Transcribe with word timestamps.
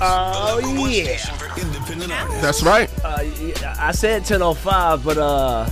Oh, 0.00 0.56
the 0.60 0.62
number 0.66 0.80
one 0.82 0.90
yeah. 0.90 1.16
station 1.16 1.34
for 1.36 1.60
independent 1.60 2.12
artists. 2.12 2.40
That's 2.42 2.62
right. 2.62 2.90
Uh, 3.04 3.18
I 3.78 3.92
said 3.92 4.22
10:05, 4.22 5.04
but 5.04 5.18
uh, 5.18 5.68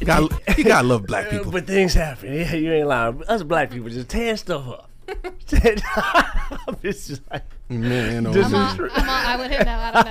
You 0.00 0.06
gotta, 0.06 0.40
you 0.58 0.64
gotta 0.64 0.86
love 0.86 1.06
black 1.06 1.28
people. 1.30 1.52
but 1.52 1.66
things 1.66 1.94
happen. 1.94 2.32
Yeah, 2.32 2.54
you 2.54 2.72
ain't 2.72 2.88
lying. 2.88 3.22
Us 3.24 3.42
black 3.42 3.70
people 3.70 3.88
just 3.90 4.08
tear 4.08 4.36
stuff 4.36 4.66
up. 4.68 4.90
it's 6.82 7.08
just 7.08 7.22
like, 7.30 7.44
Man, 7.68 8.26
oh, 8.26 8.32
This 8.32 8.50
man. 8.50 8.74
is- 8.74 8.78
I'm 8.78 8.80
all, 8.80 8.90
I'm 8.94 9.08
all, 9.08 9.14
I 9.26 9.36
wouldn't 9.36 9.64
know. 9.66 9.78
I 9.78 9.92
don't 9.92 10.06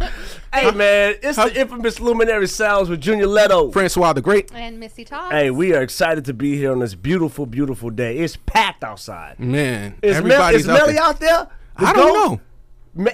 know. 0.00 0.08
hey 0.52 0.70
man, 0.72 1.14
it's 1.22 1.36
how- 1.38 1.48
the 1.48 1.60
infamous 1.60 1.98
Luminary 2.00 2.46
Sounds 2.48 2.88
with 2.88 3.00
Junior 3.00 3.26
Leto. 3.26 3.70
Francois 3.72 4.12
the 4.12 4.20
Great. 4.22 4.52
And 4.54 4.78
Missy 4.78 5.04
talks. 5.04 5.32
Hey, 5.32 5.50
we 5.50 5.74
are 5.74 5.82
excited 5.82 6.24
to 6.26 6.34
be 6.34 6.56
here 6.56 6.70
on 6.72 6.78
this 6.80 6.94
beautiful, 6.94 7.46
beautiful 7.46 7.90
day. 7.90 8.18
It's 8.18 8.36
packed 8.36 8.84
outside. 8.84 9.38
Man, 9.40 9.94
Is, 10.02 10.14
Mel- 10.14 10.16
everybody's 10.32 10.60
is 10.62 10.68
out 10.68 10.78
Melly 10.78 10.92
there. 10.94 11.02
out 11.02 11.20
there? 11.20 11.48
The 11.78 11.86
I 11.86 11.92
don't 11.92 12.12
goat? 12.14 12.30
know. 12.30 12.40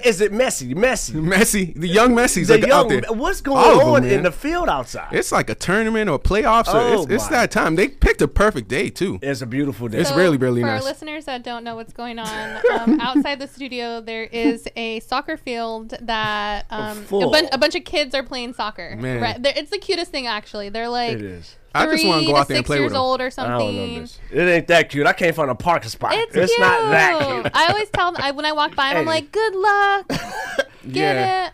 Is 0.05 0.21
it 0.21 0.31
messy? 0.31 0.73
Messy. 0.73 1.11
Messi, 1.11 1.73
the 1.77 1.89
young 1.89 2.11
Messi's 2.15 2.47
The 2.47 2.71
are 2.71 2.73
out 2.73 2.87
there. 2.87 3.01
what's 3.09 3.41
All 3.45 3.53
going 3.53 3.71
of 3.73 3.79
them, 3.79 3.87
on 3.89 4.05
in 4.05 4.23
the 4.23 4.31
field 4.31 4.69
outside? 4.69 5.09
It's 5.11 5.29
like 5.33 5.49
a 5.49 5.55
tournament 5.55 6.09
or 6.09 6.17
playoffs. 6.17 6.73
Or 6.73 6.77
Oh, 6.79 7.03
it's 7.03 7.11
it's 7.11 7.27
that 7.27 7.51
time. 7.51 7.75
They 7.75 7.89
picked 7.89 8.21
a 8.21 8.29
perfect 8.29 8.69
day 8.69 8.89
too. 8.89 9.19
It's 9.21 9.41
a 9.41 9.45
beautiful 9.45 9.89
day. 9.89 9.97
It's 9.97 10.13
really, 10.13 10.37
really 10.37 10.61
for 10.61 10.67
nice. 10.67 10.81
our 10.81 10.87
listeners 10.87 11.25
that 11.25 11.43
don't 11.43 11.65
know 11.65 11.75
what's 11.75 11.91
going 11.91 12.17
on, 12.17 12.61
um, 12.71 12.97
outside 13.01 13.39
the 13.39 13.47
studio 13.47 13.99
there 13.99 14.23
is 14.23 14.69
a 14.77 15.01
soccer 15.01 15.35
field 15.35 15.95
that 15.99 16.65
um, 16.69 16.99
a, 16.99 17.01
Full. 17.01 17.29
bun- 17.29 17.49
a 17.51 17.57
bunch 17.57 17.75
of 17.75 17.83
kids 17.83 18.15
are 18.15 18.23
playing 18.23 18.53
soccer. 18.53 18.95
Man. 18.95 19.21
Right, 19.21 19.43
They're- 19.43 19.51
it's 19.57 19.71
the 19.71 19.79
cutest 19.79 20.11
thing 20.11 20.27
actually. 20.27 20.69
They're 20.69 20.87
like 20.87 21.15
It 21.17 21.23
is. 21.23 21.57
I 21.75 21.85
just 21.85 22.01
three 22.03 22.09
wanna 22.09 22.25
go 22.25 22.35
out 22.35 22.47
there 22.47 22.57
and 22.57 22.65
six 22.65 22.67
play 22.67 22.77
with 22.77 22.83
years 22.83 22.91
them. 22.93 23.01
old 23.01 23.21
or 23.21 23.25
I 23.25 23.29
don't 23.29 23.49
know 23.49 23.59
something. 23.59 24.01
this. 24.01 24.19
It 24.31 24.41
ain't 24.47 24.67
that 24.67 24.89
cute. 24.89 25.07
I 25.07 25.13
can't 25.13 25.35
find 25.35 25.49
a 25.49 25.55
parking 25.55 25.89
spot. 25.89 26.13
It's, 26.13 26.35
It's, 26.35 26.53
cute. 26.53 26.59
not 26.59 26.91
that 26.91 27.27
cute. 27.27 27.51
I 27.55 27.67
always 27.67 27.89
tell 27.89 28.11
them 28.11 28.21
I, 28.23 28.31
when 28.31 28.45
I 28.45 28.51
walk 28.51 28.75
by, 28.75 28.91
'em, 28.91 28.97
I'm 28.97 29.03
Hey. 29.03 29.09
like, 29.09 29.31
"Good 29.31 29.55
luck, 29.55 30.07
get 30.91 31.15
Yeah. 31.15 31.47
it." 31.47 31.53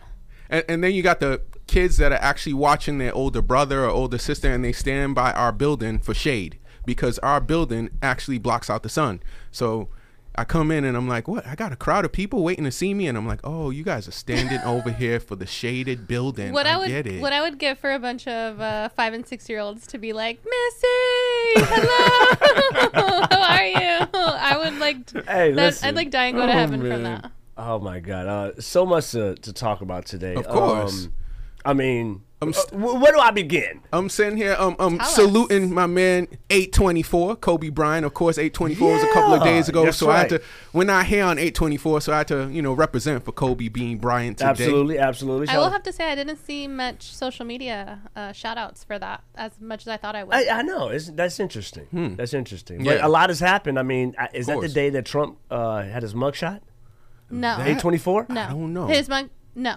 And, 0.50 0.64
and 0.68 0.84
then 0.84 0.92
you 0.92 1.02
got 1.02 1.20
the 1.20 1.40
kids 1.66 1.96
that 1.98 2.10
are 2.12 2.16
actually 2.20 2.54
watching 2.54 2.98
their 2.98 3.14
older 3.14 3.40
brother 3.40 3.84
or 3.84 3.88
older 3.90 4.18
sister, 4.18 4.52
and 4.52 4.64
they 4.64 4.72
stand 4.72 5.14
by 5.14 5.32
our 5.32 5.52
building 5.52 5.98
for 6.00 6.12
shade 6.14 6.58
because 6.84 7.18
our 7.20 7.40
building 7.40 7.90
actually 8.02 8.38
blocks 8.38 8.68
out 8.68 8.82
the 8.82 8.88
sun. 8.88 9.22
So 9.52 9.88
I 10.40 10.44
come 10.44 10.70
in 10.70 10.84
and 10.86 10.96
I'm 10.96 11.06
like, 11.06 11.28
"What? 11.28 11.46
I 11.46 11.54
got 11.54 11.70
a 11.70 11.76
crowd 11.76 12.06
of 12.06 12.12
people 12.12 12.42
waiting 12.42 12.64
to 12.64 12.70
see 12.70 12.94
me," 12.94 13.06
and 13.08 13.18
I'm 13.18 13.26
like, 13.26 13.40
"Oh, 13.44 13.68
you 13.68 13.84
guys 13.84 14.08
are 14.08 14.12
standing 14.12 14.58
over 14.60 14.90
here 14.90 15.20
for 15.20 15.36
the 15.36 15.46
shaded 15.46 16.08
building." 16.08 16.52
What 16.54 16.66
I, 16.66 16.78
would 16.78 16.88
get 16.88 17.06
it. 17.06 17.20
what 17.20 17.34
I 17.34 17.42
would 17.42 17.58
give 17.58 17.78
for 17.78 17.92
a 17.92 17.98
bunch 17.98 18.26
of 18.26 18.58
uh, 18.58 18.88
five 18.88 19.12
and 19.12 19.26
six 19.26 19.50
year 19.50 19.58
olds 19.60 19.86
to 19.88 19.98
be 19.98 20.14
like, 20.14 20.40
Missy, 20.42 21.66
hello, 21.74 23.26
how 23.30 23.58
are 23.58 23.66
you? 23.66 24.06
I 24.14 24.56
would 24.64 24.78
like. 24.78 25.04
To, 25.06 25.22
Hey, 25.28 25.52
that- 25.52 25.84
I'd 25.84 25.94
like 25.94 26.10
die 26.10 26.26
and 26.26 26.36
go 26.38 26.46
to 26.46 26.52
Oh, 26.52 26.56
heaven 26.56 26.80
from 26.80 27.02
that. 27.02 27.30
Oh 27.58 27.78
my 27.78 28.00
god, 28.00 28.26
uh, 28.26 28.60
so 28.60 28.86
much 28.86 29.10
to, 29.10 29.34
to 29.34 29.52
talk 29.52 29.82
about 29.82 30.06
today. 30.06 30.34
Of 30.36 30.48
course. 30.48 31.04
Um, 31.04 31.12
I 31.66 31.74
mean, 31.74 32.22
I'm 32.42 32.48
uh, 32.48 32.52
st- 32.52 32.80
wh- 32.80 33.00
where 33.02 33.12
do 33.12 33.18
I 33.18 33.30
begin? 33.32 33.82
I'm 33.92 34.08
sitting 34.08 34.38
here, 34.38 34.56
um, 34.58 34.74
um, 34.78 34.96
Tell 34.96 35.06
us. 35.06 35.14
saluting 35.14 35.74
my 35.74 35.86
man 35.86 36.26
824, 36.48 37.36
Kobe 37.36 37.68
Bryant. 37.68 38.06
Of 38.06 38.14
course, 38.14 38.38
824 38.38 38.92
was 38.92 39.02
a 39.02 39.12
couple 39.12 39.34
of 39.34 39.42
days 39.42 39.68
ago, 39.68 39.84
that's 39.84 39.98
so 39.98 40.08
I 40.10 40.20
had 40.20 40.28
to. 40.30 40.42
We're 40.72 40.84
not 40.84 41.04
here 41.06 41.24
on 41.24 41.38
824, 41.38 42.00
so 42.00 42.12
I 42.14 42.18
had 42.18 42.28
to, 42.28 42.48
you 42.50 42.62
know, 42.62 42.72
represent 42.72 43.24
for 43.24 43.32
Kobe 43.32 43.68
being 43.68 43.98
Bryant 43.98 44.38
today. 44.38 44.48
Absolutely, 44.50 44.98
absolutely. 44.98 45.48
I 45.48 45.58
will 45.58 45.68
have 45.70 45.82
to 45.82 45.92
say 45.92 46.10
I 46.10 46.14
didn't 46.14 46.38
see 46.44 46.66
much 46.66 47.02
social 47.14 47.44
media 47.44 48.00
uh, 48.16 48.32
shout 48.32 48.56
outs 48.56 48.84
for 48.84 48.98
that 48.98 49.22
as 49.34 49.60
much 49.60 49.82
as 49.82 49.88
I 49.88 49.96
thought 49.98 50.16
I 50.16 50.24
would. 50.24 50.34
I, 50.34 50.60
I 50.60 50.62
know. 50.62 50.88
It's, 50.88 51.10
that's 51.10 51.38
interesting. 51.40 52.14
That's 52.16 52.32
interesting. 52.32 52.84
But 52.84 53.00
Hmm. 53.00 53.04
A 53.06 53.08
lot 53.08 53.28
has 53.30 53.40
happened. 53.40 53.78
I 53.78 53.82
mean, 53.82 54.14
uh, 54.18 54.28
is 54.32 54.46
that 54.46 54.60
the 54.60 54.68
day 54.68 54.88
that 54.90 55.04
Trump 55.04 55.38
uh, 55.50 55.82
had 55.82 56.02
his 56.02 56.14
mugshot? 56.14 56.60
no, 57.30 57.58
Eight 57.60 57.78
twenty 57.78 57.98
four. 57.98 58.24
no, 58.28 58.40
I 58.40 58.48
don't 58.48 58.72
know. 58.72 58.86
His 58.86 59.08
mug, 59.08 59.28
no. 59.54 59.72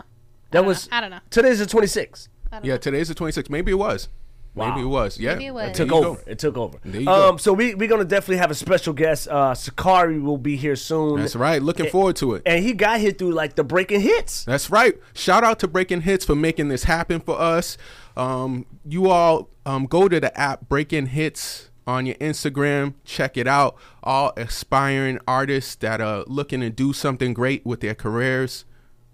That 0.52 0.60
don't 0.60 0.66
was. 0.66 0.90
know. 0.90 0.98
I 0.98 1.02
don't 1.02 1.10
know. 1.12 1.20
Today's 1.30 1.60
the 1.60 1.66
twenty 1.66 1.88
sixth. 1.88 2.28
I 2.28 2.32
don't 2.32 2.33
Yeah, 2.64 2.74
know. 2.74 2.78
today's 2.78 3.08
the 3.08 3.16
26th. 3.16 3.50
Maybe 3.50 3.72
it 3.72 3.76
was. 3.76 4.10
Maybe 4.56 4.82
it 4.82 4.86
was. 4.86 5.20
Yeah. 5.20 5.34
Maybe 5.34 5.48
it 5.48 5.54
was. 5.54 5.70
It 5.70 5.76
took 5.76 5.92
over. 5.92 6.16
go. 6.16 6.22
It 6.28 6.40
took 6.40 6.58
over. 6.58 6.78
There 6.84 7.02
you 7.02 7.10
um, 7.10 7.32
go. 7.32 7.38
So 7.38 7.54
we 7.54 7.74
we're 7.74 7.88
gonna 7.88 8.06
definitely 8.06 8.38
have 8.38 8.52
a 8.52 8.56
special 8.56 8.94
guest. 8.94 9.28
Uh, 9.28 9.54
Suckarie 9.54 10.22
will 10.22 10.38
be 10.38 10.56
here 10.56 10.76
soon. 10.76 11.20
That's 11.20 11.36
right. 11.36 11.62
Looking 11.62 11.90
forward 11.90 12.16
to 12.18 12.36
it. 12.36 12.44
And 12.46 12.64
he 12.64 12.74
got 12.74 13.00
here 13.00 13.12
through 13.12 13.32
like 13.32 13.56
the 13.56 13.64
breaking 13.64 14.02
hits. 14.02 14.46
That's 14.46 14.70
right. 14.70 14.96
Shout 15.14 15.44
out 15.44 15.60
to 15.60 15.68
Breaking 15.68 16.02
Hits 16.02 16.26
for 16.26 16.36
making 16.36 16.68
this 16.68 16.84
happen 16.84 17.20
for 17.20 17.40
us. 17.40 17.78
Um, 18.16 18.66
you 18.86 19.10
all 19.10 19.50
um, 19.66 19.86
go 19.86 20.08
to 20.08 20.20
the 20.20 20.38
app 20.40 20.70
Breaking 20.70 21.08
Hits 21.08 21.70
on 21.88 22.06
your 22.06 22.16
Instagram. 22.16 22.94
Check 23.06 23.38
it 23.38 23.48
out. 23.48 23.76
All 24.04 24.34
aspiring 24.38 25.20
artists 25.28 25.76
that 25.76 26.00
are 26.00 26.24
looking 26.28 26.62
to 26.62 26.70
do 26.70 26.94
something 26.94 27.34
great 27.34 27.66
with 27.66 27.80
their 27.82 27.96
careers. 27.96 28.66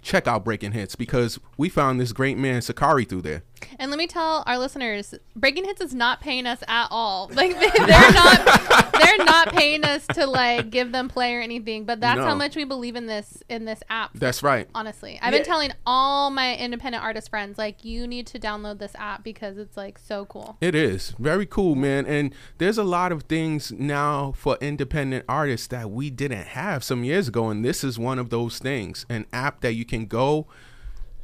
Check 0.02 0.28
out 0.28 0.44
Breaking 0.44 0.74
Hits 0.74 0.96
because 0.96 1.40
we 1.60 1.68
found 1.68 2.00
this 2.00 2.14
great 2.14 2.38
man 2.38 2.62
Suckarie 2.62 3.08
through 3.08 3.22
there. 3.24 3.44
And 3.78 3.92
let 3.92 3.98
me 3.98 4.08
tell 4.08 4.44
our 4.48 4.58
listeners, 4.58 5.14
Breaking 5.36 5.66
Hits 5.66 5.82
is 5.82 5.94
not 5.94 6.22
paying 6.22 6.46
us 6.48 6.64
at 6.70 6.88
all. 6.90 7.30
Like 7.40 7.52
they, 7.60 7.70
they're 7.70 8.12
not, 8.12 8.92
they're 8.94 9.26
not 9.26 9.54
paying 9.54 9.84
us 9.84 10.06
to 10.08 10.26
like 10.26 10.70
give 10.70 10.92
them 10.94 11.10
play 11.10 11.36
or 11.36 11.42
anything. 11.42 11.84
But 11.86 12.00
that's 12.00 12.18
No. 12.18 12.26
how 12.26 12.36
much 12.36 12.56
we 12.56 12.64
believe 12.64 12.96
in 12.96 13.08
this 13.08 13.44
in 13.50 13.66
this 13.66 13.82
app. 13.90 14.12
That's 14.14 14.42
right. 14.42 14.68
honestly, 14.74 15.20
I've 15.22 15.32
been 15.34 15.44
telling 15.44 15.72
all 15.86 16.30
my 16.32 16.56
independent 16.56 17.04
artist 17.04 17.30
friends 17.30 17.58
like 17.58 17.84
you 17.84 18.08
need 18.08 18.26
to 18.28 18.40
download 18.40 18.80
this 18.80 18.94
app 18.96 19.24
because 19.24 19.58
it's 19.58 19.76
like 19.76 20.00
so 20.00 20.26
cool. 20.26 20.58
It 20.62 20.76
is 20.76 21.14
very 21.20 21.46
cool, 21.46 21.76
man. 21.76 22.06
And 22.06 22.34
there's 22.58 22.78
a 22.78 22.84
lot 22.86 23.12
of 23.12 23.24
things 23.24 23.72
now 23.74 24.34
for 24.38 24.58
independent 24.62 25.26
artists 25.28 25.68
that 25.68 25.92
we 25.92 26.10
didn't 26.10 26.48
have 26.48 26.86
some 26.86 27.04
years 27.04 27.28
ago. 27.28 27.50
And 27.50 27.66
this 27.66 27.84
is 27.84 28.00
one 28.00 28.18
of 28.20 28.30
those 28.30 28.60
things 28.60 29.06
an 29.10 29.26
app 29.34 29.60
that 29.62 29.74
you 29.74 29.84
can 29.86 30.06
go 30.06 30.48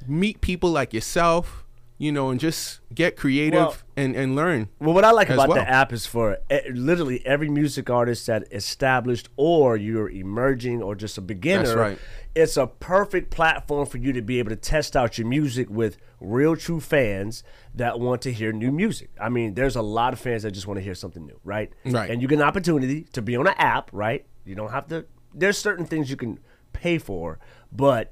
meet 0.08 0.42
people 0.42 0.70
like 0.72 0.94
yourself, 0.94 1.64
you 1.98 2.12
know, 2.12 2.30
and 2.30 2.40
just 2.40 2.82
get 2.94 3.16
creative 3.16 3.60
Well- 3.60 3.78
and, 3.96 4.16
and 4.16 4.36
learn. 4.36 4.68
Well, 4.80 4.94
what 4.94 5.06
I 5.06 5.12
like 5.12 5.30
about 5.30 5.50
well. 5.50 5.58
the 5.58 5.70
app 5.70 5.94
is 5.94 6.06
for 6.06 6.38
literally 6.72 7.26
every 7.26 7.50
music 7.50 7.90
artist 7.90 8.28
that 8.28 8.52
established 8.52 9.30
or 9.38 9.78
you're 9.78 10.10
emerging 10.10 10.82
or 10.84 10.96
just 10.96 11.18
a 11.18 11.22
beginner. 11.22 11.64
That's 11.64 11.76
right. 11.78 11.98
It's 12.36 12.58
a 12.58 12.68
perfect 12.68 13.32
platform 13.32 13.86
for 13.88 13.98
you 13.98 14.12
to 14.12 14.22
be 14.22 14.40
able 14.40 14.50
to 14.50 14.58
test 14.58 14.98
out 14.98 15.18
your 15.18 15.26
music 15.26 15.70
with 15.70 15.98
real, 16.20 16.58
true 16.58 16.82
fans 16.82 17.44
that 17.74 17.98
want 17.98 18.22
to 18.24 18.34
hear 18.34 18.52
new 18.52 18.74
music. 18.74 19.10
I 19.22 19.30
mean, 19.30 19.54
there's 19.54 19.78
a 19.78 19.82
lot 19.82 20.12
of 20.12 20.20
fans 20.20 20.44
that 20.44 20.52
just 20.52 20.68
want 20.68 20.78
to 20.78 20.84
hear 20.84 20.96
something 20.96 21.26
new, 21.26 21.40
right? 21.46 21.72
Right. 21.86 22.10
And 22.10 22.22
you 22.22 22.28
get 22.28 22.40
an 22.40 22.46
opportunity 22.46 23.04
to 23.14 23.22
be 23.22 23.38
on 23.38 23.48
an 23.48 23.54
app, 23.58 23.90
right? 23.94 24.26
You 24.44 24.56
don't 24.56 24.72
have 24.72 24.88
to. 24.88 25.06
There's 25.34 25.58
certain 25.58 25.86
things 25.86 26.10
you 26.10 26.18
can 26.18 26.40
pay 26.74 26.98
for, 26.98 27.40
but 27.72 28.12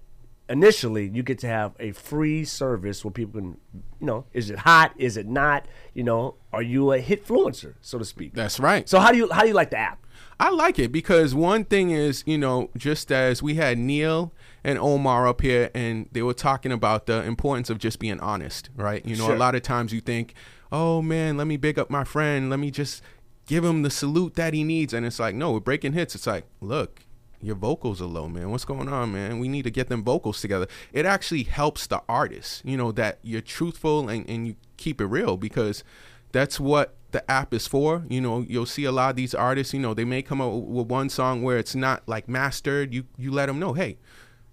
initially 0.54 1.10
you 1.14 1.24
get 1.24 1.40
to 1.40 1.48
have 1.48 1.74
a 1.80 1.92
free 1.92 2.46
service 2.46 3.04
where 3.04 3.12
people 3.12 3.42
can, 3.42 3.58
you 4.00 4.06
know, 4.08 4.26
is 4.32 4.50
it 4.50 4.60
hot? 4.60 4.94
Is 4.98 5.18
it 5.18 5.28
not? 5.28 5.66
You 5.94 6.04
know, 6.04 6.36
are 6.54 6.62
you 6.62 6.94
a 6.94 7.00
hit 7.00 7.26
influencer, 7.26 7.74
so 7.82 7.98
to 7.98 8.06
speak? 8.06 8.34
That's 8.34 8.60
right. 8.60 8.88
So 8.88 9.00
how 9.00 9.12
do 9.12 9.18
you 9.18 9.30
how 9.32 9.42
do 9.42 9.48
you 9.50 9.54
like 9.54 9.72
the 9.72 9.78
app? 9.78 10.00
I 10.40 10.50
like 10.50 10.80
it 10.80 10.92
because 10.92 11.34
one 11.36 11.66
thing 11.66 11.92
is, 11.92 12.24
you 12.26 12.38
know, 12.38 12.70
just 12.78 13.12
as 13.12 13.42
we 13.44 13.56
had 13.56 13.78
Neil 13.78 14.32
and 14.64 14.78
Omar 14.80 15.28
up 15.28 15.42
here 15.42 15.70
and 15.74 16.08
they 16.12 16.22
were 16.22 16.34
talking 16.34 16.72
about 16.72 17.06
the 17.06 17.24
importance 17.24 17.70
of 17.70 17.78
just 17.78 18.00
being 18.00 18.20
honest, 18.20 18.70
right? 18.76 19.06
You 19.06 19.16
know, 19.16 19.26
Sure. 19.28 19.36
a 19.36 19.40
lot 19.40 19.56
of 19.56 19.62
times 19.62 19.94
you 19.94 20.02
think, 20.02 20.34
oh 20.72 21.02
man, 21.02 21.38
let 21.38 21.48
me 21.48 21.58
big 21.58 21.78
up 21.78 21.90
my 21.90 22.04
friend. 22.04 22.50
Let 22.50 22.60
me 22.60 22.72
just 22.72 23.02
give 23.46 23.64
him 23.64 23.84
the 23.84 23.90
salute 23.90 24.34
that 24.36 24.54
he 24.54 24.64
needs. 24.64 24.94
And 24.94 25.06
it's 25.06 25.20
like, 25.20 25.36
no, 25.36 25.52
we're 25.54 25.60
breaking 25.60 25.94
hits, 25.94 26.16
it's 26.16 26.28
like, 26.28 26.46
look, 26.62 27.03
your 27.44 27.56
vocals 27.56 28.02
are 28.02 28.06
low, 28.06 28.28
man. 28.28 28.50
What's 28.52 28.66
going 28.66 28.88
on, 28.88 29.12
man? 29.12 29.40
We 29.40 29.48
need 29.48 29.64
to 29.64 29.72
get 29.72 29.90
them 29.90 30.04
vocals 30.04 30.40
together. 30.42 30.68
It 30.92 31.06
actually 31.06 31.44
helps 31.44 31.88
the 31.88 32.02
artist, 32.08 32.64
you 32.66 32.78
know, 32.78 32.92
that 32.94 33.20
you're 33.22 33.42
truthful 33.42 34.08
and, 34.10 34.28
and 34.30 34.48
you 34.48 34.56
keep 34.78 35.02
it 35.02 35.06
real 35.06 35.38
because 35.38 35.84
that's 36.32 36.60
what 36.60 36.96
the 37.12 37.30
app 37.30 37.54
is 37.54 37.68
for. 37.68 38.06
You 38.10 38.22
know, 38.22 38.42
you'll 38.42 38.66
see 38.66 38.86
a 38.86 38.92
lot 38.92 39.12
of 39.12 39.16
these 39.16 39.34
artists, 39.34 39.74
you 39.74 39.80
know, 39.80 39.94
they 39.94 40.06
may 40.06 40.22
come 40.22 40.42
up 40.42 40.52
with 40.52 40.88
one 40.88 41.10
song 41.10 41.44
where 41.44 41.58
it's 41.58 41.76
not 41.76 42.04
like 42.08 42.28
mastered. 42.28 42.94
You 42.94 43.06
you 43.18 43.32
let 43.32 43.46
them 43.46 43.60
know, 43.60 43.74
hey, 43.74 43.98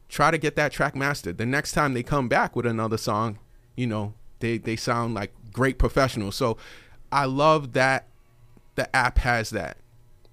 try 0.09 0.31
to 0.31 0.39
get 0.39 0.57
that 0.57 0.73
track 0.73 0.95
mastered. 0.95 1.39
The 1.39 1.47
next 1.47 1.73
time 1.73 1.95
they 1.95 2.03
come 2.03 2.29
back 2.29 2.55
with 2.55 2.67
another 2.67 2.99
song, 2.99 3.39
you 3.77 3.87
know, 3.87 4.15
they 4.41 4.59
they 4.59 4.77
sound 4.77 5.15
like 5.15 5.33
great 5.53 5.79
professionals. 5.79 6.37
So 6.37 6.57
I 7.11 7.25
love 7.25 7.73
that 7.73 8.07
the 8.75 8.95
app 8.95 9.19
has 9.19 9.51
that. 9.51 9.79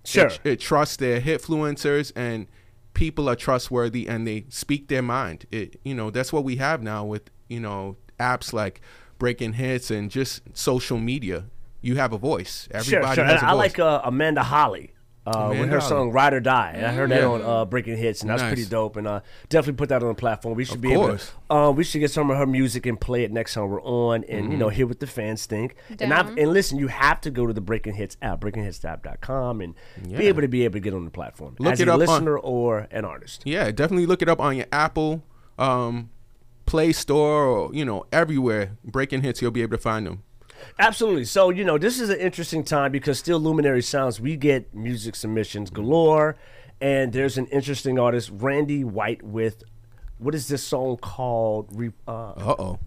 Sure. 0.07 0.27
It, 0.27 0.39
it 0.43 0.59
trusts 0.59 0.95
their 0.97 1.19
hit 1.19 1.41
influencers 1.41 2.11
and 2.15 2.47
people 2.93 3.29
are 3.29 3.35
trustworthy 3.35 4.07
and 4.07 4.25
they 4.27 4.45
speak 4.49 4.87
their 4.87 5.01
mind. 5.01 5.45
It 5.51 5.79
you 5.83 5.93
know, 5.93 6.09
that's 6.09 6.31
what 6.31 6.43
we 6.43 6.55
have 6.57 6.81
now 6.81 7.03
with, 7.05 7.29
you 7.47 7.59
know, 7.59 7.97
apps 8.19 8.53
like 8.53 8.81
Breaking 9.19 9.53
Hits 9.53 9.91
and 9.91 10.09
just 10.09 10.41
social 10.53 10.97
media. 10.97 11.45
You 11.81 11.95
have 11.97 12.13
a 12.13 12.17
voice. 12.17 12.67
Sure, 12.71 12.79
Everybody 12.79 13.15
sure. 13.15 13.25
a 13.25 13.33
I 13.33 13.39
voice. 13.51 13.57
like 13.57 13.79
uh, 13.79 14.01
Amanda 14.03 14.43
Holly. 14.43 14.93
Uh, 15.27 15.49
with 15.59 15.69
her 15.69 15.81
song 15.81 16.11
"Ride 16.11 16.33
or 16.33 16.39
Die," 16.39 16.71
and 16.75 16.85
I 16.85 16.93
heard 16.93 17.11
that 17.11 17.19
Yeah. 17.21 17.27
on 17.27 17.41
uh, 17.41 17.65
Breaking 17.65 17.97
Hits, 17.97 18.21
and 18.21 18.29
that's 18.29 18.41
Nice. 18.41 18.53
pretty 18.53 18.65
dope. 18.69 18.95
And 18.95 19.05
uh, 19.07 19.19
definitely 19.49 19.77
put 19.77 19.89
that 19.89 20.01
on 20.01 20.07
the 20.07 20.15
platform. 20.15 20.55
We 20.55 20.63
should 20.63 20.75
Of 20.75 20.81
be 20.81 20.93
able 20.93 21.07
course. 21.07 21.31
to. 21.49 21.53
Uh, 21.55 21.71
we 21.71 21.83
should 21.83 21.99
get 21.99 22.11
some 22.11 22.31
of 22.31 22.37
her 22.37 22.45
music 22.45 22.85
and 22.85 22.99
play 22.99 23.23
it 23.23 23.31
next 23.31 23.53
time 23.55 23.69
we're 23.69 23.81
on, 23.83 24.23
and 24.23 24.43
Mm-hmm. 24.43 24.51
you 24.53 24.57
know, 24.57 24.69
hear 24.69 24.87
what 24.87 24.99
the 24.99 25.07
fans 25.07 25.45
think. 25.45 25.75
And 25.99 26.13
I've, 26.13 26.37
and 26.37 26.53
listen, 26.53 26.79
you 26.79 26.87
have 26.87 27.19
to 27.21 27.29
go 27.31 27.45
to 27.45 27.51
the 27.53 27.61
Breaking 27.61 27.93
Hits 27.95 28.15
app, 28.21 28.39
BreakingHitsApp.com, 28.41 29.61
and 29.61 29.75
Yeah. 30.07 30.17
be 30.17 30.27
able 30.27 30.41
to 30.41 30.47
be 30.47 30.63
able 30.63 30.73
to 30.73 30.79
get 30.79 30.93
on 30.93 31.05
the 31.05 31.11
platform 31.11 31.55
Look 31.59 31.73
as 31.73 31.79
it 31.81 31.87
a 31.87 31.91
up 31.91 31.95
on- 31.95 31.99
listener 32.07 32.37
or 32.37 32.87
an 32.91 33.05
artist. 33.05 33.41
Yeah, 33.45 33.69
definitely 33.71 34.05
look 34.05 34.21
it 34.21 34.29
up 34.29 34.39
on 34.39 34.55
your 34.55 34.67
Apple 34.71 35.23
um, 35.59 36.09
Play 36.65 36.91
Store 36.93 37.45
or 37.45 37.73
you 37.73 37.83
know 37.85 38.05
everywhere. 38.11 38.77
Breaking 38.83 39.23
hits, 39.23 39.41
you'll 39.41 39.51
be 39.51 39.61
able 39.61 39.77
to 39.77 39.81
find 39.81 40.05
them. 40.05 40.23
Absolutely. 40.79 41.25
So, 41.25 41.49
you 41.49 41.63
know, 41.63 41.77
this 41.77 41.99
is 41.99 42.09
an 42.09 42.19
interesting 42.19 42.63
time 42.63 42.91
because 42.91 43.19
still 43.19 43.39
Luminary 43.39 43.81
Sounds, 43.81 44.19
we 44.19 44.35
get 44.35 44.73
music 44.73 45.15
submissions 45.15 45.69
galore. 45.69 46.35
And 46.79 47.11
there's 47.11 47.37
an 47.37 47.47
interesting 47.47 47.97
artist, 47.97 48.29
Randy 48.31 48.83
White, 48.83 49.23
with 49.23 49.63
what 50.19 50.35
is 50.35 50.47
this 50.47 50.63
song 50.63 50.97
called? 50.97 51.67
Re, 51.71 51.91
uh, 52.07 52.31
Uh 52.31 52.55
oh. 52.59 52.79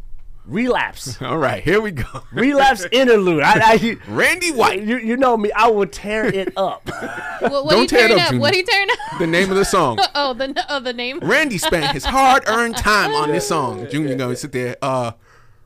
Relapse. 0.47 1.21
All 1.23 1.39
right, 1.39 1.63
here 1.63 1.81
we 1.81 1.91
go. 1.93 2.23
Relapse 2.33 2.87
Interlude. 2.91 3.43
I, 3.43 3.71
I, 3.71 3.73
you, 3.75 4.01
Randy 4.09 4.51
White. 4.53 4.83
you, 4.83 4.99
you 4.99 5.17
know 5.17 5.37
me, 5.37 5.53
I 5.53 5.69
will 5.71 5.87
tear 5.87 6.25
it 6.25 6.53
up. 6.57 6.89
What, 7.41 7.65
what 7.65 7.71
Don't 7.71 7.83
you 7.83 7.89
tear 7.89 8.05
it 8.05 8.19
up, 8.19 8.33
up? 8.33 8.39
What 8.39 8.53
are 8.53 8.59
you 8.59 8.65
tearing 8.67 8.89
up? 8.91 9.19
The 9.19 9.27
name 9.27 9.51
of 9.51 9.57
the 9.57 9.65
song. 9.65 9.99
Oh, 10.15 10.35
the 10.35 10.63
oh 10.69 10.79
the 10.79 10.93
name. 10.93 11.21
Randy 11.21 11.57
spent 11.57 11.93
his 11.95 12.05
hard-earned 12.05 12.77
time 12.77 13.15
on 13.15 13.31
this 13.33 13.49
song. 13.49 13.89
Junior 13.91 14.15
gonna 14.15 14.37
sit 14.37 14.53
there. 14.53 14.77
Uh, 14.83 15.13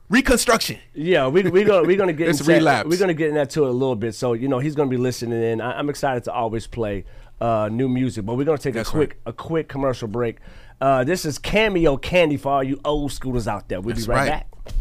reconstruction. 0.09 0.79
Yeah, 0.93 1.27
we 1.27 1.43
we 1.43 1.63
gonna 1.63 1.87
we're 1.87 1.97
gonna 1.97 2.13
get 2.13 2.29
It's 2.29 2.39
into 2.39 2.51
relapse. 2.51 2.89
We're 2.89 2.99
gonna 2.99 3.13
get 3.13 3.29
into 3.29 3.39
that 3.39 3.49
to 3.51 3.65
it 3.65 3.69
a 3.69 3.71
little 3.71 3.95
bit. 3.95 4.15
So 4.15 4.33
you 4.33 4.47
know 4.47 4.59
he's 4.59 4.75
gonna 4.75 4.89
be 4.89 4.97
listening 4.97 5.41
in. 5.41 5.61
I, 5.61 5.77
I'm 5.77 5.89
excited 5.89 6.23
to 6.25 6.33
always 6.33 6.67
play 6.67 7.05
uh, 7.41 7.69
new 7.71 7.89
music, 7.89 8.25
but 8.25 8.35
we're 8.35 8.45
gonna 8.45 8.57
take 8.57 8.75
That's 8.75 8.89
a 8.89 8.91
quick 8.91 9.19
a 9.25 9.33
quick 9.33 9.67
commercial 9.67 10.07
break. 10.07 10.37
Uh, 10.81 11.03
this 11.03 11.25
is 11.25 11.37
Cameo 11.39 11.97
Candy 11.97 12.37
for 12.37 12.51
all 12.51 12.63
you 12.63 12.79
old 12.83 13.11
schoolers 13.11 13.47
out 13.47 13.69
there. 13.69 13.79
We'll 13.81 13.95
That's 13.95 14.07
be 14.07 14.13
right, 14.13 14.29
right. 14.29 14.45
back. 14.65 14.73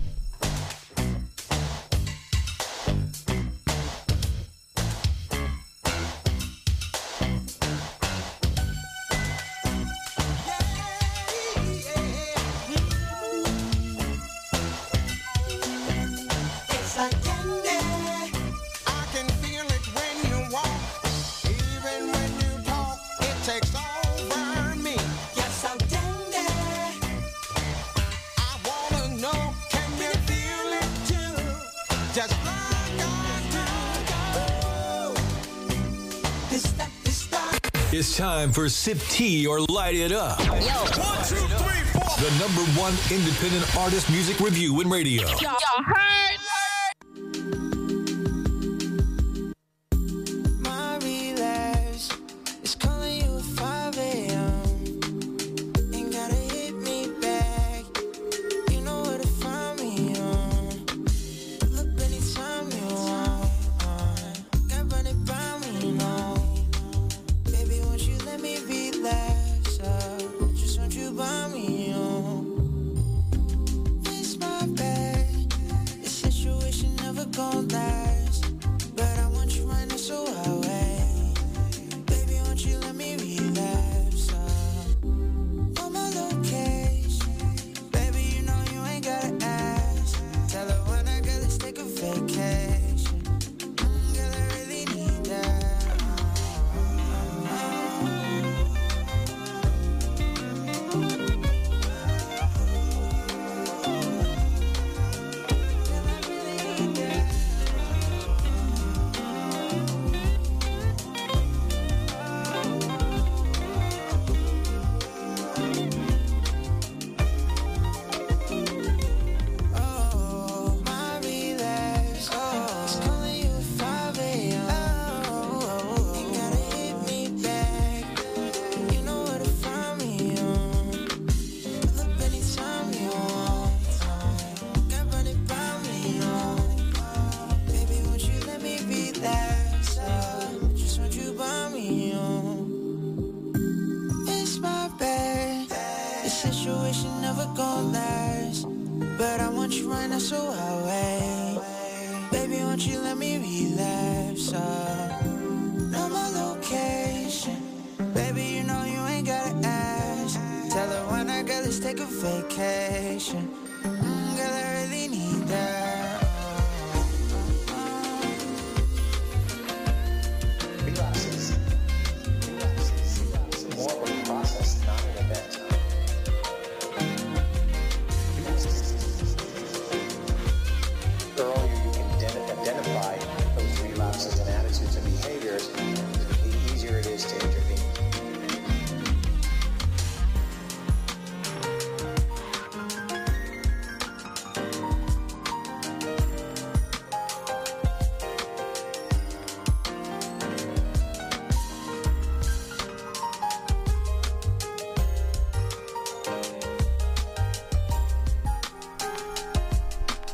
Time 38.44 38.52
for 38.52 38.68
Sip 38.68 38.98
Tea 39.08 39.46
or 39.46 39.60
Light 39.60 39.94
It 39.94 40.12
Up. 40.12 40.38
One, 40.40 40.60
two, 40.60 41.34
three, 41.34 41.80
four. 41.92 42.02
The 42.18 42.30
number 42.38 42.60
one 42.78 42.92
independent 43.10 43.76
artist 43.76 44.10
music 44.10 44.38
review 44.40 44.80
in 44.82 44.90
radio. 44.90 45.22
My 45.22 46.43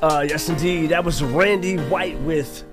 Uh, 0.03 0.25
yes, 0.29 0.49
indeed. 0.49 0.89
That 0.91 1.05
was 1.05 1.23
Randy 1.23 1.77
White 1.77 2.19
with 2.21 2.65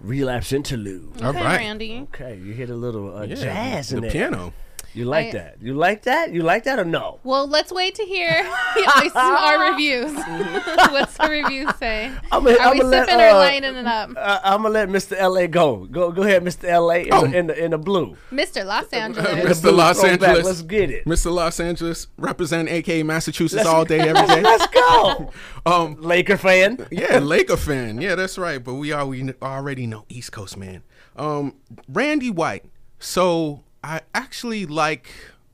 Relapse 0.00 0.52
Interlude. 0.52 1.22
All 1.22 1.30
Okay, 1.30 1.42
right. 1.42 1.56
Randy. 1.58 2.00
Okay, 2.14 2.36
you 2.36 2.52
hit 2.52 2.70
a 2.70 2.74
little 2.74 3.16
uh, 3.16 3.22
Yeah, 3.22 3.34
jazz 3.36 3.92
in 3.92 3.96
the 4.00 4.02
there. 4.02 4.10
piano. 4.10 4.52
You 4.92 5.04
like 5.06 5.28
I- 5.28 5.32
that? 5.32 5.56
You 5.60 5.74
like 5.74 6.02
that? 6.02 6.32
You 6.32 6.42
like 6.42 6.64
that 6.64 6.78
or 6.78 6.84
no? 6.84 7.18
Well, 7.24 7.46
let's 7.48 7.72
wait 7.72 7.94
to 7.96 8.04
hear 8.04 8.30
our 9.14 9.70
reviews. 9.70 10.12
What's 10.90 11.13
the 11.24 11.30
reviews 11.30 11.74
say? 11.76 12.12
I'm 12.32 12.44
gonna, 12.44 12.56
Are 12.56 12.60
I'm 12.60 12.72
we 12.72 12.78
gonna 12.80 12.90
let, 12.90 13.08
sipping 13.08 13.20
or 13.24 13.28
uh, 13.28 13.34
lighting 13.36 13.74
it 13.74 13.86
up? 13.86 14.10
uh, 14.16 14.40
I'm 14.44 14.62
gonna 14.62 14.74
let 14.74 14.88
Mr. 14.88 15.18
LA 15.20 15.46
go. 15.46 15.86
Go, 15.86 16.12
go 16.12 16.22
ahead, 16.22 16.42
Mr. 16.44 16.64
LA, 16.68 16.94
in, 16.94 17.12
Oh. 17.12 17.26
the, 17.26 17.38
in 17.38 17.46
the 17.48 17.64
in 17.64 17.70
the 17.72 17.78
blue. 17.78 18.16
Mr. 18.32 18.64
Los 18.64 18.88
Angeles. 18.92 19.60
the 19.60 19.68
Mr. 19.70 19.76
Los 19.76 20.00
throwback. 20.00 20.22
Angeles. 20.22 20.44
Let's 20.46 20.62
get 20.62 20.90
it. 20.90 21.04
Mr. 21.06 21.32
Los 21.32 21.60
Angeles, 21.60 22.06
represent 22.18 22.68
AK 22.70 23.04
Massachusetts 23.04 23.56
Let's- 23.64 23.68
all 23.68 23.84
day, 23.84 24.00
every 24.00 24.26
day. 24.26 24.42
Let's 24.42 24.66
go. 24.68 25.30
Um, 25.66 25.96
Laker 25.98 26.36
fan. 26.36 26.86
yeah, 26.90 27.18
Laker 27.20 27.56
fan. 27.56 27.98
Yeah, 27.98 28.16
that's 28.16 28.36
right. 28.36 28.62
But 28.62 28.74
we 28.74 28.92
are 28.92 29.06
we 29.06 29.32
already 29.40 29.86
know 29.86 30.04
East 30.10 30.30
Coast 30.32 30.58
man. 30.58 30.82
Um, 31.16 31.54
Randy 31.88 32.28
White. 32.28 32.66
So 32.98 33.64
I 33.82 34.02
actually 34.14 34.66
like 34.66 35.08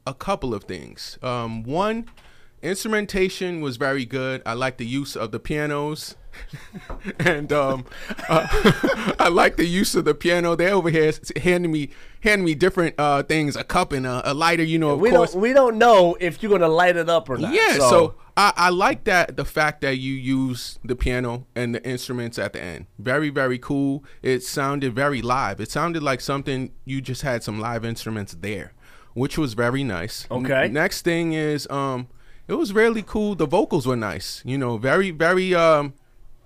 a 0.06 0.12
couple 0.14 0.52
of 0.52 0.64
things. 0.64 1.16
Um, 1.22 1.62
one, 1.62 2.06
instrumentation 2.62 3.60
was 3.60 3.76
very 3.76 4.04
good. 4.04 4.42
I 4.46 4.54
like 4.54 4.76
the 4.78 4.86
use 4.86 5.16
of 5.16 5.32
the 5.32 5.40
pianos. 5.40 6.16
and 7.18 7.52
um, 7.52 7.84
uh, 8.28 8.46
I 9.18 9.28
like 9.28 9.56
the 9.56 9.64
use 9.66 9.94
of 9.94 10.04
the 10.04 10.14
piano. 10.14 10.54
They 10.54 10.70
over 10.70 10.88
here 10.88 11.12
handing 11.42 11.72
me 11.72 11.90
handing 12.20 12.44
me 12.44 12.54
different 12.54 12.94
uh, 12.98 13.22
things, 13.24 13.56
a 13.56 13.64
cup 13.64 13.92
and 13.92 14.06
a, 14.06 14.30
a 14.30 14.34
lighter. 14.34 14.62
You 14.62 14.78
know, 14.78 14.90
of 14.90 15.00
We 15.00 15.10
course. 15.10 15.32
don't 15.32 15.40
we 15.42 15.52
don't 15.52 15.76
know 15.76 16.16
if 16.20 16.42
you're 16.42 16.52
gonna 16.52 16.68
light 16.72 16.96
it 16.96 17.08
up 17.10 17.28
or 17.28 17.36
not. 17.36 17.52
Yeah, 17.52 17.78
so, 17.78 18.14
I, 18.36 18.52
I 18.56 18.68
like 18.70 19.04
that 19.04 19.36
the 19.36 19.44
fact 19.44 19.80
that 19.80 19.96
you 19.98 20.14
use 20.14 20.78
the 20.84 20.94
piano 20.94 21.46
and 21.56 21.74
the 21.74 21.84
instruments 21.86 22.38
at 22.38 22.52
the 22.52 22.62
end. 22.62 22.86
Very, 22.98 23.28
very 23.30 23.58
cool. 23.58 24.04
It 24.22 24.44
sounded 24.44 24.94
very 24.94 25.20
live. 25.20 25.60
It 25.60 25.70
sounded 25.70 26.02
like 26.02 26.20
something 26.20 26.70
you 26.84 27.00
just 27.00 27.22
had 27.22 27.42
some 27.42 27.58
live 27.58 27.84
instruments 27.84 28.36
there, 28.40 28.72
which 29.14 29.36
was 29.36 29.54
very 29.54 29.82
nice. 29.82 30.26
N- 30.30 30.44
Okay. 30.46 30.68
next 30.68 31.02
thing 31.02 31.32
is 31.32 31.68
um 31.70 32.06
it 32.50 32.54
was 32.54 32.72
really 32.72 33.02
cool. 33.02 33.36
The 33.36 33.46
vocals 33.46 33.86
were 33.86 33.96
nice. 33.96 34.42
You 34.44 34.58
know, 34.58 34.76
very, 34.76 35.12
very 35.12 35.54
um 35.54 35.94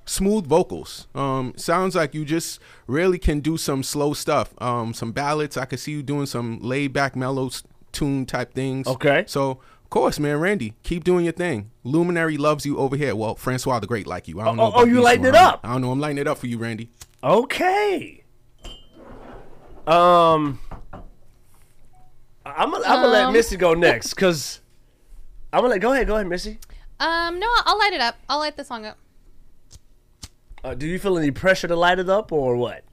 smooth 0.04 0.46
vocals. 0.46 1.08
Um, 1.14 1.54
sounds 1.56 1.94
like 1.94 2.14
you 2.14 2.26
just 2.26 2.60
really 2.86 3.18
can 3.18 3.40
do 3.40 3.56
some 3.56 3.82
slow 3.82 4.12
stuff. 4.12 4.52
Um, 4.60 4.92
some 4.92 5.12
ballads. 5.12 5.56
I 5.56 5.64
could 5.64 5.80
see 5.80 5.92
you 5.92 6.02
doing 6.02 6.26
some 6.26 6.58
laid 6.60 6.92
back 6.92 7.16
mellow 7.16 7.50
tune 7.92 8.26
type 8.26 8.52
things. 8.52 8.86
Okay. 8.86 9.24
So 9.26 9.52
of 9.52 9.88
course, 9.88 10.18
man, 10.18 10.38
Randy, 10.40 10.74
keep 10.82 11.04
doing 11.04 11.24
your 11.24 11.32
thing. 11.32 11.70
Luminary 11.84 12.36
loves 12.36 12.66
you 12.66 12.76
over 12.76 12.96
here. 12.96 13.16
Well, 13.16 13.34
Francois 13.34 13.80
the 13.80 13.86
Great 13.86 14.06
like 14.06 14.28
you. 14.28 14.40
I 14.40 14.44
don't 14.44 14.56
know. 14.56 14.64
Oh, 14.64 14.66
oh, 14.66 14.70
about 14.70 14.88
you 14.88 14.96
these 14.96 15.04
lighting 15.04 15.24
it 15.24 15.34
up? 15.34 15.60
I 15.64 15.72
don't 15.72 15.80
know. 15.80 15.90
I'm 15.90 16.00
lighting 16.00 16.18
it 16.18 16.28
up 16.28 16.36
for 16.36 16.48
you, 16.48 16.58
Randy. 16.58 16.90
Okay. 17.22 18.24
Um, 19.86 20.60
I'm 22.44 22.70
gonna, 22.70 22.84
I'm 22.84 23.00
gonna 23.00 23.08
let 23.08 23.24
Um. 23.24 23.32
Missy 23.32 23.56
go 23.56 23.72
next 23.72 24.10
because 24.10 24.60
I'm 25.54 25.60
gonna 25.60 25.74
let 25.74 25.80
go 25.80 25.92
ahead, 25.92 26.06
go 26.06 26.14
ahead, 26.16 26.26
Missy. 26.26 26.58
Um, 27.00 27.38
no, 27.38 27.48
I'll 27.64 27.78
light 27.78 27.92
it 27.92 28.00
up. 28.00 28.16
I'll 28.28 28.38
light 28.38 28.56
the 28.56 28.64
song 28.64 28.86
up. 28.86 28.98
Uh, 30.62 30.74
do 30.74 30.86
you 30.86 30.98
feel 30.98 31.16
any 31.18 31.30
pressure 31.30 31.68
to 31.68 31.76
light 31.76 31.98
it 31.98 32.08
up 32.08 32.32
or 32.32 32.56
what? 32.56 32.84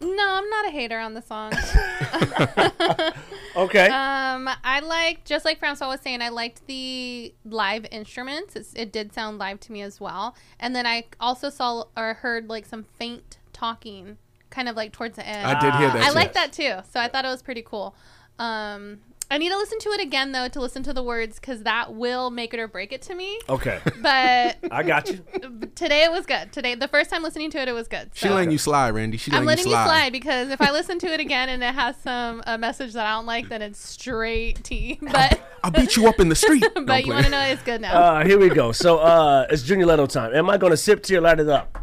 No, 0.00 0.34
I'm 0.34 0.48
not 0.50 0.66
a 0.66 0.70
hater 0.70 0.98
on 0.98 1.14
the 1.14 1.22
song. 1.22 1.52
Okay. 3.56 3.86
Um, 3.86 4.48
I 4.64 4.80
like 4.80 5.24
just 5.24 5.44
like 5.44 5.58
Francois 5.58 5.88
was 5.88 6.00
saying, 6.00 6.22
I 6.22 6.28
liked 6.28 6.66
the 6.66 7.32
live 7.44 7.86
instruments. 7.90 8.56
It's, 8.56 8.74
it 8.74 8.92
did 8.92 9.12
sound 9.12 9.38
live 9.38 9.60
to 9.60 9.72
me 9.72 9.82
as 9.82 10.00
well. 10.00 10.34
And 10.58 10.74
then 10.74 10.86
I 10.86 11.04
also 11.20 11.50
saw 11.50 11.84
or 11.96 12.14
heard 12.14 12.48
like 12.48 12.66
some 12.66 12.82
faint 12.82 13.38
talking, 13.52 14.18
kind 14.50 14.68
of 14.68 14.76
like 14.76 14.92
towards 14.92 15.16
the 15.16 15.26
end. 15.26 15.46
I 15.46 15.60
did 15.60 15.74
hear 15.74 15.88
that. 15.88 16.02
I 16.02 16.08
too. 16.08 16.14
like 16.14 16.32
that 16.32 16.52
too. 16.52 16.78
So 16.90 17.00
I 17.00 17.08
thought 17.08 17.24
it 17.24 17.28
was 17.28 17.42
pretty 17.42 17.62
cool. 17.62 17.94
Um, 18.38 19.00
I 19.30 19.38
need 19.38 19.48
to 19.50 19.56
listen 19.56 19.78
to 19.80 19.88
it 19.90 20.00
again 20.00 20.32
though 20.32 20.48
to 20.48 20.60
listen 20.60 20.82
to 20.84 20.92
the 20.92 21.02
words 21.02 21.38
because 21.40 21.62
that 21.62 21.94
will 21.94 22.30
make 22.30 22.52
it 22.54 22.60
or 22.60 22.68
break 22.68 22.92
it 22.92 23.02
to 23.02 23.14
me. 23.14 23.38
okay. 23.48 23.80
But 24.02 24.58
I 24.70 24.82
got 24.82 25.08
you. 25.08 25.24
today 25.74 26.04
it 26.04 26.12
was 26.12 26.26
good. 26.26 26.52
Today, 26.52 26.74
the 26.74 26.88
first 26.88 27.08
time 27.10 27.22
listening 27.22 27.50
to 27.52 27.58
it, 27.58 27.68
it 27.68 27.72
was 27.72 27.88
good. 27.88 28.10
She 28.14 28.28
So- 28.28 28.34
letting 28.34 28.50
you 28.50 28.58
slide, 28.58 28.90
Randy. 28.90 29.16
She 29.16 29.30
I'm 29.32 29.44
letting, 29.44 29.64
letting 29.64 29.78
you 29.78 29.84
slide 29.84 30.12
because 30.12 30.50
if 30.50 30.60
I 30.60 30.70
listen 30.72 30.98
to 31.00 31.06
it 31.06 31.20
again 31.20 31.48
and 31.48 31.62
it 31.62 31.74
has 31.74 31.96
some 31.96 32.42
a 32.46 32.58
message 32.58 32.92
that 32.92 33.06
I 33.06 33.12
don't 33.12 33.26
like, 33.26 33.48
then 33.48 33.62
it's 33.62 33.80
straight 33.80 34.62
T. 34.62 34.98
But 35.00 35.40
I'll 35.62 35.70
beat 35.70 35.96
you 35.96 36.06
up 36.08 36.20
in 36.20 36.28
the 36.28 36.34
street. 36.36 36.62
Don't 36.74 36.84
but 36.86 37.06
you 37.06 37.12
want 37.12 37.24
to 37.24 37.30
know 37.30 37.40
it's 37.40 37.62
good 37.62 37.80
now. 37.80 37.94
Uh, 37.94 38.24
here 38.24 38.38
we 38.38 38.50
go. 38.50 38.72
So 38.72 38.98
uh, 38.98 39.46
it's 39.50 39.62
Junior 39.62 39.86
Leto 39.86 40.06
time. 40.06 40.34
Am 40.34 40.50
I 40.50 40.58
going 40.58 40.72
to 40.72 40.76
sip 40.76 41.02
tea 41.02 41.16
or 41.16 41.20
light 41.22 41.40
it 41.40 41.48
up? 41.48 41.78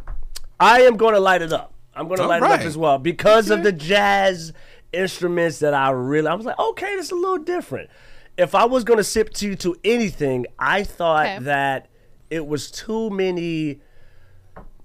I 0.59 0.81
am 0.81 0.95
going 0.97 1.15
to 1.15 1.19
light 1.19 1.41
it 1.41 1.51
up. 1.51 1.73
I'm 1.95 2.07
going 2.07 2.17
to 2.17 2.23
All 2.23 2.29
light 2.29 2.43
it 2.43 2.51
up 2.51 2.61
as 2.61 2.77
well 2.77 2.97
because 2.99 3.49
of 3.49 3.63
the 3.63 3.71
jazz 3.71 4.53
instruments 4.93 5.59
that 5.59 5.73
I 5.73 5.89
really. 5.91 6.27
I 6.27 6.33
was 6.33 6.45
like, 6.45 6.59
okay, 6.59 6.95
this 6.95 7.05
is 7.07 7.11
a 7.11 7.15
little 7.15 7.37
different. 7.37 7.89
If 8.37 8.55
I 8.55 8.65
was 8.65 8.83
going 8.83 8.97
to 8.97 9.03
sip 9.03 9.33
tea 9.33 9.55
to 9.57 9.75
anything, 9.83 10.45
I 10.57 10.83
thought 10.83 11.25
Okay. 11.25 11.39
that 11.45 11.87
it 12.29 12.45
was 12.47 12.71
too 12.71 13.09
many 13.09 13.81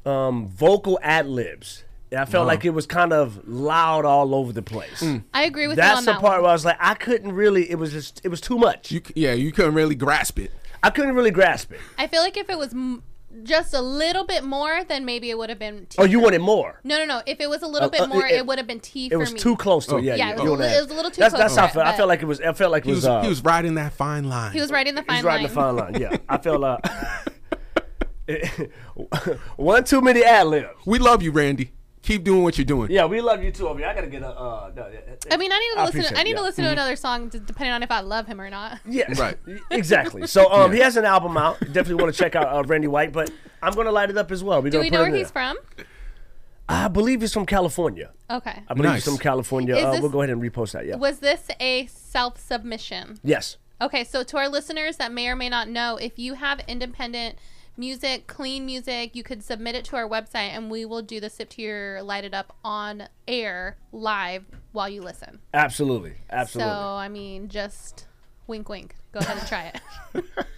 um, 0.05 0.47
vocal 0.49 0.99
ad 1.03 1.27
libs. 1.27 1.85
I 2.17 2.25
felt 2.25 2.47
like 2.47 2.65
it 2.65 2.71
was 2.71 2.87
kind 2.87 3.13
of 3.13 3.47
loud 3.49 4.05
all 4.05 4.35
over 4.35 4.53
the 4.53 4.63
place. 4.63 5.03
I 5.35 5.43
agree 5.45 5.67
with 5.67 5.77
you 5.77 5.83
That's 5.83 5.99
on 5.99 6.05
the 6.05 6.13
that 6.13 6.21
part 6.21 6.35
one. 6.35 6.43
where 6.43 6.51
I 6.51 6.53
was 6.55 6.65
like, 6.65 6.77
I 6.81 6.95
couldn't 6.95 7.33
really. 7.33 7.69
It 7.71 7.75
was 7.79 7.93
just. 7.93 8.21
It 8.25 8.29
was 8.29 8.41
too 8.41 8.57
much. 8.59 8.93
You, 8.93 9.03
yeah, 9.17 9.33
you 9.33 9.51
couldn't 9.53 9.75
really 9.75 9.97
grasp 9.97 10.39
it. 10.39 10.53
I 10.83 10.91
couldn't 10.91 11.15
really 11.17 11.33
grasp 11.33 11.73
it. 11.73 11.81
I 11.99 12.07
feel 12.07 12.23
like 12.23 12.37
if 12.37 12.49
it 12.49 12.57
was 12.57 12.73
m- 12.73 13.03
just 13.43 13.75
a 13.75 13.81
little 13.81 14.25
bit 14.25 14.45
more, 14.45 14.85
then 14.85 15.05
maybe 15.05 15.31
it 15.31 15.39
would 15.39 15.49
have 15.51 15.59
been. 15.59 15.87
T 15.87 15.97
Oh, 15.99 16.05
you 16.05 16.21
wanted 16.21 16.41
more. 16.41 16.81
No, 16.85 16.99
no, 16.99 17.05
no. 17.05 17.23
If 17.27 17.41
it 17.41 17.49
was 17.49 17.63
a 17.63 17.67
little 17.67 17.89
Uh, 17.89 17.91
bit 17.91 18.01
uh, 18.03 18.07
more, 18.09 18.27
it- 18.27 18.35
it, 18.35 18.47
would 18.47 18.59
have 18.59 18.67
been 18.67 18.81
T 18.81 19.07
It 19.07 19.13
for 19.13 19.19
was 19.19 19.33
me. 19.33 19.39
too 19.39 19.57
close 19.57 19.87
to 19.87 19.97
it. 19.99 20.05
Yeah, 20.05 20.15
Yeah, 20.15 20.29
yeah. 20.29 20.31
it 20.31 20.35
was 20.37 20.43
you 20.45 20.47
a 20.55 20.57
know 20.57 20.63
li- 20.63 20.69
that. 20.69 20.77
it 20.77 20.83
was 20.83 20.91
a 20.91 20.95
little 20.95 21.11
too 21.11 21.21
that's, 21.21 21.35
close 21.35 21.55
That's 21.55 21.57
how 21.57 21.65
I 21.65 21.69
felt. 21.69 21.87
I 21.87 21.97
felt 21.97 22.09
like 22.09 22.23
it 22.23 22.27
was. 22.27 22.41
I 22.41 22.53
felt 22.53 22.73
like 22.73 22.83
it 22.85 22.87
He 22.87 22.91
was. 22.93 22.99
was, 22.99 23.07
uh, 23.07 23.23
he 23.23 23.29
was 23.29 23.43
riding 23.45 23.75
that 23.75 23.93
fine 23.93 24.29
line. 24.29 24.53
He 24.53 24.61
was 24.61 24.71
riding 24.71 24.95
the 24.95 25.03
fine 25.03 25.17
He's 25.17 25.25
riding 25.25 25.45
line. 25.47 25.55
the 25.55 25.55
fine 25.55 25.77
line. 25.77 26.01
Yeah, 26.01 26.17
I 26.29 26.39
felt. 26.39 26.65
Uh, 26.65 26.79
one 29.57 29.85
too 29.85 30.01
many 30.01 30.25
ad 30.25 30.47
libs. 30.49 30.69
We 30.85 30.99
love 30.99 31.23
you, 31.23 31.31
Randy. 31.31 31.71
Keep 32.07 32.23
doing 32.23 32.45
what 32.45 32.57
you're 32.57 32.65
doing. 32.65 32.89
Yeah, 32.91 33.05
we 33.07 33.21
love 33.21 33.43
you 33.43 33.51
too 33.51 33.67
over 33.67 33.81
here. 33.81 33.89
I 33.89 33.95
gotta 33.95 34.07
get 34.07 34.23
a. 34.23 34.29
Uh, 34.29 34.71
no, 34.77 34.87
yeah, 34.89 35.01
I 35.29 35.37
mean, 35.37 35.51
I 35.51 35.59
need 35.59 35.75
to 35.75 35.81
I 35.81 35.85
listen. 35.87 36.01
appreciate 36.01 36.19
I 36.21 36.23
need 36.23 36.31
it, 36.31 36.35
to 36.35 36.41
yeah. 36.41 36.47
listen 36.47 36.65
to 36.65 36.71
another 36.71 36.95
song, 36.95 37.29
d- 37.29 37.41
depending 37.45 37.73
on 37.73 37.83
if 37.83 37.91
I 37.91 37.99
love 38.01 38.29
him 38.29 38.41
or 38.41 38.49
not. 38.49 38.79
Yeah, 38.89 39.13
Right. 39.21 39.37
Exactly. 39.73 40.27
So 40.29 40.49
um, 40.53 40.73
he 40.73 40.79
has 40.79 40.97
an 40.97 41.05
album 41.05 41.37
out. 41.37 41.59
Definitely 41.59 41.97
want 41.97 42.15
to 42.15 42.19
check 42.19 42.37
out 42.37 42.47
uh, 42.47 42.63
Randy 42.63 42.87
White, 42.87 43.11
but 43.13 43.31
I'm 43.61 43.75
gonna 43.75 43.91
light 43.91 44.09
it 44.11 44.17
up 44.17 44.31
as 44.31 44.45
well. 44.45 44.63
We're 44.63 44.71
Do 44.71 44.79
we 44.79 44.89
know 44.89 45.03
where 45.03 45.11
he's 45.15 45.33
there. 45.33 45.55
from? 45.55 45.85
I 46.69 46.89
believe 46.89 47.21
he's 47.21 47.33
from 47.33 47.47
California. 47.47 48.11
Okay. 48.31 48.63
I 48.69 48.75
believe 48.75 48.91
Nice. 48.93 49.05
he's 49.05 49.13
from 49.13 49.19
California. 49.21 49.77
Uh, 49.77 49.93
this- 49.93 50.01
we'll 50.01 50.11
go 50.11 50.23
ahead 50.23 50.31
and 50.31 50.41
repost 50.43 50.73
that. 50.73 50.87
Yeah. 50.87 50.97
Was 50.97 51.19
this 51.19 51.49
a 51.61 51.87
self 51.87 52.39
submission? 52.39 53.19
Yes. 53.23 53.57
Okay, 53.81 54.05
so 54.05 54.23
to 54.23 54.37
our 54.39 54.49
listeners 54.49 54.97
that 54.97 55.13
may 55.13 55.29
or 55.29 55.37
may 55.37 55.49
not 55.49 55.69
know, 55.69 55.97
if 55.97 56.19
you 56.19 56.35
have 56.35 56.61
independent 56.67 57.37
music, 57.77 58.27
clean 58.27 58.67
music, 58.67 59.15
you 59.15 59.23
could 59.23 59.43
submit 59.43 59.75
it 59.75 59.85
to 59.87 59.97
our 59.97 60.09
website 60.09 60.51
and 60.51 60.71
we 60.71 60.85
will 60.85 61.03
do 61.03 61.21
the 61.21 61.31
sip 61.31 61.51
to 61.51 61.63
your 61.63 62.03
light 62.03 62.25
it 62.25 62.35
up 62.35 62.57
on 62.65 63.09
air 63.29 63.77
live 63.93 64.45
while 64.73 64.89
you 64.89 65.03
listen. 65.03 65.41
Absolutely. 65.55 66.15
Absolutely. 66.31 66.73
So, 66.73 66.77
I 66.77 67.09
mean, 67.09 67.49
just 67.49 68.07
wink, 68.47 68.69
wink. 68.69 68.97
Go 69.13 69.21
ahead 69.21 69.39
and 69.39 69.47
try 69.47 69.73
it. 70.15 70.25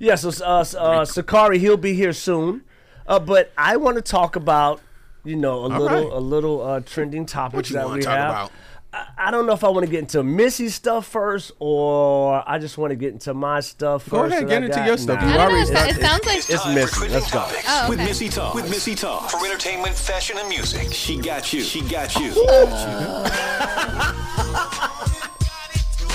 Yeah, 0.00 0.14
so 0.14 0.28
uh, 0.44 0.60
uh, 0.60 1.04
Suckarie, 1.04 1.58
he'll 1.58 1.76
be 1.76 1.94
here 1.94 2.12
soon. 2.12 2.64
Uh, 3.06 3.18
but 3.18 3.52
I 3.58 3.76
want 3.76 3.96
to 3.96 4.02
talk 4.02 4.36
about, 4.36 4.80
you 5.24 5.36
know, 5.36 5.64
a 5.64 5.68
little, 5.68 5.86
right. 5.86 6.12
a 6.12 6.18
little 6.18 6.62
uh, 6.62 6.80
trending 6.80 7.26
topics 7.26 7.54
What 7.54 7.70
you 7.70 7.76
that 7.76 7.90
we 7.90 7.98
to 8.00 8.04
talk 8.04 8.16
have. 8.16 8.30
about? 8.30 8.52
I, 8.94 9.06
I 9.16 9.30
don't 9.30 9.46
know 9.46 9.52
if 9.54 9.64
I 9.64 9.68
want 9.68 9.86
to 9.86 9.90
get 9.90 10.00
into 10.00 10.22
Missy's 10.22 10.74
stuff 10.74 11.06
first, 11.06 11.52
or 11.58 12.42
I 12.46 12.58
just 12.58 12.76
want 12.76 12.90
to 12.90 12.96
get 12.96 13.12
into 13.12 13.32
my 13.32 13.60
stuff 13.60 14.02
first. 14.02 14.10
Go 14.12 14.18
first. 14.22 14.32
ahead, 14.34 14.44
that 14.44 14.48
get 14.50 14.62
I 14.62 14.64
into 14.66 14.76
got. 14.76 14.86
your 14.86 14.98
stuff. 14.98 15.20
Nah. 15.22 15.28
You 15.32 15.38
I 15.38 15.48
don't 15.48 15.72
know. 15.72 15.80
It, 15.84 15.96
it 15.96 16.00
sounds 16.00 16.26
like. 16.26 16.38
It's 16.38 16.62
Time 16.62 16.74
Missy. 16.74 16.94
for 16.94 17.08
Let's 17.08 17.30
trending 17.30 17.30
go. 17.30 17.38
topics 17.38 17.64
Oh, 17.68 17.88
with. 17.88 17.98
Missy 18.00 18.28
Talk. 18.28 18.54
With 18.54 18.68
Missy 18.68 18.94
Talk 18.94 19.30
for 19.30 19.44
entertainment, 19.46 19.94
fashion, 19.96 20.36
and 20.38 20.48
music. 20.48 20.92
She 20.92 21.18
got 21.18 21.52
you. 21.52 21.62
She 21.62 21.80
got 21.88 22.14
you. 22.16 22.32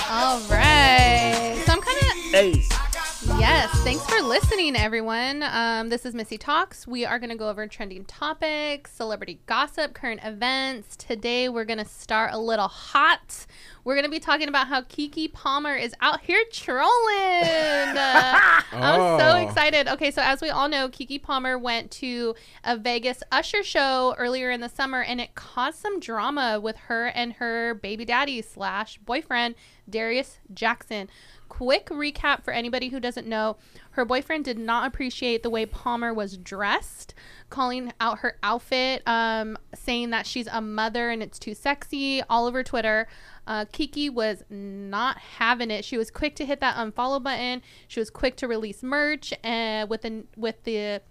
All 0.10 0.39
right. 0.50 1.62
So 1.65 1.74
I'm 1.74 1.81
kind 1.81 1.98
of. 1.98 2.03
Hey, 2.31 2.63
Yes, 3.39 3.70
thanks 3.84 4.03
for 4.10 4.20
listening, 4.22 4.75
everyone. 4.75 5.44
Um, 5.44 5.89
this 5.89 6.06
is 6.08 6.15
Missy 6.15 6.39
Talks. 6.39 6.88
We 6.88 7.06
are 7.06 7.20
going 7.20 7.29
to 7.29 7.36
go 7.36 7.50
over 7.50 7.67
trending 7.67 8.03
topics, 8.06 8.91
celebrity 8.91 9.39
gossip, 9.46 9.94
current 9.94 10.22
events. 10.24 10.96
Today, 10.98 11.48
we're 11.48 11.63
going 11.63 11.77
to 11.77 11.86
start 11.86 12.34
a 12.34 12.38
little 12.39 12.67
hot. 12.67 13.46
We're 13.84 13.94
going 13.94 14.06
to 14.06 14.12
be 14.12 14.20
talking 14.20 14.50
about 14.50 14.67
how 14.67 14.82
Keke 14.82 15.32
Palmer 15.32 15.75
is 15.75 15.94
out 16.01 16.22
here 16.22 16.44
trolling. 16.51 16.88
Uh, 17.98 18.62
I'm 18.74 19.20
so 19.20 19.27
Oh. 19.38 19.48
excited. 19.48 19.88
Okay, 19.88 20.12
so 20.12 20.22
as 20.22 20.41
we 20.41 20.50
all 20.50 20.67
know, 20.67 20.89
Keke 20.89 21.22
Palmer 21.22 21.58
went 21.58 21.89
to 21.91 22.36
a 22.63 22.75
Vegas 22.77 23.24
Usher 23.32 23.63
show 23.63 24.13
earlier 24.17 24.51
in 24.51 24.62
the 24.62 24.67
summer, 24.70 25.01
and 25.01 25.22
it 25.22 25.36
caused 25.36 25.77
some 25.79 26.00
drama 26.00 26.60
with 26.62 26.75
her 26.75 27.08
and 27.08 27.34
her 27.34 27.75
baby 27.75 28.03
daddy 28.06 28.41
slash 28.41 28.98
boyfriend, 29.00 29.56
Darius 29.89 30.39
Jackson. 30.53 31.08
Quick 31.50 31.88
recap 31.88 32.44
for 32.44 32.51
anybody 32.51 32.89
who 32.89 33.00
doesn't 33.00 33.27
know 33.27 33.58
her 33.92 34.06
boyfriend 34.06 34.46
did 34.46 34.60
not 34.60 34.88
appreciate 34.88 35.44
the 35.44 35.50
way 35.50 35.66
Palmer 35.66 36.13
was 36.13 36.38
dressed, 36.38 37.13
calling 37.50 37.94
out 38.00 38.20
her 38.20 38.38
outfit, 38.44 39.01
um, 39.08 39.58
saying 39.74 40.12
that 40.12 40.27
she's 40.27 40.48
a 40.48 40.62
mother 40.62 41.10
and 41.10 41.24
it's 41.24 41.39
too 41.39 41.56
sexy 41.56 42.22
all 42.30 42.46
over 42.46 42.63
Twitter. 42.63 43.08
Uh, 43.48 43.66
Keke 43.66 44.13
was 44.13 44.44
not 44.50 45.18
having 45.18 45.72
it. 45.72 45.86
She 45.86 45.98
was 45.98 46.12
quick 46.12 46.36
to 46.36 46.46
hit 46.46 46.60
that 46.60 46.75
unfollow 46.75 47.24
button. 47.24 47.62
She 47.88 48.00
was 48.00 48.10
quick 48.10 48.36
to 48.38 48.48
release 48.48 48.84
merch 48.84 49.34
uh, 49.44 49.88
with 49.89 50.01
the 50.01 50.25
with 50.36 50.63
the 50.63 51.01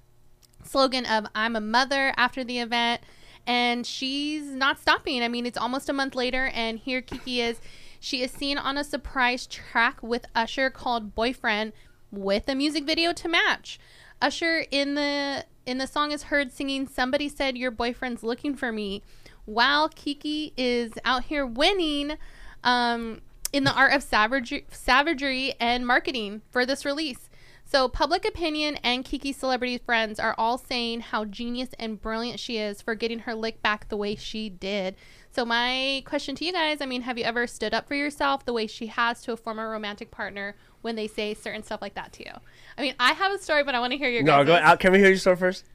slogan 0.62 1.07
of 1.07 1.26
"I'm 1.35 1.57
a 1.57 1.61
mother" 1.61 2.12
after 2.16 2.45
the 2.45 2.59
event, 2.59 3.00
and 3.47 3.87
she's 3.87 4.45
not 4.45 4.78
stopping. 4.78 5.23
I 5.23 5.28
mean, 5.28 5.47
it's 5.47 5.59
almost 5.59 5.88
a 5.88 5.93
month 5.93 6.14
later, 6.14 6.50
and 6.55 6.78
here 6.78 7.00
Keke 7.00 7.38
is. 7.38 7.61
She 8.06 8.22
is 8.22 8.30
seen 8.30 8.56
on 8.56 8.78
a 8.78 8.84
surprise 8.84 9.48
track 9.48 10.00
with 10.00 10.26
Usher 10.32 10.70
called 10.70 11.16
"Boyfriend," 11.16 11.72
with 12.12 12.48
a 12.48 12.54
music 12.54 12.84
video 12.84 13.12
to 13.12 13.28
match. 13.28 13.80
Usher 14.22 14.64
in 14.70 14.94
the 14.94 15.44
in 15.66 15.78
the 15.78 15.88
song 15.88 16.12
is 16.12 16.22
heard 16.22 16.52
singing 16.52 16.86
"Somebody 16.86 17.28
said 17.28 17.58
your 17.58 17.72
boyfriend's 17.72 18.22
looking 18.22 18.54
for 18.54 18.70
me," 18.70 19.02
while 19.44 19.88
Keke 19.88 20.52
is 20.56 20.92
out 21.04 21.25
here 21.25 21.44
winning. 21.44 22.16
Um, 22.62 23.22
in 23.52 23.64
the 23.64 23.75
art 23.75 23.92
of 23.92 24.02
savagery, 24.04 24.66
savagery 24.70 25.54
and 25.58 25.84
marketing 25.84 26.42
for 26.50 26.64
this 26.64 26.84
release. 26.84 27.28
So, 27.68 27.88
public 27.88 28.25
opinion 28.25 28.76
and 28.84 29.04
Keke's 29.04 29.36
celebrity 29.36 29.78
friends 29.78 30.20
are 30.20 30.36
all 30.38 30.56
saying 30.56 31.00
how 31.00 31.25
genius 31.25 31.70
and 31.80 32.00
brilliant 32.00 32.38
she 32.38 32.58
is 32.58 32.80
for 32.80 32.94
getting 32.94 33.20
her 33.20 33.34
lick 33.34 33.60
back 33.60 33.88
the 33.88 33.96
way 33.96 34.14
she 34.14 34.48
did. 34.48 34.94
So, 35.37 35.45
my 35.45 36.02
question 36.07 36.35
to 36.37 36.47
you 36.47 36.52
guys 36.55 36.81
I 36.81 36.87
mean, 36.87 37.02
have 37.02 37.19
you 37.19 37.25
ever 37.25 37.47
stood 37.47 37.75
up 37.75 37.87
for 37.87 37.95
yourself 37.95 38.47
the 38.47 38.55
way 38.55 38.66
she 38.66 38.87
has 38.87 39.21
to 39.25 39.33
a 39.33 39.37
former 39.37 39.69
romantic 39.69 40.11
partner 40.11 40.57
when 40.81 40.97
they 40.97 41.07
say 41.07 41.35
certain 41.35 41.62
stuff 41.62 41.83
like 41.83 41.93
that 41.97 42.11
to 42.14 42.25
you? 42.25 42.33
I 42.78 42.81
mean, 42.81 42.95
I 42.99 43.12
have 43.12 43.33
a 43.33 43.38
story, 43.38 43.62
but 43.62 43.75
I 43.75 43.81
want 43.81 43.90
to 43.90 43.99
hear 43.99 44.09
your 44.09 44.23
No, 44.23 44.38
guys'. 44.38 44.47
go 44.47 44.55
out. 44.55 44.81
Can 44.81 44.93
we 44.93 44.99
hear 44.99 45.09
your 45.09 45.19
story 45.19 45.37
first? 45.37 45.66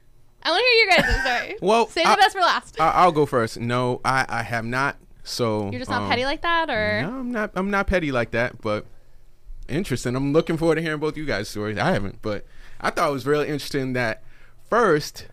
I 0.42 0.50
want 0.50 0.64
to 0.64 0.66
hear 0.66 0.80
your 0.80 0.96
guys' 1.14 1.20
story. 1.44 1.58
Well, 1.62 1.86
save 1.86 2.06
I- 2.06 2.16
the 2.16 2.20
best 2.22 2.32
for 2.34 2.40
last. 2.40 2.80
I, 2.80 2.90
I'll 2.90 3.12
go 3.12 3.24
first. 3.24 3.60
No, 3.60 4.00
I, 4.04 4.26
I 4.28 4.42
have 4.42 4.64
not. 4.64 4.96
So 5.22 5.70
You're 5.70 5.78
just 5.78 5.92
not 5.92 6.02
um, 6.02 6.08
petty 6.08 6.24
like 6.24 6.42
that, 6.42 6.68
or 6.68 7.02
No, 7.02 7.20
I'm 7.20 7.30
not. 7.30 7.52
I'm 7.54 7.70
not 7.70 7.86
petty 7.86 8.10
like 8.10 8.32
that. 8.32 8.60
But 8.60 8.84
interesting. 9.68 10.16
I'm 10.16 10.32
looking 10.32 10.56
forward 10.56 10.74
to 10.74 10.82
hearing 10.82 10.98
both 10.98 11.16
you 11.16 11.24
guys' 11.24 11.48
stories. 11.48 11.78
I 11.78 11.92
haven't, 11.92 12.20
but 12.20 12.44
I 12.80 12.90
thought 12.90 13.10
it 13.10 13.12
was 13.12 13.26
really 13.26 13.46
interesting 13.46 13.92
that 13.92 14.24
first, 14.68 15.28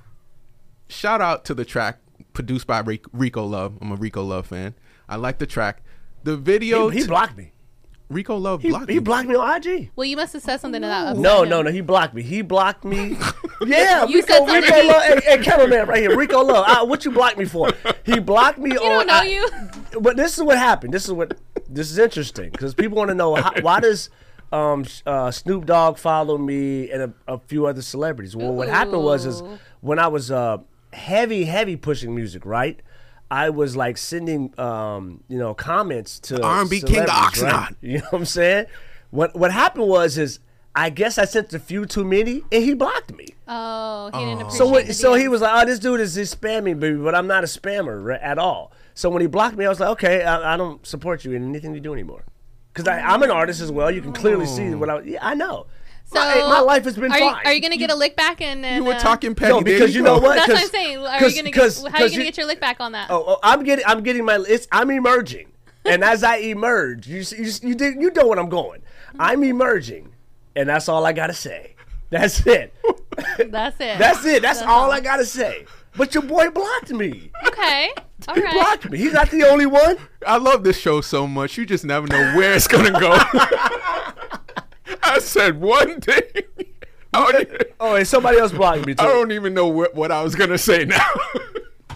shout 0.87 1.19
out 1.19 1.45
to 1.45 1.55
the 1.55 1.65
track 1.65 1.97
produced 2.39 2.67
by 2.67 2.81
Rico 3.11 3.43
Love. 3.43 3.77
I'm 3.81 3.91
a 3.91 3.95
Rico 3.97 4.23
Love 4.23 4.47
fan. 4.47 4.73
I 5.09 5.17
like 5.17 5.39
the 5.39 5.45
track. 5.45 5.81
The 6.23 6.37
video. 6.37 6.87
He, 6.87 7.01
he 7.01 7.07
blocked 7.07 7.35
me. 7.37 7.51
Rico 8.07 8.37
Love 8.37 8.61
He, 8.61 8.69
blocked 8.69 8.89
he 8.89 8.95
me. 8.95 8.99
blocked 9.01 9.27
me 9.27 9.35
on 9.35 9.57
IG. 9.61 9.91
well, 9.97 10.05
you 10.05 10.15
must 10.15 10.31
have 10.31 10.41
said 10.41 10.61
something 10.61 10.81
to 10.81 10.87
that. 10.87 11.17
No, 11.17 11.43
him. 11.43 11.49
no, 11.49 11.61
no. 11.61 11.69
He 11.69 11.81
blocked 11.81 12.13
me. 12.13 12.21
He 12.23 12.41
blocked 12.41 12.85
me. 12.85 13.17
yeah, 13.67 14.05
You 14.05 14.15
Rico, 14.21 14.27
said 14.27 14.37
something. 14.37 14.61
Rico 14.63 14.87
Love. 14.87 15.03
Hey, 15.03 15.19
hey, 15.25 15.43
cameraman 15.43 15.85
right 15.87 15.99
here. 15.99 16.15
Rico 16.17 16.41
Love. 16.41 16.65
Uh, 16.65 16.85
what 16.85 17.03
you 17.03 17.11
blocked 17.11 17.37
me 17.37 17.43
for? 17.43 17.69
He 18.05 18.19
blocked 18.19 18.57
me 18.57 18.71
You 18.73 18.77
on. 18.79 19.05
don't 19.05 19.07
know 19.07 19.13
I- 19.15 19.23
you. 19.25 19.49
But 20.01 20.15
this 20.17 20.37
is 20.37 20.43
what 20.43 20.57
happened. 20.57 20.93
This 20.93 21.05
is 21.05 21.11
what. 21.11 21.37
This 21.67 21.91
is 21.91 21.97
interesting 21.99 22.51
because 22.51 22.73
people 22.73 22.97
want 22.97 23.09
to 23.09 23.15
know 23.15 23.35
how, 23.35 23.51
why 23.61 23.79
does 23.81 24.09
um, 24.51 24.85
uh, 25.05 25.29
Snoop 25.29 25.65
Dogg 25.65 25.97
follow 25.97 26.37
me 26.37 26.89
and 26.89 27.01
a, 27.03 27.33
a 27.33 27.37
few 27.39 27.65
other 27.67 27.81
celebrities. 27.81 28.35
Well, 28.35 28.53
what 28.53 28.69
happened 28.69 29.03
was 29.03 29.25
is 29.25 29.43
when 29.81 29.99
I 29.99 30.07
was 30.07 30.31
uh, 30.31 30.57
heavy, 30.93 31.45
heavy 31.45 31.75
pushing 31.75 32.15
music, 32.15 32.45
right? 32.45 32.81
I 33.31 33.49
was 33.51 33.75
like 33.75 33.97
sending, 33.97 34.53
um, 34.59 35.23
you 35.27 35.37
know, 35.37 35.53
comments 35.53 36.19
to 36.21 36.41
R&B 36.41 36.81
King 36.81 37.05
celebrities, 37.05 37.43
Oxnard. 37.43 37.51
right? 37.51 37.75
You 37.81 37.97
know 37.99 38.05
what 38.09 38.19
I'm 38.19 38.25
saying? 38.25 38.65
What 39.11 39.35
What 39.35 39.51
happened 39.51 39.87
was 39.87 40.17
is 40.17 40.39
I 40.75 40.89
guess 40.89 41.17
I 41.17 41.25
sent 41.25 41.53
a 41.53 41.59
few 41.59 41.85
too 41.85 42.05
many, 42.05 42.43
and 42.51 42.63
he 42.63 42.73
blocked 42.73 43.13
me. 43.15 43.27
Oh, 43.47 44.11
he 44.13 44.19
didn't 44.19 44.41
appreciate 44.41 44.57
So 44.57 44.67
what, 44.67 44.87
the 44.87 44.93
so 44.93 45.13
he 45.15 45.27
was 45.27 45.41
like, 45.41 45.51
"Oh, 45.63 45.65
this 45.65 45.79
dude 45.79 45.99
is 45.99 46.15
just 46.15 46.39
spamming, 46.39 46.79
baby," 46.79 46.97
but 46.97 47.15
I'm 47.15 47.27
not 47.27 47.43
a 47.43 47.47
spammer 47.47 48.03
right, 48.03 48.21
at 48.21 48.37
all. 48.37 48.71
So 48.93 49.09
when 49.09 49.21
he 49.21 49.27
blocked 49.27 49.57
me, 49.57 49.65
I 49.65 49.69
was 49.69 49.79
like, 49.79 49.89
"Okay, 49.89 50.23
I, 50.23 50.53
I 50.53 50.57
don't 50.57 50.85
support 50.85 51.25
you 51.25 51.33
in 51.33 51.49
anything 51.49 51.73
you 51.73 51.79
do 51.79 51.93
anymore." 51.93 52.23
Because 52.71 52.87
I'm 52.87 53.23
an 53.23 53.31
artist 53.31 53.61
as 53.61 53.71
well. 53.71 53.89
You 53.91 54.01
can 54.01 54.13
clearly 54.13 54.45
see 54.45 54.73
what 54.75 54.89
I. 54.89 55.01
Yeah, 55.01 55.19
I 55.21 55.33
know. 55.33 55.65
So 56.11 56.19
my, 56.19 56.35
my 56.41 56.59
life 56.61 56.85
has 56.85 56.95
been 56.95 57.05
are 57.11 57.17
fine. 57.19 57.21
You, 57.21 57.35
are 57.45 57.53
you 57.53 57.61
gonna 57.61 57.77
get 57.77 57.91
a 57.91 57.95
lick 57.95 58.15
back 58.15 58.41
and? 58.41 58.65
and 58.65 58.77
You 58.77 58.83
were 58.83 58.95
uh, 58.95 58.99
talking 58.99 59.35
petty. 59.35 59.53
No, 59.53 59.61
because 59.61 59.93
you 59.95 60.01
know 60.01 60.17
what? 60.19 60.35
That's 60.35 60.47
what 60.49 60.61
I'm 60.63 60.67
saying. 60.69 60.97
Are 60.97 61.13
you 61.13 61.19
'cause- 61.19 61.35
gonna? 61.35 61.51
'cause- 61.51 61.83
Get, 61.83 61.91
how 61.91 62.03
are 62.03 62.07
you 62.07 62.11
gonna 62.11 62.23
get 62.23 62.37
your 62.37 62.47
lick 62.47 62.59
back 62.59 62.79
on 62.79 62.93
that? 62.93 63.11
Oh, 63.11 63.23
oh, 63.27 63.39
I'm 63.43 63.63
getting, 63.63 63.85
I'm 63.87 64.01
getting 64.01 64.25
my. 64.25 64.43
It's, 64.47 64.67
I'm 64.71 64.89
emerging, 64.89 65.47
and 65.85 66.03
as 66.03 66.23
I 66.23 66.37
emerge, 66.37 67.07
you, 67.07 67.19
s- 67.21 67.31
you, 67.61 67.69
you, 67.69 67.75
did, 67.75 68.01
you 68.01 68.11
know 68.11 68.25
what 68.25 68.39
I'm 68.39 68.49
going. 68.49 68.81
I'm 69.19 69.43
emerging, 69.43 70.11
and 70.55 70.67
that's 70.69 70.89
all 70.89 71.05
I 71.05 71.13
gotta 71.13 71.33
say. 71.33 71.75
That's 72.09 72.45
it. 72.47 72.73
That's 73.37 73.79
it. 73.79 73.99
That's 73.99 74.25
it. 74.25 74.41
That's 74.41 74.61
all 74.63 74.91
I 74.91 74.99
gotta 75.01 75.25
say. 75.25 75.65
But 75.95 76.13
your 76.15 76.23
boy 76.23 76.49
blocked 76.49 76.89
me. 76.91 77.29
Okay. 77.45 77.91
All 78.27 78.35
He 78.35 78.41
right. 78.41 78.53
blocked 78.53 78.89
me. 78.89 78.97
He's 78.97 79.13
not 79.13 79.29
the 79.31 79.43
only 79.43 79.65
one. 79.65 79.97
I 80.25 80.37
love 80.37 80.63
this 80.63 80.77
show 80.77 81.01
so 81.01 81.25
much. 81.27 81.57
You 81.57 81.65
just 81.65 81.83
never 81.85 82.05
know 82.07 82.35
where 82.35 82.53
it's 82.53 82.67
gonna 82.67 82.91
go. 82.99 83.17
I 85.03 85.19
said 85.19 85.59
one 85.59 86.01
thing. 86.01 86.21
Even, 86.35 87.47
Oh, 87.79 87.95
and 87.95 88.07
somebody 88.07 88.37
else 88.37 88.51
blocked 88.51 88.85
me 88.85 88.93
too. 88.93 89.03
I 89.03 89.07
don't 89.07 89.31
even 89.31 89.53
know 89.53 89.67
what, 89.67 89.95
what 89.95 90.11
I 90.11 90.21
was 90.21 90.35
gonna 90.35 90.57
say 90.59 90.85
now. 90.85 90.97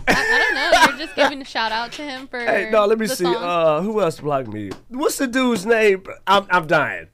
I, 0.07 0.13
I 0.15 0.39
don't 0.39 0.55
know. 0.55 0.89
You're 0.89 1.05
just 1.05 1.15
giving 1.15 1.41
a 1.41 1.45
shout 1.45 1.71
out 1.71 1.91
to 1.93 2.01
him 2.01 2.27
for. 2.27 2.39
Hey, 2.39 2.69
no, 2.71 2.85
let 2.85 2.97
me 2.99 3.07
see. 3.07 3.25
Uh, 3.25 3.81
who 3.81 4.01
else 4.01 4.19
blocked 4.19 4.47
me? 4.49 4.71
What's 4.89 5.17
the 5.17 5.27
dude's 5.27 5.65
name? 5.65 6.03
I'm, 6.27 6.45
I'm 6.49 6.67
dying. 6.67 7.07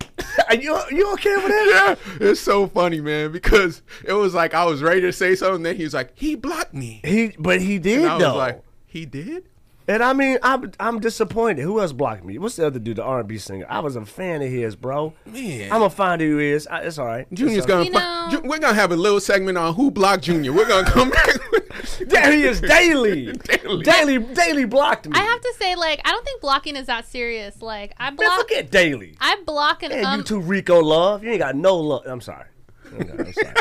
Are 0.48 0.56
you, 0.56 0.80
you 0.92 1.12
okay 1.14 1.36
with 1.36 1.48
that? 1.48 1.98
yeah, 2.20 2.30
it's 2.30 2.40
so 2.40 2.68
funny, 2.68 3.02
man, 3.02 3.32
because 3.32 3.82
it 4.06 4.14
was 4.14 4.34
like 4.34 4.54
I 4.54 4.66
was 4.66 4.82
ready 4.82 5.02
to 5.02 5.12
say 5.14 5.36
something, 5.36 5.64
then 5.64 5.76
he 5.76 5.84
was 5.84 5.94
like, 5.94 6.12
"He 6.16 6.36
blocked 6.36 6.74
me," 6.74 7.02
He, 7.04 7.36
but 7.38 7.62
he 7.62 7.78
did 7.80 8.00
and 8.00 8.08
I 8.10 8.16
was 8.16 8.24
though. 8.24 8.36
like, 8.38 8.64
"He 8.86 9.06
did." 9.06 9.50
And 9.90 10.02
I 10.04 10.14
mean, 10.14 10.38
I'm, 10.44 10.72
I'm 10.80 11.00
disappointed. 11.00 11.62
Who 11.64 11.82
else 11.82 11.92
blocked 11.92 12.24
me? 12.24 12.38
What's 12.38 12.56
the 12.56 12.68
other 12.68 12.80
dude, 12.80 12.96
the 12.98 13.04
R&B 13.04 13.38
singer? 13.40 13.66
I 13.68 13.80
was 13.80 13.96
a 13.98 14.06
fan 14.06 14.42
of 14.42 14.50
his, 14.50 14.76
bro. 14.78 15.14
Man. 15.26 15.64
I'm 15.64 15.80
gonna 15.80 15.90
find 15.90 16.22
who 16.22 16.38
he 16.38 16.48
is. 16.52 16.66
I, 16.68 16.82
it's 16.84 16.98
all 16.98 17.06
right. 17.08 17.28
Junior's 17.34 17.58
It's 17.58 17.66
gonna. 17.66 17.84
You 17.86 17.92
fi- 17.92 18.00
know- 18.00 18.30
Ju- 18.40 18.48
we're 18.48 18.60
gonna 18.60 18.74
have 18.76 18.92
a 18.92 18.96
little 18.96 19.20
segment 19.20 19.58
on 19.58 19.74
who 19.74 19.92
blocked 19.92 20.24
Junior. 20.24 20.54
We're 20.54 20.68
gonna 20.68 20.88
come 20.90 21.10
back. 21.10 21.28
With, 21.52 21.66
There 22.10 22.32
he 22.32 22.44
is, 22.44 22.62
daily, 22.62 23.32
Daily. 23.46 23.84
daily, 23.84 24.18
daily 24.20 24.66
blocked 24.66 25.08
me. 25.08 25.14
I 25.18 25.22
have 25.24 25.42
to 25.42 25.54
say, 25.60 25.76
like, 25.76 26.00
I 26.06 26.12
don't 26.12 26.24
think 26.26 26.40
blocking 26.42 26.76
is 26.76 26.88
that 26.88 27.06
serious. 27.08 27.62
Like, 27.62 27.94
I 27.98 28.10
Man, 28.10 28.16
block. 28.18 28.40
forget 28.42 28.70
daily. 28.72 29.16
I 29.20 29.42
block 29.46 29.84
an 29.84 29.90
Man, 29.92 30.06
um. 30.06 30.18
you 30.20 30.24
two 30.24 30.40
Rico 30.40 30.80
love. 30.82 31.24
You 31.24 31.32
ain't 31.32 31.40
got 31.40 31.56
no 31.56 31.76
love. 31.78 32.04
I'm 32.06 32.22
sorry. 32.22 32.46
I'm 32.94 33.34
sorry. 33.34 33.54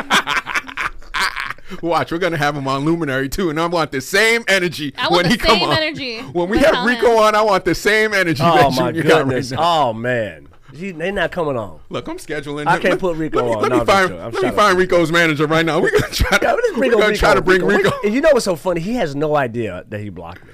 Watch, 1.82 2.10
we're 2.12 2.18
gonna 2.18 2.36
have 2.38 2.56
him 2.56 2.66
on 2.66 2.84
Luminary 2.84 3.28
too, 3.28 3.50
and 3.50 3.60
I 3.60 3.66
want 3.66 3.92
the 3.92 4.00
same 4.00 4.42
energy 4.48 4.94
I 4.96 5.02
want 5.08 5.12
when 5.12 5.22
the 5.24 5.28
he 5.30 5.36
come 5.36 5.58
same 5.58 5.68
on. 5.68 5.76
energy. 5.76 6.20
When 6.20 6.48
we 6.48 6.58
have 6.58 6.84
Rico 6.86 7.18
on, 7.18 7.34
I 7.34 7.42
want 7.42 7.64
the 7.66 7.74
same 7.74 8.14
energy 8.14 8.42
oh 8.42 8.70
that 8.70 8.80
my 8.80 8.92
Junior 8.92 9.02
got 9.02 9.26
right 9.26 9.52
Oh 9.58 9.92
man. 9.92 10.48
He, 10.74 10.90
they 10.92 11.10
not 11.10 11.32
coming 11.32 11.56
on. 11.56 11.80
Look, 11.88 12.08
I'm 12.08 12.18
scheduling. 12.18 12.66
I 12.66 12.76
him. 12.76 12.82
can't 12.82 12.92
Let- 12.94 13.00
put 13.00 13.16
Rico 13.16 13.38
let 13.38 13.46
me, 13.46 13.54
on. 13.54 13.62
Let 13.62 13.72
me 13.72 13.78
I'm 13.80 13.86
find. 13.86 14.08
joking. 14.08 14.24
I'm 14.24 14.32
let 14.32 14.42
me 14.42 14.50
find. 14.50 14.78
Rico's 14.78 15.10
manager 15.12 15.46
right 15.46 15.64
now. 15.64 15.80
We're 15.80 15.90
gonna 15.98 16.12
try 16.12 16.38
to. 16.38 16.44
Yeah, 16.46 16.56
bring 16.74 16.90
we're 16.90 16.94
on 16.96 17.00
gonna 17.00 17.06
Rico. 17.12 17.18
try 17.18 17.34
to 17.34 17.40
bring 17.42 17.64
Rico. 17.64 17.84
Rico. 17.84 17.96
And 18.04 18.14
you 18.14 18.20
know 18.20 18.30
what's 18.32 18.44
so 18.44 18.54
funny? 18.56 18.80
He 18.80 18.94
has 18.94 19.14
no 19.16 19.34
idea 19.36 19.84
that 19.88 20.00
he 20.00 20.08
blocked 20.10 20.44
me. 20.46 20.52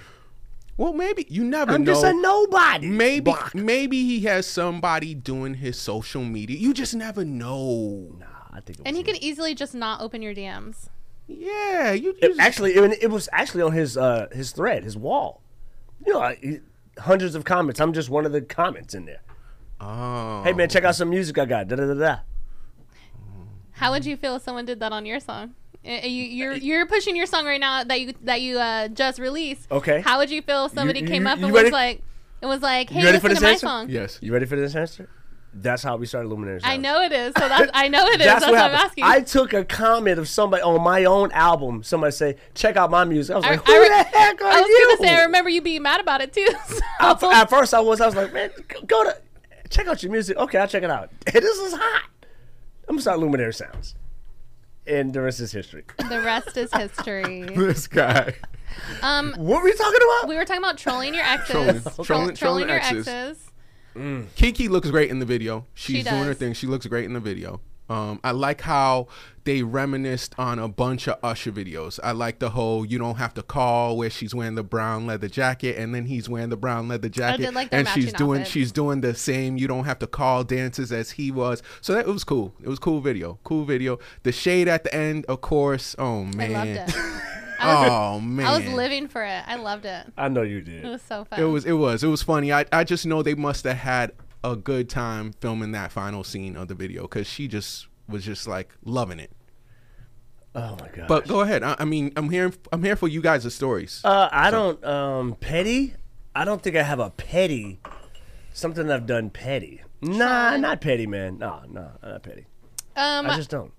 Well, 0.77 0.93
maybe 0.93 1.27
you 1.29 1.45
never 1.45 1.71
I'm 1.73 1.85
know. 1.85 1.93
just 1.93 2.05
a 2.05 2.13
nobody. 2.13 2.89
maybe 2.89 3.25
Blocked. 3.25 3.55
maybe 3.55 4.03
he 4.05 4.21
has 4.23 4.47
somebody 4.47 5.15
doing 5.15 5.55
his 5.55 5.79
social 5.79 6.25
media. 6.25 6.59
You 6.59 6.75
just 6.75 6.95
never 6.95 7.25
know. 7.25 8.17
I 8.55 8.61
think 8.61 8.79
it 8.79 8.83
and 8.87 8.95
was 8.97 9.05
he 9.05 9.11
him. 9.11 9.15
could 9.17 9.23
easily 9.25 9.55
just 9.55 9.75
not 9.75 10.01
open 10.01 10.23
your 10.23 10.35
DMs. 10.35 10.89
Yeah, 11.27 11.93
you 11.93 12.15
It- 12.21 12.29
just 12.29 12.41
actually, 12.41 12.75
it, 12.75 13.03
it 13.03 13.11
was 13.11 13.29
actually 13.33 13.63
on 13.63 13.73
his 13.73 13.97
uh, 13.97 14.29
his 14.33 14.53
thread, 14.53 14.85
his 14.85 14.97
wall. 14.97 15.41
You 16.07 16.13
know, 16.13 16.21
I, 16.21 16.61
hundreds 16.99 17.35
of 17.35 17.45
comments. 17.45 17.81
I'm 17.81 17.93
just 17.93 18.11
one 18.11 18.27
of 18.27 18.33
the 18.33 18.43
comments 18.43 18.95
in 18.95 19.07
there. 19.07 19.21
Oh. 19.81 20.43
Hey 20.45 20.53
man, 20.53 20.69
check 20.69 20.85
out 20.85 20.95
some 20.95 21.11
music 21.11 21.37
I 21.39 21.45
got. 21.47 21.69
Da 21.69 21.77
da 21.77 21.87
da 21.87 21.95
da. 21.95 22.17
How 23.73 23.91
would 23.91 24.05
you 24.05 24.17
feel 24.17 24.37
if 24.37 24.43
someone 24.43 24.65
did 24.67 24.81
that 24.81 24.93
on 24.93 25.05
your 25.07 25.19
song? 25.21 25.55
Uh, 25.85 26.07
You, 26.07 26.23
you're 26.25 26.53
you're 26.55 26.87
pushing 26.87 27.17
your 27.17 27.27
song 27.27 27.45
right 27.45 27.61
now 27.61 27.85
that 27.85 28.01
you 28.01 28.15
that 28.23 28.41
you 28.41 28.59
uh, 28.59 28.89
just 28.89 29.19
released. 29.19 29.71
Okay. 29.71 30.01
How 30.01 30.19
would 30.19 30.31
you 30.31 30.43
feel 30.43 30.67
if 30.67 30.73
somebody 30.73 31.01
you- 31.01 31.07
came 31.07 31.27
up 31.27 31.39
and 31.41 31.53
ready? 31.53 31.65
was 31.65 31.73
like, 31.73 32.03
it 32.41 32.47
was 32.47 32.63
like, 32.63 32.91
hey, 32.91 33.01
You 33.01 33.07
ready 33.07 33.17
listen 33.17 33.21
for 33.23 33.29
to 33.29 33.35
this 33.35 33.43
my 33.43 33.51
answer? 33.51 33.67
song. 33.67 33.89
Yes. 33.91 34.19
You 34.23 34.33
ready 34.33 34.47
for 34.47 34.57
this 34.57 34.75
answer? 34.77 35.09
That's 35.57 35.83
how 35.85 35.97
we 35.97 36.07
started 36.07 36.29
Luminary. 36.29 36.61
I 36.65 36.77
know 36.77 37.01
it 37.03 37.13
is. 37.13 37.33
So 37.39 37.49
that's 37.49 37.71
I 37.75 37.87
know 37.89 38.05
it 38.09 38.15
is. 38.21 38.27
That's, 38.27 38.41
That's, 38.41 38.53
what 38.53 38.53
what 38.61 38.71
I'm 38.71 38.75
asking. 38.75 39.05
I 39.05 39.21
took 39.21 39.53
a 39.53 39.65
comment 39.65 40.19
of 40.19 40.29
somebody 40.29 40.63
on 40.63 40.83
my 40.83 41.05
own 41.05 41.31
album. 41.33 41.83
Somebody 41.85 42.11
say, 42.13 42.37
"Check 42.55 42.77
out 42.77 42.91
my 42.91 43.05
music." 43.05 43.35
I 43.35 43.37
was 43.39 43.47
I- 43.47 43.51
like, 43.51 43.61
I 43.69 43.73
"Who 43.73 43.81
re- 43.81 43.89
the 43.89 43.95
heck 43.95 44.43
are 44.43 44.51
you?" 44.51 44.57
I 44.57 44.61
was 44.61 44.69
you?" 44.69 44.97
gonna 44.99 45.09
say 45.09 45.15
I 45.17 45.23
remember 45.23 45.51
you 45.51 45.63
being 45.63 45.83
mad 45.83 46.01
about 46.01 46.21
it 46.21 46.33
too. 46.33 46.47
At, 47.01 47.21
So. 47.21 47.33
at 47.33 47.49
first, 47.49 47.73
I 47.73 47.81
was. 47.81 48.01
I 48.01 48.07
was 48.07 48.17
like, 48.17 48.33
"Man, 48.33 48.51
go- 48.69 48.81
go 48.83 49.05
to 49.05 49.17
check 49.71 49.87
out 49.87 50.03
your 50.03 50.11
music." 50.11 50.37
Okay, 50.37 50.59
I'll 50.59 50.67
check 50.69 50.83
it 50.83 50.91
out. 50.91 51.11
this 51.33 51.45
is 51.45 51.73
hot. 51.73 52.03
I'm 52.89 52.97
gonna 52.97 53.01
start 53.03 53.21
Luminary 53.21 53.55
Sounds, 53.55 53.95
and 54.89 55.13
the 55.15 55.23
rest 55.23 55.39
is 55.41 55.53
history. 55.53 55.85
the 55.99 56.21
rest 56.21 56.57
is 56.57 56.73
history. 56.75 57.43
this 57.45 57.87
guy. 57.87 58.35
Um, 59.03 59.35
what 59.37 59.59
were 59.63 59.65
we 59.69 59.73
talking 59.75 60.01
about? 60.03 60.29
we 60.29 60.35
were 60.35 60.45
talking 60.45 60.63
about 60.63 60.79
trolling 60.79 61.15
your 61.15 61.23
exes. 61.25 61.49
Trolling- 61.53 61.81
Troll- 61.83 62.05
trolling- 62.05 62.35
trolling 62.35 62.69
your 62.69 62.79
exes. 62.79 63.07
exes. 63.09 63.51
Keke 63.95 64.69
looks 64.69 64.91
great 64.91 65.11
in 65.11 65.19
the 65.19 65.27
video. 65.27 65.67
She's 65.75 65.99
She 65.99 66.03
doing 66.03 66.25
her 66.25 66.35
thing. 66.35 66.53
She 66.55 66.67
looks 66.67 66.87
great 66.87 67.05
in 67.05 67.13
the 67.13 67.21
video. 67.21 67.61
Um, 67.89 68.19
I 68.25 68.31
like 68.31 68.63
how 68.63 69.09
they 69.45 69.63
reminisced 69.63 70.35
on 70.39 70.59
a 70.59 70.69
bunch 70.69 71.07
of 71.07 71.19
Usher 71.23 71.53
videos. 71.53 72.01
I 72.03 72.13
like 72.13 72.39
the 72.39 72.51
whole 72.51 72.85
"you 72.85 72.99
don't 72.99 73.17
have 73.17 73.35
to 73.35 73.43
call" 73.43 73.99
where 73.99 74.09
she's 74.09 74.35
wearing 74.35 74.55
the 74.55 74.63
brown 74.63 75.07
leather 75.07 75.29
jacket 75.29 75.77
and 75.77 75.95
then 75.95 76.07
he's 76.07 76.27
wearing 76.27 76.49
the 76.49 76.57
brown 76.57 76.89
leather 76.89 77.11
jacket, 77.11 77.43
did 77.43 77.55
like 77.55 77.69
and 77.73 77.87
she's 77.89 78.13
doing 78.15 78.41
outfits. 78.41 78.51
she's 78.51 78.73
doing 78.73 79.03
the 79.03 79.15
same 79.15 79.59
"you 79.59 79.69
don't 79.69 79.85
have 79.85 79.99
to 79.99 80.07
call" 80.07 80.45
dances 80.45 80.93
as 80.93 81.13
he 81.13 81.31
was. 81.31 81.63
So 81.83 81.93
that 81.93 82.07
it 82.07 82.13
was 82.13 82.25
cool. 82.25 82.55
It 82.63 82.69
was 82.69 82.79
cool 82.79 83.01
video. 83.03 83.39
Cool 83.45 83.67
video. 83.67 83.99
The 84.23 84.33
shade 84.33 84.67
at 84.67 84.85
the 84.85 84.95
end, 84.95 85.27
of 85.27 85.43
course. 85.43 85.95
Oh 85.99 86.23
I 86.23 86.37
man. 86.37 86.89
loved 87.67 87.87
it. 87.87 87.91
I 87.91 87.99
was, 87.99 88.17
Oh 88.17 88.21
man. 88.21 88.47
I 88.47 88.59
was 88.59 88.67
living 88.73 89.09
for 89.09 89.23
it. 89.25 89.43
I 89.47 89.57
loved 89.57 89.85
it. 89.85 90.07
I 90.17 90.29
know 90.29 90.43
you 90.43 90.61
did. 90.61 90.85
It 90.85 90.89
was 90.89 91.03
so 91.03 91.25
fun. 91.25 91.41
It 91.41 91.45
was 91.45 91.65
it 91.65 91.73
was 91.73 92.03
it 92.05 92.09
was 92.09 92.23
funny. 92.23 92.53
I 92.53 92.65
I 92.73 92.85
just 92.85 93.07
know 93.07 93.23
they 93.23 93.35
must 93.35 93.65
have 93.65 93.77
had 93.79 94.13
a 94.43 94.57
good 94.57 94.89
time 94.91 95.33
filming 95.41 95.73
that 95.73 95.91
final 95.93 96.23
scene 96.25 96.57
of 96.57 96.69
the 96.69 96.75
video 96.75 97.03
because 97.03 97.27
she 97.27 97.49
just 97.49 97.89
was 98.09 98.25
just 98.25 98.47
like 98.47 98.75
loving 98.85 99.19
it. 99.19 99.31
Oh 100.55 100.77
my 100.81 100.89
god. 100.95 101.09
But 101.09 101.27
go 101.27 101.41
ahead. 101.41 101.63
I, 101.63 101.75
I 101.81 101.85
mean, 101.85 102.13
I'm 102.17 102.31
here. 102.31 102.53
I'm 102.73 102.83
here 102.85 102.95
for 102.97 103.09
you 103.09 103.21
guys' 103.21 103.53
stories. 103.55 104.01
Uh, 104.05 104.29
I 104.31 104.51
don't 104.51 104.83
um 104.85 105.35
petty. 105.41 105.95
I 106.37 106.45
don't 106.45 106.63
think 106.63 106.77
I 106.77 106.83
have 106.83 107.01
a 107.01 107.11
petty. 107.11 107.81
Something 108.53 108.91
I've 108.91 109.07
done 109.07 109.31
petty. 109.31 109.83
Nah, 110.01 110.51
Sean. 110.53 110.61
not 110.61 110.81
petty, 110.81 111.07
man. 111.07 111.39
No, 111.39 111.63
no, 111.69 111.91
not 112.03 112.23
petty. 112.23 112.47
um, 112.97 113.27
I 113.27 113.37
just 113.37 113.51
don't. 113.51 113.73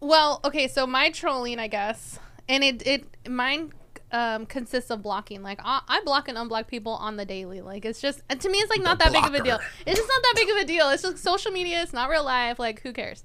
Well, 0.00 0.40
okay, 0.44 0.68
so 0.68 0.86
my 0.86 1.08
trolling, 1.10 1.58
I 1.58 1.68
guess, 1.68 2.18
and 2.48 2.64
it 2.64 2.86
it 2.86 3.28
mine 3.28 3.72
um, 4.12 4.46
consists 4.46 4.90
of 4.90 5.02
blocking. 5.02 5.42
Like 5.42 5.60
I, 5.64 5.80
I 5.88 6.00
block 6.04 6.28
and 6.28 6.38
unblock 6.38 6.68
people 6.68 6.92
on 6.92 7.16
the 7.16 7.24
daily. 7.24 7.60
Like 7.60 7.84
it's 7.84 8.00
just 8.00 8.22
to 8.28 8.48
me, 8.48 8.58
it's 8.58 8.70
like 8.70 8.82
not 8.82 8.98
that 9.00 9.12
big 9.12 9.24
of 9.24 9.34
a 9.34 9.42
deal. 9.42 9.58
It's 9.86 9.98
just 9.98 10.08
not 10.08 10.22
that 10.22 10.32
big 10.36 10.48
of 10.50 10.56
a 10.56 10.64
deal. 10.64 10.88
It's 10.90 11.02
just 11.02 11.18
social 11.18 11.50
media. 11.50 11.82
It's 11.82 11.92
not 11.92 12.08
real 12.08 12.24
life. 12.24 12.58
Like 12.58 12.80
who 12.82 12.92
cares? 12.92 13.24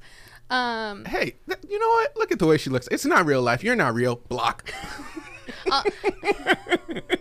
Um, 0.50 1.06
hey, 1.06 1.36
th- 1.48 1.60
you 1.70 1.78
know 1.80 1.88
what? 1.88 2.18
Look 2.18 2.32
at 2.32 2.40
the 2.40 2.48
way 2.48 2.58
she 2.58 2.72
looks. 2.72 2.88
It's 2.92 3.06
not 3.06 3.26
real 3.26 3.42
life. 3.42 3.64
You're 3.64 3.76
not 3.76 3.94
real. 3.94 4.16
Block. 4.16 4.74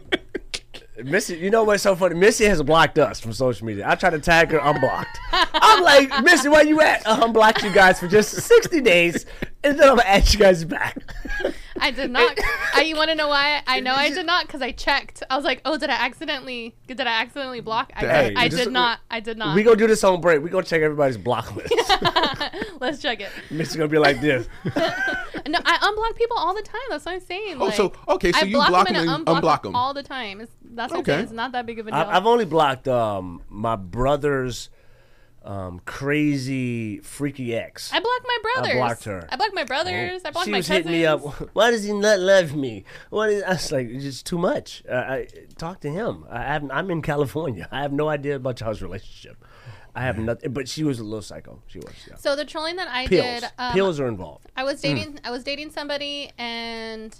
Missy, 1.04 1.36
you 1.36 1.50
know 1.50 1.62
what's 1.64 1.82
so 1.84 1.94
funny? 1.94 2.14
Missy 2.16 2.44
has 2.46 2.62
blocked 2.62 2.98
us 2.98 3.20
from 3.20 3.32
social 3.32 3.66
media. 3.66 3.88
I 3.88 3.94
try 3.94 4.10
to 4.10 4.18
tag 4.18 4.50
her, 4.50 4.58
unblocked. 4.58 5.18
I'm 5.32 5.82
like, 5.84 6.24
Missy, 6.24 6.48
where 6.48 6.66
you 6.66 6.80
at? 6.80 7.06
I 7.06 7.24
unblocked 7.24 7.62
you 7.62 7.72
guys 7.72 8.00
for 8.00 8.08
just 8.08 8.32
60 8.32 8.80
days, 8.80 9.24
and 9.62 9.78
then 9.78 9.88
I'm 9.88 9.96
gonna 9.96 10.08
add 10.08 10.32
you 10.32 10.40
guys 10.40 10.64
back. 10.64 10.98
I 11.80 11.92
did 11.92 12.10
not. 12.10 12.36
I, 12.74 12.82
you 12.82 12.96
want 12.96 13.10
to 13.10 13.14
know 13.14 13.28
why? 13.28 13.62
I 13.64 13.78
know 13.78 13.94
I 13.94 14.10
did 14.10 14.26
not 14.26 14.46
because 14.48 14.60
I 14.60 14.72
checked. 14.72 15.22
I 15.30 15.36
was 15.36 15.44
like, 15.44 15.60
oh, 15.64 15.78
did 15.78 15.90
I 15.90 16.04
accidentally? 16.04 16.74
Did 16.88 17.00
I 17.00 17.20
accidentally 17.22 17.60
block? 17.60 17.92
I, 17.94 18.00
Hey, 18.00 18.34
I 18.36 18.48
just- 18.48 18.64
did 18.64 18.72
not. 18.72 18.98
I 19.08 19.20
did 19.20 19.38
not. 19.38 19.54
we 19.54 19.62
gonna 19.62 19.76
do 19.76 19.86
this 19.86 20.02
on 20.02 20.20
break. 20.20 20.42
We 20.42 20.50
gonna 20.50 20.64
check 20.66 20.82
everybody's 20.82 21.16
block 21.16 21.54
list. 21.54 21.72
Let's 22.80 23.00
check 23.00 23.20
it. 23.20 23.30
Missy's 23.50 23.76
gonna 23.76 23.88
be 23.88 23.98
like 23.98 24.20
this. 24.20 24.48
No, 24.64 25.58
I 25.64 25.78
unblock 25.78 26.16
people 26.18 26.36
all 26.36 26.54
the 26.54 26.62
time. 26.62 26.80
That's 26.90 27.06
what 27.06 27.14
I'm 27.14 27.20
saying. 27.20 27.56
Oh, 27.60 27.66
like, 27.66 27.74
so- 27.74 27.92
okay, 28.08 28.32
so 28.32 28.40
I 28.40 28.42
you 28.42 28.56
block, 28.56 28.68
block 28.70 28.86
them 28.88 28.96
and 28.96 29.08
them 29.08 29.14
and 29.14 29.26
unblock, 29.26 29.40
unblock 29.42 29.62
them 29.62 29.70
'em. 29.70 29.76
all 29.76 29.94
the 29.94 30.02
time. 30.02 30.40
It's, 30.40 30.52
that's 30.74 30.90
what 30.92 30.98
I'm 30.98 31.14
Okay. 31.14 31.22
It's 31.22 31.32
not 31.32 31.52
that 31.52 31.66
big 31.66 31.78
of 31.78 31.86
a 31.86 31.90
deal. 31.90 31.98
I, 31.98 32.16
I've 32.16 32.26
only 32.26 32.44
blocked 32.44 32.88
um 32.88 33.42
my 33.48 33.76
brother's 33.76 34.70
um 35.44 35.80
crazy 35.84 36.98
freaky 36.98 37.54
ex. 37.54 37.92
I 37.92 38.00
blocked 38.00 38.26
my 38.26 38.38
brothers. 38.42 38.74
blocked 38.74 39.04
her. 39.04 39.28
I 39.30 39.36
blocked 39.36 39.54
my 39.54 39.64
brothers. 39.64 40.22
I 40.24 40.30
blocked 40.30 40.46
she 40.46 40.50
my 40.50 40.58
was 40.58 40.68
cousins. 40.68 40.86
hitting 40.86 41.00
me 41.00 41.06
up. 41.06 41.20
Why 41.54 41.70
does 41.70 41.84
he 41.84 41.92
not 41.92 42.18
love 42.18 42.54
me? 42.54 42.84
What 43.10 43.30
is? 43.30 43.42
I 43.44 43.50
was 43.50 43.72
like, 43.72 43.88
it's 43.88 44.04
just 44.04 44.26
too 44.26 44.38
much. 44.38 44.82
Uh, 44.90 44.94
I 44.94 45.28
talk 45.56 45.80
to 45.80 45.90
him. 45.90 46.24
I 46.30 46.42
have, 46.42 46.68
I'm 46.70 46.90
in 46.90 47.02
California. 47.02 47.68
I 47.72 47.82
have 47.82 47.92
no 47.92 48.08
idea 48.08 48.36
about 48.36 48.60
y'all's 48.60 48.82
relationship. 48.82 49.44
I 49.94 50.02
have 50.02 50.18
nothing. 50.18 50.52
But 50.52 50.68
she 50.68 50.84
was 50.84 50.98
a 51.00 51.04
little 51.04 51.22
psycho. 51.22 51.62
She 51.66 51.78
was. 51.78 51.92
Yeah. 52.08 52.16
So 52.16 52.36
the 52.36 52.44
trolling 52.44 52.76
that 52.76 52.88
I 52.88 53.06
Pills. 53.06 53.40
did, 53.40 53.50
um, 53.58 53.72
Pills 53.72 53.98
are 53.98 54.06
involved. 54.06 54.46
I 54.56 54.64
was 54.64 54.80
dating. 54.80 55.18
I 55.24 55.30
was 55.30 55.42
dating 55.44 55.70
somebody, 55.70 56.30
and 56.38 57.18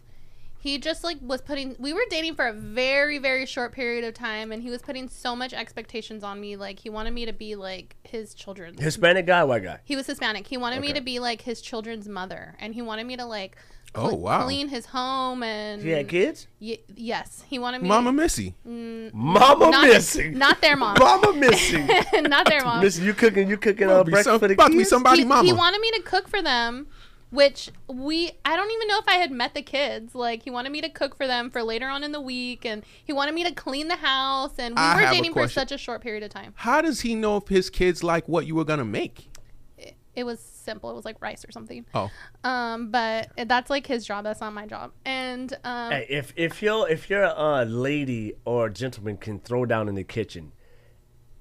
he 0.61 0.79
just 0.79 1.05
like 1.05 1.19
was 1.21 1.41
putting. 1.41 1.77
We 1.79 1.93
were 1.93 2.03
dating 2.11 2.35
for 2.35 2.47
a 2.47 2.53
very 2.53 3.19
very 3.19 3.47
short 3.47 3.73
period 3.73 4.05
of 4.05 4.15
time, 4.15 4.51
and 4.53 4.63
he 4.63 4.71
was 4.71 4.83
putting 4.83 5.09
so 5.09 5.37
much 5.37 5.53
expectations 5.53 6.25
on 6.25 6.41
me. 6.41 6.57
Like 6.57 6.81
he 6.81 6.91
wanted 6.91 7.13
me 7.15 7.27
to 7.27 7.33
be 7.33 7.55
like 7.55 7.97
his 8.03 8.35
children's. 8.35 8.81
Hispanic 8.81 9.27
guy, 9.27 9.45
white 9.45 9.63
guy. 9.63 9.81
he 9.85 9.95
was 9.97 10.07
Hispanic. 10.07 10.47
He 10.47 10.57
wanted 10.57 10.81
me 10.81 10.93
to 10.93 11.01
be 11.01 11.19
like 11.21 11.43
his 11.43 11.61
children's 11.61 12.09
mother, 12.09 12.57
and 12.59 12.75
he 12.75 12.83
wanted 12.83 13.07
me 13.07 13.17
to 13.17 13.25
like. 13.25 13.57
Oh, 13.95 14.09
cle- 14.11 14.19
wow. 14.19 14.45
Clean 14.45 14.69
his 14.69 14.85
home 14.85 15.43
and 15.43 15.81
He 15.81 15.89
had 15.89 16.09
kids. 16.09 16.47
Y- 16.61 16.79
yes, 16.95 17.43
he 17.49 17.59
wanted 17.59 17.81
me. 17.81 17.89
Mama 17.89 18.13
Missy. 18.13 18.55
Mama 18.63 19.71
not, 19.71 19.87
missing. 19.89 20.37
not 20.37 20.61
their 20.61 20.77
mom. 20.77 20.97
Mama 20.99 21.33
Missy. 21.33 21.83
not 22.21 22.47
their 22.47 22.63
mom. 22.65 22.81
Missy, 22.83 23.03
you 23.07 23.15
cooking? 23.15 23.49
You 23.49 23.57
cooking 23.57 23.85
About 23.85 24.01
uh, 24.01 24.05
to 24.05 24.11
breakfast 24.11 24.25
some- 24.25 24.41
for 24.41 24.49
the 24.49 24.55
about 24.55 24.67
to 24.67 24.73
be 24.73 24.79
kids? 24.79 24.91
somebody 24.91 25.19
he, 25.21 25.25
mama. 25.25 25.43
he 25.43 25.55
wanted 25.55 25.81
me 25.81 25.91
to 25.93 26.03
cook 26.03 26.29
for 26.29 26.43
them 26.43 26.87
which 27.31 27.71
we 27.87 28.31
i 28.45 28.57
don't 28.57 28.71
even 28.71 28.89
know 28.89 28.99
if 28.99 29.09
i 29.09 29.17
had 29.17 29.31
met 29.31 29.55
the 29.55 29.63
kids. 29.63 30.15
Like 30.15 30.43
he 30.43 30.51
wanted 30.51 30.73
me 30.73 30.81
to 30.81 30.89
cook 30.89 31.17
for 31.17 31.27
them 31.27 31.51
for 31.51 31.63
later 31.63 31.89
on 31.89 32.03
in 32.05 32.13
the 32.13 32.21
week 32.21 32.65
and 32.65 32.83
he 33.05 33.13
wanted 33.13 33.35
me 33.35 33.45
to 33.45 33.53
clean 33.53 33.89
the 33.89 33.97
house 33.97 34.53
and 34.59 34.75
we 34.75 34.81
I 34.81 34.95
were 34.95 35.11
dating 35.11 35.33
for 35.33 35.49
such 35.49 35.73
a 35.73 35.79
short 35.79 36.03
period 36.03 36.23
of 36.23 36.31
time. 36.31 36.55
How 36.57 36.81
does 36.81 37.01
he 37.03 37.15
know 37.15 37.37
if 37.37 37.49
his 37.49 37.71
kids 37.71 38.03
like 38.03 38.29
what 38.29 38.47
you 38.47 38.55
were 38.55 38.65
gonna 38.65 38.85
make? 38.85 39.29
it, 39.77 39.95
it 40.15 40.25
was 40.25 40.41
simple. 40.41 40.91
It 40.91 40.95
was 40.95 41.05
like 41.05 41.21
rice 41.21 41.45
or 41.45 41.53
something. 41.53 41.85
Oh, 41.95 42.11
um 42.45 42.91
but 42.91 43.31
that's 43.47 43.71
like 43.71 43.87
his 43.87 44.07
job. 44.07 44.25
That's 44.25 44.41
not 44.41 44.53
my 44.53 44.67
job. 44.67 44.93
And 45.05 45.57
um 45.65 45.91
Hey, 45.93 46.07
if 46.09 46.33
if 46.37 46.63
you're 46.63 46.89
if 46.89 47.11
you're 47.11 47.33
a 47.37 47.65
lady 47.65 48.35
or 48.45 48.67
a 48.67 48.73
gentleman 48.73 49.17
can 49.19 49.39
throw 49.39 49.67
down 49.67 49.89
in 49.89 49.95
the 49.95 50.05
kitchen, 50.05 50.53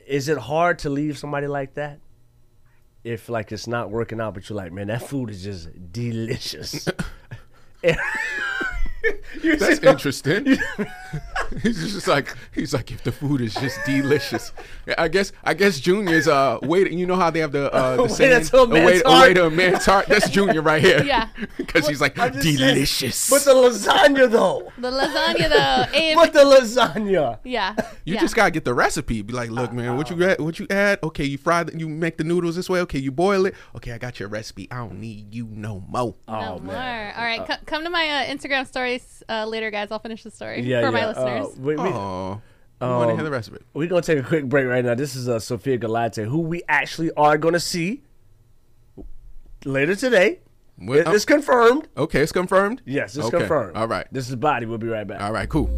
is 0.05 0.27
it 0.27 0.37
hard 0.37 0.79
to 0.79 0.89
leave 0.89 1.17
somebody 1.17 1.47
like 1.47 1.73
that? 1.75 1.99
If 3.07 3.29
like 3.29 3.53
it's 3.53 3.67
not 3.67 3.89
working 3.89 4.19
out, 4.19 4.33
but 4.33 4.49
you're 4.49 4.57
like, 4.57 4.73
man, 4.73 4.87
that 4.87 5.07
food 5.07 5.29
is 5.29 5.41
just 5.41 5.69
delicious. 5.93 6.87
You 9.43 9.55
that's 9.55 9.79
see- 9.79 9.87
interesting. 9.87 10.45
he's 11.61 11.93
just 11.93 12.07
like 12.07 12.35
he's 12.53 12.73
like 12.73 12.91
if 12.91 13.03
the 13.03 13.11
food 13.11 13.41
is 13.41 13.53
just 13.53 13.79
delicious. 13.85 14.51
I 14.97 15.07
guess 15.07 15.31
I 15.43 15.53
guess 15.53 15.79
Junior's 15.79 16.27
uh 16.27 16.59
wait 16.63 16.91
you 16.91 17.05
know 17.05 17.15
how 17.15 17.29
they 17.29 17.39
have 17.39 17.51
the 17.51 17.71
uh 17.73 17.95
the 17.97 18.01
Waiter 18.03 18.15
saying 18.15 18.45
to 18.45 18.57
a 18.57 18.63
a 18.63 18.67
wait 18.85 19.01
a 19.05 19.09
heart. 19.09 19.27
wait 19.27 19.37
a 19.37 19.49
man's 19.49 19.85
heart. 19.85 20.07
That's 20.07 20.29
Junior 20.29 20.61
right 20.61 20.81
here. 20.81 21.03
Yeah. 21.03 21.29
because 21.57 21.87
he's 21.87 22.01
like 22.01 22.17
I'm 22.17 22.33
saying, 22.41 22.57
delicious. 22.57 23.29
But 23.29 23.43
the 23.43 23.53
lasagna 23.53 24.29
though. 24.29 24.71
the 24.77 24.91
lasagna 24.91 25.49
though 25.49 25.85
if, 25.97 26.15
But 26.15 26.33
the 26.33 26.39
lasagna. 26.43 27.39
yeah 27.43 27.75
You 28.05 28.15
yeah. 28.15 28.21
just 28.21 28.35
gotta 28.35 28.51
get 28.51 28.65
the 28.65 28.73
recipe. 28.73 29.21
Be 29.21 29.33
like, 29.33 29.49
look, 29.51 29.71
man, 29.73 29.95
what 29.97 30.09
you 30.09 30.23
add? 30.23 30.39
What 30.39 30.59
you 30.59 30.67
add? 30.69 30.99
Okay, 31.03 31.25
you 31.25 31.37
fry. 31.37 31.63
The, 31.63 31.77
you 31.77 31.87
make 31.87 32.17
the 32.17 32.23
noodles 32.23 32.55
this 32.55 32.69
way. 32.69 32.79
Okay, 32.81 32.99
you 32.99 33.11
boil 33.11 33.45
it. 33.45 33.53
Okay, 33.75 33.91
I 33.91 33.97
got 33.97 34.19
your 34.19 34.29
recipe. 34.29 34.67
I 34.71 34.77
don't 34.77 34.99
need 34.99 35.33
you 35.33 35.47
no 35.51 35.83
more. 35.87 36.15
no 36.27 36.33
Oh, 36.57 36.59
more. 36.59 36.73
man. 36.73 37.13
All 37.17 37.23
right, 37.23 37.45
co- 37.45 37.63
come 37.65 37.83
to 37.83 37.89
my 37.89 38.09
uh, 38.09 38.25
Instagram 38.33 38.65
stories 38.67 38.96
uh, 39.29 39.45
later, 39.45 39.71
guys. 39.71 39.91
I'll 39.91 39.99
finish 39.99 40.23
the 40.23 40.31
story 40.31 40.61
Yeah, 40.61 40.81
for 40.81 40.91
my 40.91 41.07
listeners. 41.07 41.47
Uh, 41.47 41.61
we, 41.61 41.75
we, 41.75 41.89
Oh, 41.89 42.41
I 42.79 42.97
want 42.97 43.09
to 43.09 43.15
hear 43.15 43.23
the 43.23 43.31
rest 43.31 43.47
of 43.47 43.55
it. 43.55 43.63
We're 43.73 43.87
gonna 43.87 44.01
take 44.03 44.19
a 44.19 44.23
quick 44.23 44.45
break 44.45 44.67
right 44.67 44.85
now. 44.85 44.93
This 44.95 45.15
is 45.15 45.27
uh, 45.27 45.39
Sophia 45.39 45.77
Galate, 45.79 46.25
who 46.27 46.41
we 46.41 46.61
actually 46.69 47.11
are 47.17 47.37
gonna 47.37 47.59
see 47.59 48.03
later 49.65 49.95
today. 49.95 50.39
What- 50.77 50.99
It- 50.99 51.07
it's 51.07 51.25
confirmed. 51.25 51.87
okay, 51.97 52.21
it's 52.21 52.31
confirmed. 52.31 52.81
Yes, 52.85 53.15
it's 53.17 53.25
Okay, 53.27 53.39
confirmed. 53.39 53.75
All 53.75 53.87
right. 53.87 54.05
This 54.11 54.29
is 54.29 54.35
Body. 54.35 54.65
We'll 54.67 54.77
be 54.77 54.87
right 54.87 55.07
back. 55.07 55.21
All 55.21 55.31
right. 55.31 55.49
Cool. 55.49 55.69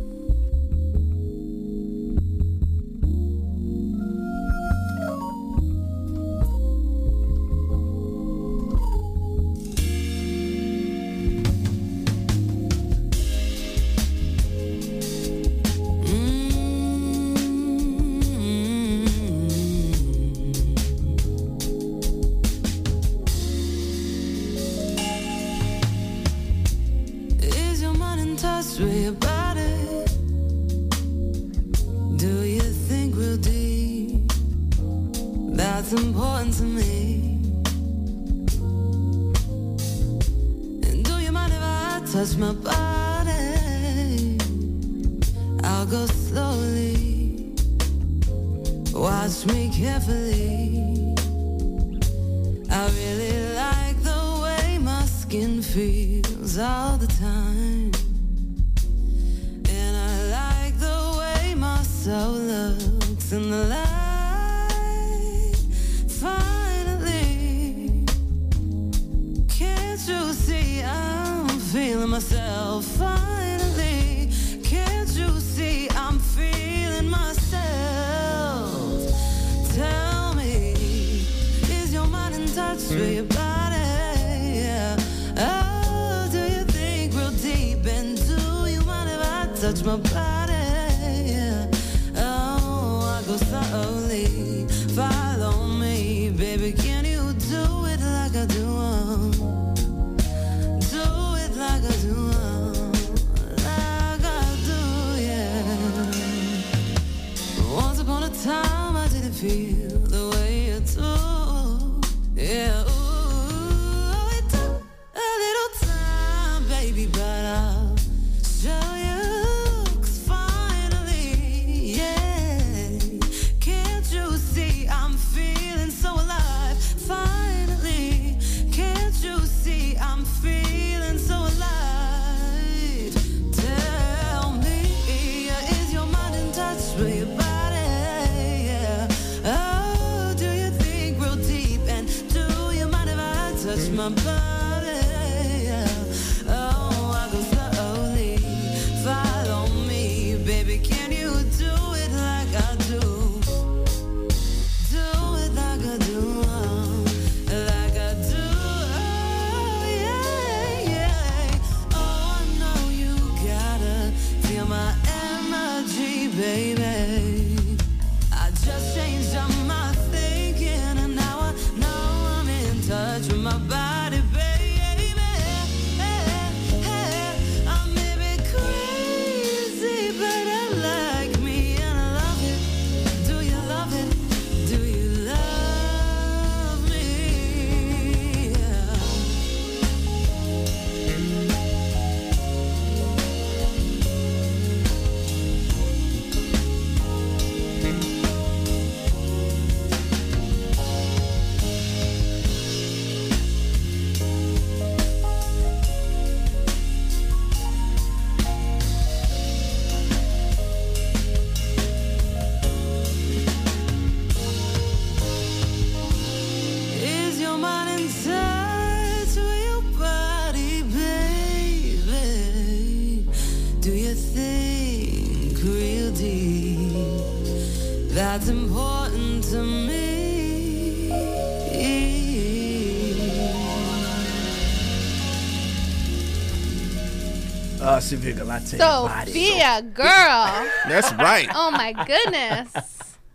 Uh, 238.50 238.60
Sevilla 238.60 239.02
Latte. 239.02 239.08
body. 239.08 239.32
Sophia, 239.32 239.82
girl. 239.94 240.68
That's 240.88 241.14
right. 241.14 241.50
Oh 241.54 241.72
my 241.72 241.94
goodness. 241.94 242.74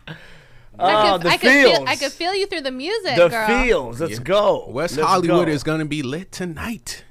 Oh, 0.09 0.15
I 0.79 1.13
could, 1.13 1.23
the 1.23 1.29
I 1.31 1.37
could 1.37 1.51
feel. 1.51 1.85
I 1.87 1.97
could 1.97 2.13
feel 2.13 2.35
you 2.35 2.47
through 2.47 2.63
the 2.63 2.71
music, 2.73 3.17
the 3.17 3.29
girl. 3.29 3.47
feels. 3.47 4.01
Let's 4.01 4.19
go. 4.19 4.67
West 4.69 4.97
Let's 4.97 5.09
Hollywood 5.09 5.47
go. 5.47 5.53
is 5.53 5.63
gonna 5.63 5.85
be 5.85 6.03
lit 6.03 6.33
tonight. 6.33 7.05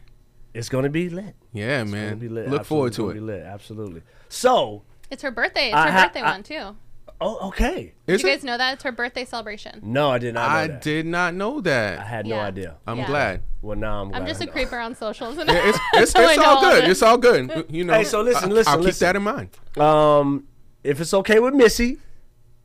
It's 0.53 0.69
gonna 0.69 0.89
be 0.89 1.09
lit. 1.09 1.35
Yeah, 1.53 1.81
It's 1.81 1.91
man. 1.91 2.19
be 2.19 2.29
lit. 2.29 2.49
Look 2.49 2.61
Absolutely 2.61 2.67
forward 2.67 2.93
to 2.93 3.01
gonna 3.01 3.11
it. 3.11 3.13
Be 3.15 3.19
lit. 3.21 3.43
Absolutely. 3.43 4.01
So, 4.29 4.83
It's 5.09 5.23
her 5.23 5.31
birthday. 5.31 5.67
It's 5.67 5.75
I 5.75 5.85
her 5.89 5.91
ha- 5.97 6.03
birthday 6.05 6.21
I- 6.21 6.31
one 6.31 6.43
too. 6.43 6.75
Oh, 7.23 7.47
okay. 7.47 7.93
Is 8.07 8.21
you 8.21 8.29
it? 8.29 8.31
guys 8.33 8.43
know 8.43 8.57
that 8.57 8.73
it's 8.73 8.83
her 8.83 8.91
birthday 8.91 9.25
celebration? 9.25 9.79
No, 9.81 10.09
I 10.11 10.17
did 10.19 10.33
not 10.33 10.49
know 10.49 10.55
I 10.55 10.67
that. 10.67 10.81
did 10.81 11.05
not 11.05 11.33
know 11.33 11.61
that. 11.61 11.93
I 11.93 11.95
that. 12.01 12.07
had 12.07 12.25
no 12.27 12.35
Yeah. 12.35 12.45
idea. 12.45 12.75
I'm 12.85 12.97
Yeah. 12.99 13.07
glad. 13.07 13.41
Well, 13.61 13.77
now 13.77 14.01
I'm. 14.01 14.13
I'm 14.13 14.25
just 14.27 14.41
I 14.41 14.43
a 14.43 14.47
know. 14.47 14.51
creeper 14.53 14.77
on 14.77 14.93
socials, 14.95 15.37
and 15.37 15.49
Yeah, 15.49 15.69
It's 15.69 15.79
it's, 15.93 16.11
so 16.11 16.19
I 16.21 16.33
it's 16.33 16.37
know 16.37 16.43
all 16.45 16.57
of 16.65 16.71
good. 16.73 16.83
it. 16.83 16.89
It's 16.89 17.01
all 17.01 17.17
good. 17.17 17.65
You 17.69 17.85
know. 17.85 17.93
Hey, 17.93 18.03
so 18.03 18.21
listen, 18.21 18.51
I- 18.51 18.53
listen, 18.53 18.71
I'll 18.71 18.77
keep 18.79 18.85
listen. 18.85 19.05
that 19.05 19.15
in 19.15 19.23
mind. 19.23 19.49
Um, 19.77 20.43
if 20.83 20.99
it's 21.01 21.13
okay 21.13 21.39
with 21.39 21.53
Missy, 21.53 21.97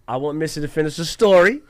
I 0.06 0.16
want 0.16 0.36
Missy 0.38 0.60
to 0.60 0.68
finish 0.68 0.96
the 0.96 1.04
story 1.04 1.62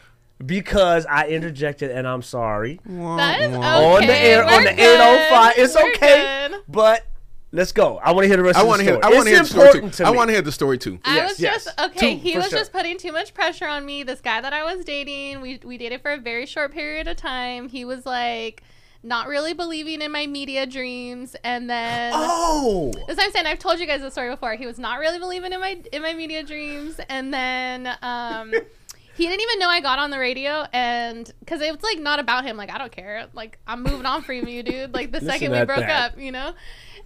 because 0.44 1.04
I 1.06 1.26
interjected 1.28 1.90
and 1.90 2.06
I'm 2.06 2.22
sorry. 2.22 2.80
That 2.86 3.40
is 3.40 3.54
okay. 3.54 3.66
on 3.66 4.06
the 4.06 4.16
air 4.16 4.44
on 4.44 4.50
we're 4.52 4.62
the 4.64 4.80
805. 4.80 5.52
It's 5.58 5.74
We're 5.74 5.90
okay. 5.90 6.48
good. 6.50 6.60
But 6.68 7.04
let's 7.52 7.72
go. 7.72 7.98
I 7.98 8.12
want 8.12 8.24
to 8.24 8.28
hear 8.28 8.36
the 8.36 8.42
rest 8.42 8.58
I 8.58 8.62
of 8.62 8.68
want 8.68 8.78
the 8.78 8.84
to 8.84 8.90
hear. 8.92 9.00
story. 9.00 9.12
I 9.14 9.16
want 9.16 9.26
to 9.26 9.30
hear 9.30 9.40
the 9.42 9.46
story 9.46 9.90
too. 9.90 10.04
I 10.04 10.10
want 10.10 10.28
to 10.28 10.32
hear 10.32 10.42
the 10.42 10.52
story 10.52 10.78
too. 10.78 10.98
I 11.04 11.14
Yes, 11.16 11.30
was 11.30 11.40
yes. 11.40 11.64
just 11.64 11.80
okay. 11.80 12.14
Two, 12.14 12.20
he 12.20 12.36
was 12.36 12.48
sure. 12.48 12.58
just 12.58 12.72
putting 12.72 12.98
too 12.98 13.12
much 13.12 13.34
pressure 13.34 13.66
on 13.66 13.84
me. 13.86 14.02
This 14.02 14.20
guy 14.20 14.40
that 14.40 14.52
I 14.52 14.64
was 14.74 14.84
dating, 14.84 15.40
we 15.40 15.60
we 15.64 15.78
dated 15.78 16.02
for 16.02 16.10
a 16.12 16.18
very 16.18 16.46
short 16.46 16.72
period 16.72 17.08
of 17.08 17.16
time. 17.16 17.68
He 17.68 17.84
was 17.84 18.04
like 18.06 18.62
not 19.02 19.28
really 19.28 19.52
believing 19.54 20.02
in 20.02 20.10
my 20.10 20.26
media 20.26 20.66
dreams, 20.66 21.36
and 21.44 21.70
then 21.70 22.12
Oh, 22.16 22.92
As 23.08 23.18
I'm 23.18 23.30
saying, 23.30 23.46
I've 23.46 23.58
told 23.60 23.78
you 23.78 23.86
guys 23.86 24.00
the 24.00 24.10
story 24.10 24.30
before. 24.30 24.54
He 24.56 24.66
was 24.66 24.78
not 24.78 24.98
really 24.98 25.18
believing 25.18 25.52
in 25.52 25.60
my 25.60 25.78
in 25.92 26.02
my 26.02 26.14
media 26.14 26.42
dreams, 26.42 27.00
and 27.08 27.32
then 27.32 27.88
um, 28.02 28.52
he 29.16 29.26
didn't 29.26 29.40
even 29.40 29.58
know 29.60 29.68
I 29.68 29.80
got 29.80 29.98
on 30.00 30.10
the 30.10 30.18
radio, 30.18 30.66
and 30.72 31.32
because 31.40 31.60
it 31.60 31.72
was 31.72 31.82
like 31.82 32.00
not 32.00 32.18
about 32.18 32.44
him. 32.44 32.56
Like 32.56 32.70
I 32.70 32.78
don't 32.78 32.92
care. 32.92 33.26
Like 33.32 33.58
I'm 33.68 33.82
moving 33.84 34.04
on 34.04 34.22
from 34.22 34.46
you, 34.48 34.62
dude. 34.64 34.92
Like 34.92 35.12
the 35.12 35.18
Listen 35.20 35.28
second 35.30 35.52
we 35.52 35.64
broke 35.64 35.78
that. 35.78 36.12
up, 36.14 36.18
you 36.20 36.32
know. 36.32 36.54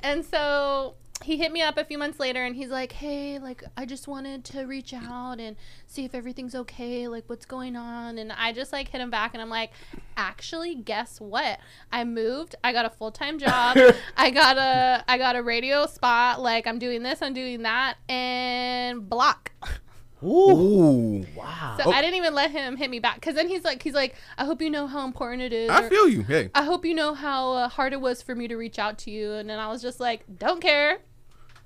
And 0.02 0.24
so 0.24 0.94
he 1.22 1.36
hit 1.36 1.52
me 1.52 1.62
up 1.62 1.78
a 1.78 1.84
few 1.84 1.98
months 1.98 2.18
later, 2.18 2.44
and 2.44 2.56
he's 2.56 2.70
like, 2.70 2.92
"Hey, 2.92 3.38
like 3.38 3.62
I 3.76 3.86
just 3.86 4.08
wanted 4.08 4.44
to 4.46 4.64
reach 4.64 4.92
out 4.92 5.38
and 5.38 5.56
see 5.86 6.04
if 6.04 6.14
everything's 6.14 6.54
okay. 6.54 7.08
Like 7.08 7.24
what's 7.28 7.46
going 7.46 7.76
on?" 7.76 8.18
And 8.18 8.32
I 8.32 8.52
just 8.52 8.72
like 8.72 8.88
hit 8.88 9.00
him 9.00 9.10
back, 9.10 9.32
and 9.34 9.42
I'm 9.42 9.50
like, 9.50 9.70
"Actually, 10.16 10.74
guess 10.74 11.20
what? 11.20 11.60
I 11.90 12.04
moved. 12.04 12.56
I 12.64 12.72
got 12.72 12.84
a 12.84 12.90
full 12.90 13.12
time 13.12 13.38
job. 13.38 13.76
I 14.16 14.30
got 14.30 14.58
a 14.58 15.04
I 15.08 15.18
got 15.18 15.36
a 15.36 15.42
radio 15.42 15.86
spot. 15.86 16.40
Like 16.40 16.66
I'm 16.66 16.78
doing 16.78 17.02
this, 17.02 17.22
I'm 17.22 17.34
doing 17.34 17.62
that, 17.62 17.96
and 18.08 19.08
block." 19.08 19.52
Ooh. 20.24 21.26
wow. 21.36 21.78
So 21.82 21.90
I 21.90 22.00
didn't 22.00 22.16
even 22.16 22.34
let 22.34 22.50
him 22.50 22.76
hit 22.76 22.90
me 22.90 22.98
back 22.98 23.16
because 23.16 23.34
then 23.34 23.48
he's 23.48 23.64
like, 23.64 23.82
he's 23.82 23.94
like, 23.94 24.14
I 24.38 24.44
hope 24.44 24.62
you 24.62 24.70
know 24.70 24.86
how 24.86 25.04
important 25.04 25.42
it 25.42 25.52
is. 25.52 25.70
I 25.70 25.84
or, 25.84 25.88
feel 25.88 26.08
you. 26.08 26.22
Hey. 26.22 26.50
I 26.54 26.62
hope 26.64 26.84
you 26.84 26.94
know 26.94 27.14
how 27.14 27.52
uh, 27.52 27.68
hard 27.68 27.92
it 27.92 28.00
was 28.00 28.22
for 28.22 28.34
me 28.34 28.48
to 28.48 28.56
reach 28.56 28.78
out 28.78 28.98
to 28.98 29.10
you. 29.10 29.32
And 29.32 29.48
then 29.48 29.58
I 29.58 29.68
was 29.68 29.82
just 29.82 30.00
like, 30.00 30.24
don't 30.38 30.60
care. 30.60 30.98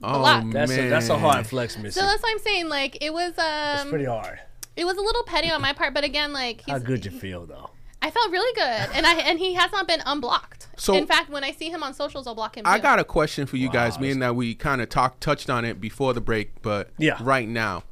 Oh 0.02 0.18
block. 0.18 0.44
That's 0.52 0.70
man. 0.70 0.86
a, 0.86 0.90
that's 0.90 1.08
a 1.08 1.18
hard 1.18 1.46
flex, 1.46 1.78
Missy. 1.78 1.98
So 1.98 2.06
that's 2.06 2.22
what 2.22 2.30
I'm 2.32 2.38
saying. 2.38 2.68
Like 2.68 2.98
it 3.00 3.12
was, 3.12 3.32
It's 3.38 3.82
um, 3.82 3.88
pretty 3.88 4.04
hard. 4.04 4.38
it 4.76 4.84
was 4.84 4.96
a 4.96 5.00
little 5.00 5.22
petty 5.24 5.50
on 5.50 5.62
my 5.62 5.72
part, 5.72 5.94
but 5.94 6.04
again, 6.04 6.32
like 6.32 6.62
How 6.68 6.78
good 6.78 7.04
you 7.04 7.10
feel 7.10 7.46
though? 7.46 7.70
I 8.02 8.10
felt 8.10 8.30
really 8.30 8.54
good, 8.54 8.94
and 8.94 9.06
I 9.06 9.14
and 9.14 9.38
he 9.38 9.54
has 9.54 9.72
not 9.72 9.88
been 9.88 10.02
unblocked. 10.04 10.68
So- 10.76 10.94
in 10.94 11.06
fact, 11.06 11.30
when 11.30 11.42
I 11.42 11.50
see 11.50 11.70
him 11.70 11.82
on 11.82 11.94
socials, 11.94 12.26
I'll 12.26 12.34
block 12.34 12.56
him. 12.56 12.64
I 12.66 12.76
too. 12.76 12.82
got 12.82 12.98
a 12.98 13.04
question 13.04 13.46
for 13.46 13.56
you 13.56 13.70
guys, 13.70 13.94
Wow, 13.94 14.02
being 14.02 14.18
that 14.20 14.36
we 14.36 14.54
kind 14.54 14.80
of 14.82 14.90
talked 14.90 15.22
touched 15.22 15.48
on 15.48 15.64
it 15.64 15.80
before 15.80 16.12
the 16.12 16.20
break, 16.20 16.60
but 16.62 16.90
Yeah. 16.98 17.16
right 17.20 17.48
now. 17.48 17.84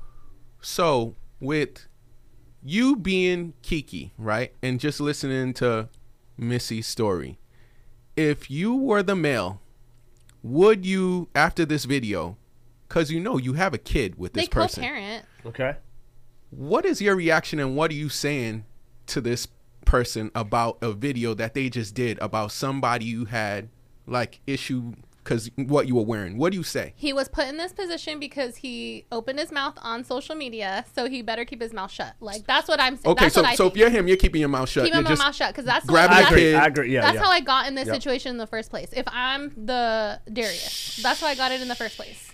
So 0.64 1.14
with 1.40 1.86
you 2.62 2.96
being 2.96 3.52
Keke, 3.62 4.12
right, 4.16 4.54
and 4.62 4.80
just 4.80 4.98
listening 4.98 5.52
to 5.54 5.90
Missy's 6.38 6.86
story, 6.86 7.38
if 8.16 8.50
you 8.50 8.74
were 8.74 9.02
the 9.02 9.14
male, 9.14 9.60
would 10.42 10.86
you 10.86 11.28
after 11.34 11.66
this 11.66 11.84
video, 11.84 12.38
because 12.88 13.10
you 13.10 13.20
know 13.20 13.36
you 13.36 13.52
have 13.52 13.74
a 13.74 13.78
kid 13.78 14.16
with 14.18 14.32
They 14.32 14.42
this 14.42 14.48
person, 14.48 14.82
co-parent. 14.82 15.26
Okay. 15.44 15.76
what 16.48 16.86
is 16.86 17.02
your 17.02 17.14
reaction 17.14 17.58
and 17.60 17.76
what 17.76 17.90
are 17.90 17.94
you 17.94 18.08
saying 18.08 18.64
to 19.08 19.20
this 19.20 19.46
person 19.84 20.30
about 20.34 20.78
a 20.80 20.92
video 20.92 21.34
that 21.34 21.52
they 21.52 21.68
just 21.68 21.94
did 21.94 22.18
about 22.20 22.50
somebody 22.50 23.04
you 23.04 23.26
had 23.26 23.68
like 24.06 24.40
issue 24.46 24.94
because 25.24 25.50
what 25.56 25.88
you 25.88 25.94
were 25.94 26.02
wearing. 26.02 26.36
What 26.36 26.52
do 26.52 26.58
you 26.58 26.62
say? 26.62 26.92
He 26.96 27.12
was 27.12 27.28
put 27.28 27.46
in 27.48 27.56
this 27.56 27.72
position 27.72 28.20
because 28.20 28.56
he 28.56 29.06
opened 29.10 29.38
his 29.38 29.50
mouth 29.50 29.74
on 29.82 30.04
social 30.04 30.34
media, 30.36 30.84
so 30.94 31.08
he 31.08 31.22
better 31.22 31.44
keep 31.44 31.60
his 31.62 31.72
mouth 31.72 31.90
shut. 31.90 32.14
Like 32.20 32.46
that's 32.46 32.68
what 32.68 32.78
I'm 32.80 32.96
saying. 32.96 33.12
Okay, 33.12 33.24
that's 33.24 33.34
so 33.34 33.42
what 33.42 33.50
I 33.50 33.54
so 33.54 33.66
if 33.66 33.76
you're 33.76 33.90
him, 33.90 34.06
you're 34.06 34.18
keeping 34.18 34.40
your 34.40 34.50
mouth 34.50 34.68
shut. 34.68 34.84
keeping 34.84 34.98
you're 34.98 35.02
my 35.04 35.08
just 35.10 35.22
mouth 35.22 35.34
shut 35.34 35.50
because 35.50 35.64
that's 35.64 35.86
grabbing 35.86 36.16
the, 36.16 36.16
the 36.16 36.18
I 36.18 36.22
that's, 36.22 36.30
agree. 36.32 36.42
kid. 36.42 36.54
I 36.54 36.66
agree. 36.66 36.92
Yeah, 36.94 37.00
that's 37.00 37.14
yeah. 37.14 37.22
how 37.22 37.30
I 37.30 37.40
got 37.40 37.66
in 37.66 37.74
this 37.74 37.86
Yep. 37.86 37.96
situation 37.96 38.30
in 38.30 38.36
the 38.38 38.46
first 38.46 38.70
place. 38.70 38.90
If 38.92 39.06
I'm 39.08 39.50
the 39.66 40.20
Darius, 40.32 41.00
that's 41.02 41.20
how 41.20 41.26
I 41.26 41.34
got 41.34 41.50
it 41.52 41.60
in 41.60 41.68
the 41.68 41.74
first 41.74 41.96
place. 41.96 42.30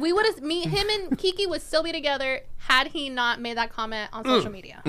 We 0.00 0.12
would 0.12 0.24
have 0.24 0.40
me, 0.40 0.62
him, 0.62 0.88
and 0.88 1.18
Keke 1.18 1.46
would 1.50 1.60
still 1.60 1.82
be 1.82 1.92
together 1.92 2.40
had 2.56 2.86
he 2.88 3.10
not 3.10 3.40
made 3.42 3.58
that 3.58 3.70
comment 3.72 4.08
on 4.14 4.24
social 4.24 4.48
Mm. 4.48 4.52
media. 4.52 4.82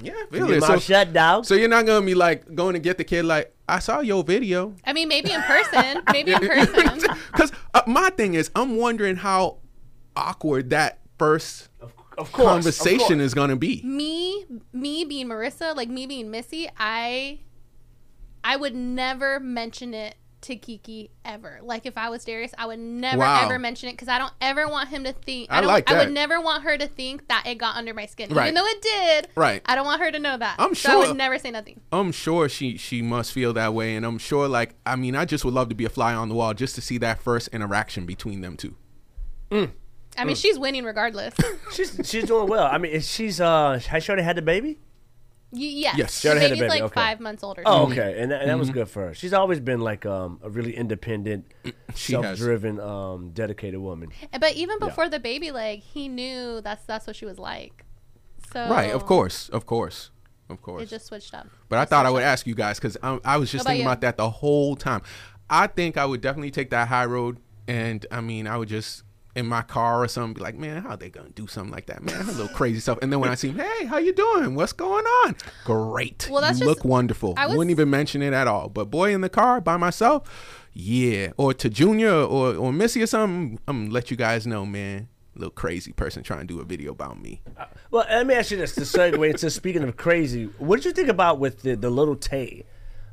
Yeah, 0.00 0.12
really. 0.30 0.60
So, 0.60 0.68
mouth 0.68 0.82
shut, 0.82 1.12
dog. 1.12 1.44
so 1.44 1.54
you're 1.54 1.68
not 1.68 1.86
gonna 1.86 2.06
be 2.06 2.14
like 2.14 2.54
going 2.54 2.74
to 2.74 2.78
get 2.78 2.98
the 2.98 3.04
kid 3.04 3.24
like 3.24 3.52
I 3.68 3.78
saw 3.80 4.00
your 4.00 4.24
video. 4.24 4.74
I 4.84 4.92
mean, 4.92 5.08
maybe 5.08 5.30
in 5.32 5.42
person, 5.42 6.02
maybe 6.12 6.32
in 6.32 6.40
person. 6.40 7.16
Because 7.32 7.52
uh, 7.74 7.82
my 7.86 8.10
thing 8.10 8.34
is, 8.34 8.50
I'm 8.56 8.76
wondering 8.76 9.16
how 9.16 9.58
awkward 10.16 10.70
that 10.70 11.00
first 11.18 11.68
of 12.18 12.32
course, 12.32 12.48
conversation 12.48 13.00
of 13.00 13.08
course. 13.08 13.20
is 13.20 13.34
gonna 13.34 13.56
be. 13.56 13.82
me 13.84 14.44
me 14.72 15.04
being 15.04 15.28
Marissa, 15.28 15.76
like 15.76 15.88
me 15.88 16.06
being 16.06 16.30
Missy, 16.30 16.68
I 16.76 17.40
I 18.42 18.56
would 18.56 18.74
never 18.74 19.38
mention 19.38 19.94
it 19.94 20.16
to 20.42 20.54
Keke 20.56 21.10
ever. 21.24 21.58
Like 21.62 21.84
if 21.86 21.98
I 21.98 22.10
was 22.10 22.24
Darius, 22.24 22.52
I 22.56 22.66
would 22.66 22.78
never 22.78 23.18
Wow. 23.18 23.44
ever 23.44 23.58
mention 23.58 23.88
it 23.88 23.92
because 23.92 24.08
I 24.08 24.18
don't 24.18 24.32
ever 24.40 24.68
want 24.68 24.88
him 24.88 25.02
to 25.04 25.12
think. 25.12 25.50
I 25.50 25.58
I, 25.58 25.60
don't, 25.60 25.68
like 25.68 25.90
I 25.90 25.98
would 25.98 26.12
never 26.12 26.40
want 26.40 26.62
her 26.62 26.78
to 26.78 26.86
think 26.86 27.26
that 27.28 27.44
it 27.46 27.56
got 27.56 27.76
under 27.76 27.92
my 27.92 28.06
skin, 28.06 28.32
Right. 28.32 28.44
even 28.44 28.54
though 28.54 28.66
it 28.66 28.80
did. 28.80 29.28
Right. 29.34 29.62
I 29.66 29.74
don't 29.74 29.84
want 29.86 30.00
her 30.00 30.10
to 30.12 30.18
know 30.18 30.36
that. 30.36 30.56
I'm 30.58 30.74
So 30.74 30.92
I 31.02 31.08
would 31.08 31.16
never 31.16 31.38
say 31.38 31.50
nothing. 31.50 31.80
I'm 31.90 32.12
sure 32.12 32.48
she 32.48 32.76
she 32.76 33.02
must 33.02 33.32
feel 33.32 33.52
that 33.54 33.74
way, 33.74 33.96
and 33.96 34.06
I'm 34.06 34.18
sure 34.18 34.46
like 34.48 34.74
I 34.86 34.94
mean 34.96 35.16
I 35.16 35.24
just 35.24 35.44
would 35.44 35.54
love 35.54 35.68
to 35.70 35.74
be 35.74 35.84
a 35.84 35.88
fly 35.90 36.14
on 36.14 36.28
the 36.28 36.34
wall 36.34 36.54
just 36.54 36.74
to 36.76 36.80
see 36.80 36.98
that 36.98 37.20
first 37.20 37.48
interaction 37.48 38.06
between 38.06 38.40
them 38.40 38.56
two. 38.56 38.74
I 40.16 40.24
mean, 40.24 40.34
she's 40.36 40.58
winning 40.58 40.84
regardless. 40.84 41.34
She's 41.72 42.00
she's 42.04 42.24
doing 42.24 42.48
well. 42.48 42.66
I 42.66 42.78
mean, 42.78 43.00
she's 43.00 43.40
uh, 43.40 43.78
has 43.88 44.02
she 44.02 44.10
already 44.10 44.24
had 44.24 44.36
the 44.36 44.42
baby? 44.42 44.78
Yes. 45.50 45.96
Yes. 45.96 46.20
She 46.20 46.28
The 46.28 46.32
already 46.34 46.42
had 46.44 46.52
a 46.52 46.54
baby's 46.56 46.72
baby, 46.72 46.82
like 46.82 46.90
okay. 46.90 46.94
five 47.00 47.20
months 47.20 47.42
older. 47.42 47.62
Oh, 47.64 47.84
Mm-hmm. 47.86 47.92
okay, 47.92 48.20
and 48.22 48.30
that, 48.30 48.40
and 48.42 48.50
that 48.50 48.58
was 48.58 48.70
good 48.70 48.88
for 48.88 49.08
her. 49.08 49.14
She's 49.14 49.32
always 49.32 49.60
been 49.60 49.80
like 49.80 50.04
um, 50.06 50.38
a 50.42 50.50
really 50.50 50.74
independent, 50.76 51.46
She 51.94 52.12
has. 52.14 52.22
self-driven, 52.38 52.80
um, 52.80 53.30
dedicated 53.30 53.80
woman. 53.80 54.10
But 54.38 54.54
even 54.54 54.78
before 54.78 55.08
the 55.08 55.18
baby, 55.20 55.50
like 55.50 55.80
he 55.80 56.08
knew 56.08 56.60
that's 56.60 56.84
that's 56.84 57.06
what 57.06 57.16
she 57.16 57.24
was 57.24 57.38
like. 57.38 57.84
So 58.52 58.68
Right, 58.68 58.90
of 58.92 59.04
course, 59.06 59.48
of 59.50 59.66
course, 59.66 60.10
of 60.48 60.62
course. 60.62 60.82
It 60.82 60.88
just 60.88 61.06
switched 61.06 61.34
up. 61.34 61.46
But 61.68 61.78
I 61.78 61.84
thought 61.84 62.06
I 62.06 62.10
would 62.10 62.22
ask 62.22 62.46
you 62.46 62.54
guys 62.54 62.78
because 62.78 62.96
I, 63.02 63.18
I 63.24 63.36
was 63.36 63.50
just 63.52 63.60
What 63.60 63.66
about 63.66 63.70
thinking 63.72 63.84
you? 63.84 63.88
about 63.90 64.00
that 64.02 64.16
the 64.16 64.30
whole 64.30 64.74
time. 64.76 65.02
I 65.50 65.66
think 65.66 65.96
I 65.96 66.04
would 66.06 66.20
definitely 66.20 66.50
take 66.50 66.70
that 66.70 66.88
high 66.88 67.04
road, 67.06 67.38
and 67.66 68.04
I 68.10 68.20
mean, 68.20 68.46
I 68.46 68.56
would 68.58 68.68
just 68.68 69.02
in 69.38 69.46
my 69.46 69.62
car 69.62 70.02
or 70.02 70.08
something 70.08 70.34
be 70.34 70.40
like, 70.40 70.56
man, 70.56 70.82
how 70.82 70.96
they 70.96 71.08
gonna 71.08 71.30
do 71.30 71.46
something 71.46 71.72
like 71.72 71.86
that, 71.86 72.02
man? 72.02 72.20
A 72.22 72.32
little 72.32 72.48
crazy 72.48 72.80
stuff. 72.80 72.98
And 73.00 73.10
then 73.12 73.20
when 73.20 73.30
I 73.30 73.34
see 73.34 73.48
him, 73.48 73.58
hey, 73.58 73.86
how 73.86 73.98
you 73.98 74.12
doing? 74.12 74.54
What's 74.54 74.72
going 74.72 75.04
on? 75.24 75.36
Great. 75.64 76.28
Well, 76.30 76.42
that's 76.42 76.58
you 76.60 76.66
just- 76.66 76.76
look 76.78 76.84
wonderful. 76.84 77.34
I 77.36 77.46
was- 77.46 77.56
Wouldn't 77.56 77.70
even 77.70 77.88
mention 77.88 78.20
it 78.22 78.32
at 78.32 78.46
all. 78.48 78.68
But 78.68 78.86
boy, 78.90 79.14
in 79.14 79.20
the 79.22 79.28
car 79.28 79.60
by 79.60 79.76
myself, 79.76 80.66
yeah. 80.74 81.30
Or 81.36 81.54
to 81.54 81.68
Junior 81.70 82.12
or 82.12 82.54
or 82.54 82.72
Missy 82.72 83.02
or 83.02 83.06
something, 83.06 83.58
I'm 83.66 83.84
gonna 83.84 83.94
let 83.94 84.10
you 84.10 84.16
guys 84.16 84.46
know, 84.46 84.66
man. 84.66 85.08
Little 85.34 85.50
crazy 85.52 85.92
person 85.92 86.24
trying 86.24 86.40
to 86.40 86.46
do 86.46 86.60
a 86.60 86.64
video 86.64 86.90
about 86.90 87.22
me. 87.22 87.40
Uh, 87.56 87.66
well, 87.92 88.04
let 88.10 88.26
me 88.26 88.34
ask 88.34 88.50
you 88.50 88.56
this: 88.56 88.74
to 88.74 88.80
segue 88.80 89.30
into 89.30 89.48
speaking 89.60 89.84
of 89.84 89.96
crazy, 89.96 90.46
what 90.58 90.76
did 90.76 90.84
you 90.86 90.92
think 90.92 91.08
about 91.08 91.38
with 91.38 91.62
the 91.62 91.76
the 91.76 91.90
little 91.90 92.16
Tay, 92.16 92.64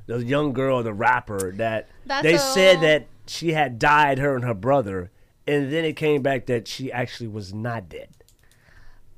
the 0.08 0.18
young 0.24 0.52
girl, 0.52 0.82
the 0.82 0.94
rapper 0.94 1.52
that 1.58 1.88
That's 2.06 2.24
they 2.24 2.34
a- 2.36 2.40
said 2.40 2.82
that 2.82 3.08
she 3.28 3.54
had 3.54 3.78
died, 3.80 4.18
her 4.20 4.36
and 4.36 4.44
her 4.44 4.54
brother, 4.56 5.12
and 5.47 5.71
then 5.71 5.86
it 5.86 5.93
came 5.93 6.21
back 6.21 6.45
that 6.47 6.67
she 6.67 6.91
actually 6.91 7.27
was 7.27 7.53
not 7.53 7.89
dead. 7.89 8.10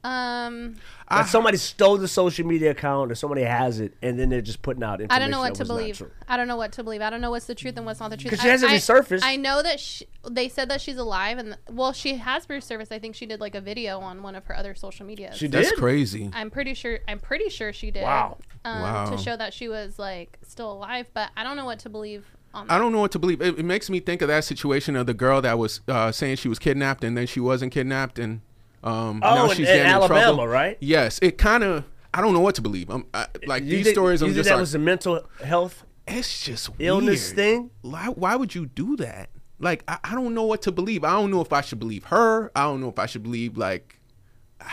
Um, 0.04 0.76
That 1.10 1.28
somebody 1.28 1.58
stole 1.58 1.98
the 1.98 2.08
social 2.08 2.46
media 2.46 2.72
account, 2.72 3.12
or 3.12 3.16
somebody 3.16 3.42
has 3.42 3.80
it, 3.82 3.94
and 4.02 4.18
then 4.18 4.30
they're 4.30 4.42
just 4.42 4.62
putting 4.62 4.82
out 4.84 5.02
information. 5.02 5.12
I 5.12 5.20
don't 5.20 5.32
know 5.32 5.40
what 5.40 5.56
to 5.56 5.66
believe. 5.66 6.02
I 6.30 6.38
don't 6.38 6.48
know 6.48 6.56
what 6.56 6.72
to 6.74 6.84
believe. 6.84 7.02
I 7.02 7.10
don't 7.10 7.20
know 7.20 7.32
what's 7.32 7.46
the 7.48 7.56
truth 7.56 7.76
and 7.76 7.86
what's 7.86 8.00
not 8.00 8.12
the 8.12 8.16
truth. 8.16 8.32
Because 8.32 8.42
she 8.44 8.48
hasn't 8.48 8.72
I- 8.72 8.76
resurfaced. 8.78 9.20
I 9.24 9.36
know 9.36 9.62
that 9.64 9.82
she, 9.82 10.06
they 10.30 10.48
said 10.48 10.70
that 10.70 10.80
she's 10.80 10.96
alive, 10.98 11.40
and 11.40 11.58
well, 11.70 11.92
she 11.92 12.16
has 12.18 12.46
resurfaced. 12.46 12.92
I 12.92 13.00
think 13.00 13.16
she 13.16 13.26
did 13.26 13.42
like 13.42 13.56
a 13.56 13.60
video 13.60 14.00
on 14.00 14.24
one 14.24 14.36
of 14.36 14.46
her 14.46 14.56
other 14.56 14.76
social 14.76 15.06
medias. 15.06 15.36
She 15.36 15.48
That's 15.48 15.72
did. 15.72 15.80
crazy. 15.80 16.30
I'm 16.32 16.52
pretty 16.52 16.74
sure. 16.76 17.00
I'm 17.08 17.20
pretty 17.20 17.50
sure 17.50 17.74
she 17.74 17.92
did. 17.92 18.04
Wow. 18.04 18.38
Um, 18.64 18.82
Wow. 18.82 19.10
To 19.10 19.18
show 19.18 19.36
that 19.36 19.54
she 19.54 19.68
was 19.68 20.00
like 20.00 20.38
still 20.48 20.72
alive, 20.72 21.08
but 21.14 21.32
I 21.36 21.44
don't 21.44 21.58
know 21.58 21.66
what 21.66 21.80
to 21.80 21.90
believe 21.90 22.26
on 22.26 22.26
that. 22.26 22.37
I 22.54 22.78
don't 22.80 22.92
know 22.92 23.00
what 23.02 23.12
to 23.12 23.20
believe. 23.20 23.42
It, 23.42 23.60
it 23.60 23.66
makes 23.66 23.90
me 23.90 24.00
think 24.00 24.22
of 24.22 24.28
that 24.30 24.44
situation 24.44 24.96
of 24.96 25.06
the 25.06 25.14
girl 25.14 25.42
that 25.42 25.60
was 25.60 25.82
uh, 25.88 26.12
saying 26.12 26.38
she 26.38 26.48
was 26.50 26.58
kidnapped 26.60 27.04
and 27.04 27.16
then 27.16 27.28
she 27.28 27.40
wasn't 27.40 27.72
kidnapped, 27.72 28.18
and 28.18 28.42
um, 28.84 29.22
Oh, 29.24 29.36
now 29.36 29.44
in- 29.46 29.50
she's 29.52 29.60
in 29.60 29.66
getting 29.76 29.82
in 29.82 29.88
Alabama, 29.88 30.22
trouble. 30.22 30.48
right? 30.48 30.78
Yes. 30.80 31.20
It 31.22 31.38
kind 31.38 31.64
of. 31.64 31.84
I 32.14 32.22
don't 32.22 32.34
know 32.34 32.40
what 32.40 32.56
to 32.56 32.62
believe. 32.62 32.90
I'm 32.90 33.06
I, 33.14 33.28
like 33.46 33.64
You 33.64 33.70
these 33.72 33.86
think- 33.86 33.96
stories. 33.96 34.22
You 34.22 34.28
I'm 34.28 34.34
think 34.34 34.38
just 34.38 34.50
that 34.50 34.56
like, 34.56 34.62
was 34.62 34.74
a 34.76 34.80
mental 34.80 35.24
health 35.44 35.84
it's 36.08 36.44
just 36.46 36.70
illness 36.80 37.28
weird. 37.28 37.36
thing. 37.36 37.70
Why, 37.82 38.06
why 38.08 38.36
would 38.38 38.56
you 38.56 38.66
do 38.66 38.96
that? 38.96 39.30
Like 39.60 39.84
I, 39.88 39.98
I 40.04 40.16
don't 40.16 40.34
know 40.34 40.44
what 40.46 40.62
to 40.64 40.72
believe. 40.72 41.04
I 41.04 41.12
don't 41.12 41.30
know 41.32 41.42
if 41.42 41.52
I 41.54 41.62
should 41.62 41.80
believe 41.80 42.06
her. 42.06 42.50
I 42.56 42.64
don't 42.64 42.80
know 42.82 42.90
if 42.90 42.98
I 42.98 43.06
should 43.08 43.24
believe 43.24 43.58
like 43.58 44.00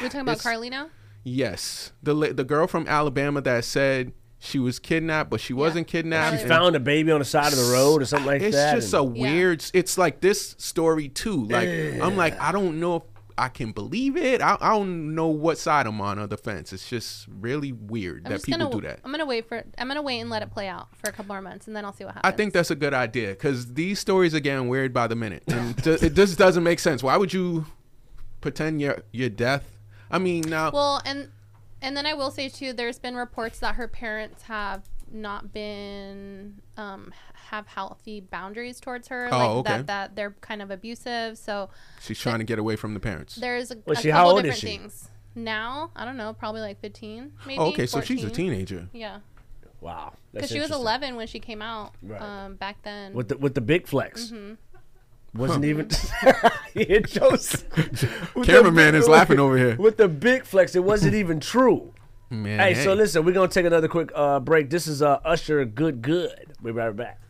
You're 0.01 0.09
talking 0.09 0.21
about 0.29 0.39
Carlee 0.39 0.71
now. 0.71 0.89
yes, 1.25 1.93
the 2.03 2.15
the 2.33 2.45
girl 2.45 2.67
from 2.67 2.87
Alabama 2.87 3.41
that 3.43 3.65
said 3.65 4.13
she 4.45 4.59
was 4.59 4.79
kidnapped, 4.79 5.31
but 5.31 5.41
she 5.41 5.53
wasn't 5.55 5.87
kidnapped. 5.87 6.37
She 6.37 6.43
and- 6.43 6.49
found 6.49 6.77
a 6.77 6.81
baby 6.81 7.11
on 7.11 7.19
the 7.19 7.25
side 7.25 7.53
of 7.53 7.59
the 7.59 7.73
road 7.73 8.03
or 8.03 8.05
something 8.05 8.27
like 8.27 8.43
it's 8.43 8.55
that. 8.55 8.77
It's 8.77 8.87
just 8.91 8.95
and- 8.95 9.15
a 9.15 9.19
Yeah. 9.19 9.23
weird 9.33 9.65
it's 9.73 9.97
like 9.99 10.21
this 10.21 10.55
story 10.59 11.09
too 11.09 11.45
like 11.47 11.69
i'm 12.03 12.17
like 12.17 12.39
i 12.41 12.53
don't 12.53 12.79
know 12.79 12.97
if 12.97 13.03
i 13.39 13.49
can 13.49 13.73
believe 13.73 14.17
it 14.17 14.41
i, 14.43 14.57
I 14.61 14.71
don't 14.75 15.15
know 15.15 15.27
what 15.29 15.59
side 15.59 15.87
i'm 15.87 16.01
on 16.01 16.19
of 16.19 16.31
the 16.31 16.37
fence 16.37 16.73
it's 16.73 16.89
just 16.89 17.27
really 17.41 17.73
weird 17.73 18.23
I'm 18.27 18.33
that 18.33 18.43
people 18.45 18.61
gonna. 18.69 18.75
do 18.75 18.81
that 18.87 19.01
I'm 19.05 19.11
gonna 19.11 19.27
wait 19.27 19.49
for. 19.49 19.65
I'm 19.79 19.89
gonna 19.89 20.03
wait 20.03 20.21
and 20.21 20.29
let 20.31 20.43
it 20.43 20.51
play 20.53 20.69
out 20.69 20.89
for 20.99 21.09
a 21.09 21.13
couple 21.13 21.35
more 21.35 21.43
months, 21.43 21.67
and 21.67 21.75
then 21.75 21.85
I'll 21.85 21.93
see 21.93 22.05
what 22.05 22.15
happens. 22.15 22.33
I 22.33 22.37
think 22.37 22.53
that's 22.53 22.71
a 22.71 22.77
good 22.77 22.95
idea 22.95 23.31
because 23.31 23.75
these 23.75 23.99
stories 23.99 24.35
are 24.35 24.41
getting 24.41 24.69
weird 24.69 24.93
by 24.93 25.07
the 25.09 25.17
minute, 25.17 25.43
and 25.49 25.83
ju- 25.83 25.99
it 26.01 26.15
just 26.15 26.39
doesn't 26.39 26.63
make 26.63 26.79
sense. 26.79 27.03
Why 27.03 27.17
would 27.17 27.33
you 27.33 27.67
pretend 28.41 28.81
your 28.81 29.03
your 29.13 29.29
death? 29.31 29.79
I 30.11 30.19
mean, 30.19 30.43
now 30.49 30.71
Well, 30.71 31.03
and 31.05 31.29
and 31.85 31.97
then 31.97 32.07
I 32.07 32.15
will 32.15 32.31
say 32.31 32.49
too, 32.49 32.73
there's 32.73 32.99
been 32.99 33.15
reports 33.17 33.59
that 33.61 33.75
her 33.77 33.87
parents 33.89 34.43
have 34.45 34.83
not 35.13 35.53
been 35.53 36.61
um, 36.77 37.13
have 37.51 37.67
healthy 37.69 38.21
boundaries 38.21 38.81
towards 38.81 39.09
her, 39.09 39.29
Oh, 39.31 39.39
like 39.39 39.49
okay. 39.51 39.77
that 39.77 39.87
that 39.87 40.17
they're 40.17 40.35
kind 40.41 40.61
of 40.63 40.71
abusive. 40.71 41.39
So 41.39 41.71
she's 42.01 42.19
trying 42.19 42.39
to 42.39 42.45
get 42.45 42.59
away 42.59 42.75
from 42.77 42.95
the 42.95 43.01
parents. 43.01 43.37
there's 43.37 43.71
a, 43.71 43.77
Well, 43.87 43.97
a 43.97 44.01
she- 44.01 44.09
how 44.11 44.25
couple 44.25 44.31
old 44.37 44.47
is 44.47 44.55
different 44.55 44.61
she? 44.61 44.79
things. 44.79 45.11
Now 45.37 45.91
I 45.95 46.05
don't 46.05 46.17
know, 46.17 46.33
probably 46.33 46.61
like 46.63 46.81
15, 46.81 47.33
maybe. 47.47 47.59
Oh, 47.59 47.67
okay, 47.69 47.87
so 47.87 48.01
she's 48.01 48.25
a 48.25 48.31
teenager. 48.31 48.89
Yeah, 48.93 49.19
wow. 49.81 50.15
because 50.33 50.51
she 50.51 50.61
was 50.61 50.71
11 50.71 51.17
when 51.17 51.27
she 51.27 51.39
came 51.41 51.61
out 51.63 51.95
Right. 52.03 52.21
um, 52.21 52.55
back 52.57 52.83
then. 52.83 53.13
with 53.15 53.29
the 53.29 53.39
with 53.39 53.55
the 53.55 53.61
big 53.61 53.87
flex. 53.87 54.27
Mm-hmm. 54.31 54.55
Wasn't 55.35 55.65
even. 55.65 55.89
yeah, 56.75 57.01
Joseph. 57.01 57.65
With 58.35 58.47
the 58.47 58.53
Cameraman 58.53 58.93
big- 58.93 59.03
is 59.03 59.09
laughing 59.09 59.41
over 59.41 59.57
here. 59.57 59.77
With 59.77 59.97
the 59.97 60.09
big 60.09 60.45
flex, 60.45 60.75
it 60.77 60.85
wasn't 60.85 61.15
even 61.15 61.41
true. 61.41 61.93
Man, 62.31 62.59
Hey, 62.59 62.75
so 62.75 62.95
listen, 62.95 63.25
we're 63.25 63.33
gonna 63.33 63.49
take 63.49 63.67
another 63.67 63.89
quick 63.89 64.11
uh, 64.15 64.41
break. 64.41 64.71
This 64.71 64.87
is 64.87 65.03
uh, 65.03 65.21
Usher, 65.25 65.65
good, 65.65 66.03
good. 66.03 66.53
We'll 66.63 66.73
be 66.73 66.79
right 66.79 66.95
back. 66.95 67.21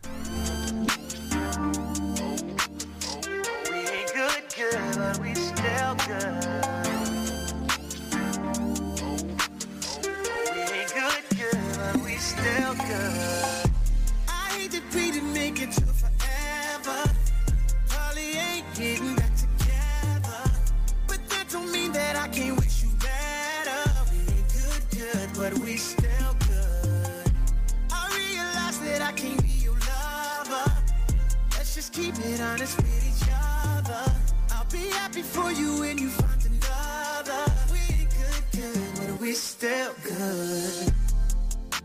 Keep 31.95 32.13
it 32.25 32.41
honest 32.41 32.75
with 32.75 33.07
each 33.07 33.29
other. 33.31 34.11
I'll 34.51 34.65
be 34.69 34.89
happy 34.89 35.21
for 35.21 35.49
you 35.51 35.79
when 35.79 35.97
you 35.97 36.09
find 36.09 36.41
another. 36.43 37.43
We 37.71 37.79
ain't 37.95 38.09
good, 38.09 38.43
good, 38.51 38.89
but 38.97 39.21
we 39.21 39.31
still 39.31 39.93
good. 40.03 40.93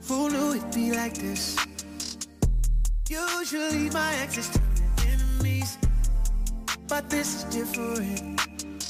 Who 0.08 0.30
knew 0.30 0.54
it'd 0.54 0.74
be 0.74 0.90
like 0.92 1.14
this? 1.14 1.56
Usually 3.08 3.88
my 3.90 4.12
exes 4.16 4.50
turn 4.50 5.08
enemies, 5.12 5.78
but 6.88 7.08
this 7.08 7.28
is 7.36 7.44
different. 7.44 8.40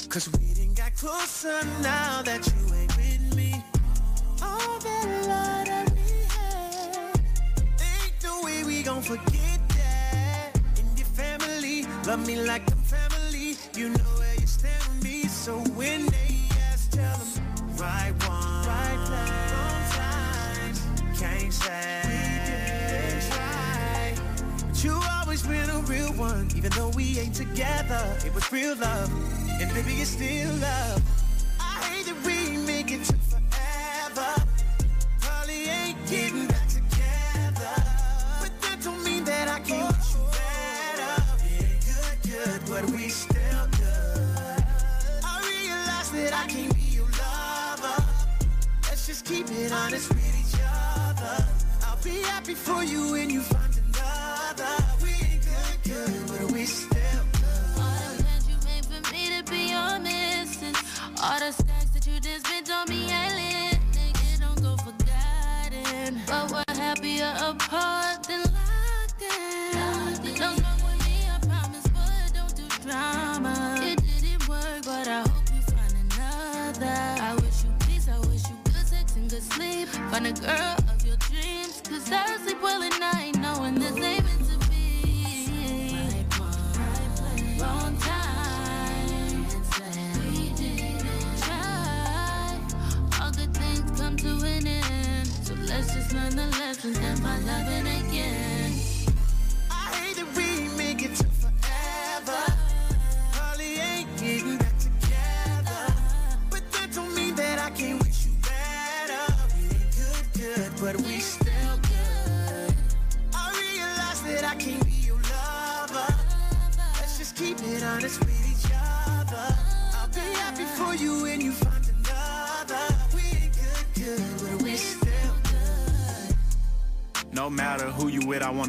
Cause 0.09 0.27
we 0.33 0.53
didn't 0.55 0.75
got 0.75 0.95
closer 0.95 1.61
now 1.83 2.23
that 2.23 2.41
you 2.47 2.73
ain't 2.73 2.97
with 2.97 3.35
me. 3.35 3.63
All 4.41 4.79
that 4.79 5.05
love 5.29 5.65
that 5.67 5.87
we 5.93 6.09
had, 6.33 7.21
ain't 7.79 8.23
no 8.23 8.41
way 8.43 8.63
we 8.63 8.81
gon' 8.81 9.03
forget 9.03 9.50
Love 12.07 12.25
me 12.25 12.35
like 12.35 12.63
I'm 12.71 12.77
family. 12.79 13.55
You 13.75 13.89
know 13.89 14.11
where 14.17 14.33
you 14.33 14.47
stand 14.47 14.83
with 14.89 15.03
me. 15.03 15.27
So 15.27 15.59
when 15.77 16.07
they 16.07 16.35
ask, 16.71 16.89
tell 16.89 17.17
them 17.17 17.77
right 17.77 18.11
one, 18.27 18.65
right 18.65 18.99
place, 19.05 19.51
wrong 19.53 19.83
time. 19.93 20.75
Can't 21.15 21.53
say 21.53 22.01
we 22.05 22.17
didn't 22.49 23.31
try. 23.31 24.15
But 24.67 24.83
you 24.83 24.99
always 25.19 25.43
been 25.43 25.69
a 25.69 25.77
real 25.81 26.11
one, 26.13 26.49
even 26.55 26.71
though 26.71 26.89
we 26.89 27.19
ain't 27.19 27.35
together. 27.35 28.03
It 28.25 28.33
was 28.33 28.51
real 28.51 28.75
love, 28.77 29.11
and 29.61 29.71
baby, 29.71 30.01
it's 30.01 30.09
still 30.09 30.53
love. 30.55 31.03
I 31.59 31.83
hate 31.83 32.07
that 32.07 32.25
we 32.25 32.57
make 32.65 32.91
it 32.91 33.03
to 33.05 33.15
forever. 33.29 34.43
Probably 35.19 35.65
ain't 35.69 35.99
getting 36.09 36.47
back 36.47 36.67
together. 36.67 37.75
But 38.41 38.51
that 38.61 38.79
don't 38.83 39.03
mean 39.03 39.23
that 39.25 39.47
I 39.47 39.59
can't 39.59 40.10
good, 42.45 42.61
but 42.67 42.85
we 42.91 43.09
still 43.09 43.67
good. 43.77 44.63
I 45.23 45.35
realize 45.45 46.11
that 46.11 46.33
I 46.33 46.47
can't 46.47 46.73
be 46.75 46.81
your 46.81 47.05
lover. 47.05 48.03
Let's 48.83 49.07
just 49.07 49.25
keep 49.25 49.49
it 49.49 49.71
honest 49.71 50.09
with 50.09 50.35
each 50.41 50.59
other. 50.61 51.45
I'll 51.85 52.01
be 52.03 52.21
happy 52.21 52.55
for 52.55 52.83
you 52.83 53.11
when 53.11 53.29
you 53.29 53.41
find 53.41 53.73
another. 53.85 54.73
We 55.03 55.09
ain't 55.09 55.43
good, 55.43 55.77
good, 55.83 56.27
but 56.27 56.51
we 56.51 56.65
still 56.65 57.23
good. 57.33 57.77
All 57.77 58.15
the 58.17 58.23
plans 58.23 58.49
you 58.49 58.57
made 58.65 58.85
for 58.85 59.01
me 59.13 59.23
to 59.37 59.51
be 59.51 59.61
your 59.75 59.99
missing. 59.99 60.75
All 61.21 61.39
the 61.39 61.51
stacks 61.51 61.91
that 61.93 62.07
you 62.07 62.19
just 62.19 62.47
spent 62.47 62.71
on 62.71 62.89
me 62.89 63.05
lit. 63.37 63.79
Nigga, 63.97 64.39
don't 64.41 64.61
go 64.61 64.77
forgotten. 64.77 66.21
But 66.27 66.51
we're 66.51 66.75
happier 66.75 67.33
apart 67.39 68.23
than 68.23 68.41
locked 68.41 69.21
in. 69.21 70.37
Don't 70.37 70.57
smoke 70.57 70.70
drama. 72.91 73.75
It 73.81 73.99
didn't 74.03 74.47
work, 74.49 74.83
but 74.83 75.07
I 75.07 75.21
hope 75.21 75.47
you 75.55 75.61
find 75.71 75.93
another. 76.03 76.99
I 77.29 77.35
wish 77.35 77.63
you 77.63 77.71
peace, 77.87 78.07
I 78.09 78.19
wish 78.27 78.43
you 78.49 78.57
good 78.65 78.87
sex 78.87 79.15
and 79.15 79.29
good 79.29 79.43
sleep. 79.43 79.87
Find 80.11 80.27
a 80.27 80.33
girl 80.33 80.75
of 80.91 81.05
your 81.05 81.17
dreams, 81.17 81.81
cause 81.87 82.11
I 82.11 82.37
sleep 82.43 82.61
well 82.61 82.83
at 82.83 82.99
night 82.99 83.35
knowing 83.37 83.75
this 83.75 83.95
ain't 83.95 84.25
meant 84.25 84.43
to 84.51 84.57
be. 84.69 84.77
Wrong 87.61 87.95
time. 87.97 89.45
We 90.33 90.49
didn't 90.61 91.37
try. 91.45 92.59
All 93.21 93.31
good 93.31 93.53
things 93.55 93.99
come 93.99 94.17
to 94.17 94.31
an 94.45 94.67
end. 94.67 95.27
So 95.45 95.53
let's 95.69 95.93
just 95.93 96.13
learn 96.13 96.35
the 96.35 96.47
lessons 96.59 96.97
and 96.97 97.19
find 97.19 97.45
loving 97.45 97.87
again. 97.87 98.00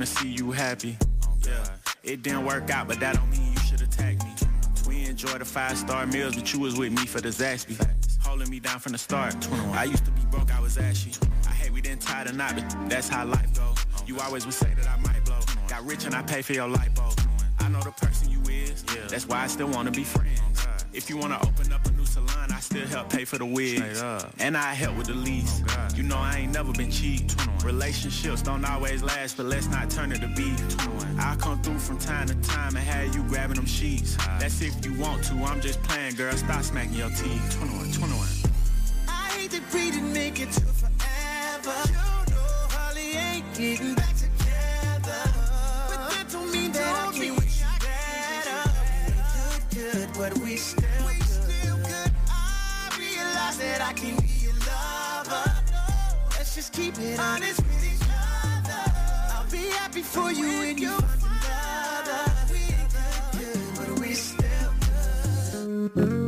Wanna 0.03 0.19
see 0.19 0.33
you 0.33 0.51
happy. 0.51 0.99
Yeah, 1.47 1.65
it 2.03 2.23
didn't 2.23 2.45
work 2.45 2.71
out, 2.71 2.89
but 2.89 2.99
that 2.99 3.15
don't 3.15 3.31
mean 3.31 3.53
you 3.53 3.61
should 3.61 3.83
attack 3.83 4.19
me. 4.25 4.33
We 4.89 5.05
enjoy 5.05 5.39
the 5.39 5.45
five 5.45 5.79
star 5.79 6.07
meals, 6.07 6.35
but 6.35 6.53
you 6.53 6.59
was 6.59 6.77
with 6.77 6.91
me 6.91 7.07
for 7.07 7.21
the 7.21 7.29
Zaxby. 7.29 7.77
Holding 8.21 8.51
me 8.51 8.59
down 8.59 8.81
from 8.81 8.93
the 8.93 8.99
start. 8.99 9.37
I 9.75 9.85
used 9.85 10.05
to 10.07 10.11
be 10.11 10.23
broke, 10.29 10.53
I 10.53 10.61
was 10.61 10.77
ashy. 10.77 11.13
I 11.47 11.51
hate 11.51 11.73
we 11.73 11.81
didn't 11.81 12.03
tie 12.03 12.25
the 12.25 12.33
knot, 12.33 12.57
but 12.57 12.91
that's 12.91 13.09
how 13.09 13.25
life 13.27 13.55
go. 13.55 13.75
You 14.05 14.19
always 14.19 14.45
would 14.45 14.55
say 14.55 14.75
that 14.75 14.89
I 14.89 14.97
might 15.03 15.25
blow. 15.25 15.39
Got 15.69 15.87
rich 15.87 16.05
and 16.05 16.17
I 16.17 16.23
pay 16.23 16.43
for 16.43 16.53
your 16.53 16.69
lipo. 16.69 17.17
I 17.61 17.69
know 17.69 17.81
the 17.81 17.93
person 17.93 18.29
you 18.29 18.41
is, 18.51 18.83
that's 19.09 19.29
why 19.29 19.45
I 19.45 19.47
still 19.47 19.69
wanna 19.69 19.93
be 19.93 20.03
friends. 20.03 20.67
If 20.93 21.11
you 21.11 21.17
wanna 21.17 21.39
open 21.47 21.73
up 21.73 21.87
still 22.73 22.89
help 22.89 23.11
pay 23.11 23.25
for 23.25 23.37
the 23.37 23.45
wigs. 23.45 24.03
And 24.39 24.57
I 24.57 24.73
help 24.73 24.97
with 24.97 25.09
the 25.09 25.15
lease. 25.15 25.63
You 25.95 26.03
know 26.03 26.17
I 26.17 26.39
ain't 26.39 26.55
never 26.55 26.73
been 26.73 26.91
cheap. 26.91 27.31
Relationships 27.65 28.41
don't 28.43 28.65
always 28.65 29.03
last, 29.03 29.37
but 29.37 29.47
let's 29.47 29.69
not 29.69 29.91
turn 29.91 30.11
it 30.13 30.21
to 30.23 30.29
beef. 30.29 30.59
I'll 31.19 31.37
come 31.37 31.61
through 31.63 31.79
from 31.79 31.99
time 31.99 32.29
to 32.29 32.35
time 32.37 32.77
and 32.77 32.85
have 32.85 33.15
you 33.15 33.23
grabbing 33.25 33.57
them 33.57 33.67
sheets. 33.67 34.17
That's 34.41 34.63
if 34.63 34.85
you 34.85 34.95
want 34.99 35.23
to, 35.25 35.35
I'm 35.45 35.61
just 35.61 35.83
playing, 35.83 36.15
girl. 36.15 36.35
Stop 36.35 36.63
smacking 36.63 36.95
your 36.95 37.11
teeth. 37.11 37.57
21, 37.59 37.93
21. 37.93 38.27
I 39.09 39.11
hate 39.37 39.51
that 39.51 39.75
we 39.75 39.91
didn't 39.91 40.13
make 40.13 40.41
it 40.41 40.51
to 40.53 40.61
forever. 40.61 41.77
You 41.89 41.95
know, 41.95 42.41
Holly 42.73 43.13
ain't 43.13 43.55
getting 43.55 43.95
back 43.95 44.17
together. 44.17 45.23
But 45.89 46.09
that 46.11 46.27
don't 46.33 46.51
mean 46.51 46.73
that 46.73 47.09
I 47.09 47.13
can't 47.13 47.37
wish 47.39 47.61
you 47.61 47.67
better. 47.81 48.71
Good, 49.71 49.93
good, 49.93 50.09
but 50.17 50.39
we 50.39 50.57
still 50.57 50.81
good. 50.81 50.89
I 50.89 50.92
that 53.59 53.81
I 53.81 53.93
can't 53.93 54.21
be 54.23 54.29
your 54.45 54.53
lover. 54.53 55.53
Let's 56.37 56.55
just 56.55 56.73
keep 56.73 56.99
it 56.99 57.19
honest 57.19 57.61
with 57.61 57.85
each 57.85 58.03
other. 58.03 58.93
I'll 59.35 59.51
be 59.51 59.69
happy 59.71 60.03
for 60.03 60.33
you 60.33 60.47
when 60.61 60.79
you 60.79 60.91
find 60.91 61.45
another. 61.45 62.33
We 62.51 62.59
ain't 62.59 62.91
good, 62.93 63.41
good, 63.41 63.77
but 63.77 64.01
we 64.01 64.15
still 64.15 64.73
good. 65.95 66.22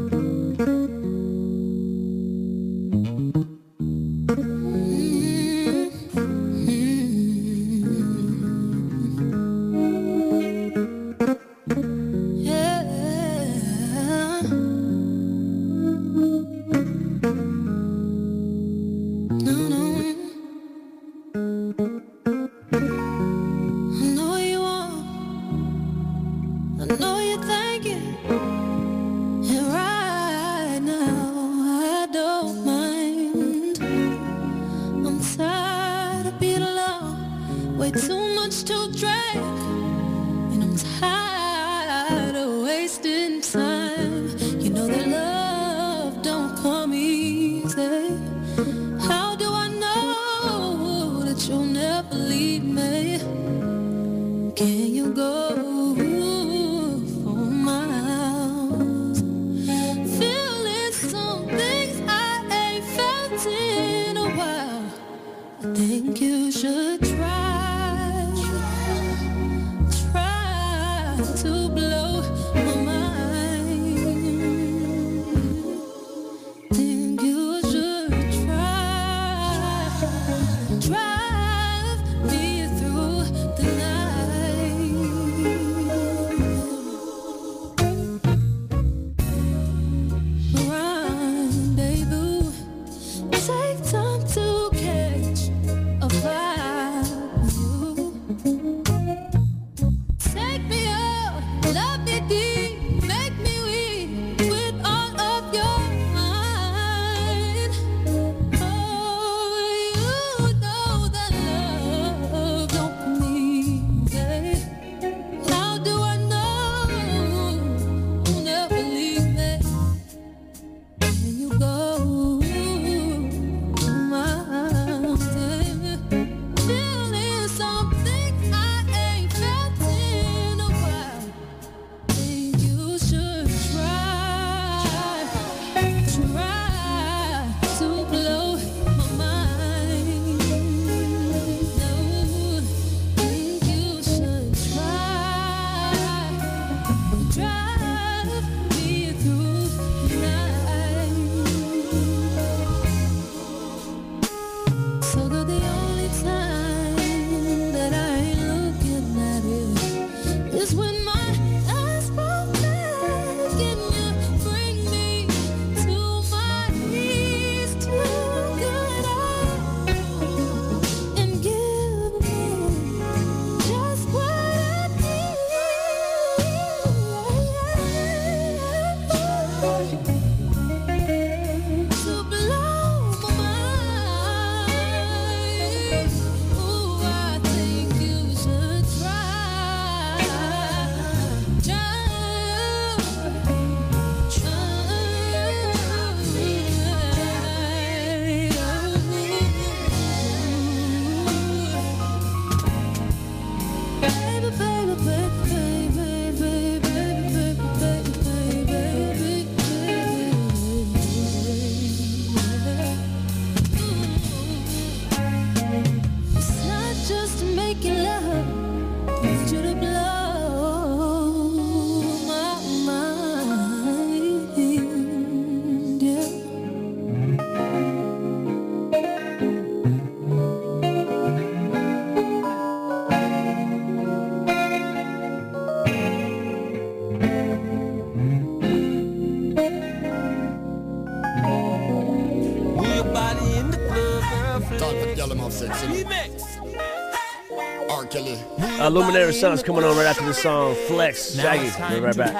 Uh, 248.84 248.90
Luminary 248.90 249.32
Sounds 249.32 249.62
coming 249.62 249.82
on 249.82 249.96
right 249.96 250.04
after 250.04 250.26
the 250.26 250.34
song. 250.34 250.74
Flex, 250.86 251.34
Shaggy. 251.34 251.72
We'll 251.80 252.00
be 252.00 252.04
right 252.04 252.16
back. 252.18 252.34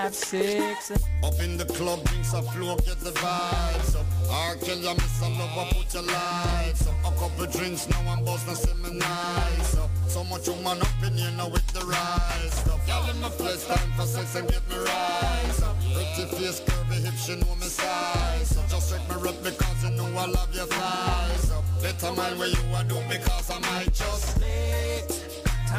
Up 1.25 1.41
in 1.41 1.57
the 1.57 1.65
club, 1.65 2.05
drinks 2.05 2.35
are 2.35 2.43
flow, 2.43 2.77
get 2.85 3.01
the 3.01 3.13
vibes 3.13 3.97
up. 3.97 4.05
R. 4.31 4.55
Kelly, 4.57 4.87
I 4.87 4.93
miss 4.93 5.23
a 5.23 5.29
lover, 5.31 5.73
put 5.73 5.95
your 5.95 6.03
lights 6.03 6.87
up. 6.87 6.95
A 7.01 7.19
couple 7.19 7.47
drinks, 7.47 7.89
now 7.89 8.13
I'm 8.13 8.23
buzzing, 8.27 8.57
see 8.57 8.75
me 8.75 8.99
nice 8.99 9.79
up. 9.79 9.89
So 10.07 10.23
much 10.25 10.47
woman 10.47 10.83
up 10.83 11.03
in 11.07 11.17
here 11.17 11.31
now 11.35 11.49
with 11.49 11.67
the 11.69 11.81
rise 11.81 12.69
up. 12.69 12.79
Y'all 12.87 13.09
in 13.09 13.19
my 13.23 13.31
place, 13.31 13.67
time 13.67 13.93
for 13.97 14.05
sex 14.05 14.35
and 14.35 14.47
get 14.47 14.69
me 14.69 14.77
rise 14.77 15.63
up. 15.63 15.75
Pretty 15.81 16.29
face, 16.37 16.61
curvy 16.61 17.05
hips, 17.05 17.25
she 17.25 17.37
know 17.37 17.55
me 17.55 17.69
size 17.73 18.59
up. 18.59 18.69
Just 18.69 18.93
check 18.93 19.01
me 19.09 19.17
rep 19.17 19.43
because 19.43 19.83
you 19.83 19.97
know 19.97 20.13
I 20.13 20.27
love 20.27 20.55
your 20.55 20.67
thighs 20.67 21.51
up. 21.53 21.65
Better 21.81 22.13
mind 22.13 22.39
where 22.39 22.49
you 22.49 22.75
are 22.77 22.85
do 22.85 23.01
because 23.09 23.51
I 23.51 23.59
might 23.61 23.95
just 23.95 24.34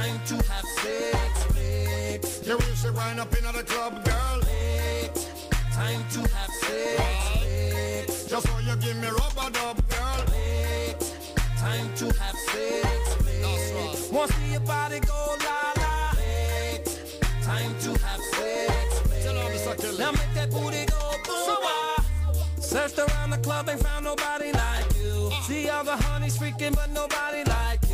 Time 0.06 0.22
to 0.28 0.36
have 0.36 0.66
sex, 0.66 1.44
flex. 1.46 2.48
You 2.48 2.58
wish 2.58 2.84
you 2.84 2.94
wind 2.94 3.20
up 3.20 3.36
in 3.36 3.44
the 3.44 3.64
club, 3.64 4.06
girl. 4.06 4.40
Flex. 4.42 5.26
Time 5.74 6.06
to 6.12 6.20
have 6.20 6.52
sex, 6.62 7.30
flex. 7.40 8.26
Just 8.26 8.48
so 8.48 8.60
you 8.60 8.76
give 8.76 8.98
me 8.98 9.08
rubber 9.08 9.50
dub, 9.50 9.78
girl. 9.90 10.22
Flex. 10.30 11.12
Time 11.58 11.90
to 11.96 12.06
have 12.20 12.36
sex, 12.36 13.16
flex. 13.16 13.42
That's 13.42 13.72
right. 13.72 14.14
Want 14.14 14.30
to 14.30 14.38
see 14.38 14.52
your 14.52 14.60
body 14.60 15.00
go 15.00 15.38
la 15.44 15.74
la. 15.82 16.12
Flex. 16.12 17.18
Time 17.42 17.76
to 17.80 17.90
have 18.06 18.22
sex, 18.22 19.00
flex. 19.00 19.98
Now 19.98 20.12
make 20.12 20.34
that 20.36 20.52
booty 20.52 20.86
go 20.86 21.16
boom. 21.26 22.62
Searched 22.62 23.00
around 23.00 23.32
the 23.32 23.40
club, 23.40 23.68
ain't 23.70 23.82
found 23.82 24.06
nobody 24.06 24.52
like 24.52 24.86
you. 25.02 25.32
See 25.48 25.68
all 25.68 25.84
the 25.84 25.98
honeys 25.98 26.38
freaking, 26.38 26.76
but 26.76 26.92
nobody 26.92 27.44
like 27.50 27.85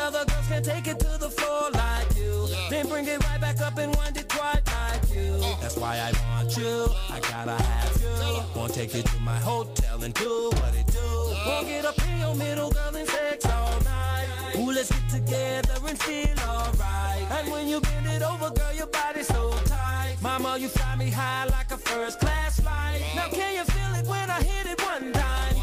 other 0.00 0.24
girls 0.24 0.46
can't 0.48 0.64
take 0.64 0.86
it 0.86 0.98
to 1.00 1.18
the 1.18 1.30
floor 1.30 1.70
like 1.72 2.16
you. 2.16 2.48
Then 2.70 2.88
bring 2.88 3.06
it 3.06 3.22
right 3.26 3.40
back 3.40 3.60
up 3.60 3.78
and 3.78 3.94
wind 3.96 4.16
it 4.16 4.28
quite 4.28 4.62
like 4.66 5.14
you. 5.14 5.38
That's 5.60 5.76
why 5.76 5.96
I 5.98 6.10
want 6.26 6.56
you. 6.56 6.88
I 7.10 7.20
gotta 7.20 7.62
have 7.62 8.02
you. 8.02 8.42
Won't 8.56 8.74
take 8.74 8.94
you 8.94 9.02
to 9.02 9.18
my 9.20 9.38
hotel 9.38 10.02
and 10.02 10.14
do 10.14 10.50
what 10.54 10.74
it 10.74 10.86
do. 10.86 11.08
Won't 11.46 11.66
get 11.66 11.84
up 11.84 11.98
in 12.08 12.18
your 12.20 12.34
middle, 12.34 12.70
girl, 12.70 12.96
and 12.96 13.08
sex 13.08 13.44
all 13.46 13.80
night. 13.82 14.26
Ooh, 14.56 14.72
let's 14.72 14.90
get 14.90 15.08
together 15.10 15.76
and 15.86 15.98
feel 16.00 16.38
alright. 16.48 17.24
And 17.30 17.50
when 17.50 17.68
you 17.68 17.80
bend 17.80 18.06
it 18.06 18.22
over, 18.22 18.50
girl, 18.50 18.74
your 18.74 18.86
body's 18.86 19.28
so 19.28 19.52
tight. 19.66 20.16
Mama, 20.22 20.58
you 20.58 20.68
fly 20.68 20.96
me 20.96 21.10
high 21.10 21.44
like 21.46 21.70
a 21.70 21.78
first 21.78 22.20
class 22.20 22.60
flight. 22.60 23.00
Now 23.14 23.28
can 23.28 23.54
you 23.54 23.64
feel 23.64 23.94
it 24.00 24.06
when 24.06 24.30
I 24.30 24.42
hit 24.42 24.66
it 24.66 24.80
one 24.82 25.12
time? 25.12 25.56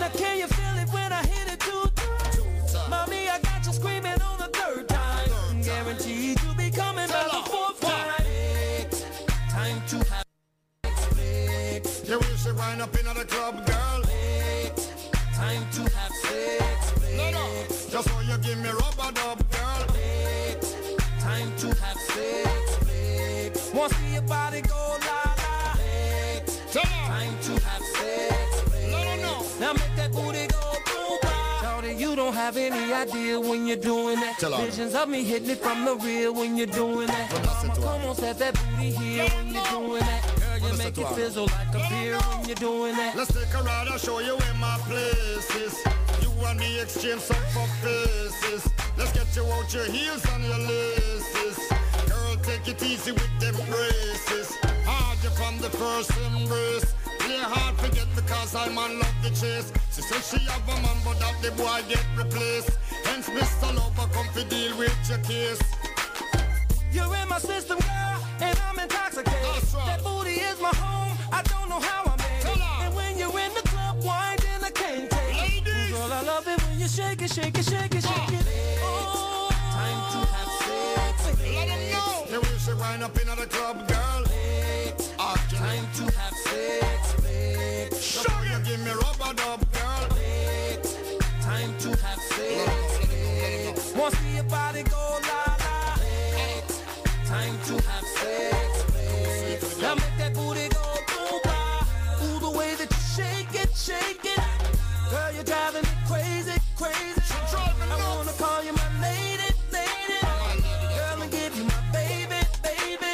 Now 0.00 0.08
can 0.08 0.38
you 0.38 0.46
feel 0.46 0.76
it 0.82 0.88
when 0.92 1.12
I 1.12 1.22
hit 1.22 1.52
it 1.52 1.60
two 1.60 1.84
times? 1.94 2.76
Mommy, 2.88 3.28
I 3.28 3.38
screaming 3.80 4.20
on 4.22 4.36
the 4.38 4.50
third 4.58 4.88
time. 4.88 5.62
Guaranteed 5.62 6.38
you'll 6.42 6.54
be 6.54 6.70
coming 6.70 7.08
back 7.08 7.30
the 7.36 7.42
fourth 7.50 7.80
time. 7.80 8.86
Time 9.48 9.80
to 9.92 9.96
have 10.10 10.26
sex. 11.14 12.08
You 12.08 12.18
wish 12.18 12.44
you 12.46 12.54
wind 12.54 12.82
up 12.82 12.94
in 12.98 13.06
the 13.06 13.24
club, 13.32 13.56
girl. 13.66 14.02
Time 15.40 15.64
to 15.76 15.82
have 15.96 16.12
sex. 16.24 16.90
flex. 16.90 17.86
Just 17.92 18.08
so 18.08 18.20
you 18.20 18.36
give 18.38 18.58
me 18.58 18.70
rubber 18.80 19.10
dub, 19.18 19.38
girl. 19.54 19.82
Time 21.26 21.50
to 21.62 21.68
have 21.82 22.00
sex. 22.12 22.76
flex. 22.84 23.74
Want 23.74 23.92
to 23.92 23.98
see 23.98 24.12
your 24.12 24.22
body 24.22 24.60
go 24.60 24.82
la 25.08 25.20
la. 25.42 25.56
Time 26.74 27.34
to 27.46 27.52
have 27.66 27.84
sex. 27.96 28.60
flex. 28.68 29.60
Now 29.60 29.72
make 29.72 29.94
that 29.96 30.12
booty 30.12 30.49
don't 32.30 32.38
have 32.38 32.56
any 32.56 32.92
idea 32.92 33.40
when 33.40 33.66
you're 33.66 33.76
doing 33.76 34.14
that. 34.20 34.38
Tell. 34.38 34.56
Visions 34.58 34.94
of 34.94 35.08
me 35.08 35.24
hitting 35.24 35.50
it 35.50 35.58
from 35.58 35.84
the 35.84 35.96
rear 35.96 36.32
when 36.32 36.56
you're 36.56 36.66
doing 36.66 37.08
that. 37.08 37.32
Mama, 37.44 37.74
come 37.74 38.08
on, 38.08 38.14
set 38.14 38.38
that 38.38 38.54
booty 38.54 38.90
here 38.90 39.24
when 39.24 39.52
you're 39.52 39.64
doing 39.64 40.00
that. 40.00 40.60
Girl, 40.60 40.70
you 40.70 40.78
make 40.78 40.98
it 40.98 41.08
fizzle 41.08 41.46
like 41.46 41.74
a 41.74 41.88
beer 41.90 42.16
when 42.18 42.44
you're 42.46 42.54
doing 42.54 42.94
that. 42.94 43.16
Let's 43.16 43.32
take 43.34 43.52
a 43.52 43.62
ride, 43.64 43.88
I'll 43.88 43.98
show 43.98 44.20
you 44.20 44.36
where 44.36 44.54
my 44.54 44.78
place 44.86 45.56
is. 45.56 45.74
You 46.22 46.30
and 46.46 46.60
me 46.60 46.80
exchange 46.80 47.20
some 47.20 47.44
for 47.52 47.66
faces. 47.82 48.70
Let's 48.96 49.12
get 49.12 49.34
you 49.34 49.44
out 49.44 49.74
your 49.74 49.86
heels 49.86 50.24
and 50.32 50.44
your 50.44 50.58
laces. 50.58 51.58
Girl, 52.08 52.36
take 52.44 52.68
it 52.68 52.80
easy 52.80 53.10
with 53.10 53.40
them 53.40 53.56
braces. 53.66 54.69
Hard 54.90 55.18
you 55.24 55.30
from 55.30 55.54
the 55.58 55.70
first 55.70 56.10
embrace. 56.26 56.86
Play 57.20 57.38
hard, 57.54 57.74
forget 57.78 58.08
because 58.16 58.54
I'm 58.54 58.76
on 58.78 58.98
love 58.98 59.18
the 59.22 59.30
chase. 59.30 59.72
She 59.94 60.02
says 60.02 60.22
she 60.30 60.38
have 60.50 60.68
a 60.68 60.74
man, 60.82 60.98
but 61.04 61.18
that 61.20 61.36
the 61.42 61.50
boy 61.52 61.80
get 61.88 62.04
replaced. 62.16 62.70
Hence, 63.04 63.28
Mr. 63.28 63.68
Lover, 63.76 64.08
come 64.14 64.28
to 64.34 64.44
deal 64.44 64.76
with 64.78 64.96
your 65.08 65.18
case. 65.18 65.60
You're 66.92 67.14
in 67.22 67.28
my 67.28 67.38
system, 67.38 67.78
girl, 67.78 68.18
and 68.40 68.58
I'm 68.68 68.78
intoxicated. 68.78 69.62
That 69.86 70.02
booty 70.02 70.36
is 70.50 70.60
my 70.60 70.74
home. 70.84 71.16
I 71.32 71.42
don't 71.42 71.68
know 71.68 71.80
how 71.80 72.02
I 72.12 72.16
made 72.18 72.50
it. 72.50 72.58
And 72.84 72.94
when 72.96 73.16
you're 73.18 73.38
in 73.46 73.52
the 73.54 73.62
club, 73.70 74.02
wine, 74.02 74.38
then 74.42 74.64
I 74.64 74.70
can't 74.70 75.08
take 75.10 75.66
it. 75.66 75.90
Girl, 75.92 76.12
I 76.12 76.22
love 76.22 76.48
it 76.48 76.60
when 76.66 76.78
you 76.80 76.88
shake 76.88 77.22
it, 77.22 77.30
shake 77.32 77.56
it, 77.58 77.64
shake 77.64 77.94
it, 77.94 78.02
shake 78.02 78.32
it. 78.40 78.46
Uh. 78.82 78.86
Oh, 78.90 79.50
time 79.78 80.00
to 80.12 80.18
have 80.34 80.50
sex. 80.66 81.40
Let 81.54 81.68
'em 81.68 81.82
know. 81.94 82.26
You 82.32 82.40
wish 82.40 82.66
you 82.66 82.76
wind 82.76 83.02
up 83.04 83.16
in 83.20 83.26
the 83.28 83.46
club, 83.46 83.76
You 88.22 88.58
give 88.64 88.80
me 88.84 88.90
rubber 88.90 89.32
dub, 89.34 89.60
girl. 89.72 90.08
Time 91.40 91.72
to 91.78 91.88
have 92.04 92.20
sex. 92.20 92.98
flex. 92.98 93.94
Want 93.96 94.14
to 94.14 94.20
see 94.20 94.34
your 94.34 94.44
body 94.44 94.82
go 94.82 95.18
la 95.28 95.56
la. 95.64 95.96
Time 97.24 97.56
to 97.66 97.74
have 97.88 98.04
sex. 98.20 99.80
Now 99.80 99.94
make 99.94 100.16
that 100.18 100.34
booty 100.34 100.68
go 100.68 100.84
boom. 101.08 101.40
Ooh, 102.28 102.38
the 102.40 102.50
way 102.58 102.74
that 102.74 102.90
you 102.90 103.02
shake 103.16 103.54
it, 103.54 103.70
shake 103.74 104.24
it. 104.24 104.38
Girl, 105.10 105.32
you're 105.32 105.44
driving 105.44 105.82
me 105.82 105.88
crazy, 106.06 106.52
crazy. 106.76 107.22
I 107.56 107.96
wanna 108.16 108.32
call 108.32 108.62
you 108.62 108.74
my 108.74 108.88
lady, 109.00 109.48
lady. 109.72 110.20
Girl, 110.94 111.22
and 111.22 111.30
give 111.32 111.56
you 111.56 111.64
my 111.64 111.82
baby, 111.90 112.36
baby. 112.62 113.12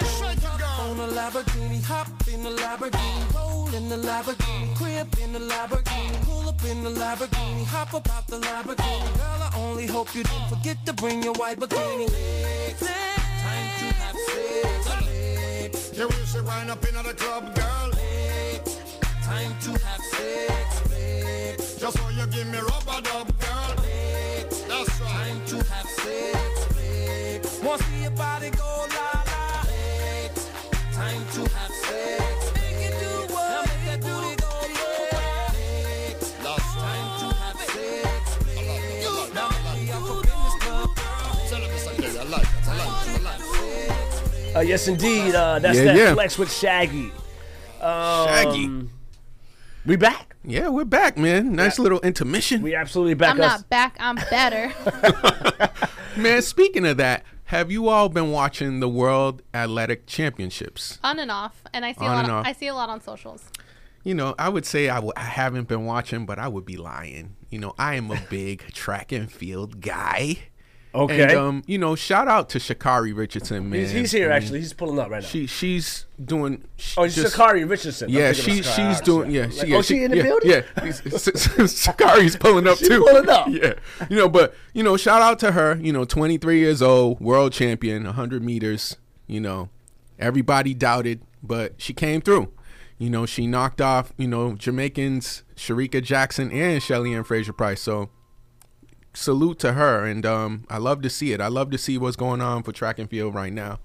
On 0.80 0.98
a 0.98 1.07
Lamborghini, 1.14 1.82
hop 1.84 2.09
in 2.28 2.42
the 2.42 2.50
Lamborghini, 2.50 3.36
in 3.77 3.89
the 3.91 3.97
Lamborghini, 3.97 4.74
crib 4.74 5.07
in 5.22 5.33
the 5.35 5.39
Lamborghini, 5.39 6.24
pull 6.24 6.49
up 6.49 6.64
in 6.64 6.83
the 6.83 6.91
Lamborghini, 6.91 7.64
hop 7.66 7.93
up 7.93 8.09
out 8.11 8.27
the 8.27 8.39
Lamborghini. 8.39 9.18
Girl, 9.18 9.41
I 9.43 9.53
only 9.57 9.87
hope 9.87 10.14
you 10.14 10.22
didn't 10.22 10.49
forget 10.49 10.79
to 10.87 10.95
bring 10.95 11.22
your 11.22 11.35
white 11.35 11.59
bikini. 11.59 12.09
Time 12.79 13.68
to 13.81 13.87
have 14.01 14.16
sex. 14.29 14.89
flex. 14.89 15.99
You 15.99 16.09
wish 16.09 16.35
you 16.35 16.43
wind 16.45 16.70
up 16.70 16.85
in 16.89 16.95
the 16.95 17.14
club, 17.14 17.55
girl. 17.55 17.91
Time 19.22 19.55
to 19.64 19.70
have 19.85 20.03
sex. 20.14 20.81
flex. 20.89 21.77
Just 21.77 21.99
so 21.99 22.09
you 22.09 22.27
give 22.29 22.47
me 22.47 22.59
rubber 22.59 23.01
dub, 23.03 23.29
girl. 23.45 23.77
That's 24.68 25.01
right. 25.01 25.11
Time 25.12 25.41
to 25.49 25.57
have 25.70 25.89
sex. 26.01 27.62
Want 27.62 27.81
to 27.83 27.87
see 27.89 28.03
your 28.03 28.11
body 28.12 28.51
go 28.51 28.87
la 28.97 29.11
la. 29.31 29.64
Time 30.93 31.24
to 31.35 31.41
have 31.55 31.72
sex. 31.85 32.36
Uh, 44.57 44.61
yes, 44.61 44.88
indeed. 44.88 45.34
Uh, 45.34 45.59
that's 45.59 45.76
Yeah, 45.78 45.84
that 45.84 45.96
yeah. 45.96 46.14
flex 46.14 46.38
with 46.38 46.50
Shaggy. 46.52 47.12
Um, 47.80 48.26
Shaggy. 48.28 48.88
We 49.84 49.96
back. 49.96 50.34
Yeah, 50.42 50.68
we're 50.68 50.84
back, 50.84 51.18
man. 51.18 51.52
Nice 51.54 51.78
little 51.78 52.00
intermission. 52.00 52.62
We 52.62 52.74
absolutely 52.74 53.14
back. 53.14 53.32
I'm 53.32 53.38
not 53.38 53.68
back. 53.68 53.96
I'm 54.00 54.16
better. 54.30 54.72
Man, 56.16 56.40
speaking 56.42 56.86
of 56.86 56.96
that, 56.96 57.24
have 57.44 57.70
you 57.70 57.88
all 57.88 58.09
been 58.09 58.30
watching 58.30 58.80
the 58.80 58.88
World 58.88 59.42
Athletic 59.52 60.07
Championships? 60.07 60.98
on 61.04 61.18
and 61.18 61.30
off, 61.30 61.62
and 61.74 61.84
I 61.84 61.92
see 61.92 62.04
a 62.04 62.09
lot. 62.09 62.24
and 62.24 62.28
Of, 62.32 62.38
off. 62.38 62.46
I 62.46 62.52
see 62.52 62.66
a 62.68 62.74
lot 62.74 62.88
on 62.88 63.00
socials. 63.00 63.44
You 64.02 64.14
know, 64.14 64.34
I 64.38 64.48
would 64.48 64.64
say 64.64 64.88
I 64.88 64.94
w- 64.96 65.12
I 65.16 65.20
haven't 65.24 65.68
been 65.68 65.84
watching, 65.84 66.24
but 66.26 66.38
I 66.38 66.48
would 66.48 66.64
be 66.64 66.76
lying. 66.76 67.36
You 67.50 67.59
know, 67.59 67.74
I 67.78 67.96
am 67.96 68.11
a 68.11 68.20
big 68.30 68.61
track 68.72 69.12
and 69.12 69.30
field 69.30 69.80
guy. 69.80 70.38
Okay. 70.97 71.22
And, 71.24 71.32
um, 71.32 71.62
you 71.66 71.78
know, 71.78 71.94
shout 71.94 72.26
out 72.28 72.49
to 72.51 72.59
Sha'Carri 72.59 73.14
Richardson, 73.16 73.68
man. 73.70 73.80
He's, 73.80 73.90
he's 73.92 74.12
here 74.12 74.26
I 74.26 74.34
mean, 74.34 74.42
actually. 74.42 74.59
He's 74.61 74.72
pulling 74.72 74.99
up 74.99 75.11
right 75.11 75.22
now. 75.22 75.28
She 75.28 75.47
she's 75.47 76.07
doing. 76.24 76.64
oh, 76.97 77.05
it's 77.05 77.14
just- 77.14 77.32
Sakari 77.32 77.64
Richardson. 77.64 78.09
Yeah, 78.09 78.32
she 78.32 78.61
of 78.61 78.64
Sakari 78.66 78.92
she's 78.94 79.01
doing. 79.03 79.30
Yeah, 79.30 79.40
Richardson. 79.42 79.59
she, 79.59 79.61
Like, 79.62 79.70
yeah, 79.70 79.76
oh, 79.78 79.82
she 79.82 80.05
in 80.05 80.11
the 80.11 80.16
yeah, 80.16 80.22
building. 80.22 80.51
Yeah, 80.51 80.61
Shakari's 81.66 82.36
pulling 82.36 82.66
up 82.66 82.78
She 82.78 82.88
too. 82.88 83.01
pulling 83.05 83.28
up. 83.28 83.49
Yeah, 83.57 83.74
you 84.11 84.16
know, 84.16 84.28
but 84.28 84.55
you 84.72 84.82
know, 84.82 84.97
shout 84.97 85.22
out 85.22 85.38
to 85.40 85.53
her. 85.53 85.76
You 85.80 85.92
know, 85.92 86.05
23 86.05 86.59
years 86.59 86.82
old, 86.82 87.20
world 87.20 87.53
champion, 87.53 88.05
100 88.05 88.42
meters. 88.42 88.97
You 89.26 89.40
know, 89.40 89.68
everybody 90.18 90.74
doubted, 90.74 91.20
but 91.42 91.74
she 91.78 91.92
came 91.92 92.20
through. 92.20 92.53
You 92.99 93.11
know, 93.11 93.26
she 93.26 93.47
knocked 93.47 93.80
off. 93.80 94.12
You 94.16 94.28
know, 94.28 94.55
Jamaicans 94.55 95.42
Shericka 95.57 96.03
Jackson 96.03 96.51
and 96.51 96.82
Shelly-Ann 96.82 97.24
Fraser-Pryce. 97.24 97.80
So 97.82 98.09
salute 99.17 99.59
to 99.61 99.73
her, 99.73 100.05
and 100.05 100.25
um, 100.27 100.64
I 100.69 100.79
love 100.79 101.03
to 101.03 101.11
see 101.11 101.33
it. 101.33 101.41
I 101.41 101.49
love 101.49 101.71
to 101.71 101.79
see 101.79 101.99
what's 101.99 102.17
going 102.17 102.41
on 102.41 102.62
for 102.62 102.73
track 102.73 102.99
and 102.99 103.09
field 103.09 103.35
right 103.35 103.53
now, 103.53 103.81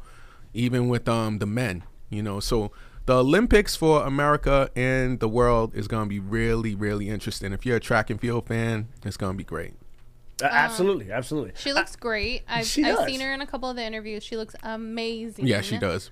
even 0.53 0.89
with 0.89 1.07
um 1.07 1.39
the 1.39 1.45
men. 1.45 1.83
You 2.09 2.21
know, 2.21 2.39
so 2.39 2.71
the 3.05 3.15
Olympics 3.17 3.75
for 3.75 4.03
America 4.05 4.69
and 4.75 5.19
the 5.19 5.29
world 5.29 5.73
is 5.73 5.87
going 5.87 6.05
to 6.05 6.09
be 6.09 6.19
really, 6.19 6.75
really 6.75 7.09
interesting. 7.09 7.53
If 7.53 7.65
you're 7.65 7.77
a 7.77 7.79
track 7.79 8.09
and 8.09 8.19
field 8.19 8.47
fan, 8.47 8.89
it's 9.03 9.17
going 9.17 9.33
to 9.33 9.37
be 9.37 9.43
great. 9.43 9.73
Uh, 10.43 10.47
absolutely, 10.51 11.11
absolutely. 11.11 11.53
She 11.55 11.71
looks 11.71 11.95
great. 11.95 12.43
I've, 12.47 12.65
she 12.65 12.83
I've 12.83 13.05
seen 13.05 13.21
her 13.21 13.33
in 13.33 13.41
a 13.41 13.47
couple 13.47 13.69
of 13.69 13.75
the 13.75 13.83
interviews. 13.83 14.23
She 14.23 14.37
looks 14.37 14.55
amazing. 14.63 15.47
Yeah, 15.47 15.61
she 15.61 15.77
does. 15.77 16.11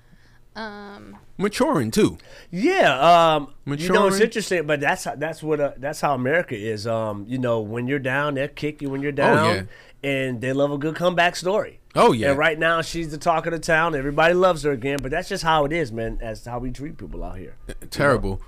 Um, 0.56 1.18
Maturing 1.38 1.92
too. 1.92 2.18
Yeah, 2.52 3.36
um, 3.36 3.54
you 3.66 3.90
know 3.94 4.08
it's 4.08 4.20
interesting, 4.20 4.66
but 4.68 4.82
that's 4.82 5.06
how, 5.06 5.16
that's 5.16 5.42
what 5.42 5.60
uh, 5.62 5.72
that's 5.78 6.02
how 6.02 6.14
America 6.16 6.56
is. 6.56 6.86
Um, 6.86 7.26
you 7.30 7.38
know, 7.38 7.62
when 7.62 7.88
you're 7.88 8.00
down, 8.00 8.34
they'll 8.34 8.48
kick 8.50 8.82
you 8.82 8.90
when 8.90 9.02
you're 9.02 9.12
down, 9.14 9.38
Oh, 9.38 9.54
yeah. 9.54 9.64
and 10.04 10.42
they 10.42 10.52
love 10.52 10.72
a 10.72 10.78
good 10.78 10.96
comeback 10.96 11.36
story. 11.38 11.80
Oh 11.96 12.12
yeah. 12.12 12.30
And 12.32 12.38
right 12.38 12.60
now, 12.60 12.82
she's 12.82 13.10
the 13.12 13.18
talk 13.18 13.46
of 13.46 13.52
the 13.54 13.60
town. 13.60 13.96
Everybody 13.96 14.34
loves 14.34 14.64
her 14.64 14.72
again, 14.72 14.98
but 15.02 15.12
that's 15.12 15.30
just 15.30 15.44
how 15.44 15.66
it 15.66 15.72
is, 15.72 15.92
man. 15.92 16.18
That's 16.20 16.46
how 16.46 16.60
we 16.60 16.72
treat 16.72 16.98
people 16.98 17.24
out 17.24 17.38
here. 17.38 17.56
terrible. 17.90 18.42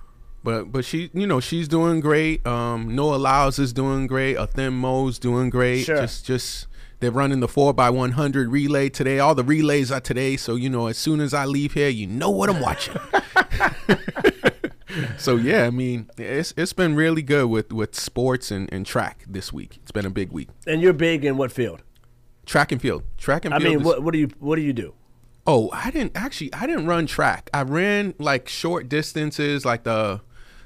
But 0.43 0.71
but 0.71 0.83
she 0.83 1.11
you 1.13 1.27
know 1.27 1.39
she's 1.39 1.67
doing 1.67 1.99
great. 2.01 2.45
Um, 2.47 2.93
Noah 2.95 3.17
Lyles 3.17 3.57
is 3.59 3.71
doing 3.73 4.07
great. 4.07 4.35
A 4.35 4.47
Athing 4.47 4.73
Mu's 4.73 5.17
doing 5.19 5.49
great. 5.51 5.85
Sure. 5.85 5.97
Just 5.97 6.25
just 6.25 6.67
they're 7.01 7.11
running 7.11 7.41
the 7.41 7.47
four 7.47 7.73
x 7.77 7.91
one 7.91 8.11
hundred 8.11 8.49
relay 8.49 8.89
today. 8.89 9.19
All 9.19 9.35
the 9.35 9.43
relays 9.43 9.91
are 9.91 9.99
today, 9.99 10.37
so 10.37 10.55
you 10.55 10.69
know 10.69 10.87
as 10.87 10.97
soon 10.97 11.19
as 11.19 11.33
I 11.33 11.45
leave 11.45 11.73
here, 11.73 11.89
you 11.89 12.07
know 12.07 12.29
what 12.29 12.49
I'm 12.49 12.61
watching. 12.61 12.95
so 15.17 15.35
yeah, 15.35 15.65
I 15.65 15.69
mean 15.69 16.09
it's 16.17 16.53
it's 16.57 16.73
been 16.73 16.95
really 16.95 17.21
good 17.21 17.49
with 17.49 17.73
with 17.73 17.95
sports 17.95 18.51
and, 18.51 18.71
and 18.71 18.85
track 18.85 19.25
this 19.27 19.51
week. 19.51 19.79
It's 19.81 19.91
been 19.91 20.05
a 20.05 20.09
big 20.09 20.31
week. 20.31 20.49
And 20.65 20.81
you're 20.81 20.93
big 20.93 21.25
in 21.25 21.37
what 21.37 21.51
field? 21.51 21.81
Track 22.45 22.71
and 22.71 22.81
field. 22.81 23.03
Track 23.17 23.45
and 23.45 23.53
I 23.53 23.59
field. 23.59 23.67
I 23.67 23.69
mean, 23.71 23.79
is- 23.81 23.85
what 23.85 24.03
what 24.03 24.13
do 24.13 24.19
you 24.19 24.29
what 24.39 24.55
do 24.55 24.61
you 24.61 24.73
do? 24.73 24.93
Oh, 25.47 25.71
I 25.73 25.89
didn't 25.89 26.11
actually. 26.15 26.53
I 26.53 26.67
didn't 26.67 26.85
run 26.85 27.07
track. 27.07 27.49
I 27.53 27.63
ran 27.63 28.13
like 28.19 28.47
short 28.47 28.87
distances, 28.87 29.65
like 29.65 29.83
the 29.83 30.21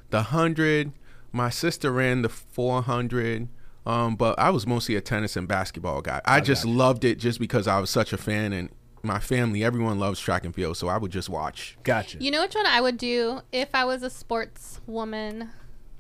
the 0.09 0.23
hundred. 0.23 0.91
My 1.31 1.49
sister 1.49 1.91
ran 1.91 2.23
the 2.23 2.29
four 2.29 2.81
hundred. 2.81 3.47
Um, 3.85 4.15
but 4.15 4.37
I 4.39 4.49
was 4.49 4.65
mostly 4.65 4.95
a 4.95 5.01
tennis 5.01 5.35
and 5.35 5.47
basketball 5.47 6.01
guy. 6.01 6.21
I 6.25 6.39
just 6.41 6.65
loved 6.65 7.03
it 7.05 7.19
just 7.19 7.39
because 7.39 7.67
I 7.67 7.79
was 7.79 7.89
such 7.89 8.13
a 8.13 8.17
fan, 8.17 8.51
and 8.53 8.69
my 9.03 9.19
family, 9.19 9.63
everyone 9.63 9.99
loves 9.99 10.19
track 10.19 10.43
and 10.43 10.55
field, 10.55 10.77
so 10.77 10.87
I 10.87 10.97
would 10.97 11.11
just 11.11 11.29
watch. 11.29 11.77
Gotcha. 11.83 12.17
you 12.19 12.31
know 12.31 12.41
which 12.41 12.55
one 12.55 12.65
I 12.65 12.81
would 12.81 12.97
do 12.97 13.41
if 13.51 13.69
I 13.75 13.85
was 13.85 14.01
a 14.01 14.09
sports 14.09 14.81
woman, 14.87 15.49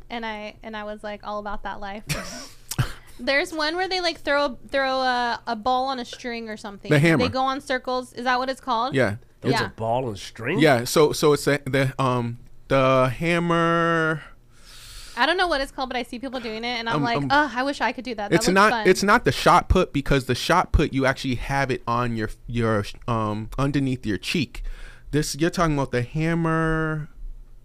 and 0.09 0.25
I 0.25 0.55
and 0.63 0.75
I 0.75 0.83
was 0.83 1.03
like 1.03 1.21
all 1.23 1.39
about 1.39 1.61
that 1.63 1.79
life. 1.79 2.03
There's 3.19 3.53
one 3.53 3.75
where 3.77 3.87
they 3.87 4.01
like 4.01 4.19
throw 4.21 4.57
throw 4.69 4.99
a, 5.01 5.39
a 5.47 5.55
ball 5.55 5.85
on 5.85 5.99
a 5.99 6.05
string 6.05 6.49
or 6.49 6.57
something. 6.57 6.89
The 6.91 6.99
hammer. 6.99 7.23
They 7.23 7.29
go 7.29 7.43
on 7.43 7.61
circles. 7.61 8.11
Is 8.13 8.25
that 8.25 8.39
what 8.39 8.49
it's 8.49 8.59
called? 8.59 8.93
Yeah, 8.95 9.17
It's 9.41 9.51
Yeah. 9.51 9.67
a 9.67 9.69
ball 9.69 10.09
and 10.09 10.17
string. 10.19 10.59
yeah. 10.59 10.83
So 10.83 11.13
so 11.13 11.31
it's 11.33 11.45
the, 11.45 11.61
the 11.65 11.93
um 12.01 12.39
the 12.67 13.13
hammer. 13.15 14.21
I 15.17 15.25
don't 15.25 15.37
know 15.37 15.47
what 15.47 15.61
it's 15.61 15.71
called, 15.71 15.89
but 15.89 15.95
I 15.97 16.03
see 16.03 16.19
people 16.19 16.39
doing 16.39 16.63
it, 16.63 16.77
and 16.79 16.89
I'm 16.89 16.97
Um, 16.97 17.03
like, 17.03 17.17
um, 17.17 17.27
oh, 17.31 17.51
I 17.55 17.63
wish 17.63 17.81
I 17.81 17.91
could 17.91 18.03
do 18.03 18.15
that. 18.15 18.29
that 18.31 18.35
it's 18.35 18.47
looks 18.47 18.53
not 18.55 18.69
fun. 18.71 18.87
it's 18.87 19.03
not 19.03 19.25
the 19.25 19.31
shot 19.31 19.69
put 19.69 19.93
because 19.93 20.25
the 20.25 20.35
shot 20.35 20.71
put 20.71 20.93
you 20.93 21.05
actually 21.05 21.35
have 21.35 21.71
it 21.71 21.81
on 21.87 22.15
your 22.17 22.29
your 22.47 22.85
um 23.07 23.49
underneath 23.57 24.05
your 24.05 24.17
cheek. 24.17 24.63
This 25.11 25.35
you're 25.35 25.49
talking 25.49 25.75
about 25.75 25.91
the 25.91 26.01
hammer, 26.01 27.09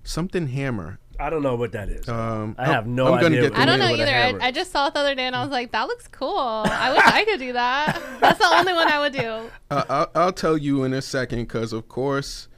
something 0.04 0.48
hammer. 0.48 0.98
I 1.18 1.28
don't 1.28 1.42
know 1.42 1.54
what 1.54 1.72
that 1.72 1.90
is. 1.90 2.08
Um, 2.08 2.54
I 2.58 2.66
have 2.66 2.86
no 2.86 3.06
I'm 3.12 3.20
gonna 3.20 3.26
idea 3.36 3.40
get 3.42 3.50
what 3.52 3.60
I 3.60 3.64
don't 3.66 3.78
know 3.78 3.90
either. 3.94 4.40
I, 4.42 4.46
I 4.46 4.50
just 4.52 4.72
saw 4.72 4.86
it 4.86 4.94
the 4.94 5.00
other 5.00 5.14
day, 5.14 5.24
and 5.26 5.36
I 5.36 5.42
was 5.42 5.50
like, 5.50 5.70
that 5.72 5.86
looks 5.86 6.08
cool. 6.08 6.38
I 6.38 6.92
wish 6.94 7.02
I 7.04 7.24
could 7.26 7.38
do 7.38 7.52
that. 7.52 8.00
That's 8.20 8.38
the 8.38 8.46
only 8.46 8.72
one 8.72 8.88
I 8.88 9.00
would 9.00 9.12
do. 9.12 9.50
Uh, 9.70 9.84
I'll, 9.88 10.10
I'll 10.16 10.32
tell 10.32 10.56
you 10.58 10.82
in 10.82 10.92
a 10.92 11.00
second 11.02 11.40
because 11.44 11.72
of 11.72 11.86
course, 11.88 12.48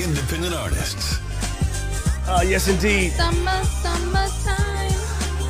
independent 0.00 0.54
artists. 0.54 1.18
Uh, 2.28 2.42
yes, 2.46 2.68
indeed. 2.68 3.12
Summer, 3.12 3.64
summertime. 3.64 4.92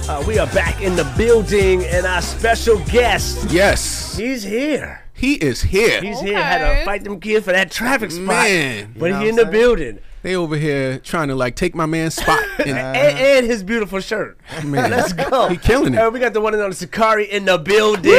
Uh, 0.08 0.24
we 0.26 0.38
are 0.38 0.46
back 0.48 0.80
in 0.80 0.96
the 0.96 1.04
building, 1.18 1.84
and 1.84 2.06
our 2.06 2.22
special 2.22 2.78
guest, 2.86 3.50
Yes, 3.50 4.16
he's 4.16 4.42
here. 4.42 5.02
he 5.12 5.34
is 5.34 5.60
here. 5.60 6.00
He's 6.00 6.20
here. 6.20 6.40
Had 6.40 6.78
to 6.78 6.84
fight 6.84 7.04
them 7.04 7.20
kids 7.20 7.44
for 7.44 7.52
that 7.52 7.70
traffic 7.70 8.10
spot, 8.10 8.26
Man. 8.26 8.94
but 8.96 9.06
You 9.06 9.12
know 9.12 9.20
he 9.20 9.28
in 9.28 9.36
the 9.36 9.44
building, 9.44 9.98
They 10.22 10.34
over 10.34 10.56
here 10.56 10.98
trying 11.00 11.28
to 11.28 11.34
like 11.34 11.56
take 11.56 11.74
my 11.74 11.84
man's 11.84 12.14
spot. 12.22 12.42
And, 12.60 12.70
and, 12.70 13.18
and 13.18 13.46
his 13.46 13.62
beautiful 13.62 14.00
shirt. 14.00 14.38
man, 14.64 14.90
Let's 14.90 15.12
go. 15.12 15.48
He 15.48 15.58
killing 15.58 15.92
it. 15.94 15.98
Uh, 15.98 16.10
we 16.10 16.20
got 16.20 16.32
the 16.32 16.40
one 16.40 16.54
and 16.54 16.62
only 16.62 16.74
Suckarie 16.76 17.28
in 17.28 17.44
the 17.44 17.58
building. 17.58 18.12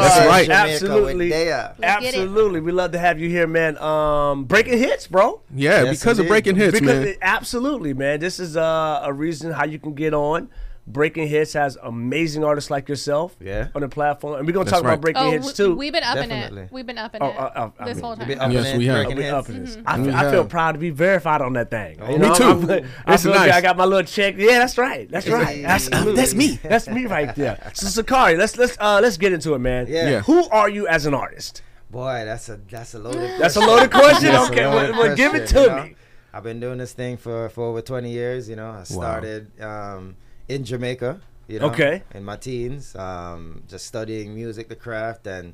That's 0.00 0.26
right. 0.26 0.48
Absolutely. 0.48 1.28
Let's 1.30 1.42
get 1.80 2.14
it. 2.14 2.16
Absolutely. 2.16 2.60
We 2.60 2.72
love 2.72 2.92
to 2.92 2.98
have 2.98 3.18
you 3.18 3.28
here, 3.28 3.46
man. 3.46 3.78
Um, 3.78 4.44
breaking 4.44 4.78
hits, 4.78 5.06
bro. 5.06 5.40
Yeah, 5.54 5.84
Yes, 5.84 5.98
because 6.00 6.18
of 6.18 6.26
breaking 6.26 6.56
hits, 6.56 6.72
because 6.78 6.98
man. 7.00 7.08
it- 7.08 7.18
absolutely, 7.22 7.94
man. 7.94 8.20
This 8.20 8.38
is 8.40 8.56
uh, 8.56 9.00
a 9.04 9.12
reason 9.12 9.52
how 9.52 9.64
you 9.64 9.78
can 9.78 9.94
get 9.94 10.14
on. 10.14 10.48
Breaking 10.86 11.26
Hits 11.28 11.54
has 11.54 11.78
amazing 11.82 12.44
artists 12.44 12.70
like 12.70 12.90
yourself 12.90 13.34
Yeah. 13.40 13.68
on 13.74 13.80
the 13.80 13.88
platform, 13.88 14.34
and 14.38 14.46
we're 14.46 14.52
gonna 14.52 14.66
That's 14.66 14.76
talk 14.76 14.84
right. 14.84 14.92
about 14.92 15.00
Breaking 15.00 15.22
Oh, 15.22 15.30
Hits 15.30 15.52
too. 15.54 15.74
we've 15.74 15.92
been 15.94 16.04
upping 16.04 16.28
Definitely. 16.28 16.62
it. 16.64 16.72
We've 16.72 16.84
been 16.86 16.98
upping 16.98 17.22
Oh, 17.22 17.28
it 17.30 17.36
uh, 17.38 17.70
uh, 17.78 17.84
this 17.86 17.96
mean, 17.96 18.04
whole 18.04 18.16
time. 18.16 18.52
Yes, 18.52 18.76
we 18.76 18.86
have. 18.86 18.96
breaking 18.96 19.16
We 19.16 19.22
hits. 19.22 19.32
up 19.32 19.48
in 19.48 19.64
this. 19.64 19.78
I, 19.86 19.96
feel, 19.96 20.14
I 20.14 20.30
feel 20.30 20.44
proud 20.44 20.72
to 20.72 20.78
be 20.78 20.90
verified 20.90 21.40
on 21.40 21.54
that 21.54 21.70
thing. 21.70 21.98
You 22.00 22.18
me 22.18 22.34
too. 22.36 22.44
I'm, 22.44 22.70
I 23.06 23.14
It's 23.14 23.22
feel 23.22 23.32
nice. 23.32 23.52
I 23.52 23.60
got 23.62 23.78
my 23.78 23.86
little 23.86 24.04
check. 24.06 24.34
Yeah, 24.36 24.58
that's 24.58 24.76
right. 24.76 25.10
That's 25.10 25.26
right. 25.26 25.46
Hey. 25.46 25.64
Absolutely. 25.64 26.16
That's 26.16 26.34
me. 26.34 26.58
That's 26.62 26.86
me 26.88 27.06
right 27.06 27.34
there. 27.34 27.70
So 27.72 28.02
Suckarie, 28.02 28.36
let's 28.36 28.58
let's 28.58 28.76
uh 28.78 29.00
let's 29.02 29.16
get 29.16 29.32
into 29.32 29.54
it, 29.54 29.60
man. 29.60 29.86
Yeah. 29.88 30.10
Yeah. 30.10 30.20
Who 30.22 30.46
are 30.50 30.68
you 30.68 30.86
as 30.86 31.06
an 31.06 31.14
artist? 31.14 31.62
Boy, 31.90 32.24
that's 32.26 32.48
a 32.50 32.60
that's 32.68 32.92
a 32.92 32.98
loaded. 32.98 33.40
That's 33.40 33.56
a 33.56 33.60
loaded 33.60 33.90
question. 33.90 34.32
That's 34.32 34.50
okay, 34.50 34.66
well, 34.66 34.74
loaded 34.76 34.96
well, 34.96 35.16
give 35.16 35.34
it 35.34 35.46
to 35.48 35.60
you 35.60 35.66
know? 35.66 35.82
me. 35.84 35.96
I've 36.34 36.42
been 36.42 36.60
doing 36.60 36.76
this 36.78 36.92
thing 36.92 37.16
for, 37.16 37.48
for 37.48 37.62
over 37.64 37.80
20 37.80 38.10
years. 38.10 38.48
You 38.50 38.56
know, 38.56 38.68
I 38.70 38.82
started 38.82 39.52
um, 39.62 40.16
in 40.48 40.64
Jamaica. 40.64 41.20
You 41.48 41.58
know, 41.58 41.66
Okay. 41.66 42.02
In 42.14 42.24
my 42.24 42.36
teens, 42.36 42.96
um, 42.96 43.62
just 43.68 43.86
studying 43.86 44.34
music, 44.34 44.68
the 44.68 44.76
craft, 44.76 45.26
and, 45.26 45.52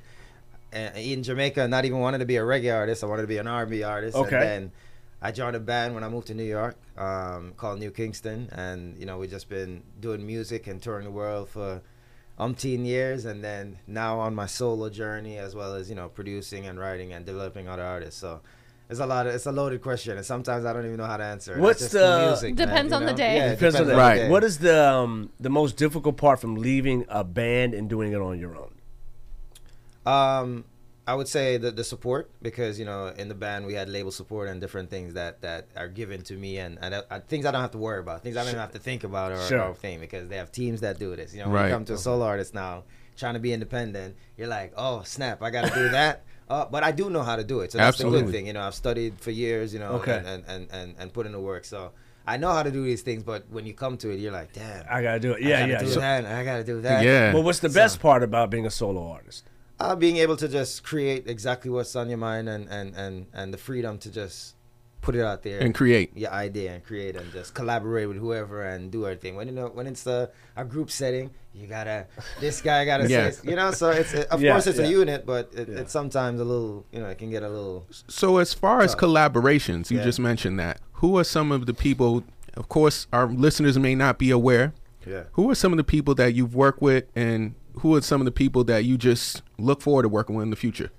and 0.73 0.97
in 0.97 1.23
Jamaica, 1.23 1.67
not 1.67 1.85
even 1.85 1.99
wanting 1.99 2.21
to 2.21 2.27
be 2.27 2.37
a 2.37 2.43
reggae 2.43 2.73
artist. 2.75 3.03
I 3.03 3.09
wanted 3.09 3.23
to 3.23 3.29
be 3.29 3.39
an 3.39 3.49
R&B 3.49 3.83
artist. 3.83 4.17
Okay. 4.17 4.37
And 4.37 4.45
then 4.45 4.73
I 5.21 5.33
joined 5.33 5.57
a 5.57 5.61
band 5.61 5.95
when 5.95 6.05
I 6.05 6.09
moved 6.09 6.29
to 6.29 6.35
New 6.35 6.45
York 6.45 6.77
um, 6.97 7.55
called 7.57 7.81
New 7.81 7.91
Kingston, 7.91 8.49
and 8.53 8.97
you 8.99 9.05
know 9.05 9.19
we've 9.19 9.31
just 9.31 9.49
been 9.49 9.83
doing 9.99 10.25
music 10.25 10.67
and 10.69 10.81
touring 10.81 11.05
the 11.05 11.11
world 11.11 11.49
for 11.49 11.83
umpteen 12.39 12.87
years, 12.87 13.25
and 13.25 13.43
then 13.43 13.79
now 13.87 14.21
on 14.21 14.35
my 14.35 14.47
solo 14.47 14.89
journey 14.89 15.39
as 15.39 15.55
well 15.57 15.75
as 15.75 15.91
you 15.91 15.97
know 15.97 16.09
producing 16.09 16.67
and 16.67 16.79
writing 16.79 17.13
and 17.13 17.27
developing 17.27 17.69
other 17.69 17.85
artists. 17.85 18.21
So. 18.21 18.41
It's 18.91 18.99
a 19.01 19.07
lot. 19.07 19.27
Of, 19.29 19.35
it's 19.37 19.47
a 19.47 19.53
loaded 19.53 19.81
question, 19.83 20.17
and 20.17 20.27
sometimes 20.27 20.65
I 20.65 20.73
don't 20.73 20.85
even 20.85 20.97
know 20.97 21.07
how 21.07 21.17
to 21.17 21.25
answer. 21.25 21.55
it. 21.55 21.61
What's 21.61 21.81
It's 21.83 21.93
just 21.93 22.05
the- 22.05 22.27
music, 22.27 22.57
Depends 22.57 22.91
you 22.91 22.97
on 22.97 23.07
the 23.07 23.13
day. 23.13 23.37
Yeah, 23.37 23.47
it 23.53 23.55
Depends 23.57 23.77
on 23.81 23.87
the- 23.87 23.95
Right. 23.97 24.17
day. 24.17 24.29
What 24.29 24.43
is 24.43 24.59
the 24.59 24.77
um, 24.93 25.31
the 25.39 25.49
most 25.51 25.77
difficult 25.77 26.17
part 26.17 26.41
from 26.41 26.57
leaving 26.57 27.07
a 27.09 27.23
band 27.23 27.73
and 27.73 27.89
doing 27.89 28.13
it 28.13 28.21
on 28.21 28.39
your 28.41 28.57
own? 28.57 28.73
Um, 30.07 30.65
I 31.07 31.15
would 31.15 31.29
say 31.29 31.57
the 31.57 31.71
the 31.71 31.85
support 31.85 32.31
because 32.43 32.79
you 32.79 32.85
know 32.85 33.09
in 33.09 33.29
the 33.29 33.35
band 33.35 33.67
we 33.67 33.75
had 33.75 33.89
label 33.89 34.11
support 34.11 34.49
and 34.49 34.61
different 34.61 34.91
things 34.91 35.15
that 35.15 35.41
that 35.43 35.67
are 35.77 35.89
given 35.89 36.23
to 36.25 36.35
me 36.35 36.59
and, 36.59 36.79
and 36.81 36.95
I, 37.11 37.19
things 37.21 37.47
I 37.47 37.51
don't 37.51 37.61
have 37.61 37.73
to 37.73 37.79
worry 37.79 37.99
about, 38.01 38.23
things 38.23 38.37
I 38.37 38.41
don't 38.41 38.51
even 38.51 38.61
have 38.61 38.73
to 38.73 38.79
think 38.79 39.05
about 39.05 39.33
or, 39.33 39.41
Sure. 39.47 39.63
or 39.63 39.75
thing 39.75 39.99
because 40.01 40.29
they 40.29 40.37
have 40.37 40.53
teams 40.53 40.81
that 40.83 40.99
do 40.99 41.15
this. 41.17 41.33
You 41.35 41.41
know, 41.41 41.47
when 41.47 41.55
Right. 41.55 41.67
you 41.69 41.75
come 41.75 41.85
to 41.87 41.95
a 41.95 41.99
solo 41.99 42.25
artist 42.25 42.55
now 42.55 42.85
trying 43.17 43.35
to 43.35 43.41
be 43.41 43.53
independent, 43.53 44.17
you're 44.37 44.49
like, 44.49 44.73
oh 44.77 45.03
snap, 45.05 45.43
I 45.43 45.51
got 45.51 45.67
to 45.69 45.75
do 45.75 45.89
that. 45.91 46.23
Uh, 46.51 46.67
but 46.71 46.83
I 46.83 46.91
do 46.91 47.09
know 47.11 47.23
how 47.23 47.37
to 47.37 47.45
do 47.45 47.61
it, 47.61 47.71
so 47.73 47.79
that's 47.79 47.99
the 47.99 48.11
good 48.11 48.29
thing. 48.31 48.47
You 48.49 48.53
know, 48.55 48.63
I've 48.63 48.75
studied 48.75 49.21
for 49.21 49.31
years, 49.31 49.73
you 49.73 49.79
know, 49.79 49.93
Okay. 50.03 50.17
and, 50.19 50.27
and, 50.27 50.45
and, 50.49 50.69
and, 50.73 50.95
and 50.99 51.13
put 51.13 51.25
in 51.27 51.33
the 51.33 51.39
work. 51.41 51.65
So 51.65 51.93
I 52.27 52.37
know 52.39 52.51
how 52.53 52.65
to 52.65 52.73
do 52.73 52.83
these 52.85 53.03
things, 53.03 53.23
but 53.23 53.45
when 53.51 53.65
you 53.67 53.73
come 53.73 53.97
to 53.99 54.11
it, 54.11 54.19
you're 54.19 54.33
like, 54.33 54.53
damn, 54.53 54.85
I 54.91 55.01
gotta 55.01 55.21
do 55.21 55.33
it. 55.33 55.45
I 55.45 55.49
Yeah, 55.49 55.61
gotta 55.61 55.73
yeah. 55.73 55.79
do 55.79 55.87
So- 55.89 56.01
that, 56.01 56.25
I 56.27 56.43
gotta 56.45 56.65
do 56.65 56.81
that. 56.81 57.05
Yeah. 57.05 57.33
Well, 57.35 57.45
what's 57.45 57.61
the 57.61 57.69
best 57.69 58.01
part 58.01 58.23
about 58.25 58.51
being 58.51 58.67
a 58.67 58.71
solo 58.71 59.09
artist? 59.11 59.45
uh, 59.79 59.97
being 59.97 60.19
able 60.19 60.37
to 60.37 60.47
just 60.47 60.83
create 60.85 61.27
exactly 61.27 61.71
what's 61.71 61.97
on 61.97 62.09
your 62.11 62.19
mind 62.19 62.49
and, 62.51 62.69
and, 62.69 62.95
and, 62.97 63.27
and 63.33 63.55
the 63.55 63.57
freedom 63.57 63.97
to 63.97 64.11
just 64.11 64.55
put 65.01 65.15
it 65.17 65.23
out 65.23 65.43
there 65.43 65.61
And 65.61 65.75
create. 65.75 66.17
your 66.17 66.31
idea 66.31 66.73
and 66.75 66.85
create 66.85 67.17
and 67.17 67.31
just 67.33 67.55
collaborate 67.55 68.09
with 68.09 68.19
whoever 68.19 68.63
and 68.63 68.91
do 68.91 69.05
everything. 69.07 69.35
When 69.37 69.47
you 69.49 69.55
know 69.55 69.69
when 69.69 69.87
it's 69.87 70.07
a, 70.07 70.31
a 70.57 70.65
group 70.65 70.91
setting, 70.91 71.31
you 71.55 71.67
gotta 71.67 72.07
this 72.41 72.61
guy 72.61 72.85
gotta 72.85 73.09
Yeah. 73.09 73.31
say 73.31 73.49
you 73.51 73.57
know. 73.57 73.71
So 73.73 73.91
it's 73.91 74.13
it, 74.13 74.29
of 74.29 74.43
Yeah, 74.43 74.53
course 74.53 74.67
it's 74.67 74.79
yeah. 74.79 74.87
a 74.87 74.91
unit, 74.91 75.25
but 75.27 75.51
it, 75.55 75.69
Yeah. 75.69 75.81
it's 75.81 75.93
sometimes 75.93 76.41
a 76.41 76.45
little 76.45 76.85
you 76.93 77.01
know 77.01 77.07
it 77.07 77.19
can 77.19 77.31
get 77.31 77.43
a 77.43 77.49
little. 77.49 77.87
So 78.09 78.39
as 78.39 78.53
far 78.55 78.83
as 78.83 78.95
collaborations, 78.95 79.91
you 79.91 79.99
Yeah. 79.99 80.05
just 80.05 80.21
mentioned 80.21 80.59
that. 80.59 80.81
Who 80.95 81.19
are 81.19 81.25
some 81.25 81.51
of 81.53 81.67
the 81.67 81.75
people? 81.75 82.25
Of 82.55 82.69
course, 82.69 83.07
our 83.13 83.27
listeners 83.27 83.79
may 83.79 83.95
not 83.95 84.19
be 84.19 84.31
aware. 84.31 84.73
Yeah. 85.07 85.25
Who 85.33 85.51
are 85.51 85.55
some 85.55 85.73
of 85.73 85.79
the 85.79 85.85
people 85.85 86.15
that 86.17 86.35
you've 86.35 86.55
worked 86.55 86.83
with, 86.83 87.05
and 87.17 87.55
who 87.79 87.95
are 87.95 88.03
some 88.03 88.21
of 88.21 88.25
the 88.27 88.33
people 88.33 88.65
that 88.65 88.85
you 88.85 88.99
just 88.99 89.41
look 89.57 89.81
forward 89.81 90.03
to 90.03 90.09
working 90.11 90.35
with 90.37 90.43
in 90.45 90.51
the 90.51 90.57
future? 90.57 90.91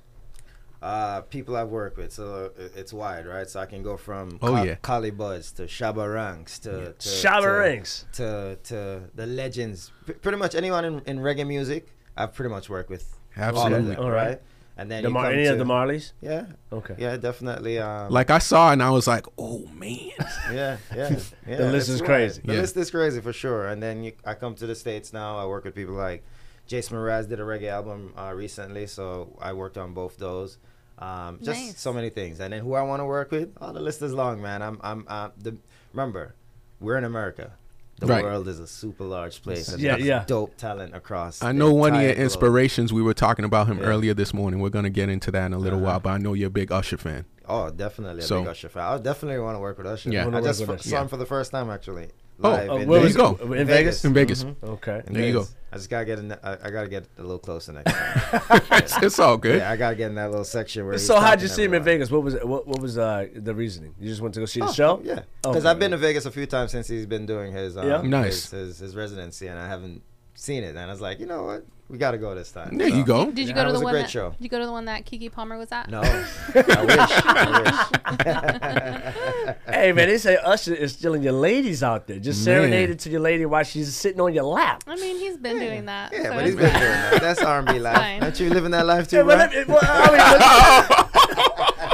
Uh, 0.82 1.22
people 1.22 1.56
I've 1.56 1.70
worked 1.70 1.98
with. 1.98 2.12
So 2.12 2.52
uh, 2.60 2.64
it's 2.76 2.92
wide, 2.94 3.26
right? 3.28 3.48
So 3.50 3.60
I 3.60 3.66
can 3.66 3.84
go 3.84 3.98
from 3.98 4.40
Oh, 4.42 4.54
Ka- 4.56 4.64
yeah. 4.64 4.76
Kali 4.82 5.12
Buds 5.12 5.52
to 5.54 5.64
Shabba 5.64 6.12
Ranks 6.14 6.60
to, 6.60 6.94
to 6.94 7.08
Shabba 7.10 8.06
to- 8.14 8.22
to 8.24 8.56
to 8.64 9.02
the 9.16 9.26
legends. 9.28 9.92
P- 10.08 10.14
pretty 10.14 10.38
much 10.38 10.56
anyone 10.56 10.84
in, 10.86 11.00
in 11.06 11.20
reggae 11.20 11.46
music, 11.48 11.88
I've 12.18 12.34
pretty 12.34 12.50
much 12.50 12.70
worked 12.70 12.90
with. 12.90 13.18
All 13.38 13.44
of 13.44 13.56
Absolutely. 13.56 13.96
them, 13.96 14.04
All 14.04 14.12
right. 14.12 14.28
right? 14.28 14.42
And 14.78 14.90
then 14.90 15.04
The 15.04 15.10
you 15.10 15.14
Mar- 15.14 15.24
come 15.26 15.34
any 15.34 15.44
to, 15.44 15.52
of 15.52 15.58
the 15.60 15.64
Marleys? 15.66 16.14
Yeah, 16.22 16.46
Okay. 16.72 16.96
yeah, 16.98 17.16
definitely. 17.18 17.78
Um, 17.78 18.10
Like 18.10 18.32
I 18.32 18.40
saw, 18.40 18.72
and 18.72 18.82
I 18.82 18.90
was 18.90 19.06
like, 19.06 19.26
"Oh 19.38 19.68
man!" 19.68 20.10
yeah, 20.52 20.78
yeah, 20.96 21.20
yeah. 21.48 21.58
The 21.58 21.72
list 21.72 21.90
is 21.90 22.02
wide. 22.02 22.08
crazy. 22.08 22.42
The 22.44 22.54
Yeah. 22.56 22.62
list 22.62 22.78
is 22.78 22.90
crazy 22.90 23.22
for 23.22 23.34
sure. 23.34 23.68
And 23.68 23.84
then 23.84 24.04
you, 24.06 24.14
I 24.26 24.34
come 24.34 24.56
to 24.56 24.66
the 24.66 24.74
states 24.74 25.14
now. 25.14 25.38
I 25.38 25.46
work 25.46 25.66
with 25.66 25.76
people 25.76 25.94
like 25.94 26.24
Jason 26.66 26.98
Mraz 26.98 27.28
did 27.30 27.40
a 27.40 27.44
reggae 27.44 27.70
album 27.70 28.14
uh, 28.18 28.32
recently, 28.34 28.88
so 28.88 29.38
I 29.40 29.54
worked 29.54 29.78
on 29.78 29.94
both 29.94 30.18
those. 30.18 30.58
Um, 31.02 31.40
just 31.42 31.60
Nice. 31.60 31.80
so 31.80 31.92
many 31.92 32.10
things. 32.10 32.40
And 32.40 32.54
then 32.54 32.62
who 32.62 32.74
I 32.76 32.84
want 32.84 33.00
to 33.02 33.06
work 33.06 33.32
with? 33.32 33.50
Oh, 33.60 33.74
the 33.74 33.80
list 33.80 34.02
is 34.02 34.14
long, 34.14 34.42
man. 34.42 34.62
I'm, 34.62 34.80
I'm, 34.84 35.06
uh, 35.08 35.30
the. 35.38 35.58
Remember, 35.94 36.36
we're 36.80 36.98
in 36.98 37.04
America. 37.04 37.52
The 38.00 38.08
Right. 38.08 38.24
world 38.24 38.48
is 38.48 38.60
a 38.60 38.66
super 38.68 39.04
large 39.04 39.44
place. 39.44 39.68
And 39.70 39.80
Yeah, 39.82 39.98
yeah. 39.98 40.24
Dope 40.26 40.58
talent 40.58 40.96
across. 40.96 41.42
I 41.44 41.48
the 41.48 41.54
know 41.54 41.72
one 41.74 41.94
of 41.94 42.02
your 42.02 42.10
entire 42.10 42.16
globe. 42.16 42.24
inspirations. 42.24 42.94
We 42.94 43.02
were 43.04 43.14
talking 43.14 43.46
about 43.46 43.68
him 43.68 43.78
Yeah. 43.80 43.86
earlier 43.86 44.14
this 44.16 44.34
morning. 44.34 44.60
We're 44.60 44.70
gonna 44.70 44.90
get 44.90 45.10
into 45.10 45.30
that 45.32 45.46
in 45.48 45.54
a 45.54 45.60
little 45.60 45.80
Uh-huh. 45.80 45.86
while, 45.88 46.00
but 46.00 46.10
I 46.12 46.18
know 46.18 46.34
you're 46.34 46.48
a 46.48 46.52
big 46.52 46.72
Usher 46.72 46.98
fan. 46.98 47.26
Oh, 47.48 47.70
definitely 47.70 48.20
a 48.24 48.26
So- 48.26 48.40
big 48.42 48.48
Usher 48.50 48.70
fan. 48.70 48.84
I 48.84 48.98
definitely 48.98 49.40
want 49.40 49.56
to 49.56 49.60
work 49.60 49.78
with 49.78 49.86
Usher. 49.88 50.10
Yeah. 50.12 50.28
I 50.28 50.42
just 50.42 50.62
work 50.62 50.70
with 50.70 50.80
f- 50.80 50.86
saw 50.86 50.96
Yeah. 50.96 51.02
him 51.04 51.08
for 51.10 51.18
the 51.18 51.26
first 51.28 51.52
time 51.52 51.70
actually. 51.70 52.08
Oh, 52.44 52.50
live 52.50 52.70
oh, 52.72 52.78
in 52.78 52.88
where 52.88 53.02
Vegas. 53.02 53.16
you 53.16 53.22
go? 53.22 53.54
In 53.54 53.68
Vegas? 53.68 54.06
In 54.06 54.14
Vegas. 54.14 54.44
Mhm. 54.46 54.56
Okay. 54.64 55.02
In 55.06 55.14
There 55.14 55.26
you 55.28 55.34
go. 55.34 55.46
I 55.74 55.78
just 55.78 55.90
gotta 55.90 56.06
get 56.06 56.20
in. 56.20 56.28
The, 56.28 56.46
I, 56.46 56.68
I 56.68 56.70
gotta 56.72 56.90
get 56.90 57.06
a 57.18 57.22
little 57.22 57.40
closer 57.40 57.72
next 57.72 57.92
time. 57.94 58.62
it's, 58.72 58.98
it's 59.02 59.20
all 59.20 59.38
good. 59.38 59.60
yeah, 59.60 59.72
I 59.72 59.78
gotta 59.78 59.96
get 59.96 60.10
in 60.10 60.16
that 60.16 60.30
little 60.30 60.44
section 60.44 60.86
where. 60.86 60.98
So 60.98 61.20
how'd 61.20 61.42
you 61.42 61.48
see 61.48 61.64
him 61.64 61.74
in. 61.74 61.84
Vegas? 61.84 62.12
What 62.12 62.24
was 62.24 62.36
what 62.44 62.68
what 62.68 62.80
was 62.82 62.98
uh, 62.98 63.28
the 63.34 63.56
reasoning? 63.56 63.96
You 64.00 64.10
just 64.10 64.22
went 64.22 64.34
to 64.34 64.42
go 64.42 64.46
see 64.46 64.60
the 64.60 64.66
Oh, 64.68 64.72
show? 64.74 65.02
Yeah, 65.04 65.22
Oh, 65.44 65.52
because 65.52 65.64
okay. 65.66 65.70
I've 65.72 65.80
been 65.80 65.92
to 65.92 65.98
Vegas 65.98 66.26
a 66.26 66.32
few 66.32 66.46
times 66.46 66.72
since 66.72 66.88
he's 66.88 67.06
been 67.06 67.26
doing 67.26 67.54
his 67.54 67.78
um, 67.78 67.88
Yeah. 67.88 68.02
Nice. 68.02 68.52
his, 68.52 68.68
his, 68.68 68.80
his 68.80 68.96
residency, 68.96 69.48
and 69.48 69.58
I 69.58 69.68
haven't 69.68 70.02
seen 70.36 70.64
it. 70.64 70.70
And 70.76 70.80
I 70.80 70.88
was 70.88 71.00
like, 71.02 71.20
you 71.20 71.26
know 71.26 71.44
what, 71.44 71.66
we 71.92 71.98
gotta 71.98 72.18
go 72.18 72.34
this 72.34 72.52
time. 72.52 72.78
There 72.78 72.88
you 72.88 73.04
go. 73.04 73.26
Did 73.30 73.40
you 73.40 73.48
Yeah, 73.48 73.54
go 73.54 73.64
to 73.66 73.68
the 73.70 73.74
was 73.74 73.82
a 73.82 73.84
one 73.84 73.94
great 73.94 74.02
that? 74.04 74.10
show. 74.10 74.30
Did 74.32 74.42
you 74.44 74.50
go 74.50 74.60
to 74.60 74.66
the 74.66 74.72
one 74.72 74.86
that 74.86 75.06
Keke 75.06 75.30
Palmer 75.32 75.58
was 75.58 75.72
at? 75.74 75.90
No, 75.90 76.00
I 76.06 76.86
wish. 76.86 76.98
I 77.26 77.62
wish. 77.62 79.56
Hey 79.68 79.92
man, 79.94 80.08
they 80.10 80.18
say 80.18 80.38
Usher 80.38 80.74
is 80.74 80.94
stealing 80.94 81.24
your 81.24 81.34
ladies 81.34 81.82
out 81.84 82.08
there. 82.08 82.20
Just 82.20 82.46
Man. 82.46 82.62
serenaded 82.62 83.00
to 83.00 83.10
your 83.10 83.20
lady 83.22 83.46
while 83.46 83.64
she's 83.64 83.94
sitting 83.96 84.22
on 84.22 84.34
your 84.34 84.44
lap. 84.44 84.84
I 84.88 84.96
mean, 84.96 85.18
he's 85.18 85.38
been 85.38 85.60
doing 85.60 85.86
that. 85.86 86.12
Yeah, 86.14 86.24
so 86.24 86.30
but 86.36 86.46
he's 86.46 86.54
it's 86.54 86.62
been 86.62 86.74
doing 86.74 86.82
that. 86.92 87.22
That's 87.22 87.42
R&B 87.42 87.80
life. 87.80 87.96
fine. 87.98 88.24
Aren't 88.24 88.40
you 88.40 88.50
living 88.50 88.72
that 88.72 88.86
life 88.86 89.08
too, 89.10 89.18
Yeah, 89.18 89.24
bro? 89.24 89.38
but 89.38 89.52
let 89.54 89.68
me- 89.68 89.74
well, 89.74 89.80
I 89.84 90.08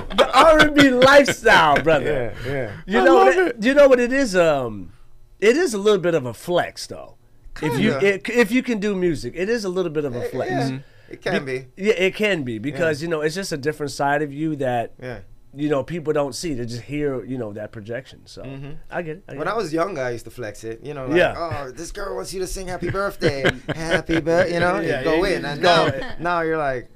mean, 0.10 0.18
the 0.18 0.30
R&B 0.34 0.89
lifestyle, 0.91 1.82
brother. 1.82 2.34
Yeah, 2.45 2.52
yeah. 2.52 2.72
You 2.86 3.00
I 3.00 3.04
know, 3.04 3.16
love 3.16 3.36
that- 3.36 3.48
it. 3.58 3.64
you 3.64 3.74
know 3.74 3.88
what 3.88 4.00
it 4.00 4.12
is. 4.14 4.36
Um, 4.36 4.93
it 5.39 5.56
is 5.58 5.74
a 5.74 5.78
little 5.78 6.00
bit 6.02 6.14
of 6.16 6.26
a 6.26 6.34
flex, 6.34 6.88
though. 6.88 7.16
If 7.62 7.80
you 7.80 7.93
it, 7.93 8.30
if 8.30 8.51
you 8.51 8.64
can 8.64 8.80
do 8.80 8.95
music, 8.95 9.34
it 9.36 9.49
is 9.49 9.64
a 9.66 9.70
little 9.70 9.91
bit 9.91 10.05
of 10.05 10.16
a 10.16 10.22
flex. 10.30 10.51
Yeah, 10.51 10.62
mm-hmm. 10.70 11.14
it 11.14 11.22
can 11.22 11.45
be. 11.45 11.66
Yeah, 11.78 11.93
it 11.93 12.16
can 12.16 12.43
be 12.43 12.60
because 12.60 13.01
you 13.01 13.08
know 13.08 13.22
it's 13.22 13.36
just 13.36 13.51
a 13.51 13.58
different 13.58 13.91
side 13.91 14.22
of 14.22 14.32
you 14.34 14.55
that 14.58 14.93
Yeah. 15.01 15.20
you 15.55 15.70
know 15.70 15.84
people 15.84 16.14
don't 16.14 16.34
see. 16.36 16.53
They 16.53 16.66
just 16.66 16.84
hear 16.84 17.24
you 17.26 17.38
know 17.38 17.53
that 17.53 17.72
projection. 17.72 18.22
So 18.26 18.43
mm-hmm. 18.43 18.72
I 18.91 19.01
get 19.01 19.18
it. 19.18 19.24
I 19.28 19.32
get 19.34 19.39
When 19.39 19.47
it. 19.47 19.51
I 19.51 19.55
was 19.55 19.74
younger, 19.74 20.01
I 20.01 20.12
used 20.12 20.26
to 20.26 20.32
flex 20.32 20.64
it. 20.64 20.84
You 20.84 20.93
know, 20.93 21.08
like, 21.08 21.18
Yeah. 21.18 21.36
oh, 21.38 21.72
this 21.72 21.91
girl 21.91 22.16
wants 22.16 22.34
you 22.34 22.39
to 22.41 22.47
sing 22.47 22.68
happy 22.68 22.89
birthday. 22.89 23.43
happy 23.76 24.20
birthday. 24.22 24.53
You 24.53 24.60
know, 24.60 24.80
Yeah, 24.80 24.99
you 24.99 25.03
go 25.05 25.26
yeah, 25.26 25.36
in. 25.38 25.45
And 25.45 25.62
go 25.62 25.88
now, 25.88 26.16
now 26.20 26.41
you're 26.41 26.58
like, 26.58 26.89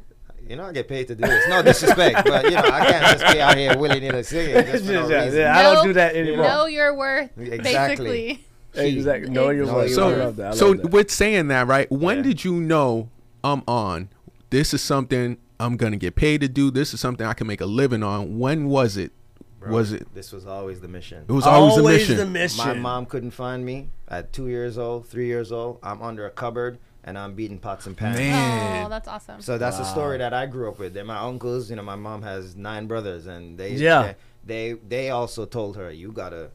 You 0.47 0.57
know, 0.57 0.65
I 0.65 0.73
get 0.73 0.87
paid 0.87 1.07
to 1.07 1.15
do 1.15 1.23
this. 1.25 1.47
No 1.47 1.61
disrespect, 1.63 2.25
but 2.25 2.43
you 2.45 2.51
know, 2.51 2.69
I 2.79 2.85
can't 2.85 3.19
just 3.19 3.33
be 3.33 3.39
out 3.41 3.57
here 3.57 3.77
willy 3.77 3.99
nilly 4.01 4.23
singing 4.23 4.55
just 4.65 4.85
for 4.85 4.91
no 4.99 5.07
Yeah, 5.07 5.23
reason. 5.25 5.39
yeah, 5.39 5.57
I 5.57 5.63
don't 5.63 5.85
do 5.85 5.93
that 5.93 6.15
anymore. 6.15 6.45
You 6.45 6.51
know 6.51 6.65
your 6.65 6.95
worth, 6.95 7.31
Exactly. 7.37 7.63
basically. 7.63 8.45
Exactly. 8.75 9.29
Know 9.29 9.49
your 9.49 9.65
Know 9.65 9.75
worth. 9.75 9.91
So, 9.93 10.09
I 10.09 10.15
love 10.15 10.35
that. 10.37 10.45
I 10.45 10.49
love 10.49 10.57
so 10.57 10.73
with 10.87 11.11
saying 11.11 11.47
that, 11.49 11.67
right? 11.67 11.91
When 11.91 12.17
Yeah. 12.17 12.23
did 12.23 12.43
you 12.45 12.53
know 12.59 13.09
I'm 13.43 13.63
on? 13.67 14.09
This 14.49 14.73
is 14.73 14.81
something 14.81 15.37
I'm 15.59 15.77
gonna 15.77 15.97
get 15.97 16.15
paid 16.15 16.41
to 16.41 16.47
do. 16.47 16.71
This 16.71 16.93
is 16.93 16.99
something 16.99 17.25
I 17.25 17.33
can 17.33 17.47
make 17.47 17.61
a 17.61 17.65
living 17.65 18.03
on. 18.03 18.39
When 18.39 18.67
was 18.67 18.97
it? 18.97 19.11
Bro, 19.59 19.71
was 19.73 19.91
it? 19.93 20.07
This 20.15 20.31
was 20.31 20.45
always 20.47 20.81
the 20.81 20.87
mission. 20.87 21.23
It 21.27 21.31
was 21.31 21.45
always, 21.45 21.77
Always 21.77 22.07
the 22.07 22.15
the 22.15 22.25
mission. 22.25 22.57
mission. 22.63 22.67
My 22.67 22.73
mom 22.73 23.05
couldn't 23.05 23.31
find 23.31 23.63
me 23.63 23.89
at 24.07 24.33
two 24.33 24.47
years 24.47 24.77
old, 24.77 25.07
three 25.07 25.27
years 25.27 25.51
old. 25.51 25.77
I'm 25.83 26.01
under 26.01 26.25
a 26.25 26.31
cupboard 26.31 26.79
and 27.03 27.15
I'm 27.17 27.35
beating 27.35 27.59
pots 27.59 27.85
and 27.85 27.95
pans. 27.95 28.17
Man. 28.17 28.85
Oh, 28.85 28.89
that's 28.89 29.07
awesome. 29.07 29.41
So 29.41 29.57
that's 29.59 29.77
a 29.79 29.85
story 29.85 30.17
that 30.17 30.33
I 30.33 30.47
grew 30.47 30.67
up 30.67 30.79
with. 30.79 30.93
They're 30.95 31.03
my 31.05 31.19
uncles. 31.19 31.69
You 31.69 31.75
know, 31.75 31.83
my 31.83 31.95
mom 31.95 32.23
has 32.23 32.55
nine 32.55 32.87
brothers, 32.87 33.27
and 33.27 33.57
they 33.57 33.73
Yeah. 33.73 34.13
they 34.45 34.73
they 34.87 35.11
also 35.11 35.45
told 35.45 35.77
her 35.77 35.91
you 35.91 36.11
gotta 36.11 36.49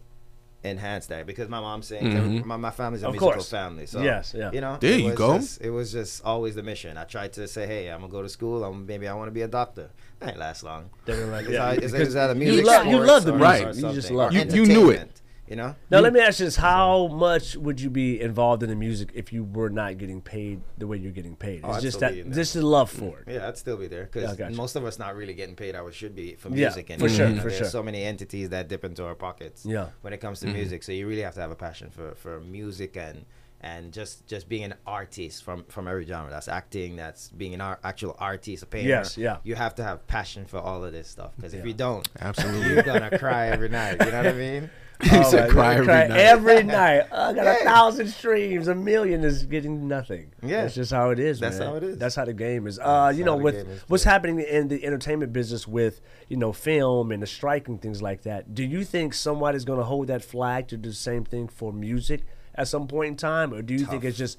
enhance 0.69 1.07
that 1.07 1.27
because 1.27 1.49
my 1.49 1.61
mom's 1.61 1.87
saying 1.87 2.05
Mhm. 2.05 2.45
my, 2.45 2.57
my 2.57 2.71
family's 2.71 3.03
a 3.03 3.07
Of 3.07 3.13
musical 3.13 3.33
course. 3.33 3.51
family. 3.51 3.87
So 3.87 4.03
Yes, 4.03 4.35
yeah. 4.37 4.51
you 4.53 4.61
know, 4.61 4.77
There 4.81 4.99
you 4.99 5.15
go. 5.15 5.39
Just, 5.39 5.61
it 5.61 5.71
was 5.71 5.93
just 5.93 6.25
always 6.25 6.55
the 6.55 6.63
mission. 6.63 6.97
I 6.99 7.05
tried 7.05 7.33
to 7.35 7.47
say, 7.49 7.67
hey, 7.67 7.89
I'm 7.89 8.01
gonna 8.01 8.13
go 8.13 8.23
to 8.23 8.29
school. 8.29 8.65
I'm 8.65 8.87
maybe 8.87 9.07
I 9.09 9.15
want 9.15 9.29
to 9.29 9.33
be 9.33 9.43
a 9.43 9.49
doctor. 9.49 9.91
That 10.21 10.31
ain't 10.31 10.39
last 10.39 10.63
long. 10.63 10.91
They 11.05 11.19
were 11.19 11.27
like, 11.27 11.45
It's 11.45 11.53
yeah, 11.53 11.59
not- 11.59 11.73
it's- 11.79 11.93
because 11.93 12.09
it's 12.09 12.15
not 12.15 12.31
a 12.31 12.35
you 12.35 12.39
music 12.41 12.67
love- 12.67 12.87
you 12.87 12.99
love 12.99 13.25
the 13.25 13.33
music. 13.33 13.43
Right. 13.43 13.61
You 13.61 13.83
just 13.93 14.09
something, 14.09 14.17
love. 14.17 14.33
You- 14.33 14.45
you 14.45 14.67
knew 14.67 14.91
it. 14.91 15.11
Entertainment, 15.51 15.51
You 15.51 15.57
know. 15.57 15.75
Now 15.99 16.03
let 16.03 16.13
me 16.13 16.21
ask 16.21 16.39
you 16.41 16.47
this: 16.47 16.57
How 16.57 17.07
much 17.09 17.57
would 17.57 17.81
you 17.81 17.91
be 17.91 18.21
involved 18.21 18.63
in 18.63 18.69
the 18.69 18.75
music 18.77 19.11
if 19.15 19.33
you 19.33 19.45
were 19.45 19.71
not 19.71 19.99
getting 19.99 20.21
paid 20.21 20.61
the 20.79 20.87
way 20.87 20.97
you're 20.97 21.13
getting 21.13 21.37
paid? 21.37 21.61
Oh, 21.65 21.69
It's 21.69 21.79
I'd 21.79 21.83
just 21.83 22.01
that 22.01 22.13
be 22.15 22.21
in 22.21 22.29
there. 22.31 22.35
this 22.37 22.57
is 22.57 22.63
love 22.63 22.91
for 22.91 23.21
it. 23.21 23.33
Yeah, 23.35 23.49
I'd 23.49 23.59
still 23.59 23.77
be 23.77 23.87
there 23.87 24.05
because 24.05 24.39
Yeah, 24.39 24.47
I 24.47 24.51
most 24.51 24.77
of 24.77 24.85
us 24.85 24.99
not 24.99 25.17
really 25.17 25.35
getting 25.35 25.55
paid 25.57 25.75
how 25.75 25.87
it 25.87 25.95
should 25.95 26.15
be 26.15 26.35
for 26.35 26.49
Yeah, 26.51 26.67
music. 26.69 26.91
for 26.99 27.09
sure, 27.09 27.29
you 27.29 27.35
know, 27.37 27.43
for 27.43 27.49
there's 27.49 27.59
sure. 27.59 27.67
so 27.69 27.83
many 27.83 28.03
entities 28.05 28.49
that 28.51 28.69
dip 28.69 28.85
into 28.85 29.05
our 29.05 29.15
pockets. 29.15 29.65
Yeah. 29.65 29.89
when 30.03 30.13
it 30.13 30.21
comes 30.21 30.41
to 30.41 30.47
Mhm. 30.47 30.55
music, 30.55 30.83
so 30.83 30.93
you 30.93 31.07
really 31.07 31.23
have 31.23 31.35
to 31.35 31.41
have 31.41 31.51
a 31.51 31.57
passion 31.57 31.91
for, 31.91 32.15
for 32.15 32.41
music 32.41 32.97
and 32.97 33.25
and 33.63 33.91
just 33.91 34.27
just 34.27 34.49
being 34.51 34.65
an 34.65 34.75
artist 34.87 35.43
from 35.43 35.65
from 35.69 35.89
every 35.89 36.05
genre. 36.07 36.31
That's 36.31 36.47
acting. 36.47 36.95
That's 36.97 37.31
being 37.31 37.55
an 37.55 37.63
ar- 37.63 37.81
actual 37.83 38.15
artist, 38.19 38.63
a 38.63 38.67
painter. 38.67 38.91
Yes, 38.91 39.17
yeah. 39.17 39.39
You 39.45 39.55
have 39.55 39.75
to 39.77 39.83
have 39.83 40.07
passion 40.07 40.45
for 40.45 40.59
all 40.59 40.85
of 40.85 40.93
this 40.93 41.09
stuff 41.09 41.33
because 41.37 41.55
if 41.55 41.61
Yeah. 41.61 41.67
you 41.69 41.73
don't, 41.75 42.07
Absolutely. 42.21 42.75
you're 42.75 42.83
gonna 42.83 43.19
cry 43.19 43.49
every 43.49 43.71
night. 43.71 43.97
You 44.05 44.11
know 44.13 44.19
what 44.19 44.27
I 44.27 44.33
mean? 44.35 44.71
He 45.03 45.11
Oh, 45.13 45.23
said 45.31 45.51
cry 45.51 45.75
every 45.75 45.85
cry 45.87 46.07
night. 46.07 46.19
Every 46.19 46.63
night. 46.65 47.03
I 47.13 47.33
got 47.35 47.47
a 47.47 47.65
thousand 47.65 48.09
streams. 48.09 48.67
A 48.69 48.75
million 48.75 49.25
is 49.25 49.45
getting 49.45 49.87
nothing. 49.87 50.33
Yeah. 50.43 50.63
That's 50.63 50.75
just 50.75 50.91
how 50.93 51.11
it 51.11 51.19
is, 51.19 51.39
That's 51.39 51.59
man. 51.59 51.69
how 51.69 51.75
it 51.77 51.83
is. 51.83 51.99
That's 51.99 52.15
how 52.15 52.25
the 52.25 52.33
game 52.33 52.67
is. 52.67 52.79
Uh, 52.79 53.13
you 53.15 53.23
know, 53.25 53.37
with 53.37 53.85
what's 53.89 54.05
happening 54.05 54.41
in 54.41 54.69
the 54.69 54.85
entertainment 54.87 55.33
business 55.33 55.69
with, 55.69 56.01
you 56.29 56.37
know, 56.39 56.53
film 56.53 57.13
and 57.13 57.23
the 57.23 57.27
strike 57.27 57.69
and 57.69 57.81
things 57.81 58.01
like 58.01 58.23
that, 58.23 58.55
do 58.55 58.65
you 58.65 58.85
think 58.85 59.13
somebody's 59.13 59.65
going 59.67 59.79
to 59.79 59.85
hold 59.85 60.07
that 60.07 60.25
flag 60.25 60.69
to 60.69 60.77
do 60.79 60.89
the 60.89 60.95
same 60.95 61.25
thing 61.25 61.49
for 61.49 61.73
music 61.73 62.23
at 62.55 62.67
some 62.69 62.89
point 62.89 63.09
in 63.09 63.17
time? 63.17 63.53
Or 63.53 63.61
do 63.63 63.75
you 63.75 63.85
think 63.85 64.03
it's 64.03 64.17
just 64.17 64.39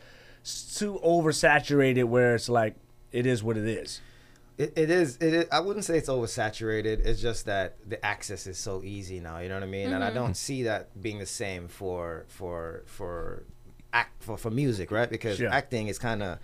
too 0.75 0.99
oversaturated 1.05 2.05
where 2.05 2.33
it's 2.35 2.49
like, 2.49 2.75
it 3.11 3.25
is 3.25 3.43
what 3.43 3.57
it 3.57 3.67
is? 3.67 4.01
It, 4.57 4.73
it 4.75 4.89
is. 4.89 5.17
It 5.17 5.33
is. 5.33 5.45
I 5.51 5.59
wouldn't 5.59 5.85
say 5.85 5.97
it's 5.97 6.09
oversaturated. 6.09 7.05
It's 7.05 7.21
just 7.21 7.45
that 7.45 7.77
the 7.87 8.03
access 8.03 8.47
is 8.47 8.57
so 8.57 8.81
easy 8.83 9.19
now. 9.19 9.39
You 9.39 9.49
know 9.49 9.55
what 9.55 9.63
I 9.63 9.67
mean? 9.67 9.93
And 9.93 10.03
I 10.03 10.07
mm-hmm. 10.07 10.15
don't 10.15 10.37
see 10.37 10.63
that 10.63 10.99
being 10.99 11.19
the 11.19 11.25
same 11.27 11.67
for 11.67 12.25
for 12.27 12.83
for 12.87 13.43
act 13.93 14.23
for, 14.23 14.37
for 14.37 14.49
music, 14.49 14.91
right? 14.91 15.09
Because 15.09 15.37
Sure. 15.37 15.49
acting 15.49 15.87
is 15.87 15.99
kind 15.99 16.23
of 16.23 16.39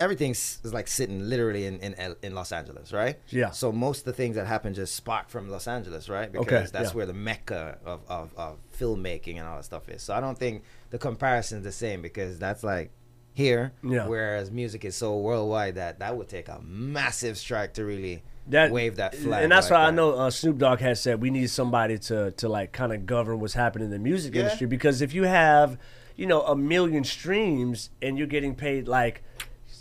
everything's 0.00 0.60
is 0.62 0.72
like 0.72 0.86
sitting 0.86 1.28
literally 1.28 1.66
in, 1.66 1.78
in 1.80 2.16
in 2.22 2.34
Los 2.34 2.52
Angeles, 2.52 2.92
right? 2.92 3.18
Yeah. 3.28 3.50
So 3.50 3.72
most 3.72 4.00
of 4.00 4.04
the 4.04 4.12
things 4.12 4.36
that 4.36 4.46
happen 4.46 4.74
just 4.74 4.94
spark 4.94 5.28
from 5.28 5.50
Los 5.50 5.66
Angeles, 5.66 6.08
right? 6.08 6.30
Because 6.30 6.46
Okay, 6.46 6.66
that's 6.72 6.90
yeah. 6.90 6.96
where 6.96 7.06
the 7.06 7.12
mecca 7.12 7.78
of, 7.84 8.00
of, 8.08 8.32
of 8.36 8.58
filmmaking 8.78 9.38
and 9.38 9.46
all 9.46 9.56
that 9.56 9.64
stuff 9.64 9.88
is. 9.88 10.02
So 10.02 10.14
I 10.14 10.20
don't 10.20 10.38
think 10.38 10.62
the 10.90 10.98
comparison 10.98 11.58
is 11.58 11.64
the 11.64 11.72
same 11.72 12.00
because 12.00 12.38
that's 12.38 12.62
like 12.62 12.92
here, 13.34 13.72
Yeah. 13.82 14.06
whereas 14.06 14.50
music 14.50 14.84
is 14.84 14.94
so 14.94 15.16
worldwide 15.16 15.76
that 15.76 15.98
that 16.00 16.16
would 16.16 16.28
take 16.28 16.48
a 16.48 16.60
massive 16.62 17.38
strike 17.38 17.74
to 17.74 17.84
really 17.84 18.22
that 18.48 18.70
wave 18.72 18.96
that 18.96 19.14
flag. 19.14 19.44
and 19.44 19.52
that's 19.52 19.70
like 19.70 19.78
why 19.80 19.86
I 19.86 19.90
know 19.92 20.14
uh, 20.14 20.30
Snoop 20.30 20.58
Dogg 20.58 20.80
has 20.80 21.00
said 21.00 21.20
we 21.22 21.30
need 21.30 21.48
somebody 21.48 21.96
to 22.00 22.32
to 22.32 22.48
like 22.48 22.72
kind 22.72 22.92
of 22.92 23.06
govern 23.06 23.38
what's 23.40 23.54
happening 23.54 23.86
in 23.86 23.90
the 23.92 23.98
music 23.98 24.34
Yeah. 24.34 24.42
industry 24.42 24.66
because 24.66 25.00
if 25.00 25.14
you 25.14 25.24
have 25.24 25.78
you 26.16 26.26
know 26.26 26.42
a 26.42 26.56
million 26.56 27.04
streams 27.04 27.90
and 28.02 28.18
you're 28.18 28.26
getting 28.26 28.54
paid 28.54 28.88
like 28.88 29.22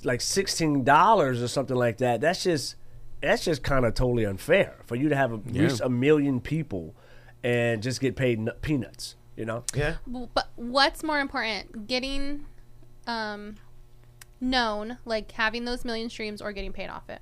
like 0.03 0.21
sixteen 0.21 0.83
dollars 0.83 1.41
or 1.41 1.47
something 1.47 1.75
like 1.75 1.97
that, 1.97 2.21
that's 2.21 2.43
just 2.43 2.75
that's 3.21 3.43
just 3.45 3.63
kind 3.63 3.83
of 3.85 3.93
totally 3.95 4.25
unfair 4.25 4.77
for 4.85 4.95
you 4.95 5.09
to 5.09 5.15
have 5.15 5.33
a, 5.33 5.39
Yeah. 5.51 5.63
reach 5.63 5.79
a 5.83 5.89
million 5.89 6.39
people 6.39 6.95
and 7.43 7.81
just 7.83 7.99
get 7.99 8.15
paid 8.15 8.39
n- 8.39 8.49
peanuts. 8.61 9.15
You 9.35 9.45
know, 9.45 9.63
Yeah. 9.75 9.95
But 10.07 10.49
what's 10.55 11.03
more 11.03 11.19
important, 11.19 11.87
getting 11.87 12.45
um, 13.07 13.55
known, 14.39 14.97
like 15.05 15.31
having 15.31 15.65
those 15.65 15.83
million 15.85 16.09
streams, 16.09 16.41
or 16.41 16.51
getting 16.51 16.73
paid 16.73 16.89
off 16.89 17.09
it? 17.09 17.21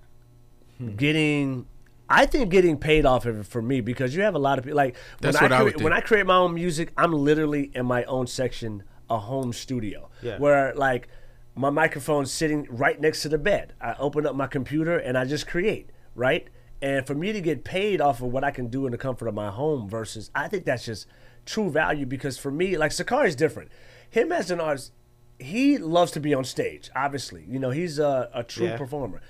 getting 0.95 1.65
I 2.09 2.25
think 2.25 2.49
getting 2.49 2.77
paid 2.77 3.05
off 3.05 3.25
of 3.25 3.39
it 3.41 3.45
for 3.45 3.61
me 3.61 3.81
because 3.81 4.15
you 4.15 4.21
have 4.23 4.33
a 4.33 4.39
lot 4.39 4.57
of 4.57 4.63
people 4.63 4.77
like 4.77 4.95
That's 5.21 5.39
when 5.41 5.51
what 5.51 5.57
I 5.57 5.59
I, 5.59 5.63
would 5.63 5.73
create, 5.73 5.83
when. 5.83 5.93
I 5.93 6.01
create 6.01 6.25
my 6.25 6.37
own 6.37 6.53
music, 6.55 6.91
I'm 6.97 7.11
literally 7.11 7.69
in 7.75 7.85
my 7.85 8.03
own 8.05 8.27
section, 8.27 8.83
a 9.09 9.19
home 9.19 9.53
studio, 9.53 10.09
Yeah. 10.21 10.37
where 10.39 10.73
like 10.75 11.07
my 11.55 11.69
microphone's 11.69 12.31
sitting 12.31 12.65
right 12.69 12.99
next 12.99 13.21
to 13.23 13.29
the 13.29 13.37
bed. 13.37 13.73
I 13.81 13.95
open 13.99 14.25
up 14.25 14.35
my 14.35 14.47
computer 14.47 14.97
and 14.97 15.17
I 15.17 15.25
just 15.25 15.47
create, 15.47 15.89
right? 16.15 16.47
And 16.81 17.05
for 17.05 17.13
me 17.13 17.33
to 17.33 17.41
get 17.41 17.63
paid 17.65 17.99
off 18.01 18.21
of 18.21 18.31
what 18.31 18.43
I 18.45 18.51
can 18.51 18.67
do 18.69 18.85
in 18.85 18.91
the 18.93 18.97
comfort 18.97 19.27
of 19.27 19.33
my 19.35 19.49
home 19.51 19.87
versus 19.89 20.31
I 20.33 20.47
think 20.47 20.63
that's 20.65 20.85
just 20.85 21.05
true 21.45 21.69
value 21.69 22.05
because 22.05 22.37
for 22.37 22.49
me, 22.51 22.77
like 22.77 22.91
Suckarie 22.91 23.27
is 23.27 23.35
different. 23.35 23.69
Him 24.09 24.31
as 24.31 24.49
an 24.49 24.59
artist, 24.61 24.93
he 25.39 25.77
loves 25.77 26.11
to 26.11 26.19
be 26.19 26.33
on 26.33 26.43
stage. 26.43 26.89
Obviously, 26.95 27.45
you 27.47 27.59
know 27.59 27.69
he's 27.71 27.97
a, 27.99 28.29
a 28.33 28.43
true 28.43 28.67
Yeah. 28.67 28.77
performer. 28.77 29.21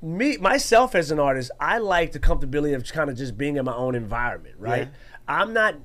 Me 0.00 0.36
myself 0.38 0.94
as 0.96 1.10
an 1.12 1.20
artist, 1.20 1.50
I 1.60 1.78
like 1.78 2.10
the 2.12 2.18
comfortability 2.18 2.74
of 2.74 2.84
kind 2.92 3.08
of 3.08 3.16
just 3.16 3.38
being 3.38 3.56
in 3.56 3.64
my 3.64 3.74
own 3.74 3.94
environment. 3.94 4.56
Right, 4.58 4.88
I'm 5.28 5.52
not 5.52 5.76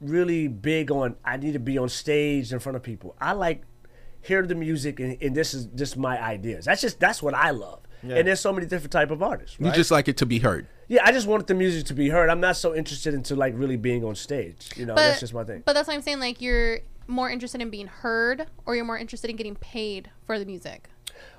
really 0.00 0.48
big 0.48 0.90
on 0.90 1.16
I 1.24 1.36
need 1.36 1.52
to 1.52 1.58
be 1.58 1.76
on 1.76 1.88
stage 1.90 2.52
in 2.52 2.58
front 2.58 2.76
of 2.76 2.82
people. 2.82 3.14
I 3.20 3.32
like 3.32 3.62
hear 4.22 4.46
the 4.46 4.54
music 4.54 4.98
and, 5.00 5.16
and 5.22 5.34
this 5.36 5.52
is 5.54 5.66
just 5.74 5.96
my 5.96 6.18
ideas. 6.22 6.64
That's 6.64 6.80
just 6.80 6.98
that's 7.00 7.22
what 7.22 7.34
I 7.34 7.50
love. 7.50 7.80
And 8.02 8.26
there's 8.26 8.40
so 8.40 8.50
many 8.50 8.66
different 8.66 8.92
type 8.92 9.10
of 9.10 9.22
artists. 9.22 9.58
You 9.60 9.70
just 9.72 9.90
like 9.90 10.08
it 10.08 10.16
to 10.18 10.26
be 10.26 10.38
heard. 10.38 10.66
yeah, 10.88 11.02
I 11.04 11.12
just 11.12 11.26
wanted 11.26 11.46
the 11.48 11.52
music 11.54 11.84
to 11.88 11.94
be 11.94 12.08
heard. 12.08 12.30
I'm 12.30 12.40
not 12.40 12.56
so 12.56 12.74
interested 12.74 13.12
into 13.12 13.36
like 13.36 13.52
really 13.54 13.76
being 13.76 14.02
on 14.04 14.14
stage. 14.14 14.70
You 14.74 14.86
know, 14.86 14.94
But 14.94 15.02
that's 15.02 15.20
just 15.20 15.34
my 15.34 15.44
thing. 15.44 15.62
But 15.66 15.74
that's 15.74 15.86
what 15.86 15.92
I'm 15.96 16.00
saying. 16.00 16.18
Like 16.18 16.40
you're 16.40 16.78
more 17.10 17.30
interested 17.30 17.60
in 17.60 17.70
being 17.70 17.88
heard, 17.88 18.46
or 18.66 18.74
you're 18.74 18.84
more 18.84 18.98
interested 18.98 19.30
in 19.30 19.36
getting 19.36 19.56
paid 19.56 20.10
for 20.26 20.38
the 20.38 20.46
music. 20.46 20.88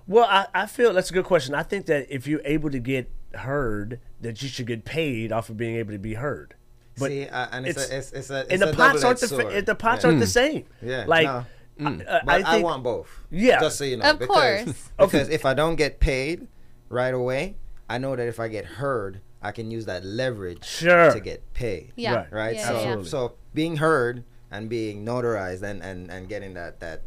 Well, 0.08 0.26
I, 0.30 0.48
I 0.54 0.66
feel 0.66 0.94
that's 0.94 1.10
a 1.10 1.14
good 1.14 1.26
question. 1.26 1.56
I 1.56 1.64
think 1.64 1.86
that 1.88 2.08
if 2.10 2.28
you're 2.28 2.42
able 2.44 2.70
to 2.72 2.80
get 2.80 3.10
heard, 3.34 4.00
that 4.20 4.42
you 4.42 4.50
should 4.50 4.68
get 4.68 4.86
paid 4.86 5.32
off 5.32 5.50
of 5.50 5.58
being 5.58 5.76
able 5.78 5.94
to 5.94 6.00
be 6.00 6.16
heard. 6.16 6.56
But 6.98 7.10
See, 7.10 7.28
uh, 7.28 7.48
and 7.52 7.66
it's, 7.66 7.86
it's- 7.86 7.92
a, 7.92 7.98
it's, 7.98 8.12
it's 8.12 8.30
a, 8.30 8.40
it's 8.42 8.52
and 8.52 8.62
the 8.62 8.74
pots 8.76 9.04
aren't 9.04 9.20
the 9.20 9.28
double-edged 9.28 9.66
the 9.66 9.76
pots 9.76 10.04
yeah. 10.04 10.10
aren't 10.10 10.20
the 10.20 10.28
same. 10.28 10.66
Yeah, 10.82 11.06
like 11.08 11.26
no. 11.26 11.46
I, 11.80 11.88
I, 11.88 12.22
But 12.26 12.46
I 12.46 12.58
I, 12.58 12.62
want 12.62 12.84
both. 12.84 13.08
Yeah. 13.32 13.60
Just 13.60 13.78
so 13.78 13.86
you 13.86 13.98
know. 13.98 14.10
Of 14.10 14.20
because, 14.20 14.64
course. 14.66 14.90
Because 15.00 15.30
if 15.30 15.46
I 15.46 15.54
don't 15.54 15.78
get 15.78 16.00
paid 16.00 16.48
right 16.90 17.14
away, 17.14 17.56
I 17.90 17.98
know 17.98 18.16
that 18.16 18.28
if 18.28 18.40
I 18.40 18.50
get 18.50 18.66
heard, 18.66 19.22
I 19.42 19.52
can 19.52 19.72
use 19.72 19.86
that 19.86 20.06
leverage 20.06 20.64
Sure. 20.66 21.12
to 21.12 21.20
get 21.20 21.54
paid. 21.54 21.94
Yeah. 21.96 22.16
Right. 22.16 22.32
Right? 22.32 22.56
Yeah, 22.56 22.68
so 22.68 22.74
yeah, 22.74 22.80
yeah. 22.80 22.86
Absolutely. 22.88 23.10
so 23.10 23.34
being 23.54 23.78
heard 23.78 24.24
and 24.52 24.70
being 24.70 25.06
notarized 25.06 25.64
and, 25.64 25.82
and, 25.82 26.12
and 26.12 26.28
getting 26.30 26.54
that 26.56 26.80
that 26.82 27.02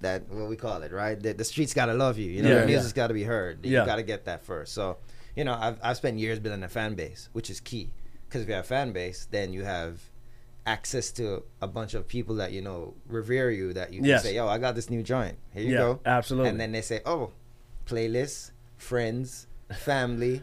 that 0.00 0.28
what 0.28 0.48
we 0.48 0.56
call 0.56 0.82
it, 0.82 0.92
right? 0.92 1.20
The, 1.20 1.32
the 1.32 1.44
streets 1.44 1.74
gotta 1.74 1.94
love 1.94 2.18
you. 2.18 2.30
You 2.30 2.42
know, 2.42 2.48
Yeah, 2.50 2.54
the 2.56 2.60
yeah. 2.60 2.66
music's 2.66 2.92
gotta 2.92 3.14
be 3.14 3.24
heard. 3.24 3.64
You 3.64 3.72
Yeah. 3.72 3.86
gotta 3.86 4.02
get 4.02 4.24
that 4.26 4.44
first. 4.44 4.72
So, 4.74 4.98
you 5.34 5.44
know, 5.44 5.54
I've 5.54 5.78
I've 5.82 5.96
spent 5.96 6.18
years 6.18 6.38
building 6.38 6.62
a 6.62 6.68
fan 6.68 6.94
base, 6.94 7.28
which 7.32 7.50
is 7.50 7.60
key. 7.60 7.90
Because 8.28 8.42
if 8.42 8.48
you 8.48 8.54
have 8.54 8.64
a 8.64 8.68
fan 8.68 8.92
base, 8.92 9.26
then 9.30 9.52
you 9.52 9.64
have 9.64 10.00
access 10.66 11.10
to 11.12 11.42
a 11.62 11.66
bunch 11.66 11.94
of 11.94 12.06
people 12.06 12.34
that 12.36 12.52
you 12.52 12.60
know 12.60 12.94
revere 13.06 13.50
you 13.50 13.72
that 13.72 13.92
you 13.92 14.00
can 14.00 14.08
Yes. 14.10 14.22
say, 14.22 14.34
"Yo, 14.34 14.46
I 14.46 14.58
got 14.58 14.74
this 14.74 14.90
new 14.90 15.02
joint. 15.02 15.38
Here 15.54 15.62
you 15.62 15.72
Yeah, 15.72 15.78
go." 15.78 16.00
absolutely. 16.04 16.50
And 16.50 16.60
then 16.60 16.72
they 16.72 16.82
say, 16.82 17.00
"Oh, 17.06 17.32
playlists, 17.86 18.50
friends, 18.76 19.46
family, 19.74 20.42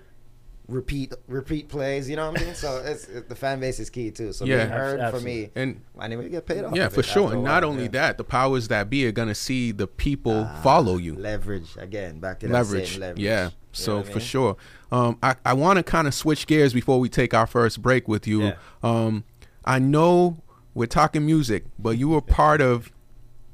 repeat 0.68 1.14
repeat 1.28 1.68
plays." 1.70 2.10
You 2.10 2.16
know 2.16 2.32
what 2.32 2.42
I 2.42 2.46
mean? 2.46 2.56
So 2.56 2.78
it's 2.86 3.08
it, 3.08 3.30
the 3.30 3.36
fan 3.36 3.60
base 3.60 3.80
is 3.80 3.90
key 3.90 4.12
too. 4.12 4.34
So 4.34 4.46
Yeah. 4.46 4.58
being 4.58 4.70
heard 4.70 5.12
for 5.12 5.20
me, 5.20 5.50
And 5.56 5.82
I 5.98 6.08
need 6.08 6.18
to 6.18 6.30
get 6.30 6.46
paid 6.46 6.64
off. 6.64 6.76
yeah, 6.76 6.90
for 6.90 7.04
sure. 7.04 7.34
And 7.34 7.44
not 7.44 7.64
only 7.64 7.84
yeah. 7.84 7.90
that, 7.92 8.18
the 8.18 8.24
powers 8.24 8.68
that 8.70 8.90
be 8.90 9.06
are 9.08 9.12
gonna 9.12 9.36
see 9.36 9.72
the 9.72 9.88
people 9.88 10.46
follow 10.64 10.98
you. 10.98 11.16
leverage 11.16 11.76
again. 11.78 12.20
Back 12.20 12.40
to 12.42 12.48
that 12.48 12.54
leverage. 12.54 12.92
same 12.94 13.02
leverage. 13.02 13.20
Yeah. 13.24 13.44
You 13.46 13.46
know 13.46 13.52
So 13.74 13.98
what 13.98 14.06
I 14.08 14.10
for 14.12 14.18
mean? 14.20 14.28
sure. 14.28 14.58
Um, 14.92 15.18
I, 15.22 15.36
I 15.46 15.54
want 15.54 15.78
to 15.78 15.84
kind 15.84 16.08
of 16.08 16.14
switch 16.14 16.48
gears 16.48 16.74
before 16.74 17.00
we 17.00 17.10
take 17.10 17.34
our 17.34 17.48
first 17.48 17.82
break 17.82 18.08
with 18.08 18.26
you. 18.28 18.44
Yeah. 18.44 18.54
Um, 18.84 19.24
I 19.66 19.80
know 19.80 20.38
we're 20.74 20.86
talking 20.86 21.26
music, 21.26 21.66
but 21.78 21.98
you 21.98 22.08
were 22.10 22.22
part 22.22 22.62
of 22.62 22.92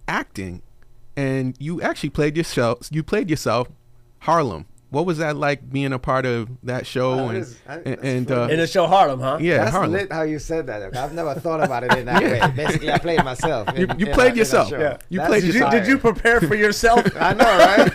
acting, 0.08 0.62
and 1.16 1.56
you 1.60 1.82
actually 1.82 2.10
played 2.10 2.38
yourself. 2.38 2.90
You 2.92 3.02
played 3.04 3.30
yourself, 3.30 3.70
Harlem, 4.20 4.66
what 4.92 5.06
was 5.06 5.18
that 5.18 5.36
like 5.38 5.68
being 5.72 5.94
a 5.94 5.98
part 6.00 6.26
of 6.26 6.48
that 6.64 6.86
show? 6.86 7.14
Oh, 7.14 7.28
and 7.30 7.38
it 7.38 7.42
is- 7.42 7.58
I- 7.68 7.76
and, 7.78 8.00
and 8.04 8.32
uh, 8.32 8.42
In 8.52 8.60
the 8.60 8.68
show 8.68 8.86
Harlem, 8.88 9.20
huh? 9.22 9.38
yeah, 9.42 9.58
That's 9.60 9.72
Harlem. 9.72 9.94
lit 9.94 10.12
how 10.12 10.22
you 10.24 10.38
said 10.38 10.68
that. 10.68 10.96
I've 10.96 11.14
never 11.14 11.34
thought 11.36 11.64
about 11.64 11.84
it 11.86 11.94
in 11.98 12.06
that 12.06 12.22
Yeah. 12.22 12.48
way. 12.48 12.54
Basically, 12.56 12.92
I 12.92 12.98
played 13.00 13.24
myself. 13.24 13.70
You- 13.76 13.86
in- 13.88 14.00
you 14.00 14.06
in 14.08 14.14
played 14.14 14.34
a- 14.34 14.36
yourself. 14.38 14.70
Yeah. 14.70 14.98
You 15.10 15.20
That's 15.20 15.30
played 15.30 15.42
Did 15.44 15.56
you, 15.56 15.70
did 15.72 15.88
you 15.88 15.98
prepare 15.98 16.42
for 16.42 16.56
yourself? 16.56 17.06
I 17.20 17.34
know, 17.34 17.46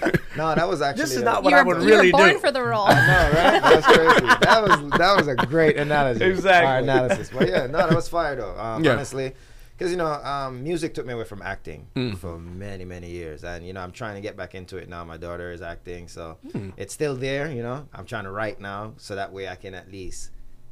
right? 0.02 0.20
No, 0.36 0.54
that 0.54 0.68
was 0.68 0.82
actually. 0.82 1.02
This 1.04 1.12
is 1.12 1.22
a- 1.22 1.24
not 1.24 1.42
what 1.42 1.50
you 1.50 1.56
I 1.56 1.62
were, 1.62 1.76
would 1.76 1.82
you 1.84 1.88
really 1.88 2.12
were 2.12 2.18
born 2.18 2.32
do. 2.32 2.38
for 2.40 2.50
the 2.50 2.62
role. 2.62 2.84
I 2.86 2.94
know, 2.94 3.40
right? 3.40 3.62
That's 3.62 3.86
crazy. 3.86 4.26
That 4.42 4.62
was 4.68 4.90
that 4.98 5.16
was 5.16 5.28
a 5.28 5.34
great 5.34 5.78
analogy. 5.78 6.24
Exactly. 6.24 6.68
Our 6.68 6.78
analysis. 6.80 7.30
But 7.32 7.48
yeah, 7.48 7.66
no, 7.66 7.78
that 7.78 7.94
was 7.94 8.06
fire 8.06 8.36
though. 8.36 8.54
Um, 8.58 8.84
Yeah. 8.84 8.92
Honestly, 8.92 9.32
because 9.76 9.90
you 9.90 9.96
know, 9.98 10.06
um, 10.06 10.62
music 10.62 10.94
took 10.94 11.04
me 11.06 11.12
away 11.12 11.24
from 11.24 11.42
acting 11.42 11.86
Mm. 11.94 12.16
for 12.18 12.38
many 12.38 12.84
many 12.84 13.10
years, 13.10 13.44
and 13.44 13.66
you 13.66 13.72
know, 13.72 13.80
I'm 13.80 13.92
trying 13.92 14.14
to 14.14 14.20
get 14.20 14.36
back 14.36 14.54
into 14.54 14.76
it 14.78 14.88
now. 14.88 15.04
My 15.04 15.16
daughter 15.16 15.52
is 15.52 15.62
acting, 15.62 16.08
so 16.08 16.38
Mm. 16.48 16.72
it's 16.76 16.94
still 16.94 17.14
there. 17.16 17.50
You 17.50 17.62
know, 17.62 17.86
I'm 17.92 18.06
trying 18.06 18.24
to 18.24 18.30
write 18.30 18.60
now, 18.60 18.94
so 18.96 19.14
that 19.16 19.32
way 19.32 19.48
I 19.48 19.56
can 19.56 19.74
at 19.74 19.90
least 19.92 20.30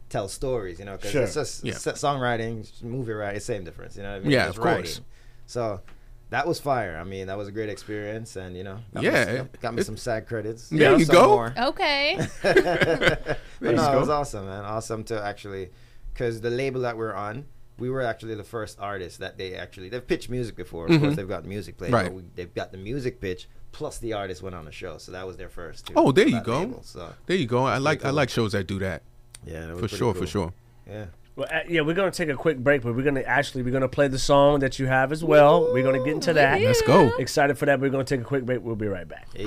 tell 0.09 0.29
stories. 0.29 0.79
You 0.79 0.85
know, 0.87 0.97
because 0.97 1.11
Sure. 1.11 1.23
it's 1.23 1.35
just 1.35 1.65
Yeah. 1.65 1.75
songwriting, 1.75 2.67
movie 2.83 3.13
writing, 3.13 3.41
same 3.41 3.65
difference. 3.65 3.97
You 3.97 4.03
know 4.05 4.13
what 4.13 4.17
I 4.17 4.21
mean? 4.21 4.31
Yeah, 4.31 4.49
It's 4.49 4.57
of 4.57 4.63
course. 4.63 5.01
So. 5.47 5.81
That 6.31 6.49
was 6.49 6.59
fire. 6.59 6.97
I 6.97 7.05
mean, 7.05 7.29
that 7.29 7.39
was 7.39 7.47
a 7.47 7.53
great 7.53 7.69
experience, 7.69 8.35
and 8.35 8.57
you 8.57 8.65
know, 8.65 8.79
got 8.93 9.05
Yeah, 9.05 9.25
some- 9.25 9.35
it- 9.37 9.61
got 9.61 9.75
me 9.75 9.83
it- 9.83 9.85
some 9.85 9.97
sad 9.97 10.27
credits. 10.27 10.69
There 10.69 10.91
Some 10.91 10.99
you 10.99 11.07
go. 11.07 11.29
more. 11.29 11.55
Okay. 11.71 12.19
but 12.43 13.37
you 13.61 13.73
no, 13.73 13.77
go. 13.77 13.93
it 13.97 14.01
was 14.01 14.09
awesome, 14.09 14.47
man. 14.47 14.65
Awesome 14.65 15.05
to 15.05 15.23
actually, 15.23 15.71
because 16.13 16.41
the 16.41 16.51
label 16.51 16.81
that 16.81 16.97
we're 16.97 17.15
on, 17.15 17.45
we 17.79 17.91
were 17.91 18.03
actually 18.03 18.35
the 18.37 18.45
first 18.45 18.79
artists 18.81 19.19
that 19.19 19.37
they 19.39 19.55
actually 19.57 19.89
they've 19.89 20.07
pitched 20.07 20.31
music 20.31 20.57
before. 20.57 20.87
Of 20.87 21.01
course, 21.01 21.17
they've 21.17 21.29
got 21.29 21.45
music 21.45 21.77
played, 21.77 21.93
Right. 21.93 22.05
but 22.05 22.13
we, 22.15 22.23
they've 22.35 22.55
got 22.55 22.71
the 22.73 22.79
music 22.79 23.21
pitch 23.21 23.49
plus 23.73 23.99
the 23.99 24.13
artist 24.13 24.41
went 24.43 24.55
on 24.55 24.65
the 24.65 24.71
show, 24.73 24.99
so 24.99 25.11
that 25.13 25.27
was 25.27 25.37
their 25.37 25.49
first. 25.49 25.87
Too, 25.89 25.95
Oh, 25.97 26.13
there 26.13 26.29
you 26.29 26.41
go. 26.41 26.61
label, 26.61 26.83
so 26.85 27.13
There 27.27 27.37
you 27.37 27.47
go. 27.47 27.65
I 27.65 27.79
like 27.79 28.05
I 28.05 28.11
like 28.11 28.31
shows 28.31 28.53
that 28.53 28.67
do 28.67 28.79
that 28.81 29.03
yeah, 29.45 29.67
that 29.67 29.79
for 29.79 29.89
sure, 29.89 30.13
cool. 30.13 30.23
for 30.23 30.27
sure. 30.27 30.53
Yeah. 30.89 31.07
Well, 31.37 31.49
uh, 31.53 31.61
yeah, 31.69 31.81
we're 31.81 31.95
gonna 31.95 32.13
take 32.13 32.29
a 32.29 32.35
quick 32.37 32.59
break, 32.59 32.83
but 32.83 32.95
we're 32.95 33.03
gonna 33.03 33.23
actually 33.23 33.63
we're 33.65 33.73
gonna 33.73 33.89
play 33.89 34.07
the 34.07 34.21
song 34.21 34.61
that 34.61 34.79
you 34.79 34.87
have 34.87 35.11
as 35.11 35.25
well. 35.25 35.73
We're 35.73 35.83
gonna 35.83 35.99
get 35.99 36.15
into 36.15 36.33
that. 36.35 36.61
Let's 36.61 36.83
go. 36.83 37.11
Excited 37.19 37.59
for 37.59 37.67
that. 37.67 37.81
We're 37.81 37.91
gonna 37.91 38.05
take 38.05 38.21
a 38.21 38.25
quick 38.25 38.45
break. 38.47 38.63
We'll 38.63 38.77
be 38.77 38.87
right 38.87 39.09
back. 39.09 39.27
Hey. 39.35 39.47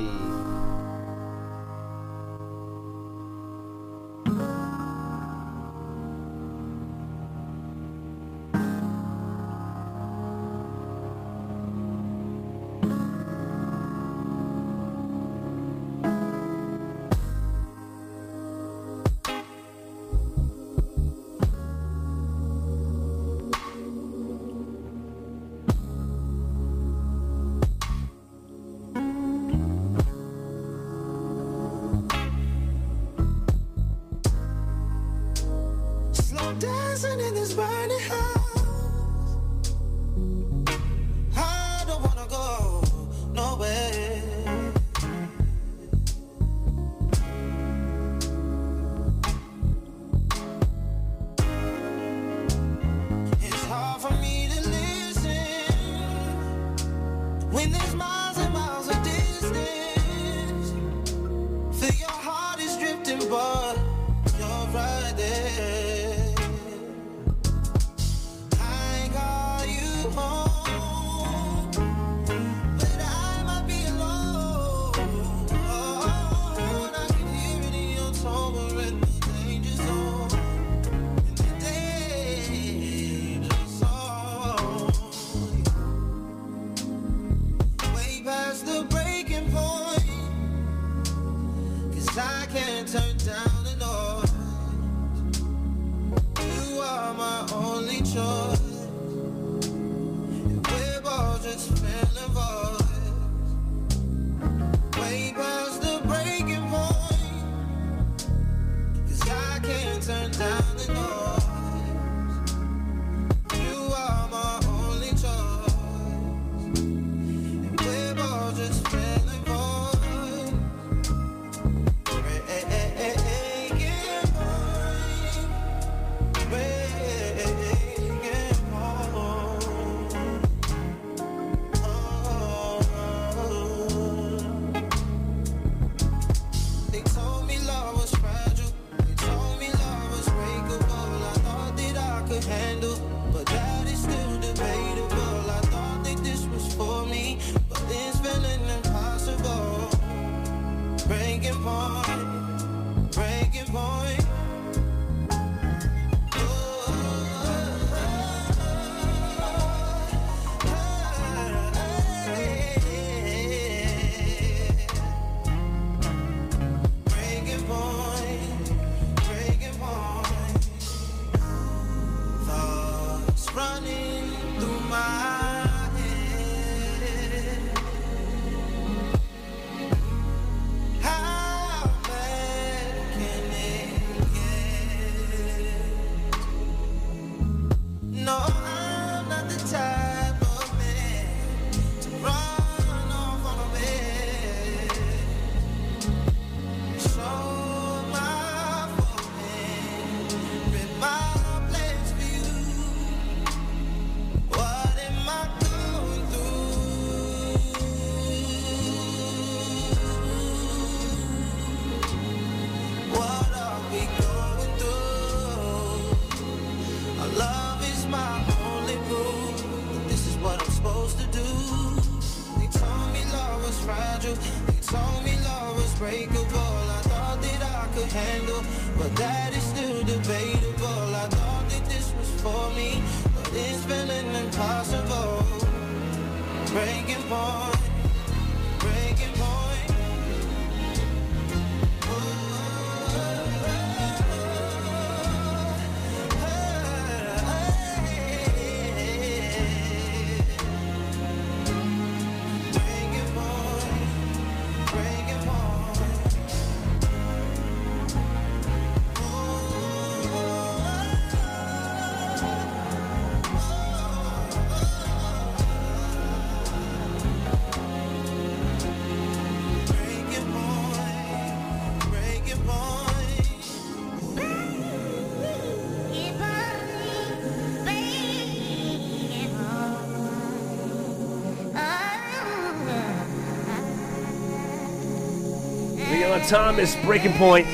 Leon 286.47 286.75
Thomas, 286.75 286.95
Breaking 287.03 287.33
Point. 287.33 287.67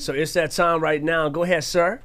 So 0.00 0.12
it's 0.12 0.32
that 0.32 0.50
time 0.50 0.80
right 0.80 1.02
now. 1.02 1.28
Go 1.28 1.44
ahead, 1.44 1.62
sir. 1.62 2.00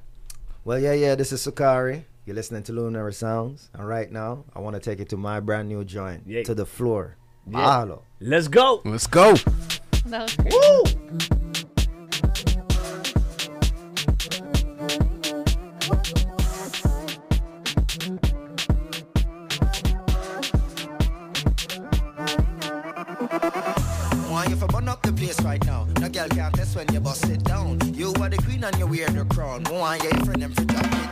Well, 0.64 0.80
yeah, 0.80 0.94
yeah, 0.94 1.16
this 1.16 1.32
is 1.32 1.46
Suckarie. 1.46 2.04
You're 2.26 2.36
listening 2.36 2.64
to 2.64 2.74
Luminary 2.74 3.14
Sounds. 3.14 3.70
And 3.74 3.88
right 3.88 4.12
now, 4.12 4.46
I 4.54 4.60
want 4.60 4.76
to 4.76 4.80
take 4.80 5.00
it 5.00 5.10
to 5.10 5.18
my 5.18 5.40
brand 5.40 5.70
new 5.70 5.84
joint, 5.84 6.24
Yeah. 6.28 6.44
To 6.44 6.54
the 6.54 6.66
Floor. 6.66 7.16
Yeah. 7.50 7.58
Mahalo. 7.58 8.02
Let's 8.20 8.48
go. 8.48 8.82
Let's 8.86 9.08
go. 9.08 9.34
That 10.06 10.24
was 10.24 10.36
great. 10.36 10.54
Want 10.54 11.37
right 25.48 25.66
now. 25.66 25.88
No 26.02 26.10
girl 26.10 26.28
can't 26.28 26.54
test 26.54 26.76
when 26.76 26.88
you 26.94 27.00
bust 27.00 27.30
it 27.30 27.42
down. 27.44 27.80
You 27.94 28.14
are 28.22 28.30
the 28.30 28.38
queen 28.38 28.64
and 28.66 28.78
you 28.78 28.86
wear 28.86 29.08
the 29.08 29.24
crown. 29.34 29.64
Want 29.72 30.04
you 30.04 30.10
friend 30.26 30.42
them 30.42 30.52
for 30.52 30.66
drop 30.66 31.07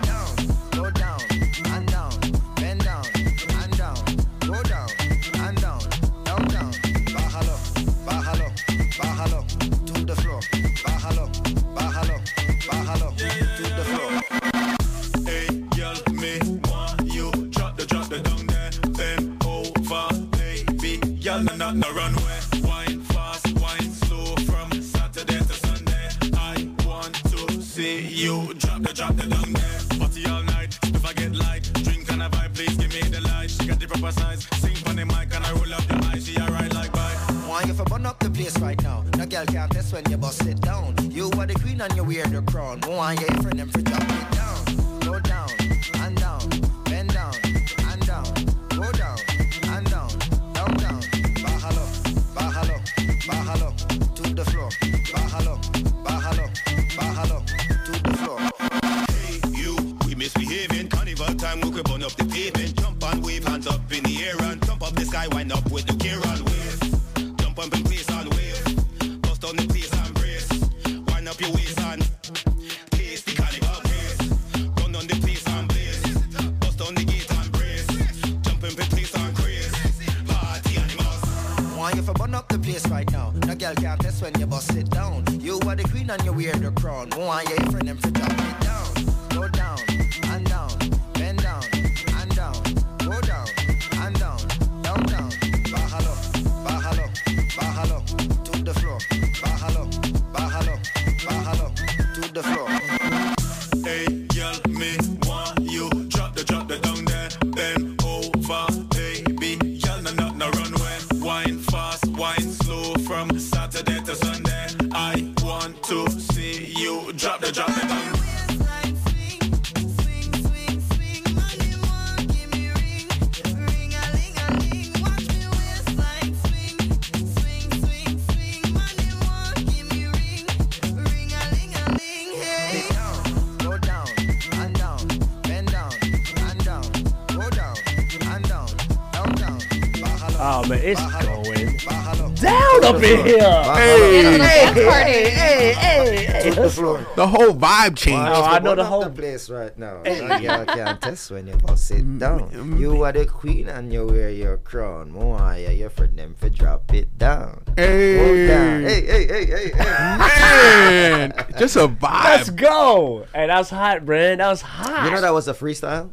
hey, 146.76 146.82
hey. 146.82 146.98
The 146.98 147.04
floor. 147.04 147.16
The 147.16 147.28
whole 147.28 147.54
vibe 147.54 147.96
changed. 147.98 148.30
Oh, 148.32 148.44
I 148.44 148.60
know 148.60 148.76
the 148.76 148.84
whole- 148.86 149.04
the 149.04 149.10
place 149.10 149.50
right 149.50 149.78
now. 149.78 150.02
No 150.04 150.40
girl 150.40 150.66
can't 150.66 151.02
test 151.02 151.32
when 151.32 151.46
mm, 151.46 151.50
mm, 151.50 151.62
you 151.62 151.68
bust 151.68 151.88
sit 151.88 152.20
down. 152.20 152.78
You 152.80 153.04
are 153.04 153.12
the 153.12 153.26
queen 153.26 153.68
and 153.70 153.92
you 153.92 154.06
wear 154.06 154.30
your 154.30 154.58
crown. 154.58 155.12
Moaya, 155.12 155.78
your 155.78 155.90
friend 155.90 156.18
them 156.18 156.36
for 156.38 156.50
drop 156.50 156.94
it 156.94 157.18
down. 157.18 157.64
Go 157.76 158.48
down. 158.48 158.84
Hey, 158.84 159.06
Hey, 159.06 159.06
hey, 159.06 159.26
hey, 159.28 159.46
hey, 159.46 159.72
hey. 159.72 159.84
man, 160.20 161.34
just 161.58 161.76
a 161.76 161.88
vibe. 161.88 162.24
Let's 162.24 162.50
go. 162.50 163.26
Hey, 163.34 163.48
that 163.48 163.58
was 163.58 163.70
hot, 163.70 164.06
Brand. 164.06 164.40
That 164.40 164.50
was 164.50 164.62
hot. 164.62 165.06
You 165.06 165.12
know 165.12 165.22
that 165.22 165.34
was 165.34 165.48
a 165.48 165.54
freestyle? 165.54 166.12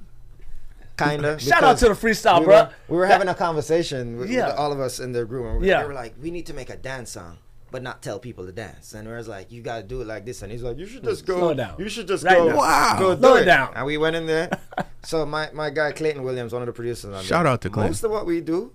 Kinda. 0.99 1.39
Shout 1.41 1.63
out 1.65 1.79
to 1.79 1.87
the 1.89 1.95
freestyle, 1.95 2.41
we 2.41 2.45
bro. 2.47 2.55
Were, 2.65 2.71
we 2.89 2.97
were 2.99 3.07
having 3.07 3.29
a 3.29 3.35
conversation 3.35 4.19
with, 4.19 4.31
Yeah. 4.31 4.49
with 4.49 4.57
all 4.57 4.73
of 4.73 4.79
us 4.81 5.01
in 5.01 5.13
the 5.13 5.25
group. 5.25 5.47
And 5.47 5.61
we, 5.61 5.69
Yeah. 5.69 5.81
They 5.83 5.89
were 5.89 5.95
like, 5.95 6.15
we 6.21 6.31
need 6.31 6.47
to 6.47 6.55
make 6.55 6.69
a 6.71 6.77
dance 6.77 7.11
song, 7.13 7.39
but 7.73 7.83
not 7.83 8.03
tell 8.03 8.21
people 8.21 8.47
to 8.47 8.53
dance. 8.53 8.93
And 8.93 9.09
we 9.09 9.15
was 9.15 9.27
like, 9.27 9.51
you 9.51 9.63
got 9.63 9.79
to 9.79 9.83
do 9.83 10.03
it 10.03 10.07
like 10.07 10.25
this. 10.25 10.43
And 10.43 10.53
he's 10.53 10.63
like, 10.63 10.79
you 10.79 10.87
should 10.87 11.03
just 11.03 11.27
go. 11.27 11.39
Slow 11.39 11.55
down. 11.55 11.75
You 11.79 11.89
should 11.89 12.07
just 12.07 12.23
Right 12.23 12.37
go. 12.37 12.51
now. 12.51 12.57
Wow. 12.57 12.97
Go 12.99 13.17
Slow 13.17 13.31
do 13.35 13.39
it 13.39 13.43
it 13.43 13.45
down. 13.47 13.73
And 13.75 13.87
we 13.87 13.97
went 13.97 14.15
in 14.15 14.27
there. 14.27 14.51
so 15.03 15.27
my, 15.27 15.51
my 15.53 15.71
guy 15.71 15.91
Clayton 15.91 16.23
Williams, 16.23 16.53
one 16.53 16.63
of 16.63 16.67
the 16.67 16.73
producers 16.73 17.13
on 17.13 17.25
Shout 17.25 17.45
there, 17.45 17.53
out 17.53 17.63
to 17.63 17.71
Clayton. 17.71 17.91
Most 17.91 18.05
of 18.05 18.11
what 18.13 18.27
we 18.27 18.41
do, 18.43 18.73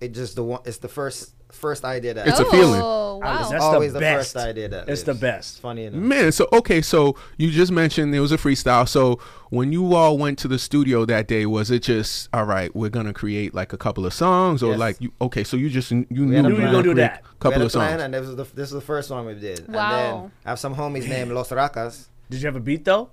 it 0.00 0.12
just 0.12 0.36
the 0.36 0.44
one. 0.44 0.60
It's 0.66 0.78
the 0.78 0.88
first 0.88 1.34
first 1.50 1.84
idea 1.84 2.12
that 2.14 2.26
It's 2.28 2.38
a 2.40 2.44
feeling. 2.46 2.80
Oh, 2.82 3.18
wow. 3.22 3.48
That's 3.48 3.62
always 3.64 3.92
the 3.92 3.98
the, 3.98 4.04
best. 4.04 4.32
first 4.34 4.46
idea 4.46 4.68
that 4.68 4.88
It's 4.88 5.02
the 5.04 5.12
lives. 5.12 5.20
best. 5.20 5.60
Funny 5.60 5.84
enough. 5.84 6.00
Man, 6.00 6.32
so 6.32 6.48
okay, 6.52 6.82
so 6.82 7.16
you 7.38 7.50
just 7.50 7.72
mentioned 7.72 8.14
it 8.14 8.20
was 8.20 8.32
a 8.32 8.36
freestyle. 8.36 8.88
So 8.88 9.18
when 9.50 9.72
you 9.72 9.94
all 9.94 10.18
went 10.18 10.38
to 10.40 10.48
the 10.48 10.58
studio 10.58 11.04
that 11.06 11.28
day, 11.28 11.46
was 11.46 11.70
it 11.70 11.82
just 11.84 12.28
all 12.32 12.44
right? 12.44 12.74
We're 12.74 12.90
gonna 12.90 13.12
create 13.14 13.54
like 13.54 13.72
a 13.72 13.78
couple 13.78 14.04
of 14.04 14.12
songs, 14.12 14.62
or 14.62 14.70
Yes. 14.72 14.78
like 14.78 15.00
you? 15.00 15.12
Okay, 15.20 15.44
so 15.44 15.56
you 15.56 15.70
just 15.70 15.90
you 15.90 15.98
had 16.00 16.08
knew 16.10 16.24
a 16.26 16.26
you 16.26 16.30
plan. 16.32 16.44
were 16.44 16.50
You 16.50 16.66
gonna 16.72 16.82
do 16.82 16.92
create 16.94 16.96
that. 17.08 17.22
a 17.24 17.34
couple 17.38 17.60
we 17.60 17.66
of 17.66 17.72
had 17.72 17.78
a 17.78 17.78
plan, 17.78 17.90
songs. 17.90 18.02
and 18.02 18.14
this 18.14 18.26
was 18.26 18.36
the 18.36 18.44
this 18.44 18.70
was 18.70 18.70
the 18.72 18.80
first 18.86 19.10
one 19.10 19.24
we 19.26 19.34
did. 19.34 19.60
And 19.60 19.74
Wow. 19.74 19.90
then 20.22 20.32
I 20.44 20.48
have 20.50 20.58
some 20.58 20.74
homies 20.74 21.08
named 21.08 21.32
Los 21.32 21.52
Racas. 21.52 22.08
Did 22.28 22.42
you 22.42 22.46
have 22.46 22.56
a 22.56 22.60
beat 22.60 22.84
though? 22.84 23.10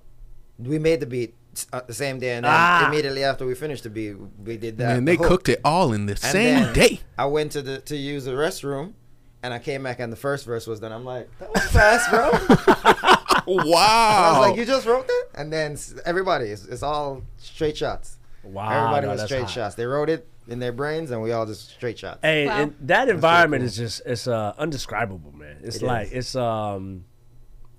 We 0.58 0.78
made 0.78 1.00
the 1.00 1.06
beat 1.06 1.34
uh, 1.72 1.80
the 1.86 1.94
same 1.94 2.18
day, 2.18 2.32
and 2.36 2.44
then 2.44 2.52
Ah. 2.54 2.88
immediately 2.88 3.24
after 3.24 3.44
we 3.46 3.54
finished 3.54 3.84
the 3.84 3.90
beat, 3.90 4.14
we 4.44 4.56
did 4.56 4.78
that. 4.78 4.96
And 4.96 5.06
they 5.08 5.16
hook. 5.16 5.26
cooked 5.28 5.48
it 5.48 5.60
all 5.64 5.92
in 5.92 6.06
the 6.06 6.12
And 6.12 6.18
same 6.38 6.72
day. 6.72 7.00
I 7.18 7.26
went 7.26 7.52
to 7.52 7.62
the 7.62 7.78
to 7.90 7.96
use 7.96 8.24
the 8.24 8.32
restroom, 8.32 8.92
and 9.42 9.52
I 9.54 9.58
came 9.58 9.82
back, 9.82 10.00
and 10.00 10.12
the 10.12 10.16
first 10.16 10.44
verse 10.46 10.66
was 10.66 10.80
done. 10.80 10.92
I'm 10.92 11.04
like, 11.04 11.26
that 11.38 11.50
was 11.54 11.64
fast, 11.70 12.10
bro. 12.10 12.30
And 12.30 13.68
Wow. 13.70 14.34
I 14.34 14.38
was 14.38 14.48
like, 14.48 14.56
you 14.58 14.64
just 14.64 14.86
wrote 14.86 15.06
that? 15.06 15.26
And 15.34 15.52
then 15.52 15.76
everybody, 16.06 16.46
it's, 16.46 16.64
it's 16.64 16.82
all 16.82 17.22
straight 17.36 17.76
shots. 17.76 18.16
Wow, 18.42 18.70
Everybody 18.84 19.06
no, 19.06 19.12
was 19.12 19.22
straight 19.24 19.42
hot. 19.42 19.50
shots. 19.50 19.74
They 19.74 19.84
wrote 19.86 20.08
it 20.10 20.26
in 20.48 20.58
their 20.58 20.72
brains, 20.72 21.10
and 21.10 21.22
we 21.22 21.32
all 21.32 21.46
just 21.46 21.70
straight 21.70 21.98
shots. 21.98 22.20
Hey, 22.22 22.46
Wow. 22.46 22.60
and 22.60 22.74
that 22.80 23.08
environment 23.08 23.60
cool. 23.62 23.66
is 23.68 23.76
just 23.76 24.02
it's 24.06 24.26
uh 24.26 24.52
undescribable, 24.58 25.32
man. 25.32 25.56
It's 25.62 25.76
It 25.76 25.82
like 25.82 26.08
is. 26.08 26.12
it's 26.12 26.36
um 26.36 27.04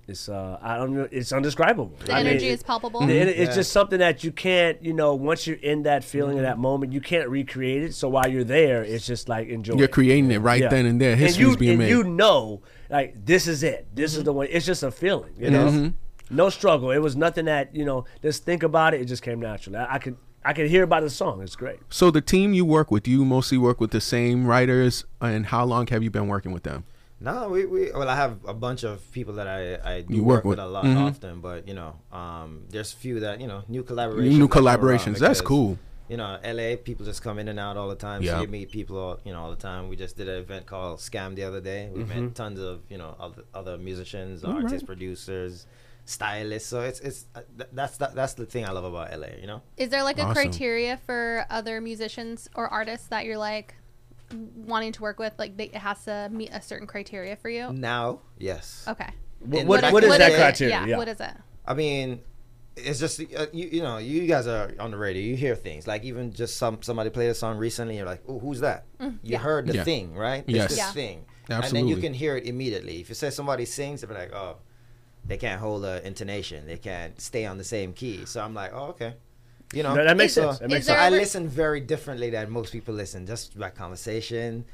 it's 0.08 0.28
uh 0.28 0.58
I 0.62 0.76
don't 0.76 0.94
know 0.94 1.08
it's 1.10 1.32
undescribable. 1.32 1.92
The 2.04 2.12
I 2.12 2.18
mean, 2.18 2.26
energy 2.28 2.48
it- 2.48 2.52
is 2.54 2.62
palpable. 2.62 3.00
the- 3.06 3.12
it- 3.16 3.28
it's 3.28 3.50
Yeah. 3.50 3.54
just 3.56 3.72
something 3.72 3.98
that 3.98 4.22
you 4.22 4.30
can't, 4.32 4.80
you 4.82 4.92
know, 4.92 5.14
once 5.14 5.46
you're 5.46 5.56
in 5.56 5.82
that 5.82 6.04
feeling 6.04 6.36
of 6.38 6.42
that 6.44 6.58
moment, 6.58 6.92
you 6.92 7.00
can't 7.00 7.28
recreate 7.28 7.82
it. 7.82 7.94
So 7.94 8.08
while 8.08 8.28
you're 8.28 8.44
there, 8.44 8.82
it's 8.84 9.06
just 9.06 9.28
like 9.28 9.48
enjoy. 9.48 9.74
You're 9.76 9.88
creating 9.88 10.30
it 10.30 10.38
right 10.38 10.62
Yeah. 10.62 10.68
then 10.68 10.86
and 10.86 11.00
there. 11.00 11.16
History's 11.16 11.44
and 11.46 11.52
you, 11.54 11.56
being 11.58 11.70
and 11.72 11.78
made. 11.80 11.88
you 11.90 12.04
know, 12.04 12.62
like 12.88 13.24
this 13.24 13.46
is 13.48 13.62
it. 13.62 13.86
This 13.94 14.12
Mm-hmm. 14.12 14.18
is 14.20 14.24
the 14.24 14.32
one. 14.32 14.46
It's 14.50 14.66
just 14.66 14.82
a 14.82 14.90
feeling, 14.90 15.32
you 15.38 15.50
know. 15.50 15.66
Mhm. 15.66 15.94
No 16.30 16.50
struggle. 16.50 16.90
It 16.90 16.98
was 16.98 17.16
nothing 17.16 17.44
that 17.46 17.74
you 17.74 17.84
know. 17.84 18.04
Just 18.22 18.44
think 18.44 18.62
about 18.62 18.94
it. 18.94 19.00
It 19.00 19.06
just 19.06 19.22
came 19.22 19.40
naturally. 19.40 19.78
I, 19.78 19.94
I 19.94 19.98
could 19.98 20.16
I 20.44 20.52
could 20.52 20.68
hear 20.68 20.84
about 20.84 21.02
the 21.02 21.10
song. 21.10 21.42
It's 21.42 21.56
great. 21.56 21.78
so 21.88 22.12
the 22.12 22.20
team 22.20 22.54
you 22.54 22.64
work 22.64 22.92
with, 22.92 23.02
do 23.02 23.10
you 23.10 23.24
mostly 23.24 23.58
work 23.58 23.80
with 23.80 23.90
the 23.90 24.00
same 24.00 24.46
writers, 24.46 25.04
and 25.20 25.46
how 25.46 25.64
long 25.64 25.88
have 25.88 26.04
you 26.04 26.10
been 26.10 26.28
working 26.28 26.52
with 26.52 26.62
them? 26.62 26.84
No, 27.18 27.48
we, 27.48 27.64
we 27.64 27.90
well, 27.92 28.08
I 28.08 28.14
have 28.14 28.44
a 28.46 28.52
bunch 28.52 28.84
of 28.84 29.10
people 29.10 29.34
that 29.34 29.46
I 29.48 29.94
I 29.96 30.00
do 30.02 30.14
You 30.16 30.22
work, 30.22 30.44
work 30.44 30.44
with, 30.44 30.58
with. 30.58 30.66
a 30.66 30.68
lot 30.68 30.84
Mhm. 30.84 31.00
often, 31.10 31.40
but 31.40 31.66
you 31.66 31.72
know, 31.74 31.96
um, 32.12 32.64
there's 32.68 32.92
a 32.92 32.96
few 32.96 33.20
that 33.20 33.40
you 33.40 33.46
know 33.46 33.62
new 33.68 33.82
collaborations. 33.82 34.36
New 34.36 34.46
that 34.46 34.50
come 34.50 34.64
collaborations. 34.64 35.18
That's 35.18 35.40
cool. 35.40 35.78
You 36.08 36.18
know, 36.18 36.38
LA 36.44 36.76
people 36.76 37.04
just 37.06 37.22
come 37.22 37.38
in 37.40 37.48
and 37.48 37.58
out 37.58 37.76
all 37.76 37.88
the 37.88 37.96
time, 37.96 38.22
Yeah. 38.22 38.36
so 38.36 38.42
you 38.42 38.48
meet 38.48 38.70
people 38.70 38.96
all, 38.98 39.18
you 39.24 39.32
know 39.32 39.40
all 39.40 39.50
the 39.50 39.56
time. 39.56 39.88
We 39.88 39.96
just 39.96 40.16
did 40.16 40.28
an 40.28 40.36
event 40.38 40.66
called 40.66 40.98
Scam 41.00 41.34
the 41.34 41.42
other 41.44 41.60
day. 41.60 41.88
We 41.92 42.02
Mhm. 42.04 42.08
met 42.08 42.34
tons 42.34 42.60
of 42.60 42.82
you 42.90 42.98
know 42.98 43.16
other, 43.18 43.42
other 43.54 43.78
musicians, 43.78 44.44
All 44.44 44.52
artists, 44.52 44.82
right. 44.82 44.86
producers, 44.86 45.66
stylists. 46.04 46.68
So 46.68 46.82
it's 46.82 47.00
it's 47.00 47.26
uh, 47.34 47.40
th- 47.58 47.70
that's 47.72 47.96
that, 47.96 48.14
that's 48.14 48.34
the 48.34 48.44
thing 48.46 48.64
I 48.66 48.72
love 48.72 48.84
about 48.84 49.10
LA. 49.10 49.28
You 49.40 49.46
know. 49.46 49.62
Is 49.78 49.88
there 49.88 50.04
like 50.04 50.18
a 50.18 50.30
criteria 50.32 50.98
for 50.98 51.46
other 51.48 51.80
musicians 51.80 52.48
or 52.54 52.68
artists 52.68 53.08
that 53.08 53.24
you're 53.24 53.38
like 53.38 53.74
wanting 54.32 54.92
to 54.92 55.02
work 55.02 55.18
with? 55.18 55.32
Like 55.38 55.56
they, 55.56 55.64
it 55.64 55.74
has 55.76 56.04
to 56.04 56.28
meet 56.32 56.50
a 56.52 56.60
certain 56.62 56.86
criteria 56.86 57.36
for 57.36 57.48
you? 57.48 57.72
Now, 57.72 58.20
yes. 58.38 58.84
Okay. 58.88 59.10
What- 59.40 59.66
what- 59.66 59.80
back 59.82 59.92
what 59.92 60.04
in 60.04 60.10
that 60.10 60.18
day- 60.18 60.36
criteria? 60.36 60.74
Yeah, 60.74 60.86
Yeah. 60.86 60.96
What 60.96 61.08
is 61.08 61.20
it? 61.20 61.32
I 61.66 61.74
mean, 61.74 62.20
it's 62.76 62.98
just 63.00 63.20
uh, 63.20 63.46
you, 63.52 63.68
you 63.72 63.82
know 63.82 63.96
you 63.98 64.26
guys 64.26 64.46
are 64.46 64.70
on 64.78 64.90
the 64.90 64.96
radio. 64.98 65.22
You 65.22 65.34
hear 65.36 65.54
things 65.54 65.86
like 65.86 66.04
even 66.04 66.32
just 66.32 66.56
some 66.58 66.82
somebody 66.82 67.08
played 67.10 67.30
a 67.30 67.34
song 67.34 67.56
recently. 67.56 67.96
You're 67.96 68.06
like, 68.06 68.22
oh, 68.28 68.38
who's 68.38 68.60
that? 68.60 68.84
Mm, 69.00 69.12
you 69.22 69.32
yeah. 69.32 69.38
heard 69.38 69.66
the 69.66 69.74
Yeah. 69.76 69.84
thing, 69.84 70.14
right? 70.14 70.44
It's 70.46 70.54
Yes. 70.54 70.68
this 70.70 70.78
Yeah. 70.78 70.92
thing, 70.92 71.24
and 71.48 71.64
then 71.64 71.88
you 71.88 71.96
can 71.96 72.12
hear 72.12 72.36
it 72.36 72.44
immediately. 72.44 73.00
If 73.00 73.08
you 73.08 73.14
say 73.14 73.30
somebody 73.30 73.64
sings, 73.64 74.00
they'll 74.02 74.08
be 74.10 74.14
like, 74.14 74.34
oh, 74.34 74.56
they 75.24 75.36
can't 75.38 75.60
hold 75.60 75.84
a 75.84 76.06
intonation. 76.06 76.66
They 76.66 76.76
can't 76.76 77.18
stay 77.20 77.46
on 77.46 77.56
the 77.58 77.64
same 77.64 77.92
key. 77.94 78.26
So 78.26 78.42
I'm 78.42 78.52
like, 78.54 78.72
oh, 78.74 78.88
okay. 78.88 79.14
You 79.72 79.82
know, 79.82 79.94
No, 79.94 80.04
that 80.04 80.16
makes 80.16 80.32
so, 80.34 80.46
sense. 80.48 80.58
That 80.60 80.70
makes 80.70 80.86
so 80.86 80.92
sense. 80.92 81.00
I 81.00 81.06
Is 81.06 81.10
there 81.10 81.16
ever- 81.16 81.16
listen 81.16 81.48
very 81.48 81.80
differently 81.80 82.30
than 82.30 82.50
most 82.50 82.72
people 82.72 82.94
listen, 82.94 83.26
just 83.26 83.58
by 83.58 83.70
conversation, 83.70 84.64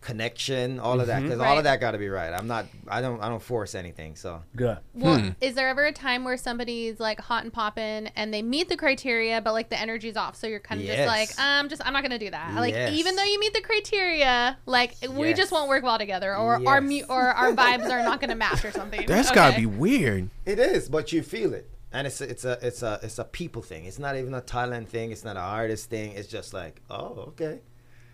connection, 0.00 0.78
all 0.78 1.00
of 1.00 1.06
that, 1.06 1.22
because 1.22 1.40
all 1.40 1.56
of 1.56 1.64
that 1.64 1.80
got 1.80 1.92
to 1.92 1.98
be 1.98 2.08
right. 2.10 2.30
I'm 2.32 2.46
not, 2.46 2.66
I 2.88 3.00
don't, 3.00 3.22
I 3.22 3.28
don't 3.30 3.42
force 3.42 3.74
anything. 3.74 4.16
So 4.16 4.42
Good. 4.54 4.76
Well, 4.92 5.18
Hmm. 5.18 5.28
is 5.40 5.54
there 5.54 5.66
ever 5.68 5.86
a 5.86 5.92
time 5.92 6.24
where 6.24 6.36
somebody's 6.36 7.00
like 7.00 7.18
hot 7.20 7.42
and 7.44 7.50
popping 7.52 8.08
and 8.14 8.32
they 8.32 8.42
meet 8.42 8.68
the 8.68 8.76
criteria, 8.76 9.40
but 9.40 9.52
like 9.54 9.70
the 9.70 9.80
energy's 9.80 10.16
off, 10.16 10.36
so 10.36 10.46
you're 10.46 10.60
kind 10.60 10.80
of 10.82 10.86
just 10.86 10.98
Yes. 10.98 11.08
like, 11.08 11.40
um, 11.40 11.70
just 11.70 11.84
I'm 11.86 11.94
not 11.94 12.02
gonna 12.02 12.18
do 12.18 12.30
that. 12.30 12.52
Like 12.54 12.74
Yes. 12.74 12.92
even 12.92 13.16
though 13.16 13.24
you 13.24 13.40
meet 13.40 13.54
the 13.54 13.62
criteria, 13.62 14.58
like 14.66 14.94
we 15.10 15.32
just 15.32 15.50
won't 15.50 15.70
work 15.70 15.82
well 15.82 15.98
together, 15.98 16.36
or 16.36 16.56
our 16.68 16.82
Yes. 16.82 17.08
mu- 17.08 17.14
or 17.14 17.22
our 17.28 17.52
vibes 17.52 17.88
are 17.90 18.02
not 18.02 18.20
gonna 18.20 18.36
match 18.36 18.62
or 18.64 18.72
something. 18.72 19.06
That's 19.06 19.28
Okay. 19.28 19.34
gotta 19.34 19.56
be 19.56 19.66
weird. 19.66 20.28
It 20.44 20.58
is, 20.58 20.90
but 20.90 21.12
you 21.12 21.22
feel 21.22 21.54
it, 21.54 21.66
and 21.94 22.06
it's 22.06 22.20
a, 22.20 22.28
it's 22.28 22.44
a 22.44 22.58
it's 22.60 22.82
a 22.82 23.00
it's 23.02 23.18
a 23.18 23.24
people 23.24 23.62
thing. 23.62 23.86
It's 23.86 23.98
not 23.98 24.16
even 24.16 24.34
a 24.34 24.40
talent 24.42 24.88
thing. 24.90 25.12
It's 25.12 25.24
not 25.24 25.36
an 25.36 25.42
artist 25.42 25.88
thing. 25.88 26.12
It's 26.12 26.28
just 26.28 26.52
like, 26.52 26.82
oh, 26.90 27.24
okay. 27.28 27.60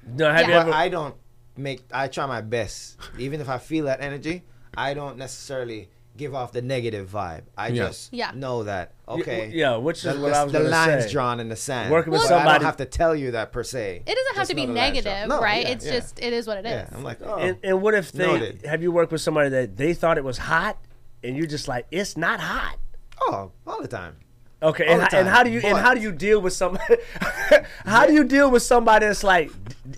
No, 0.07 0.31
have 0.31 0.47
you 0.47 0.53
But 0.55 0.61
ever? 0.69 0.73
I 0.73 0.89
don't 0.89 1.15
make. 1.57 1.83
I 1.93 2.07
try 2.09 2.27
my 2.27 2.41
best, 2.43 2.97
even 3.19 3.41
if 3.41 3.49
I 3.49 3.59
feel 3.59 3.87
that 3.87 4.01
energy. 4.01 4.45
I 4.77 4.95
don't 4.95 5.17
necessarily 5.19 5.89
give 6.17 6.35
off 6.35 6.53
the 6.53 6.61
negative 6.63 7.09
vibe. 7.11 7.43
I 7.57 7.69
Yeah. 7.69 7.87
just 7.87 8.13
Yeah. 8.13 8.31
know 8.35 8.65
that 8.65 8.93
okay. 9.09 9.51
yeah, 9.55 9.77
which 9.77 9.99
is 10.05 10.15
the, 10.15 10.21
what 10.21 10.31
the- 10.33 10.37
I 10.39 10.45
was 10.45 10.53
the 10.53 10.61
lines 10.61 11.05
say. 11.05 11.13
drawn 11.13 11.41
in 11.41 11.49
the 11.49 11.57
sand. 11.57 11.91
Working 11.91 12.13
with 12.13 12.21
But 12.23 12.27
I 12.27 12.29
somebody- 12.37 12.59
don't 12.59 12.67
have 12.67 12.77
to 12.79 12.85
tell 12.85 13.15
you 13.17 13.31
that 13.33 13.53
per 13.53 13.63
se. 13.65 14.03
It 14.07 14.15
doesn't 14.15 14.37
have 14.37 14.49
to 14.49 14.55
be 14.55 14.67
know 14.67 14.75
the 14.75 14.79
lines 14.81 15.03
drawn. 15.03 15.05
negative, 15.15 15.29
No, 15.29 15.41
right? 15.41 15.63
yeah, 15.65 15.73
it's 15.73 15.87
yeah. 15.87 15.93
just 15.93 16.19
it 16.21 16.33
is 16.33 16.47
what 16.47 16.59
it 16.59 16.67
is. 16.67 16.73
yeah. 16.73 16.89
I'm 16.93 17.03
like, 17.03 17.19
oh, 17.25 17.37
and, 17.37 17.57
and 17.63 17.81
what 17.83 17.95
if 17.95 18.13
they 18.13 18.27
Noted. 18.27 18.67
have 18.67 18.83
you 18.83 18.93
worked 18.93 19.13
with 19.13 19.21
somebody 19.23 19.49
that 19.51 19.77
they 19.77 19.95
thought 19.95 20.19
it 20.19 20.25
was 20.25 20.39
hot, 20.39 20.77
and 21.25 21.37
you're 21.37 21.47
just 21.47 21.69
like, 21.69 21.87
it's 21.91 22.17
not 22.17 22.39
hot. 22.41 22.77
Oh, 23.23 23.51
all 23.67 23.83
the 23.83 23.89
time. 23.89 24.17
Okay, 24.63 24.87
and, 24.87 25.01
the 25.01 25.05
how- 25.11 25.19
and 25.19 25.29
how 25.29 25.43
do 25.43 25.51
you 25.51 25.61
and 25.65 25.79
how 25.79 25.95
do 25.95 26.01
you 26.01 26.13
deal 26.13 26.41
with 26.41 26.53
somebody? 26.53 26.97
how 27.87 28.07
do 28.07 28.13
you 28.13 28.25
deal 28.25 28.51
with 28.51 28.63
somebody 28.63 29.07
that's 29.07 29.25
like, 29.25 29.51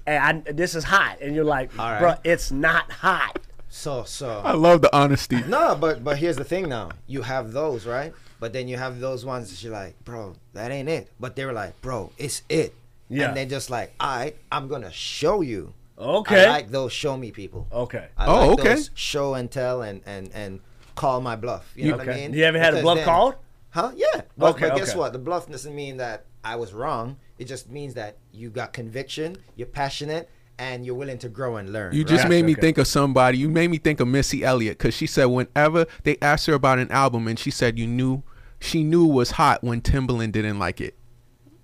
"Hey, 0.07 0.17
I, 0.17 0.33
this 0.35 0.75
is 0.75 0.85
hot, 0.85 1.19
and 1.21 1.35
you're 1.35 1.45
like, 1.45 1.77
All 1.79 1.91
right. 1.91 2.01
bro, 2.01 2.15
it's 2.25 2.53
not 2.53 2.91
hot. 2.93 3.39
So 3.69 4.05
so. 4.05 4.41
I 4.45 4.53
love 4.53 4.83
the 4.83 4.95
honesty. 4.97 5.43
No, 5.49 5.75
but 5.75 6.05
but 6.05 6.19
here's 6.19 6.37
the 6.37 6.45
thing 6.45 6.69
now. 6.69 6.91
You 7.09 7.23
have 7.23 7.53
those, 7.53 7.87
right? 7.87 8.13
But 8.39 8.53
then 8.53 8.69
you 8.69 8.77
have 8.77 9.01
those 9.01 9.25
ones 9.25 9.51
that 9.51 9.63
you're 9.63 9.73
like, 9.73 9.97
bro, 10.05 10.35
that 10.53 10.71
ain't 10.71 10.89
it. 10.89 11.09
But 11.19 11.37
they 11.37 11.45
were 11.45 11.53
like, 11.53 11.81
bro, 11.81 12.13
it's 12.19 12.43
it. 12.49 12.75
Yeah. 13.09 13.29
And 13.29 13.37
they 13.37 13.47
just 13.47 13.71
like, 13.71 13.95
all 14.01 14.17
right, 14.17 14.37
I'm 14.51 14.69
gonna 14.69 14.93
show 14.93 15.41
you. 15.43 15.75
Okay. 15.99 16.47
I 16.47 16.49
like 16.51 16.71
those 16.71 16.93
show 16.93 17.17
me 17.17 17.31
people. 17.31 17.67
Okay. 17.73 18.09
I 18.17 18.27
Oh, 18.27 18.49
like 18.49 18.59
okay. 18.61 18.75
those 18.75 18.91
show 18.95 19.35
and 19.35 19.51
tell 19.51 19.83
and 19.83 20.03
and 20.07 20.31
and 20.35 20.61
call 20.95 21.21
my 21.21 21.37
bluff. 21.37 21.73
You 21.77 21.91
know 21.91 21.99
what 21.99 22.09
I 22.09 22.15
mean? 22.15 22.35
You 22.35 22.45
ever 22.45 22.59
had 22.59 22.75
a 22.75 22.83
bluff 22.83 22.97
then- 22.97 23.05
called? 23.05 23.35
Huh? 23.71 23.93
Yeah. 23.97 24.23
But, 24.37 24.51
Okay, 24.51 24.69
but 24.69 24.77
guess 24.77 24.91
okay. 24.91 24.99
what? 24.99 25.13
The 25.15 25.19
bluff 25.19 25.49
doesn't 25.49 25.75
mean 25.75 25.97
that 25.97 26.27
I 26.45 26.57
was 26.57 26.75
wrong. 26.75 27.17
It 27.39 27.47
just 27.47 27.71
means 27.71 27.95
that 27.95 28.19
you 28.31 28.51
got 28.51 28.75
conviction, 28.75 29.39
you're 29.57 29.67
passionate, 29.67 30.29
and 30.59 30.85
you're 30.85 30.95
willing 30.95 31.19
to 31.19 31.29
grow 31.29 31.57
and 31.57 31.73
learn. 31.73 31.95
You 31.95 32.03
right? 32.03 32.09
just 32.09 32.29
made 32.29 32.45
me 32.45 32.53
okay. 32.53 32.61
think 32.61 32.79
of 32.79 32.87
somebody. 32.87 33.39
You 33.39 33.49
made 33.49 33.71
me 33.71 33.79
think 33.79 34.01
of 34.01 34.09
Missy 34.09 34.45
Elliott 34.45 34.79
because 34.79 34.95
she 34.95 35.07
said 35.07 35.25
whenever 35.27 35.87
they 36.03 36.19
asked 36.21 36.47
her 36.47 36.55
about 36.55 36.79
an 36.79 36.91
album 36.91 37.27
and 37.27 37.39
she 37.39 37.51
said 37.51 37.79
you 37.79 37.87
knew 37.87 38.23
she 38.61 38.85
knew 38.85 39.09
it 39.09 39.13
was 39.13 39.33
hot 39.33 39.65
when 39.65 39.81
Timbaland 39.81 40.33
didn't 40.33 40.59
like 40.59 40.81
it. 40.81 40.95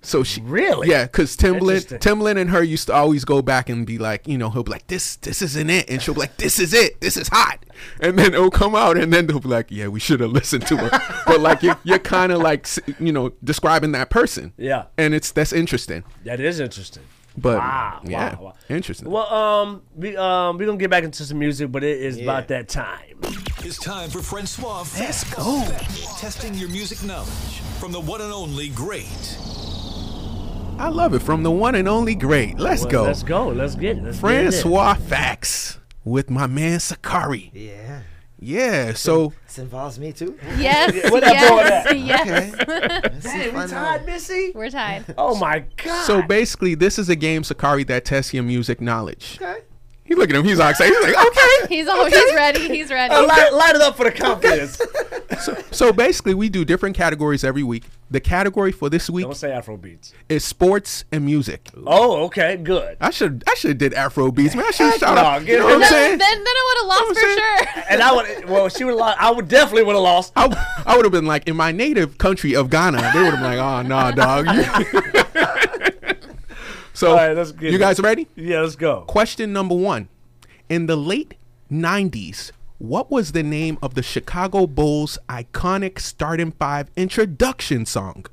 So 0.00 0.22
she 0.22 0.40
Really? 0.42 0.88
yeah, 0.88 1.04
because 1.06 1.36
Timbaland, 1.36 1.82
Interesting. 1.90 1.98
Timbaland 1.98 2.38
and 2.38 2.50
her 2.50 2.62
used 2.62 2.86
to 2.86 2.94
always 2.94 3.24
go 3.24 3.42
back 3.42 3.68
and 3.68 3.84
be 3.84 3.98
like, 3.98 4.28
you 4.28 4.38
know, 4.38 4.48
he'll 4.48 4.62
be 4.62 4.70
like, 4.70 4.86
this, 4.86 5.16
this 5.16 5.42
isn't 5.42 5.68
it, 5.68 5.90
and 5.90 6.00
she'll 6.00 6.14
be 6.14 6.20
like, 6.20 6.36
this 6.36 6.60
is 6.60 6.72
it, 6.72 7.00
this 7.00 7.16
is 7.16 7.26
hot, 7.28 7.58
and 8.00 8.16
then 8.16 8.32
it'll 8.32 8.48
come 8.50 8.76
out, 8.76 8.96
and 8.96 9.12
then 9.12 9.26
they'll 9.26 9.40
be 9.40 9.48
like, 9.48 9.66
yeah, 9.70 9.88
we 9.88 9.98
should 9.98 10.20
have 10.20 10.30
listened 10.30 10.66
to 10.68 10.76
her, 10.76 10.90
but 11.26 11.40
like 11.40 11.64
you're, 11.64 11.76
you're 11.82 11.98
kind 11.98 12.30
of 12.30 12.40
like, 12.40 12.68
you 13.00 13.12
know, 13.12 13.32
describing 13.42 13.90
that 13.92 14.08
person, 14.08 14.52
Yeah, 14.56 14.84
and 14.96 15.14
it's 15.14 15.32
that's 15.32 15.52
interesting, 15.52 16.04
that 16.24 16.38
is 16.38 16.60
interesting. 16.60 17.02
but 17.36 17.58
Wow, 17.58 18.00
yeah, 18.04 18.36
wow, 18.36 18.42
wow. 18.44 18.54
interesting. 18.68 19.10
Well, 19.10 19.26
um, 19.34 19.82
we 19.96 20.16
um, 20.16 20.58
we 20.58 20.64
gonna 20.64 20.78
get 20.78 20.90
back 20.90 21.02
into 21.04 21.24
some 21.24 21.40
music, 21.40 21.72
but 21.72 21.82
it 21.82 22.00
is 22.00 22.18
Yeah. 22.18 22.22
about 22.24 22.48
that 22.48 22.68
time. 22.68 23.18
It's 23.64 23.78
time 23.78 24.10
for 24.10 24.20
Francois. 24.22 24.84
Let's 24.96 25.24
go. 25.34 25.64
Testing 26.18 26.54
your 26.54 26.68
music 26.68 27.02
knowledge 27.02 27.60
from 27.80 27.90
the 27.90 27.98
one 28.00 28.20
and 28.20 28.32
only 28.32 28.68
great. 28.68 29.36
I 30.78 30.88
love 30.88 31.14
it 31.14 31.20
from 31.20 31.42
the 31.42 31.50
one 31.50 31.74
and 31.74 31.88
only 31.88 32.14
great. 32.14 32.58
Let's 32.58 32.82
Well, 32.82 32.90
go. 32.90 33.02
Let's 33.04 33.22
go. 33.22 33.48
Let's 33.48 33.74
get 33.74 33.98
it. 33.98 34.04
Let's 34.04 34.18
get 34.20 34.44
it. 34.44 34.52
Francois 34.52 34.94
Facts 34.94 35.78
with 36.04 36.30
my 36.30 36.46
man 36.46 36.78
Suckarie. 36.78 37.50
Yeah. 37.52 38.00
Yeah, 38.40 38.92
so 38.92 39.32
This 39.46 39.58
involves 39.58 39.98
me 39.98 40.12
too. 40.12 40.38
Yes, 40.58 40.92
What 41.10 41.24
that 41.24 41.34
yes, 41.34 41.86
at? 41.86 41.98
yes. 41.98 42.54
Let's 42.68 43.26
Hey, 43.26 43.50
we 43.50 43.56
I 43.56 43.62
know. 43.62 43.66
tied, 43.66 44.06
Missy. 44.06 44.52
We're 44.54 44.70
tied. 44.70 45.12
Oh 45.18 45.36
my 45.36 45.64
god. 45.84 46.04
so 46.04 46.22
basically 46.22 46.76
this 46.76 47.00
is 47.00 47.08
a 47.08 47.16
game 47.16 47.42
Suckarie 47.42 47.86
that 47.88 48.04
tests 48.04 48.32
your 48.32 48.44
music 48.44 48.80
knowledge. 48.80 49.38
Okay. 49.42 49.62
He 50.08 50.14
look 50.14 50.30
at 50.30 50.36
him. 50.36 50.44
He's 50.44 50.58
all 50.58 50.70
excited. 50.70 50.94
He's 50.96 51.14
like, 51.14 51.26
okay. 51.28 51.74
He's 51.74 51.86
always 51.86 52.14
he's 52.14 52.34
ready. 52.34 52.66
He's 52.66 52.90
ready. 52.90 53.14
Uh, 53.14 53.26
light, 53.26 53.52
light 53.52 53.74
it 53.76 53.82
up 53.82 53.96
for 53.96 54.04
the 54.04 54.12
confidence. 54.12 54.80
So 55.70 55.92
basically, 55.92 56.34
we 56.34 56.48
do 56.48 56.64
different 56.64 56.96
categories 56.96 57.44
every 57.44 57.62
week. 57.62 57.84
The 58.10 58.18
category 58.18 58.72
for 58.72 58.88
this 58.90 59.08
week 59.08 59.24
Don't 59.26 59.36
say 59.36 59.52
Afro 59.52 59.76
beats. 59.76 60.12
is 60.28 60.42
sports 60.44 61.04
and 61.12 61.24
music. 61.24 61.68
Oh, 61.86 62.24
okay, 62.24 62.56
good. 62.56 62.96
I 63.00 63.10
should 63.10 63.44
I 63.46 63.54
should 63.54 63.68
have 63.72 63.78
did 63.78 63.94
Afro 63.94 64.32
beats, 64.32 64.56
man. 64.56 64.64
I 64.66 64.70
should 64.72 64.84
have 64.84 64.92
Heck 64.94 65.00
shout 65.00 65.14
no, 65.14 65.20
out. 65.20 65.46
You 65.46 65.58
know 65.58 65.66
what 65.66 65.74
I'm 65.74 65.80
then, 65.80 65.90
saying? 65.90 66.18
then, 66.18 66.38
then 66.38 66.46
I 66.46 66.64
would 66.64 66.78
have 66.80 67.06
lost 67.06 67.20
for 67.20 67.30
sure. 67.30 67.84
And 67.90 68.02
I 68.02 68.12
would, 68.12 68.48
well, 68.48 68.68
she 68.68 68.82
would, 68.84 68.94
lo- 68.96 69.14
I 69.16 69.30
would 69.30 69.46
definitely 69.46 69.84
would 69.84 69.94
have 69.94 70.02
lost. 70.02 70.32
I, 70.34 70.82
I 70.84 70.96
would 70.96 71.04
have 71.04 71.12
been 71.12 71.26
like 71.26 71.46
in 71.46 71.54
my 71.56 71.70
native 71.70 72.18
country 72.18 72.56
of 72.56 72.70
Ghana. 72.70 72.96
They 73.14 73.22
would 73.22 73.34
have 73.34 73.40
been 73.40 73.58
like, 73.58 73.58
oh 73.58 73.82
no, 73.82 74.10
dog. 74.12 74.46
So 76.98 77.10
All 77.10 77.14
right, 77.14 77.36
let's 77.36 77.52
get 77.52 77.70
you 77.70 77.76
it. 77.76 77.78
guys 77.78 78.00
ready? 78.00 78.26
Yeah, 78.34 78.62
let's 78.62 78.74
go. 78.74 79.02
Question 79.02 79.52
number 79.52 79.76
one. 79.76 80.08
In 80.68 80.86
the 80.86 80.96
late 80.96 81.34
90s, 81.70 82.50
what 82.78 83.08
was 83.08 83.30
the 83.30 83.44
name 83.44 83.78
of 83.80 83.94
the 83.94 84.02
Chicago 84.02 84.66
Bulls' 84.66 85.16
iconic 85.28 86.00
starting 86.00 86.50
five 86.50 86.90
introduction 86.96 87.86
song? 87.86 88.26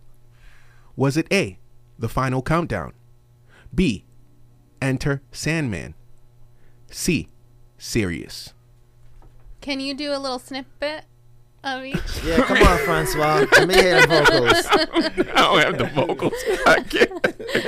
Was 0.96 1.16
it 1.16 1.28
A, 1.32 1.60
The 2.00 2.10
Final 2.10 2.42
Countdown? 2.42 2.94
B, 3.76 4.04
Enter 4.82 5.22
Sandman? 5.32 5.94
C, 6.90 7.28
Sirius? 7.78 8.56
Can 9.62 9.80
you 9.80 9.94
do 9.94 10.12
a 10.12 10.18
little 10.18 10.40
snippet 10.40 11.06
of 11.66 11.84
each? 11.86 12.24
Yeah, 12.24 12.44
come 12.44 12.62
on, 12.64 12.78
Francois. 12.80 13.46
Let 13.52 13.68
me 13.68 13.74
hear 13.74 14.02
the 14.02 14.08
vocals. 14.08 14.66
I 15.36 15.42
don't 15.42 15.60
have 15.60 15.78
the 15.78 15.86
vocals. 15.94 16.34
I 16.66 16.82
can't. 16.82 17.12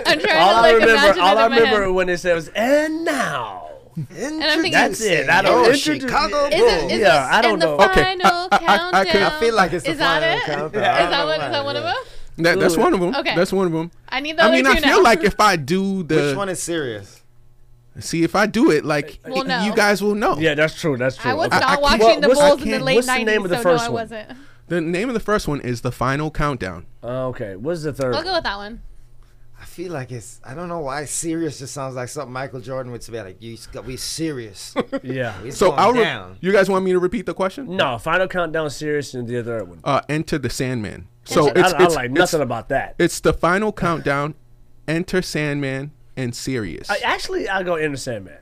I'm 0.08 0.20
trying 0.20 0.40
All 0.42 0.54
to 0.64 0.68
I 0.68 0.72
remember, 0.74 1.22
all 1.22 1.38
I 1.38 1.46
in 1.48 1.52
head. 1.52 1.62
remember 1.62 1.92
when 1.94 2.10
it 2.10 2.18
says, 2.20 2.50
and 2.56 3.04
now. 3.06 3.64
And 3.96 4.44
I'm 4.44 4.62
thinking, 4.62 4.72
That's 4.74 5.02
it. 5.02 5.28
I 5.30 5.42
don't 5.42 5.66
oh, 5.66 5.72
introduce- 5.72 6.04
Chicago 6.04 6.50
Bulls. 6.52 6.92
is 6.92 7.00
Yeah, 7.00 7.26
it, 7.28 7.34
I 7.34 7.42
don't 7.42 7.54
and 7.54 7.62
the 7.64 7.66
know. 7.66 7.84
Okay, 7.86 8.04
final 8.04 8.48
I- 8.52 8.60
I- 8.94 9.00
I 9.02 9.06
could- 9.06 9.22
I 9.24 9.40
feel 9.40 9.56
like 9.56 9.74
it's 9.74 9.86
the 9.86 9.92
Is 9.92 9.98
that 9.98 10.22
final 10.22 10.38
it? 10.38 10.44
countdown. 10.44 10.84
Yeah. 10.84 11.04
Is 11.04 11.10
that 11.10 11.26
one? 11.26 11.42
Is 11.42 11.52
that 11.52 11.66
one 11.66 11.76
of 11.78 11.84
them? 11.84 11.96
That, 12.40 12.60
that's 12.60 12.78
one 12.78 12.94
of 12.94 13.00
them. 13.00 13.16
Okay. 13.16 13.36
That's 13.36 13.52
one 13.52 13.66
of 13.66 13.74
them. 13.74 13.90
I 14.08 14.20
need 14.20 14.38
the 14.38 14.44
I 14.44 14.46
other 14.46 14.56
mean, 14.58 14.68
I 14.68 14.76
two 14.76 14.82
feel 14.82 14.98
now. 14.98 15.04
like 15.04 15.24
if 15.24 15.40
I 15.40 15.56
do 15.56 16.04
the 16.04 16.16
Which 16.28 16.38
one 16.38 16.50
is 16.50 16.62
Sirius? 16.62 17.24
See 18.00 18.24
if 18.24 18.36
I 18.36 18.46
do 18.46 18.72
it, 18.72 18.86
like 18.86 19.20
We'll 19.26 19.44
know. 19.44 19.64
you 19.64 19.74
guys 19.76 20.02
will 20.02 20.16
know. 20.16 20.38
Yeah, 20.38 20.54
that's 20.56 20.80
true. 20.80 20.98
That's 20.98 21.18
true. 21.18 21.32
I 21.32 21.34
was 21.34 21.48
Okay. 21.48 21.60
not 21.60 21.64
I 21.64 21.68
can't- 21.70 21.82
watching 21.82 22.00
Well, 22.02 22.22
the 22.22 22.28
what's- 22.28 22.40
Bulls 22.40 22.62
in 22.62 22.66
the 22.68 22.72
can't- 22.74 22.84
late 22.86 22.96
what's 22.96 23.08
the 23.08 23.24
name 23.24 23.44
of 23.44 23.50
the 23.50 23.58
so 23.58 23.64
first 23.64 23.84
no, 23.84 23.86
I 23.86 23.90
one? 23.90 24.02
wasn't. 24.04 24.30
The 24.68 24.82
name 24.82 25.08
of 25.10 25.14
the 25.14 25.20
first 25.22 25.48
one 25.48 25.62
is 25.62 25.82
the 25.82 25.92
final 25.92 26.30
countdown. 26.30 26.86
Uh, 27.04 27.28
okay, 27.28 27.56
what's 27.56 27.84
the 27.84 27.94
third? 27.94 28.14
I'll 28.16 28.24
go 28.24 28.34
with 28.34 28.44
that 28.44 28.58
one. 28.58 28.82
I 29.60 29.66
feel 29.66 29.92
like 29.92 30.12
it's. 30.12 30.40
I 30.44 30.54
don't 30.54 30.68
know 30.68 30.80
why 30.82 31.06
Sirius 31.06 31.58
just 31.60 31.74
sounds 31.74 31.96
like 31.96 32.10
something 32.10 32.32
Michael 32.32 32.60
Jordan 32.60 32.92
would 32.92 33.02
say. 33.02 33.14
Like 33.24 33.42
you, 33.42 33.58
we 33.86 33.98
serious. 33.98 34.76
Yeah. 35.04 35.34
We 35.42 35.50
So 35.52 35.72
I'll 35.72 35.94
re- 35.94 36.36
you 36.42 36.52
guys 36.52 36.70
want 36.70 36.86
me 36.86 36.92
to 36.92 37.00
repeat 37.00 37.26
the 37.26 37.34
question? 37.34 37.76
No, 37.76 37.98
final 37.98 38.28
countdown, 38.28 38.70
Sirius, 38.70 39.14
and 39.16 39.28
the 39.28 39.40
other 39.40 39.64
one. 39.64 39.80
Uh, 39.84 40.02
enter 40.10 40.38
the 40.38 40.50
Sandman. 40.52 41.08
So 41.24 41.48
I, 41.48 41.52
it's, 41.56 41.74
I 41.74 41.84
it's, 41.86 41.96
like 41.96 42.10
it's, 42.12 42.20
nothing 42.20 42.42
about 42.42 42.70
that. 42.70 42.96
it's 43.00 43.20
the 43.20 43.34
final 43.34 43.72
countdown, 43.74 44.36
enter 44.88 45.22
Sandman, 45.24 45.92
and 46.18 46.36
Sirius. 46.36 46.90
I, 46.90 46.98
actually, 46.98 47.48
I'll 47.48 47.64
go 47.64 47.76
Enter 47.76 47.96
Sandman. 47.98 48.40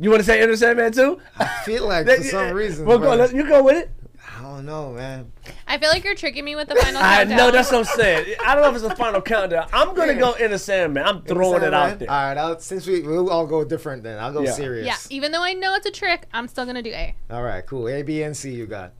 You 0.00 0.10
want 0.10 0.20
to 0.20 0.24
say 0.26 0.40
Enter 0.42 0.56
Sandman 0.56 0.92
too? 0.92 1.20
I 1.38 1.46
feel 1.64 1.86
like 1.86 2.06
for 2.16 2.22
some 2.24 2.52
reason. 2.52 2.84
Well, 2.86 2.98
go, 2.98 3.04
bro, 3.04 3.14
let- 3.16 3.34
you 3.34 3.46
go 3.46 3.62
with 3.62 3.76
it. 3.76 3.90
I 4.38 4.42
don't 4.42 4.66
know, 4.66 4.92
man. 4.92 5.32
I 5.66 5.78
feel 5.78 5.88
like 5.88 6.04
you're 6.04 6.14
tricking 6.14 6.44
me 6.44 6.56
with 6.56 6.68
the 6.68 6.74
final 6.74 7.00
I 7.02 7.18
countdown. 7.18 7.38
know 7.38 7.50
that's 7.50 7.70
what 7.72 7.78
I'm 7.78 7.84
saying. 7.84 8.34
I 8.44 8.54
don't 8.54 8.64
know 8.64 8.68
if 8.70 8.74
it's 8.76 8.84
the 8.86 8.94
final 8.96 9.22
countdown. 9.22 9.66
I'm 9.72 9.94
gonna 9.94 10.14
go 10.14 10.32
Enter 10.32 10.58
Sandman. 10.58 11.04
I'm 11.06 11.22
throwing 11.22 11.62
it 11.62 11.72
out 11.72 11.98
there. 12.00 12.10
All 12.10 12.16
right, 12.16 12.36
I'll, 12.36 12.58
since 12.58 12.86
we 12.86 13.00
we'll 13.00 13.30
all 13.30 13.46
go 13.46 13.64
different, 13.64 14.02
then 14.02 14.18
I'll 14.18 14.32
go 14.32 14.42
Yeah. 14.42 14.50
Sirius. 14.52 14.86
Yeah, 14.86 14.96
even 15.16 15.32
though 15.32 15.42
I 15.42 15.54
know 15.54 15.74
it's 15.74 15.86
a 15.86 15.90
trick, 15.90 16.26
I'm 16.34 16.48
still 16.48 16.66
gonna 16.66 16.82
do 16.82 16.90
A. 16.90 17.14
All 17.30 17.42
right, 17.42 17.64
cool. 17.64 17.88
A, 17.88 18.02
B, 18.02 18.22
and 18.22 18.36
C. 18.36 18.50
You 18.52 18.66
got. 18.66 18.92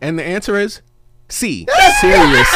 and 0.00 0.16
the 0.18 0.24
answer 0.24 0.56
is 0.56 0.80
C. 1.30 1.66
Sirius. 2.00 2.48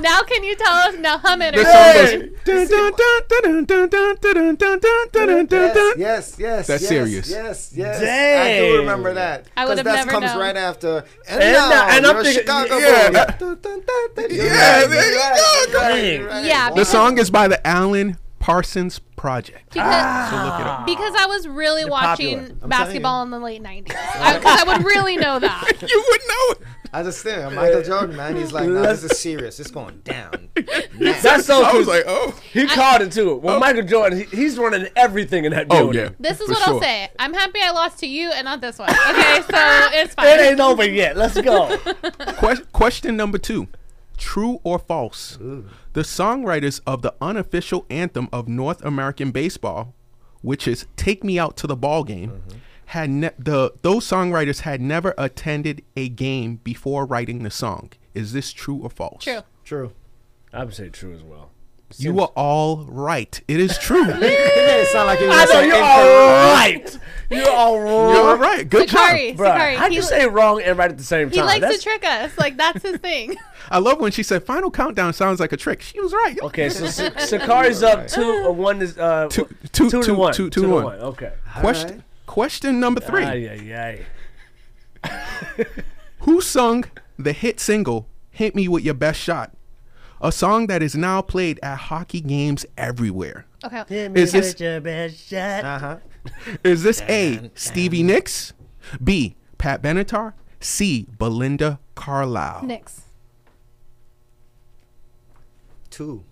Now 0.00 0.20
can 0.22 0.44
you 0.44 0.54
tell 0.56 0.72
us? 0.74 0.96
Now 0.98 1.16
hum 1.18 1.40
it. 1.40 1.54
the 1.54 1.60
Or 1.60 1.64
song 1.64 1.94
goes. 1.94 2.34
dun, 2.44 2.68
dun, 2.68 2.92
dun, 2.92 3.64
dun, 3.64 3.64
dun, 3.64 4.16
dun, 4.18 4.18
dun, 4.20 4.56
dun, 4.56 4.56
dun, 4.58 4.78
dun, 4.80 5.26
dun, 5.26 5.46
dun, 5.46 5.74
dun. 5.74 5.94
Yes, 5.96 6.36
yes, 6.38 6.66
That's 6.66 6.82
yes, 6.82 6.88
Sirius. 6.88 7.30
Yes, 7.30 7.72
yes. 7.74 7.96
I 8.00 8.04
Dang. 8.04 8.68
do 8.72 8.78
remember 8.80 9.14
that. 9.14 9.46
I 9.56 9.64
would 9.64 9.70
'Cause 9.70 9.78
have 9.78 9.84
that 9.86 9.96
never 10.06 10.10
comes 10.10 10.26
known. 10.26 10.38
right 10.38 10.56
after. 10.56 11.04
And, 11.26 11.42
And 11.42 11.52
now, 11.54 11.68
now- 11.70 11.88
and 11.88 12.06
I'm 12.06 12.14
you're 12.16 12.24
thinking- 12.24 12.42
Chicago 12.42 12.78
yeah, 12.78 13.02
Bulls. 13.02 13.12
that- 13.14 13.38
Dun, 13.38 13.58
dun, 13.62 13.80
dun, 13.80 14.08
dun. 14.14 14.30
You're 14.36 14.46
Yeah, 14.46 14.80
right, 14.80 14.90
there 14.90 15.04
you're 15.04 15.12
you 15.14 15.18
right, 15.20 15.36
go. 15.36 15.70
you're 15.72 15.80
right, 15.80 16.04
you're 16.04 16.28
right. 16.28 16.44
Yeah, 16.44 16.70
The 16.70 16.84
song 16.84 17.18
is 17.18 17.30
by 17.30 17.48
the 17.48 17.66
Alan 17.66 18.18
Parsons 18.40 18.98
Project. 19.16 19.72
because, 19.72 20.30
So 20.30 20.36
look 20.36 20.60
it 20.60 20.66
up. 20.66 20.86
because 20.86 21.14
I 21.18 21.26
was 21.26 21.48
really 21.48 21.86
watching 21.86 22.40
popular. 22.40 22.58
I'm 22.62 22.68
basketball 22.68 23.22
in 23.22 23.30
the 23.30 23.38
late 23.38 23.62
90s. 23.62 23.84
Because 23.88 24.60
I, 24.60 24.64
would 24.66 24.84
really 24.84 25.16
know 25.16 25.38
that. 25.38 25.64
You 25.80 26.04
would 26.10 26.20
know 26.28 26.50
it. 26.50 26.58
I 26.94 27.02
just 27.02 27.24
think 27.24 27.52
Michael 27.54 27.82
Jordan, 27.82 28.14
man. 28.14 28.36
He's 28.36 28.52
like, 28.52 28.68
nah, 28.68 28.82
this 28.82 29.02
is 29.02 29.18
serious. 29.18 29.58
It's 29.58 29.72
going 29.72 29.98
down. 30.04 30.48
That's 31.00 31.44
so 31.44 31.64
I 31.64 31.70
cool. 31.72 31.80
was 31.80 31.88
like, 31.88 32.04
oh. 32.06 32.38
he 32.52 32.68
called 32.68 33.02
it 33.02 33.10
too. 33.10 33.34
Well, 33.34 33.56
oh. 33.56 33.58
Michael 33.58 33.82
Jordan, 33.82 34.20
he, 34.20 34.24
he's 34.36 34.56
running 34.56 34.86
everything 34.94 35.44
in 35.44 35.50
that 35.50 35.66
Oh, 35.70 35.78
building. 35.78 36.00
yeah. 36.02 36.10
This 36.20 36.40
is 36.40 36.46
For 36.46 36.52
what 36.52 36.62
sure. 36.62 36.74
I'll 36.74 36.80
say. 36.80 37.08
I'm 37.18 37.34
happy 37.34 37.58
I 37.60 37.72
lost 37.72 37.98
to 37.98 38.06
you 38.06 38.30
and 38.30 38.44
not 38.44 38.60
this 38.60 38.78
one. 38.78 38.90
Okay, 38.90 39.40
so 39.40 39.48
it's 39.50 40.14
fine. 40.14 40.26
It 40.26 40.40
ain't 40.40 40.60
over 40.60 40.88
yet. 40.88 41.16
Let's 41.16 41.40
go. 41.40 41.76
Que- 42.38 42.64
question 42.72 43.16
number 43.16 43.38
two 43.38 43.66
True 44.16 44.60
or 44.62 44.78
false? 44.78 45.36
The 45.94 46.02
songwriters 46.02 46.80
of 46.86 47.02
the 47.02 47.12
unofficial 47.20 47.86
anthem 47.90 48.28
of 48.32 48.46
North 48.46 48.84
American 48.84 49.32
baseball, 49.32 49.94
which 50.42 50.68
is 50.68 50.86
Take 50.94 51.24
Me 51.24 51.40
Out 51.40 51.56
to 51.56 51.66
the 51.66 51.74
Ball 51.76 52.04
Game, 52.04 52.30
mm-hmm. 52.30 52.58
Had 52.94 53.10
ne- 53.10 53.30
the 53.36 53.72
those 53.82 54.06
songwriters 54.06 54.60
had 54.60 54.80
never 54.80 55.14
attended 55.18 55.82
a 55.96 56.08
game 56.08 56.60
before 56.62 57.04
writing 57.04 57.42
the 57.42 57.50
song. 57.50 57.90
Is 58.14 58.32
this 58.32 58.52
true 58.52 58.76
or 58.76 58.88
false? 58.88 59.24
True. 59.24 59.40
True. 59.64 59.92
I 60.52 60.62
would 60.62 60.74
say 60.74 60.90
true 60.90 61.12
as 61.12 61.24
well. 61.24 61.50
You 61.96 62.20
are 62.20 62.30
all 62.36 62.84
right. 62.86 63.40
It 63.48 63.58
is 63.58 63.76
true. 63.78 64.04
It 64.08 64.20
made 64.20 64.32
it 64.32 64.88
sound 64.88 65.08
like 65.08 65.18
he 65.18 65.26
was 65.26 65.36
I 65.36 65.44
know 65.44 65.60
you're 65.60 65.82
all 65.82 66.54
right. 66.54 66.98
You're 67.30 67.50
all 67.50 67.80
right. 67.80 68.14
You're 68.14 68.28
all 68.28 68.36
right. 68.36 68.68
Good 68.70 68.88
Suckarie, 68.88 69.28
job. 69.30 69.36
Bro, 69.38 69.48
Suckarie. 69.50 69.76
How 69.76 69.84
do 69.86 69.90
he, 69.90 69.96
you 69.96 70.02
say 70.02 70.26
wrong 70.28 70.62
and 70.62 70.78
right 70.78 70.90
at 70.90 70.96
the 70.98 71.02
same 71.04 71.30
time? 71.30 71.34
he 71.34 71.42
likes 71.42 71.60
That's- 71.62 71.78
to 71.78 71.82
trick 71.82 72.04
us. 72.06 72.38
Like, 72.38 72.56
that's 72.56 72.82
his 72.82 72.98
thing. 72.98 73.34
I 73.70 73.78
love 73.78 73.98
when 73.98 74.12
she 74.12 74.22
said 74.22 74.44
final 74.44 74.70
countdown 74.70 75.12
sounds 75.14 75.40
like 75.40 75.50
a 75.52 75.56
trick. 75.56 75.82
She 75.82 75.98
was 76.00 76.12
right. 76.12 76.38
Okay, 76.42 76.68
so 76.68 76.84
Suckarie's 77.18 77.82
up 77.82 78.06
two. 78.06 78.44
Uh, 78.46 78.52
one 78.52 78.80
is 78.82 78.96
uh, 78.98 79.26
Two- 79.30 79.48
two, 79.72 79.90
two- 79.90 80.02
to 80.04 80.14
one. 80.14 80.32
two- 80.32 80.48
two 80.50 80.60
two 80.60 80.66
to 80.68 80.72
one. 80.72 80.84
one. 80.84 80.98
Okay. 81.00 81.32
Question 81.58 81.90
right. 81.90 82.00
Question 82.34 82.80
number 82.80 83.00
three. 83.00 83.22
Ay, 83.22 83.48
ay, 83.72 84.04
ay. 85.04 85.64
Who 86.22 86.40
sung 86.40 86.84
the 87.16 87.32
hit 87.32 87.60
single 87.60 88.08
Hit 88.32 88.56
Me 88.56 88.66
With 88.66 88.82
Your 88.82 88.94
Best 88.94 89.20
Shot? 89.20 89.52
A 90.20 90.32
song 90.32 90.66
that 90.66 90.82
is 90.82 90.96
now 90.96 91.22
played 91.22 91.60
at 91.62 91.76
hockey 91.76 92.20
games 92.20 92.66
everywhere. 92.76 93.46
Okay. 93.62 94.10
Is 94.16 94.32
this 94.32 94.58
your 94.58 94.80
best 94.80 95.28
shot. 95.28 95.64
Uh 95.64 95.78
huh. 95.78 95.96
is 96.64 96.82
this 96.82 97.02
A 97.02 97.52
Stevie 97.54 98.02
Nicks? 98.02 98.52
B 99.00 99.36
Pat 99.56 99.80
Benatar? 99.80 100.32
C 100.58 101.06
Belinda 101.16 101.78
Carlisle? 101.94 102.64
Nicks. 102.64 103.02
Two. 105.88 106.24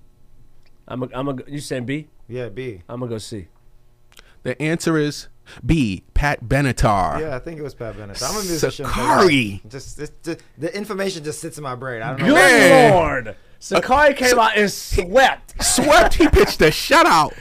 I'm 0.88 1.04
a, 1.04 1.08
I'm 1.14 1.28
a, 1.28 1.36
you 1.46 1.60
saying 1.60 1.84
B? 1.84 2.08
Yeah, 2.26 2.48
B. 2.48 2.82
I'm 2.88 2.98
gonna 2.98 3.10
go 3.10 3.18
C. 3.18 3.46
The 4.42 4.60
answer 4.60 4.98
is 4.98 5.28
B 5.64 6.02
Pat 6.14 6.44
Benatar. 6.44 7.20
Yeah, 7.20 7.36
I 7.36 7.38
think 7.38 7.58
it 7.58 7.62
was 7.62 7.74
Pat 7.74 7.94
Benatar. 7.96 8.22
I'm 8.30 8.36
a 8.36 8.44
musician. 8.44 8.84
but, 8.84 8.92
Suckarie. 8.92 9.62
like, 9.64 9.70
Just, 9.72 9.98
just 10.22 10.40
the 10.58 10.76
information 10.76 11.24
just 11.24 11.40
sits 11.40 11.58
in 11.58 11.64
my 11.64 11.74
brain. 11.74 12.02
I 12.02 12.10
don't 12.10 12.20
know. 12.20 12.26
Good 12.26 12.34
why. 12.34 12.40
Man. 12.40 12.94
lord. 12.94 13.36
Suckarie 13.62 14.16
came 14.16 14.38
out 14.40 14.56
and 14.56 14.68
swept. 14.68 15.54
Swept, 15.62 16.14
he 16.14 16.26
pitched 16.26 16.60
a 16.62 16.64
shutout. 16.70 17.32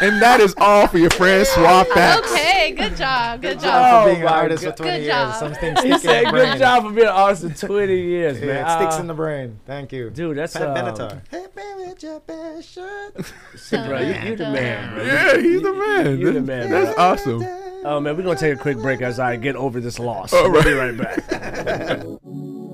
And 0.00 0.22
that 0.22 0.40
is 0.40 0.54
all 0.56 0.86
for 0.86 0.96
your 0.96 1.10
friend 1.10 1.46
Swap 1.54 1.86
Facts. 1.88 2.32
Okay, 2.32 2.72
good 2.72 2.96
job. 2.96 3.42
Good 3.42 3.58
Good 3.58 3.60
job. 3.60 3.62
job 3.62 4.04
for 4.04 4.08
Oh 4.08 4.12
being 4.14 4.22
an 4.22 4.28
artist 4.28 4.64
God. 4.64 4.70
for 4.70 4.76
20 4.84 4.90
Good 4.92 5.02
years. 5.02 5.12
job. 5.14 5.34
Something 5.34 5.70
He 5.76 5.80
sticks 5.80 5.94
in 5.94 6.00
said, 6.10 6.26
the 6.26 6.30
"Good 6.30 6.58
job 6.58 6.82
for 6.84 6.90
being 6.92 7.02
an 7.08 7.12
artist 7.12 7.42
for 7.60 7.66
20 7.66 8.00
years, 8.00 8.40
man." 8.40 8.48
Yeah, 8.48 8.74
it 8.74 8.78
sticks 8.80 8.96
Uh, 8.96 9.00
in 9.00 9.06
the 9.08 9.14
brain. 9.14 9.60
Thank 9.66 9.92
you. 9.92 10.08
Dude, 10.10 10.38
that's, 10.38 10.54
Pat 10.54 10.62
um, 10.62 10.74
Benatar. 10.76 11.20
Hey, 11.30 11.44
baby, 11.54 11.90
it's 11.90 12.02
your 12.02 12.20
best 12.20 12.72
shot. 12.72 13.32
Shit, 13.58 13.86
bro, 13.86 13.98
you, 14.00 14.14
you 14.30 14.36
the 14.36 14.44
man, 14.50 14.94
bro. 14.94 15.04
Yeah, 15.04 15.36
he's 15.38 15.60
the 15.62 15.72
man. 15.74 16.18
You 16.18 16.28
are 16.28 16.32
the 16.32 16.40
man, 16.40 16.70
That's 16.70 16.94
bro. 16.94 17.04
awesome. 17.04 17.42
Oh 17.84 18.00
man, 18.00 18.16
we're 18.16 18.22
gonna 18.22 18.38
take 18.38 18.54
a 18.54 18.58
quick 18.58 18.78
break 18.78 19.02
as 19.02 19.18
I 19.20 19.36
get 19.36 19.56
over 19.56 19.80
this 19.80 19.98
loss. 19.98 20.32
All 20.32 20.50
We'll 20.50 20.62
right. 20.62 20.64
be 20.64 20.72
right 20.72 20.96
back. 20.96 22.65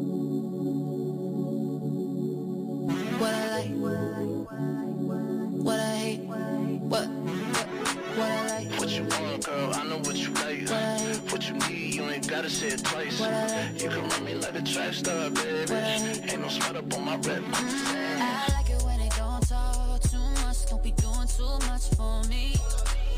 Girl, 9.44 9.74
I 9.74 9.85
know 9.85 9.98
what 9.98 10.16
you 10.16 10.32
like. 10.35 10.69
What? 10.69 11.32
what 11.32 11.48
you 11.48 11.55
need, 11.69 11.94
you 11.94 12.02
ain't 12.05 12.28
gotta 12.28 12.48
say 12.48 12.69
it 12.69 12.85
twice. 12.85 13.19
What? 13.19 13.82
You 13.82 13.89
can 13.89 14.09
run 14.09 14.24
me 14.24 14.35
like 14.35 14.55
a 14.55 14.62
track 14.62 14.94
star, 14.94 15.31
baby. 15.31 15.73
Ain't 15.73 16.40
no 16.40 16.48
sweat 16.48 16.77
up 16.77 16.93
on 16.94 17.05
my 17.05 17.16
red 17.16 17.43
I 17.52 18.47
like 18.56 18.70
it 18.70 18.82
when 18.85 19.01
it 19.01 19.12
don't 19.16 19.47
talk 19.48 20.01
too 20.02 20.19
much. 20.44 20.66
Don't 20.66 20.82
be 20.82 20.93
doing 20.93 21.27
too 21.27 21.59
much 21.66 21.89
for 21.97 22.23
me. 22.28 22.55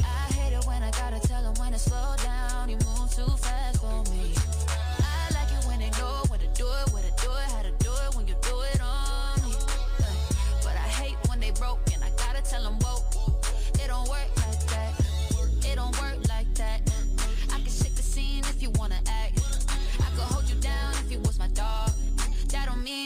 I 0.01 0.33
hate 0.33 0.57
it 0.57 0.65
when 0.67 0.83
I 0.83 0.91
gotta 0.93 1.21
tell 1.29 1.43
them 1.43 1.55
when 1.59 1.73
to 1.73 1.79
slow 1.79 2.15
down. 2.23 2.71
You 2.71 2.77
move 2.77 2.94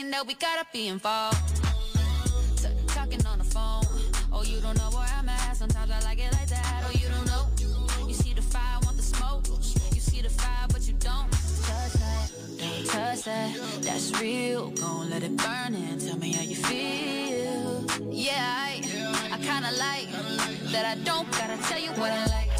something 0.09 0.11
that 0.11 0.27
we 0.27 0.33
gotta 0.35 0.65
be 0.71 0.87
involved. 0.87 1.37
T 2.57 2.67
talking 2.87 3.25
on 3.25 3.39
the 3.39 3.43
phone. 3.43 3.83
Oh, 4.31 4.43
you 4.43 4.59
don't 4.61 4.77
know 4.77 4.89
where 4.91 5.07
I'm 5.17 5.29
at. 5.29 5.57
Sometimes 5.57 5.91
I 5.91 5.99
like 6.01 6.19
it 6.19 6.31
like 6.33 6.49
that. 6.49 6.83
Oh, 6.85 6.91
you 6.91 7.07
don't 7.09 7.27
know. 7.27 8.07
You 8.07 8.13
see 8.13 8.33
the 8.33 8.41
fire, 8.41 8.79
want 8.83 8.97
the 8.97 9.03
smoke. 9.03 9.47
You 9.93 10.01
see 10.01 10.21
the 10.21 10.29
fire, 10.29 10.67
but 10.69 10.87
you 10.87 10.93
don't. 10.93 11.29
Touch 11.31 11.93
that, 11.93 12.31
don't 12.57 12.85
touch 12.87 13.23
that. 13.23 13.81
That's 13.81 14.19
real. 14.19 14.71
Gonna 14.71 15.09
let 15.09 15.23
it 15.23 15.35
burn 15.37 15.75
and 15.75 16.01
tell 16.01 16.17
me 16.17 16.31
how 16.33 16.43
you 16.43 16.55
feel. 16.55 17.85
Yeah, 18.11 18.67
I, 18.67 18.81
I 19.33 19.37
kinda 19.37 19.71
like 19.85 20.09
that. 20.71 20.85
I 20.85 20.95
don't 21.03 21.29
gotta 21.31 21.57
tell 21.69 21.79
you 21.79 21.91
what 21.91 22.11
I 22.11 22.25
like. 22.25 22.58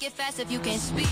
make 0.00 0.12
it 0.12 0.16
fast 0.16 0.40
if 0.40 0.50
you 0.50 0.58
can 0.58 0.78
speed. 0.78 1.06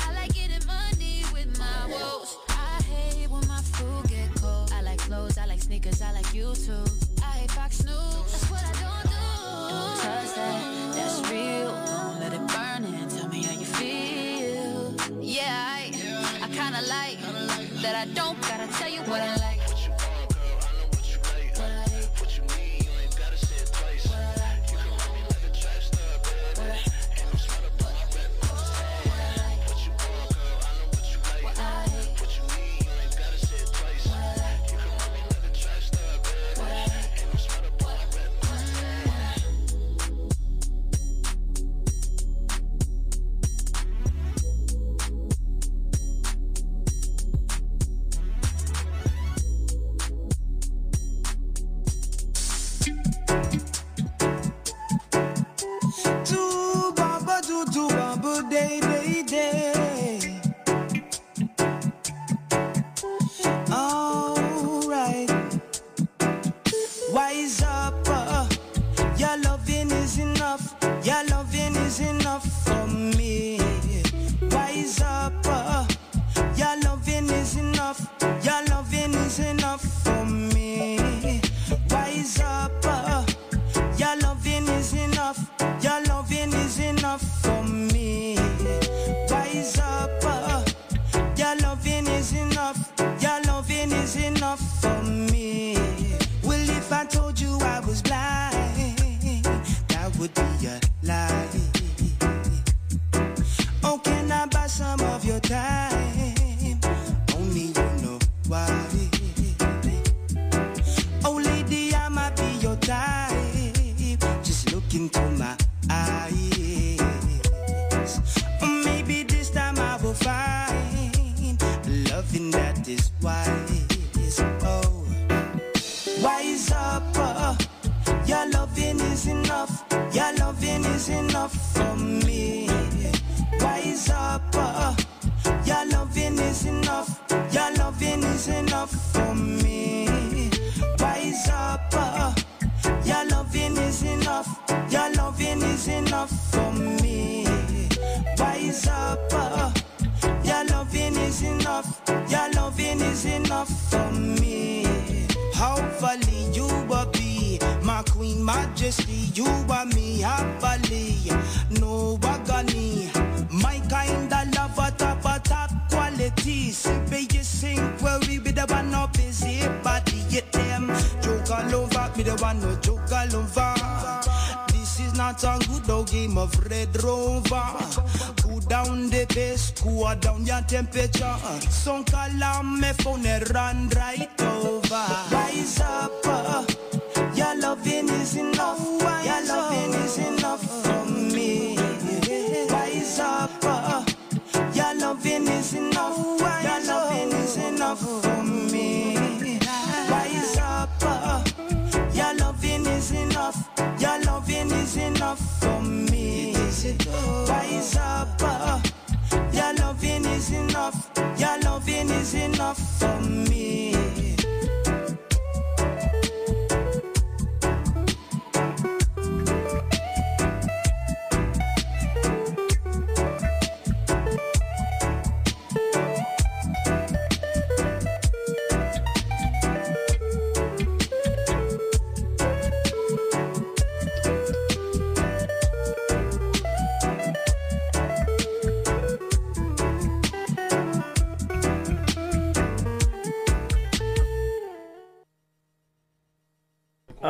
I 0.00 0.12
like 0.14 0.34
getting 0.34 0.66
money 0.66 1.22
with 1.32 1.56
my 1.58 1.86
woes. 1.86 2.36
I 2.48 2.82
hate 2.82 3.30
when 3.30 3.46
my 3.46 3.60
food 3.60 4.08
get 4.08 4.34
cold. 4.40 4.72
I 4.74 4.82
like 4.82 4.98
clothes, 4.98 5.38
I 5.38 5.46
like 5.46 5.60
sneakers, 5.62 6.02
I 6.02 6.12
like 6.12 6.26
YouTube. 6.26 6.90
I 7.22 7.38
hate 7.38 7.50
Fox 7.52 7.84
News, 7.84 7.94
that's 7.94 8.50
what 8.50 8.64
I 8.64 8.72
don't 8.82 9.02
do. 9.02 9.18
Don't 9.70 10.00
touch 10.00 10.34
that, 10.34 10.94
that's 10.94 11.30
real. 11.30 11.70
Don't 11.86 12.20
let 12.20 12.32
it 12.32 12.44
burn 12.48 12.84
and 12.92 13.10
tell 13.10 13.28
me 13.28 13.42
how 13.44 13.52
you 13.52 13.66
feel. 13.66 14.94
Yeah, 15.20 15.76
I, 15.78 15.92
I 16.42 16.48
kinda 16.48 16.82
like 16.88 17.18
that 17.82 17.94
I 17.94 18.12
don't 18.14 18.40
gotta 18.42 18.66
tell 18.78 18.90
you 18.90 19.00
what 19.02 19.20
I 19.20 19.30
like. 19.30 19.37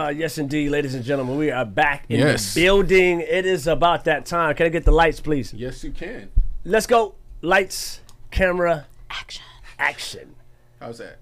Uh, 0.09 0.10
yes, 0.10 0.39
indeed, 0.39 0.70
ladies 0.70 0.94
and 0.94 1.05
gentlemen, 1.05 1.36
we 1.36 1.51
are 1.51 1.66
back 1.66 2.06
in 2.09 2.20
Yes. 2.20 2.55
the 2.55 2.62
building. 2.62 3.20
It 3.20 3.44
is 3.44 3.66
about 3.66 4.05
that 4.05 4.24
time. 4.24 4.55
Can 4.55 4.64
I 4.64 4.70
get 4.70 4.86
the 4.86 4.90
lights, 4.90 5.20
please? 5.20 5.52
Yes, 5.52 5.85
you 5.85 5.90
can. 5.90 6.30
Let's 6.64 6.86
go. 6.86 7.16
Lights, 7.43 8.01
camera, 8.30 8.86
action. 9.10 9.44
Action. 9.78 10.35
How's 10.80 10.97
that? 10.97 11.18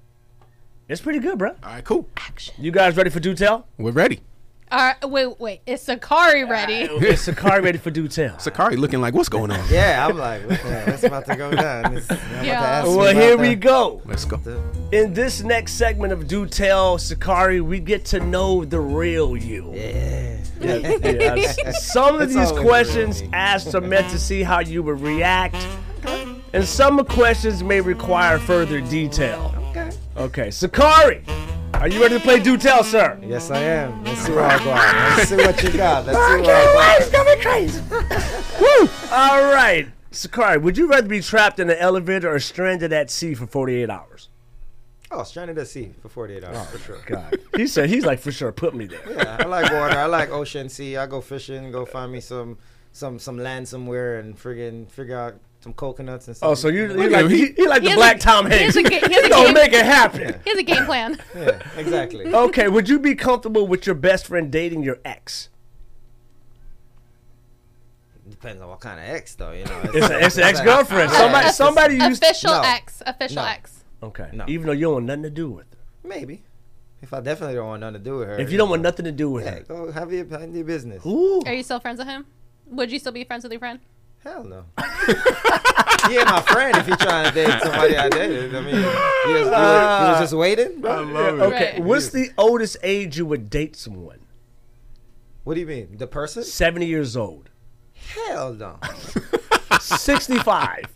It's 0.89 1.01
pretty 1.01 1.19
good, 1.19 1.37
bro. 1.37 1.51
All 1.65 1.71
right, 1.73 1.85
cool. 1.85 2.09
Action. 2.17 2.55
You 2.59 2.71
guys 2.71 2.97
ready 2.97 3.11
for 3.11 3.19
do 3.19 3.35
tell? 3.35 3.67
We're 3.77 3.91
ready. 3.91 4.21
All 4.69 4.79
right, 4.81 5.09
wait, 5.11 5.39
wait. 5.41 5.61
Is 5.65 5.81
Suckarie 5.87 6.49
ready? 6.49 6.75
Is 7.07 7.21
Suckarie 7.27 7.63
ready 7.63 7.79
for 7.79 7.91
do 7.93 8.09
tell? 8.09 8.35
Suckarie 8.37 8.77
looking 8.77 9.01
like, 9.01 9.15
what's 9.15 9.29
going 9.29 9.53
on? 9.53 9.65
Yeah, 9.71 10.07
I'm 10.09 10.17
like, 10.19 10.41
what 10.43 10.61
the 10.61 10.69
hell? 10.81 11.05
About 11.05 11.27
to 11.27 11.37
go 11.37 11.51
down. 11.53 11.97
It's, 11.97 12.11
I'm 12.11 12.17
about 12.19 12.41
to 12.41 12.47
Yeah. 12.47 12.83
Well, 12.85 13.15
here 13.15 13.37
the- 13.37 13.43
we 13.43 13.55
go. 13.55 14.03
Let's 14.05 14.25
go. 14.25 14.41
In 14.91 15.15
this 15.15 15.43
next 15.43 15.75
segment 15.75 16.13
of 16.13 16.27
Do 16.27 16.47
Tell, 16.47 16.99
Suckarie, 16.99 17.61
we 17.61 17.79
get 17.79 18.05
to 18.07 18.19
know 18.21 18.65
the 18.65 18.81
real 18.81 19.37
you. 19.37 19.73
Yeah. 19.73 20.39
Yes. 20.61 21.57
Some 21.93 22.17
of 22.17 22.23
It's 22.23 22.35
these 22.35 22.51
questions 22.51 23.21
real 23.23 23.31
asked 23.35 23.75
are 23.75 23.81
meant 23.81 24.11
to 24.11 24.19
see 24.19 24.43
how 24.43 24.61
you 24.61 24.83
would 24.83 25.01
react, 25.01 25.57
and 26.53 26.65
some 26.65 27.05
questions 27.05 27.63
may 27.63 27.81
require 27.81 28.39
further 28.39 28.81
detail. 28.81 29.55
Okay. 29.71 29.91
Okay, 30.17 30.49
Suckarie, 30.49 31.23
are 31.75 31.89
you 31.89 32.01
ready 32.01 32.15
to 32.15 32.21
play 32.21 32.41
Do 32.41 32.57
Tell, 32.57 32.83
sir? 32.83 33.19
Yes, 33.23 33.51
I 33.51 33.59
am. 33.59 34.05
Let's 34.05 34.21
see 34.21 34.33
what 34.33 34.45
I 34.45 34.65
got. 34.65 35.17
Let's 35.17 35.29
see 35.29 35.37
what 35.37 35.63
you 35.63 35.73
got. 35.73 36.07
Let's 36.07 36.19
see 36.19 36.41
what 36.41 36.51
I 36.51 36.99
got. 36.99 37.13
coming 37.13 37.41
crazy. 37.41 37.83
Woo! 38.61 38.89
All 39.11 39.53
right, 39.53 39.89
Suckarie, 40.11 40.61
would 40.61 40.79
you 40.79 40.89
rather 40.89 41.07
be 41.07 41.21
trapped 41.21 41.61
in 41.61 41.69
an 41.71 41.77
elevator 41.79 42.33
or 42.33 42.41
stranded 42.41 42.93
at 42.93 43.11
sea 43.11 43.35
for 43.35 43.47
48 43.47 43.91
hours? 43.91 44.29
Oh, 45.11 45.23
stranded 45.23 45.59
at 45.59 45.69
sea 45.69 45.93
for 46.03 46.09
48 46.09 46.45
hours, 46.45 46.57
oh, 46.59 46.65
for 46.65 46.79
sure. 46.79 46.99
God, 47.07 47.39
he 47.57 47.67
said 47.67 47.89
he's 47.89 48.05
like 48.05 48.19
for 48.19 48.33
sure. 48.33 48.51
Put 48.51 48.75
me 48.75 48.87
there. 48.87 49.01
Yeah, 49.09 49.37
I 49.39 49.45
like 49.45 49.71
water. 49.73 49.97
I 49.97 50.07
like 50.07 50.31
ocean, 50.31 50.69
sea. 50.69 50.97
I 50.97 51.07
go 51.07 51.21
fishing, 51.21 51.71
go 51.71 51.85
find 51.85 52.11
me 52.11 52.21
some 52.21 52.59
some 52.93 53.19
some 53.19 53.39
land 53.39 53.69
somewhere 53.69 54.19
and 54.19 54.37
friggin' 54.37 54.91
figure 54.91 55.19
out 55.19 55.39
some 55.67 55.73
coconuts 55.75 56.29
and 56.29 56.37
stuff. 56.37 56.49
Oh, 56.51 56.55
so 56.55 56.69
you, 56.69 56.83
you 56.83 57.11
like 57.11 57.25
him. 57.25 57.29
he, 57.31 57.47
he 57.53 57.67
like 57.67 57.83
He 57.83 57.89
the 57.89 57.95
has 57.95 57.97
Black 57.99 58.17
a- 58.17 58.21
Tom 58.21 58.47
he 58.47 58.53
has 58.57 58.75
Hanks. 58.75 58.77
a 58.77 58.83
ga- 58.85 59.09
he 59.09 59.15
has 59.15 59.25
a 59.25 59.29
gonna 59.29 59.45
game- 59.47 59.55
make 59.55 59.73
it 59.73 59.85
happen. 59.85 60.41
He 60.45 60.51
has 60.51 60.59
a 60.61 60.63
game 60.63 60.85
plan. 60.85 61.19
Yeah, 61.35 61.59
exactly. 61.77 62.27
Okay, 62.35 62.69
would 62.69 62.89
you 62.89 63.01
be 63.01 63.17
comfortable 63.17 63.67
with 63.67 63.85
your 63.85 63.97
best 63.97 64.27
friend 64.29 64.51
dating 64.53 64.85
your 64.85 64.99
ex? 65.05 65.49
Depends 68.31 68.63
on 68.63 68.69
what 68.69 68.79
kind 68.81 69.01
of 69.01 69.07
ex, 69.07 69.35
though. 69.35 69.51
You 69.53 69.65
know, 69.65 69.81
It's, 69.95 70.09
a, 70.09 70.25
it's 70.25 70.37
an 70.37 70.43
ex 70.45 70.61
girlfriend. 70.61 71.11
Yeah. 71.11 71.19
Somebody, 71.19 71.49
somebody 71.51 71.95
used. 71.97 72.23
Official 72.23 72.51
No. 72.53 72.63
X. 72.63 73.03
Official 73.05 73.37
No. 73.43 73.45
X. 73.49 73.85
Okay, 74.05 74.29
No. 74.33 74.45
even 74.49 74.67
though 74.67 74.73
you 74.73 74.83
don't 74.83 74.93
want 74.95 75.07
nothing 75.07 75.23
to 75.25 75.31
do 75.31 75.51
with 75.51 75.67
her. 75.73 75.79
Maybe. 76.09 76.43
If 77.03 77.13
I 77.13 77.21
definitely 77.21 77.57
don't 77.57 77.67
want 77.69 77.81
nothing 77.81 77.95
to 77.95 78.05
do 78.05 78.19
with 78.19 78.29
her. 78.29 78.39
If 78.39 78.53
you 78.53 78.59
don't 78.59 78.71
want 78.71 78.83
nothing 78.83 79.05
to 79.05 79.13
do 79.13 79.31
with 79.31 79.45
yeah, 79.45 79.51
her. 79.57 79.61
go 79.63 79.91
have 79.93 80.13
your, 80.13 80.27
have 80.27 80.55
your 80.55 80.65
business. 80.65 81.05
Ooh. 81.07 81.43
Are 81.47 81.53
you 81.55 81.63
still 81.65 81.81
friends 81.81 81.99
with 81.99 82.07
him? 82.09 82.25
Would 82.67 82.91
you 82.93 82.99
still 83.01 83.13
be 83.13 83.25
friends 83.25 83.43
with 83.45 83.53
your 83.53 83.61
friend? 83.61 83.81
Hell 84.27 84.43
no. 84.43 84.65
he 86.09 86.17
ain't 86.19 86.27
my 86.29 86.43
friend 86.43 86.77
if 86.79 86.87
he 86.87 86.97
trying 86.97 87.29
to 87.29 87.31
date 87.33 87.63
somebody 87.63 87.97
I 87.97 88.09
dated. 88.09 88.57
I 88.57 88.61
mean, 88.61 88.75
he 88.75 88.81
was, 88.83 88.95
he 89.27 89.33
was, 89.35 89.45
he 89.45 89.51
was 89.51 90.19
just 90.19 90.33
waiting. 90.35 90.85
I 90.85 90.99
love 90.99 91.39
it. 91.39 91.43
Okay, 91.43 91.73
Right. 91.75 91.83
what's 91.85 92.09
the 92.11 92.31
oldest 92.37 92.77
age 92.83 93.17
you 93.19 93.25
would 93.27 93.49
date 93.49 93.77
someone? 93.77 94.19
What 95.45 95.55
do 95.55 95.61
you 95.61 95.67
mean? 95.67 95.97
The 95.97 96.09
person? 96.09 96.43
70 96.43 96.87
years 96.87 97.17
old. 97.17 97.51
Hell 97.95 98.53
no. 98.55 98.81
65. 99.81 100.87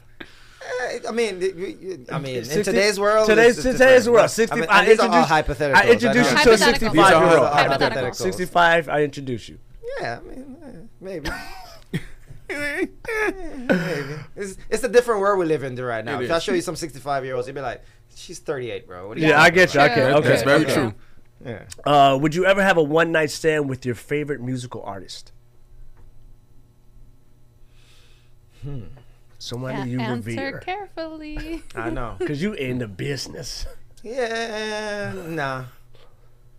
Eh, 0.82 0.98
I 1.08 1.12
mean, 1.12 1.40
you- 1.40 1.76
you- 1.80 2.06
I 2.10 2.18
mean, 2.18 2.38
in 2.38 2.44
60 2.44 2.64
today's 2.64 2.98
world, 2.98 3.28
Today's, 3.28 3.58
it's 3.58 3.62
just 3.64 3.78
today's 3.78 4.04
different. 4.06 4.14
world. 4.16 4.30
65. 4.30 4.58
I, 4.58 4.60
mean, 4.60 4.70
I, 4.70 4.80
and 4.80 4.90
these 4.90 4.98
all 4.98 5.06
introduced. 5.06 5.30
I 5.76 5.92
introduced 5.92 6.30
you 6.30 6.36
to 6.44 6.52
a 6.52 6.58
sixty-five 6.58 7.92
year 7.92 8.04
old. 8.06 8.14
65, 8.16 8.88
I 8.88 9.02
introduce 9.04 9.48
you. 9.48 9.58
Yeah, 10.00 10.18
I 10.20 10.28
mean, 10.28 10.56
eh, 10.64 10.68
maybe. 11.00 11.30
Maybe. 12.50 14.14
It's, 14.36 14.56
it's 14.68 14.84
a 14.84 14.88
different 14.88 15.20
world 15.20 15.38
we 15.38 15.46
live 15.46 15.62
in 15.62 15.74
right 15.76 16.04
now. 16.04 16.18
It 16.20 16.24
if 16.24 16.30
I 16.30 16.38
show 16.38 16.52
you 16.52 16.60
some 16.62 16.76
65 16.76 17.24
year 17.24 17.34
olds, 17.36 17.46
you'd 17.48 17.54
be 17.54 17.60
like, 17.60 17.82
she's 18.14 18.38
38, 18.38 18.86
bro. 18.86 19.08
What 19.08 19.16
are 19.16 19.20
you 19.20 19.28
Yeah, 19.28 19.40
I 19.40 19.50
get 19.50 19.74
you. 19.74 19.80
about?" 19.80 19.90
Okay, 19.92 20.00
True. 20.08 20.14
okay. 20.18 20.28
That's 20.28 20.42
very 20.42 20.64
okay. 20.64 20.74
true. 20.74 20.94
Yeah. 21.44 21.62
Uh, 21.84 22.18
would 22.20 22.34
you 22.34 22.44
ever 22.44 22.62
have 22.62 22.76
a 22.76 22.82
one 22.82 23.12
night 23.12 23.30
stand 23.30 23.68
with 23.68 23.86
your 23.86 23.94
favorite 23.94 24.40
musical 24.40 24.82
artist? 24.82 25.32
Hmm. 28.62 28.82
Somebody 29.38 29.90
you 29.90 30.00
Answer 30.00 30.16
revere. 30.30 30.58
carefully. 30.60 31.62
I 31.74 31.88
know. 31.90 32.16
Because 32.18 32.42
you 32.42 32.52
in 32.52 32.78
the 32.78 32.88
business. 32.88 33.66
Yeah, 34.02 35.14
nah. 35.28 35.64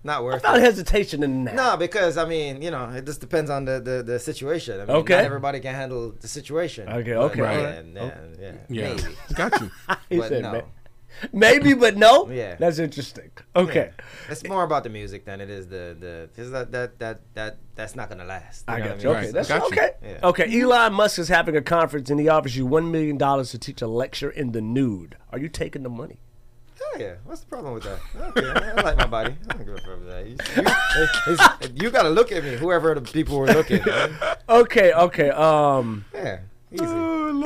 Not 0.03 0.23
worth 0.23 0.35
Without 0.35 0.57
it. 0.57 0.63
hesitation 0.63 1.21
in 1.23 1.43
that. 1.45 1.53
No, 1.55 1.77
because 1.77 2.17
I 2.17 2.25
mean, 2.25 2.61
you 2.61 2.71
know, 2.71 2.89
it 2.89 3.05
just 3.05 3.21
depends 3.21 3.49
on 3.51 3.65
the 3.65 3.79
the, 3.79 4.01
the 4.03 4.19
situation. 4.19 4.79
I 4.81 4.85
mean, 4.85 4.95
Okay. 4.97 5.15
Not 5.15 5.25
everybody 5.25 5.59
can 5.59 5.75
handle 5.75 6.11
the 6.19 6.27
situation. 6.27 6.89
Okay, 6.89 7.13
But, 7.13 7.23
okay. 7.31 7.39
Yeah, 7.41 7.49
Alright. 7.51 7.85
yeah, 7.93 8.11
yeah, 8.39 8.51
Yeah. 8.69 8.93
Maybe. 8.95 9.15
Got 9.35 9.61
you. 9.61 9.71
He 10.09 10.17
but 10.17 10.29
said 10.29 10.41
no. 10.43 10.51
ma- 10.53 10.61
Maybe, 11.33 11.73
but 11.73 11.97
no? 11.97 12.29
Yeah. 12.29 12.55
That's 12.55 12.79
interesting. 12.79 13.31
Okay. 13.55 13.91
It's 14.29 14.43
more 14.47 14.63
about 14.63 14.83
the 14.83 14.89
music 14.89 15.25
than 15.25 15.39
it 15.41 15.49
is 15.49 15.67
the 15.67 15.95
the 15.99 16.29
because 16.33 16.51
that 16.51 16.71
that 16.71 16.97
that 16.99 17.19
that 17.35 17.57
that's 17.75 17.95
not 17.95 18.09
gonna 18.09 18.25
last. 18.25 18.63
I 18.67 18.79
got 18.79 18.89
what 18.91 19.03
you. 19.03 19.09
mean? 19.09 19.17
Okay, 19.17 19.25
Right. 19.25 19.33
that's 19.33 19.47
Got 19.49 19.61
you. 19.61 19.67
okay. 19.77 19.89
Yeah. 20.03 20.29
Okay, 20.29 20.61
Elon 20.61 20.93
Musk 20.93 21.19
is 21.19 21.27
having 21.27 21.55
a 21.55 21.61
conference 21.61 22.09
and 22.09 22.19
he 22.19 22.27
offers 22.29 22.55
you 22.57 22.65
$1 22.65 22.89
million 22.89 23.17
to 23.19 23.57
teach 23.59 23.81
a 23.81 23.87
lecture 23.87 24.29
in 24.31 24.51
the 24.53 24.61
nude. 24.61 25.15
Are 25.31 25.37
you 25.39 25.49
taking 25.49 25.83
the 25.83 25.89
money? 25.89 26.19
Hell 26.93 27.01
yeah. 27.01 27.13
What's 27.25 27.41
the 27.41 27.47
problem 27.47 27.73
with 27.75 27.83
that? 27.83 27.99
Okay, 28.37 28.47
I 28.49 28.81
like 28.81 28.97
my 28.97 29.05
body. 29.07 29.35
I 29.49 29.53
don't 29.53 29.65
give 29.65 29.75
a 29.75 29.77
fuck 29.81 29.99
with 29.99 30.07
that. 30.07 31.67
You, 31.67 31.75
you, 31.77 31.85
you 31.85 31.89
gotta 31.91 32.09
look 32.09 32.31
at 32.31 32.43
me. 32.43 32.55
Whoever 32.55 32.93
the 32.95 33.01
people 33.01 33.37
were 33.39 33.47
looking. 33.47 33.81
man. 33.85 34.13
Okay, 34.49 34.91
okay. 34.93 35.29
Um, 35.29 36.05
Yeah, 36.13 36.39
easy. 36.71 36.83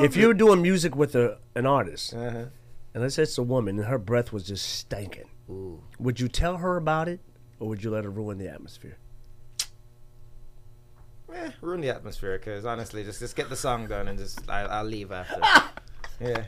if 0.04 0.16
you're 0.16 0.34
doing 0.34 0.62
music 0.62 0.96
with 0.96 1.16
a, 1.16 1.38
an 1.56 1.66
artist, 1.66 2.14
Uh-huh. 2.14 2.46
and 2.94 3.04
let's 3.04 3.16
say 3.16 3.24
it's 3.24 3.38
a 3.38 3.44
woman 3.44 3.78
and 3.80 3.88
her 3.88 3.98
breath 4.00 4.32
was 4.32 4.44
just 4.48 4.66
stinking, 4.68 5.30
Ooh. 5.50 5.82
would 6.00 6.20
you 6.20 6.28
tell 6.28 6.58
her 6.58 6.78
about 6.78 7.08
it 7.10 7.20
or 7.60 7.68
would 7.70 7.84
you 7.84 7.92
let 7.92 8.04
her 8.06 8.10
ruin 8.12 8.38
the 8.38 8.48
atmosphere? 8.48 8.98
Eh, 11.34 11.52
ruin 11.62 11.82
the 11.82 11.90
atmosphere 11.90 12.38
because 12.38 12.66
honestly, 12.66 13.04
just 13.04 13.20
just 13.20 13.36
get 13.36 13.50
the 13.50 13.56
song 13.56 13.88
done 13.88 14.08
and 14.08 14.18
just 14.18 14.50
I, 14.50 14.62
I'll 14.62 14.86
leave 14.86 15.12
after. 15.12 15.42
yeah. 16.22 16.44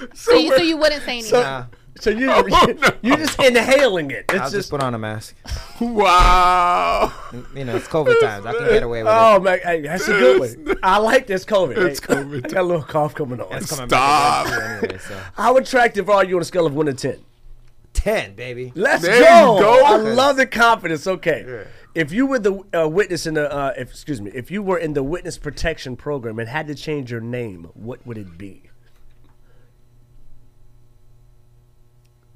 So, 0.14 0.32
you, 0.34 0.56
so 0.56 0.62
you 0.62 0.76
wouldn't 0.76 1.02
say 1.02 1.18
anything. 1.18 1.40
Nah, 1.40 1.64
So 2.00 2.10
you, 2.10 2.30
Oh, 2.30 2.42
no. 2.42 2.74
you're 3.02 3.16
just 3.16 3.42
inhaling 3.42 4.10
it. 4.12 4.26
It's 4.28 4.34
I'll 4.34 4.38
just, 4.42 4.52
just 4.54 4.70
put 4.70 4.80
on 4.82 4.94
a 4.94 4.98
mask. 4.98 5.34
Wow. 5.80 7.12
You 7.54 7.64
know, 7.64 7.76
it's 7.76 7.86
COVID 7.88 8.20
times. 8.20 8.46
I 8.46 8.52
can 8.52 8.68
get 8.68 8.82
away 8.82 9.02
with 9.02 9.12
it. 9.12 9.16
Oh 9.16 9.38
man, 9.40 9.58
hey, 9.62 9.80
that's 9.82 10.08
a 10.08 10.12
good 10.12 10.40
one. 10.66 10.76
I 10.82 10.98
like 10.98 11.26
this 11.28 11.44
COVID. 11.44 11.76
It's 11.76 12.00
Hey, 12.00 12.14
COVID. 12.14 12.46
I 12.46 12.48
got 12.48 12.60
a 12.60 12.62
little 12.62 12.82
cough 12.82 13.14
coming 13.14 13.40
on. 13.40 13.46
It's 13.56 13.70
coming 13.70 13.88
Stop. 13.88 14.46
back 14.46 14.52
again 14.56 14.80
too 14.80 14.86
anyway, 14.86 14.98
so. 14.98 15.20
How 15.34 15.56
attractive 15.56 16.10
are 16.10 16.24
you 16.24 16.34
on 16.36 16.42
a 16.42 16.44
scale 16.44 16.66
of 16.66 16.74
one 16.74 16.86
to 16.86 16.94
ten? 16.94 17.18
Ten, 17.92 18.34
baby. 18.34 18.72
Let's 18.74 19.02
There 19.02 19.20
go. 19.22 19.56
you 19.56 19.62
go. 19.62 19.84
I 19.84 19.96
love 19.96 20.36
the 20.36 20.46
confidence. 20.46 21.06
Okay. 21.06 21.44
Yeah. 21.46 21.64
If 21.94 22.12
you 22.12 22.26
were 22.26 22.38
the 22.38 22.62
uh, 22.76 22.88
witness 22.88 23.26
in 23.26 23.34
the, 23.34 23.52
uh, 23.52 23.72
if, 23.76 23.90
excuse 23.90 24.20
me, 24.20 24.30
if 24.34 24.50
you 24.50 24.62
were 24.62 24.78
in 24.78 24.92
the 24.94 25.02
witness 25.02 25.36
protection 25.38 25.96
program 25.96 26.38
and 26.38 26.48
had 26.48 26.66
to 26.68 26.74
change 26.74 27.10
your 27.10 27.20
name, 27.20 27.70
what 27.74 28.06
would 28.06 28.18
it 28.18 28.36
be? 28.38 28.67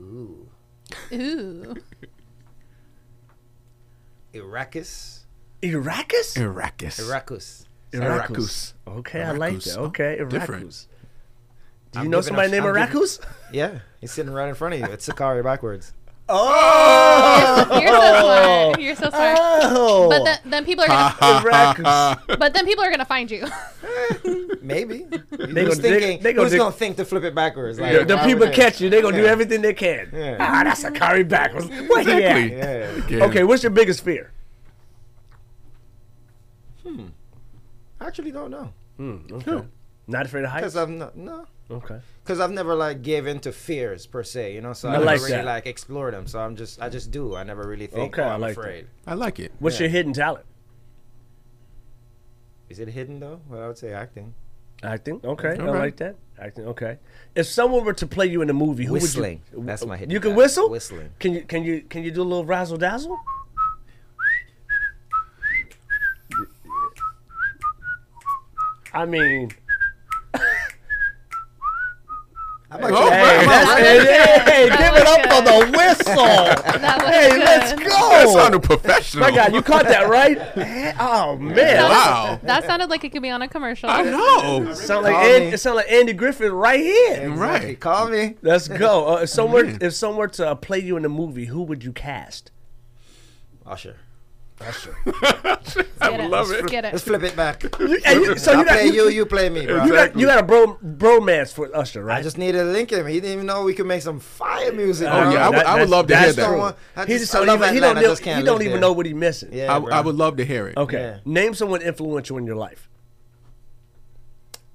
Ooh. 0.02 0.48
Ooh. 1.12 1.74
Iraqus. 4.34 5.24
Iraqus? 5.62 6.36
Iraqus. 6.36 6.98
Iraqus. 6.98 7.66
Iraqus. 7.92 8.72
Okay, 8.88 9.22
I 9.22 9.32
like 9.32 9.52
Iraqus. 9.54 9.64
that. 9.64 9.78
Oh, 9.78 9.84
Okay, 9.84 10.18
different. 10.28 10.86
Do 11.92 11.98
you 11.98 12.04
I'm 12.06 12.10
know 12.10 12.20
somebody 12.22 12.48
a- 12.48 12.52
named 12.52 12.66
I'm 12.66 12.74
giving- 12.74 13.00
Iraqus? 13.02 13.20
Yeah, 13.52 13.80
he's 14.00 14.10
sitting 14.12 14.32
right 14.32 14.48
in 14.48 14.54
front 14.54 14.74
of 14.74 14.80
you. 14.80 14.86
It's 14.86 15.06
Suckarie 15.06 15.44
backwards. 15.44 15.92
Oh! 16.34 17.78
You're 17.80 17.88
so 17.88 18.20
smart. 18.20 18.80
You're 18.80 18.96
so 18.96 19.08
smart. 19.10 19.38
Oh! 19.74 20.08
But 20.08 20.24
then, 20.24 20.38
then 20.46 20.64
people 20.64 20.84
are 20.84 20.88
gonna. 20.88 22.22
But 22.38 22.54
then 22.54 22.64
people 22.64 22.82
are 22.84 22.90
gonna 22.90 23.04
find 23.04 23.30
you. 23.30 23.46
Maybe. 24.62 25.04
They 25.30 25.64
Who's 25.64 25.78
gonna- 25.78 25.98
thinking? 25.98 26.22
they 26.22 26.32
gonna 26.32 26.48
who's 26.48 26.56
gonna 26.58 26.72
think 26.72 26.96
to 26.96 27.04
flip 27.04 27.24
it 27.24 27.34
backwards? 27.34 27.78
Like, 27.78 27.92
The, 27.98 28.04
the 28.04 28.16
why 28.16 28.24
people 28.26 28.46
would 28.46 28.54
catch 28.54 28.80
you. 28.80 28.88
They're 28.88 29.02
going 29.02 29.14
to 29.14 29.20
do 29.20 29.26
everything 29.26 29.60
they 29.60 29.74
can. 29.74 30.08
Yeah. 30.12 30.36
Ah, 30.40 30.62
that's 30.64 30.84
a 30.84 30.90
carry 30.90 31.24
backwards. 31.24 31.68
Where 31.68 32.02
he 32.02 32.10
Exactly. 32.12 32.54
at? 32.54 32.68
Yeah. 32.96 33.04
Again. 33.04 33.22
Okay, 33.22 33.44
what's 33.44 33.62
your 33.62 33.70
biggest 33.70 34.02
fear? 34.04 34.32
Hmm. 36.82 37.06
I 38.00 38.06
actually 38.06 38.32
don't 38.32 38.50
know. 38.50 38.72
Hmm. 38.96 39.16
Okay. 39.32 39.66
Not 40.06 40.26
afraid 40.26 40.44
of 40.44 40.50
heights. 40.50 40.62
Because 40.62 40.74
heights? 40.74 40.88
I'm 40.88 40.98
not, 40.98 41.16
no. 41.16 41.46
Okay. 41.70 42.00
Because 42.22 42.40
I've 42.40 42.50
never 42.50 42.74
like 42.74 43.02
gave 43.02 43.26
into 43.26 43.52
fears 43.52 44.06
per 44.06 44.22
se, 44.22 44.54
you 44.54 44.60
know. 44.60 44.72
So 44.72 44.88
I, 44.88 44.94
I 44.94 44.98
like 44.98 45.20
never 45.20 45.32
really 45.32 45.44
like 45.44 45.66
explore 45.66 46.10
them. 46.10 46.26
So 46.26 46.40
I'm 46.40 46.56
just 46.56 46.80
I 46.82 46.88
just 46.88 47.10
do. 47.10 47.34
I 47.36 47.44
never 47.44 47.66
really 47.66 47.86
think. 47.86 48.14
Okay, 48.14 48.22
oh, 48.22 48.34
I'm 48.34 48.42
I 48.42 48.48
like 48.48 48.56
afraid. 48.56 48.86
That. 49.04 49.10
I 49.10 49.14
like 49.14 49.40
it. 49.40 49.52
What's 49.58 49.76
yeah. 49.76 49.84
your 49.84 49.90
hidden 49.90 50.12
talent? 50.12 50.44
Is 52.68 52.78
it 52.78 52.88
hidden 52.88 53.20
though? 53.20 53.40
Well, 53.48 53.62
I 53.62 53.66
would 53.68 53.78
say 53.78 53.92
acting. 53.92 54.34
Acting. 54.82 55.20
Okay. 55.22 55.56
I 55.58 55.64
like 55.70 55.96
that. 55.96 56.16
Acting. 56.38 56.66
Okay. 56.66 56.98
If 57.34 57.46
someone 57.46 57.84
were 57.84 57.92
to 57.92 58.06
play 58.06 58.26
you 58.26 58.42
in 58.42 58.50
a 58.50 58.54
movie, 58.54 58.84
who 58.84 58.94
whistling. 58.94 59.42
would 59.52 59.60
you? 59.60 59.66
That's 59.66 59.86
my 59.86 59.96
hidden. 59.96 60.10
You 60.10 60.18
can 60.18 60.30
talent. 60.30 60.38
whistle. 60.38 60.70
Whistling. 60.70 61.10
Can 61.20 61.34
you? 61.34 61.42
Can 61.42 61.64
you? 61.64 61.82
Can 61.82 62.02
you 62.02 62.10
do 62.10 62.22
a 62.22 62.24
little 62.24 62.44
razzle 62.44 62.78
dazzle? 62.78 63.18
I 68.94 69.06
mean, 69.06 69.50
How 72.72 72.78
about 72.78 72.92
Oh, 72.92 73.04
you? 73.04 73.10
hey, 73.10 73.46
that's, 73.46 73.80
hey, 73.80 74.38
hey, 74.50 74.68
give 74.70 74.94
it 74.94 75.06
up 75.06 75.20
for 75.30 75.42
the 75.42 75.76
whistle. 75.76 76.24
Hey, 77.12 77.30
good. 77.30 77.38
let's 77.40 77.72
go. 77.74 77.84
That 77.88 78.28
sounded 78.32 78.62
professional. 78.62 79.20
My 79.28 79.30
God, 79.34 79.52
you 79.54 79.60
caught 79.60 79.84
that 79.84 80.08
right? 80.08 80.38
Oh 80.98 81.36
man, 81.36 81.82
Wow. 81.82 82.40
That 82.42 82.64
sounded 82.64 82.88
like 82.88 83.04
it 83.04 83.10
could 83.12 83.20
be 83.20 83.28
on 83.28 83.42
a 83.42 83.48
commercial. 83.48 83.90
I 83.90 84.02
know. 84.02 84.72
sound 84.72 85.04
like 85.04 85.14
Call 85.14 85.22
Andy, 85.24 85.46
me. 85.48 85.52
it 85.52 85.58
sound 85.58 85.76
like 85.76 85.90
Andy 85.92 86.12
Griffith 86.14 86.50
right 86.50 86.80
here. 86.80 87.12
Exactly. 87.30 87.36
Right. 87.68 87.78
Call 87.80 88.08
me. 88.08 88.36
Let's 88.40 88.68
go. 88.68 89.16
Uh, 89.16 89.20
if 89.22 89.28
someone 89.38 89.76
if 89.82 89.92
someone 89.92 90.18
were 90.20 90.28
to 90.28 90.48
uh, 90.48 90.54
play 90.54 90.78
you 90.78 90.96
in 90.96 91.04
a 91.04 91.08
movie, 91.10 91.46
who 91.46 91.62
would 91.64 91.84
you 91.84 91.92
cast? 91.92 92.50
Usher. 93.66 93.96
I 96.00 96.10
would 96.10 96.30
love 96.30 96.50
it. 96.52 96.66
Get 96.68 96.84
it. 96.84 96.92
Let's 96.92 97.04
flip 97.04 97.22
it 97.22 97.34
back. 97.36 97.62
You- 97.78 98.00
and 98.04 98.20
you- 98.20 98.38
so 98.38 98.52
I 98.52 98.58
you 98.58 98.64
play 98.64 98.86
you, 98.86 98.92
you, 98.92 99.08
you 99.08 99.26
play 99.26 99.48
me, 99.48 99.66
bro. 99.66 99.84
you 99.84 99.92
got 99.92 100.16
you 100.18 100.26
got 100.26 100.38
a 100.38 100.42
bro 100.42 100.76
bromance 100.84 101.52
for 101.52 101.74
Usher, 101.76 102.04
right? 102.04 102.18
I 102.18 102.22
just 102.22 102.38
needed 102.38 102.58
to 102.58 102.64
link 102.64 102.90
him. 102.90 103.06
He 103.06 103.14
didn't 103.20 103.32
even 103.32 103.46
know 103.46 103.64
we 103.64 103.74
could 103.74 103.86
make 103.86 104.02
some 104.02 104.20
fire 104.20 104.72
music. 104.72 105.08
Oh, 105.10 105.22
bro. 105.22 105.32
yeah, 105.32 105.46
I 105.46 105.50
would- 105.50 105.66
I 105.66 105.80
would 105.80 105.88
love 105.90 106.06
to 106.08 106.16
hear 106.16 106.32
that. 106.32 106.46
true. 106.48 106.56
Don't- 106.58 106.76
I 106.96 107.04
He 107.06 107.12
just- 107.14 107.22
just 107.24 107.34
I 107.34 107.38
don't 107.38 107.46
love 107.48 107.60
even, 107.62 107.74
he 107.74 107.80
don't, 107.80 107.90
Atlanta, 107.90 108.00
I 108.00 108.02
know, 108.02 108.08
just 108.12 108.22
can't 108.22 108.38
he 108.38 108.44
don't 108.44 108.60
even 108.62 108.72
there. 108.72 108.80
know 108.80 108.92
what 108.92 109.06
he's 109.06 109.14
missing. 109.14 109.50
Yeah, 109.52 109.72
I. 109.72 109.98
I 109.98 110.00
would 110.00 110.16
love 110.16 110.36
to 110.38 110.44
hear 110.44 110.68
it. 110.68 110.76
Okay. 110.76 110.98
Yeah. 110.98 111.18
Name 111.24 111.54
someone 111.54 111.82
influential 111.82 112.36
in 112.38 112.46
your 112.46 112.56
life. 112.56 112.88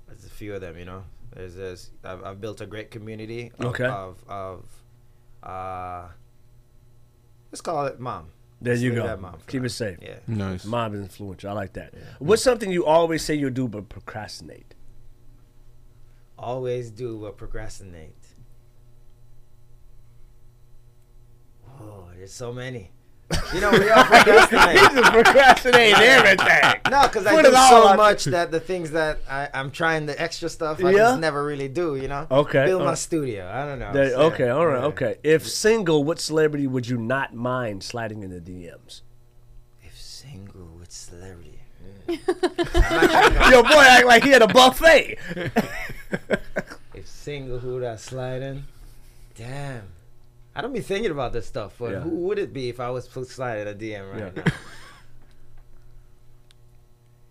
There's 0.08 0.26
a 0.26 0.30
few 0.30 0.54
of 0.56 0.62
them, 0.62 0.78
you 0.78 0.86
know. 0.86 1.04
There's 1.36 1.56
this. 1.56 1.92
I've, 2.04 2.24
I've 2.24 2.42
built 2.42 2.62
a 2.62 2.66
great 2.66 2.90
community. 2.92 3.52
Of, 3.60 3.66
Okay. 3.68 3.86
Of 3.86 4.18
of, 4.28 4.64
uh, 5.44 6.08
let's 7.52 7.62
call 7.62 7.86
it 7.86 8.00
mom. 8.00 8.30
There 8.60 8.74
you 8.74 8.90
leave 8.90 9.00
go. 9.00 9.08
that 9.08 9.22
mom 9.22 9.38
Keep 9.48 9.66
it 9.66 9.70
safe. 9.70 10.00
Yeah. 10.02 10.18
Nice. 10.28 10.66
Mom 10.66 10.96
is 10.96 11.02
influential. 11.02 11.50
I 11.50 11.54
like 11.54 11.74
that. 11.74 11.94
What's 12.20 12.42
something 12.42 12.72
you 12.72 12.86
always 12.86 13.24
say 13.24 13.36
you'll 13.36 13.52
do 13.52 13.68
but 13.68 13.88
procrastinate? 13.90 14.74
Always 16.40 16.90
do 16.92 17.20
but 17.20 17.38
procrastinate. 17.38 18.16
Oh, 21.80 22.06
there's 22.16 22.34
so 22.34 22.52
many. 22.52 22.92
You 23.54 23.60
know, 23.62 23.72
we 23.72 23.90
all 23.90 24.04
procrastinate. 24.06 24.80
He's 24.80 24.90
just 24.90 25.12
procrastinating 25.12 26.02
everything. 26.02 26.82
No, 26.90 27.08
because 27.08 27.26
I 27.26 27.32
Put 27.32 27.46
do 27.46 27.52
so 27.52 27.94
much 27.96 28.26
that 28.26 28.52
the 28.52 28.60
things 28.60 28.92
that 28.92 29.20
I, 29.30 29.50
I'm 29.54 29.72
trying 29.72 30.06
the 30.06 30.20
extra 30.22 30.50
stuff 30.50 30.84
I 30.84 30.92
Yeah? 30.92 30.98
just 30.98 31.20
never 31.20 31.44
really 31.44 31.68
do. 31.68 31.96
You 31.96 32.08
know. 32.08 32.28
Okay, 32.32 32.66
Build 32.66 32.84
my 32.84 32.92
uh, 32.92 32.96
studio. 32.96 33.50
I 33.54 33.66
don't 33.66 33.80
know. 33.80 33.92
So, 33.94 34.22
okay, 34.28 34.50
all 34.50 34.66
right, 34.66 34.80
yeah. 34.80 34.88
okay. 34.88 35.16
If 35.24 35.48
single, 35.48 36.04
what 36.04 36.20
celebrity 36.20 36.68
would 36.68 36.88
you 36.88 36.98
not 36.98 37.34
mind 37.34 37.84
sliding 37.84 38.24
in 38.24 38.30
the 38.30 38.40
DMs? 38.40 39.02
If 39.84 39.98
single 40.00 40.62
what 40.78 40.92
celebrity. 40.92 41.54
Your 42.08 43.64
boy, 43.64 43.82
act 43.82 44.06
like 44.06 44.24
he 44.24 44.30
had 44.30 44.42
a 44.42 44.48
buffet. 44.48 45.18
If 46.94 47.08
single, 47.08 47.60
who 47.60 47.76
would 47.76 47.84
I 47.84 47.98
slide 47.98 48.42
in? 48.42 48.64
Damn. 49.36 49.84
I 50.58 50.62
don't 50.62 50.74
be 50.74 50.82
thinking 50.82 51.12
about 51.12 51.34
this 51.34 51.46
stuff, 51.46 51.76
but 51.78 51.92
Yeah. 51.92 52.00
who 52.00 52.10
would 52.28 52.40
it 52.40 52.52
be 52.52 52.68
if 52.68 52.80
I 52.80 52.90
was 52.90 53.06
sliding 53.08 53.68
a 53.68 53.74
DM 53.78 54.12
right 54.12 54.34
Yeah. 54.36 54.44
now? 54.44 54.52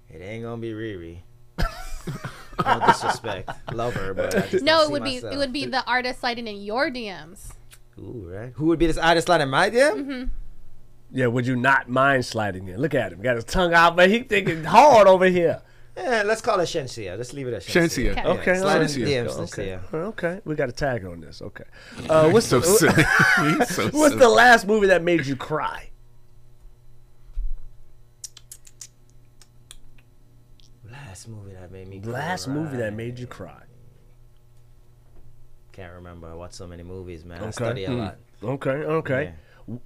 It 0.09 0.23
ain't 0.23 0.44
gonna 0.44 0.57
be 0.61 0.70
Riri. 0.73 1.19
no 2.65 2.86
disrespect, 2.86 3.51
love 3.73 3.94
her, 3.94 4.15
but 4.15 4.35
I 4.35 4.47
just 4.47 4.65
No, 4.65 4.82
it 4.82 4.86
see 4.86 4.93
would 4.93 5.05
be 5.05 5.15
myself. 5.16 5.35
it 5.35 5.36
would 5.36 5.53
be 5.53 5.66
the 5.66 5.85
artist 5.85 6.20
sliding 6.20 6.47
in 6.47 6.62
your 6.62 6.90
DMs. 6.90 7.53
Ooh, 7.98 8.31
right. 8.32 8.53
Who 8.55 8.66
would 8.66 8.78
be 8.78 8.86
this 8.86 8.97
artist 8.98 9.27
sliding 9.27 9.47
in 9.47 9.51
my 9.51 9.69
DM? 9.69 9.93
Mm-hmm. 9.97 10.24
Yeah, 11.11 11.27
would 11.27 11.47
you 11.47 11.57
not 11.57 11.89
mind 11.89 12.24
sliding 12.24 12.69
in? 12.69 12.81
Look 12.81 12.94
at 12.94 13.12
him, 13.12 13.20
got 13.20 13.35
his 13.36 13.44
tongue 13.44 13.74
out, 13.74 13.97
but 13.97 14.09
he 14.09 14.20
thinking 14.20 14.65
hard 14.65 15.09
over 15.09 15.27
here. 15.27 15.61
Yeah, 15.97 16.23
let's 16.27 16.43
call 16.43 16.60
it 16.60 16.64
Shensia. 16.64 17.16
Let's 17.16 17.32
leave 17.32 17.48
it 17.48 17.55
at 17.55 17.62
Shensia. 17.62 18.12
Shensia. 18.14 18.27
Okay. 18.27 18.28
Okay, 18.28 18.55
slide 18.59 18.77
all 18.77 18.82
in 18.82 18.82
right. 18.82 18.90
DMs, 18.90 19.39
okay. 19.52 19.78
Shensia. 19.81 19.94
Okay, 19.94 20.40
we 20.44 20.55
got 20.55 20.68
a 20.68 20.73
tag 20.73 21.05
on 21.06 21.20
this. 21.20 21.40
Okay, 21.40 21.64
uh, 22.10 22.28
what's 22.31 22.47
so 22.52 22.60
the 22.60 22.66
silly. 23.56 23.64
So 23.66 23.85
what's 23.98 24.09
silly. 24.10 24.16
the 24.16 24.28
last 24.28 24.66
movie 24.66 24.89
that 24.89 25.02
made 25.02 25.24
you 25.27 25.36
cry? 25.36 25.90
Last 30.90 31.28
movie 31.28 31.52
that 31.52 31.70
made 31.73 31.89
me. 31.89 32.01
Last 32.01 32.48
movie 32.48 32.77
that 32.77 32.93
made 32.94 33.18
you 33.18 33.27
cry. 33.27 33.62
Can't 35.73 35.93
remember. 35.94 36.28
I 36.28 36.35
watched 36.35 36.55
so 36.55 36.66
many 36.66 36.82
movies, 36.82 37.24
man. 37.24 37.39
I 37.39 37.43
Okay. 37.44 37.51
study 37.52 37.85
a 37.85 37.90
Hmm. 37.90 37.98
lot. 37.98 38.18
Okay, 38.43 38.70
okay. 38.70 39.35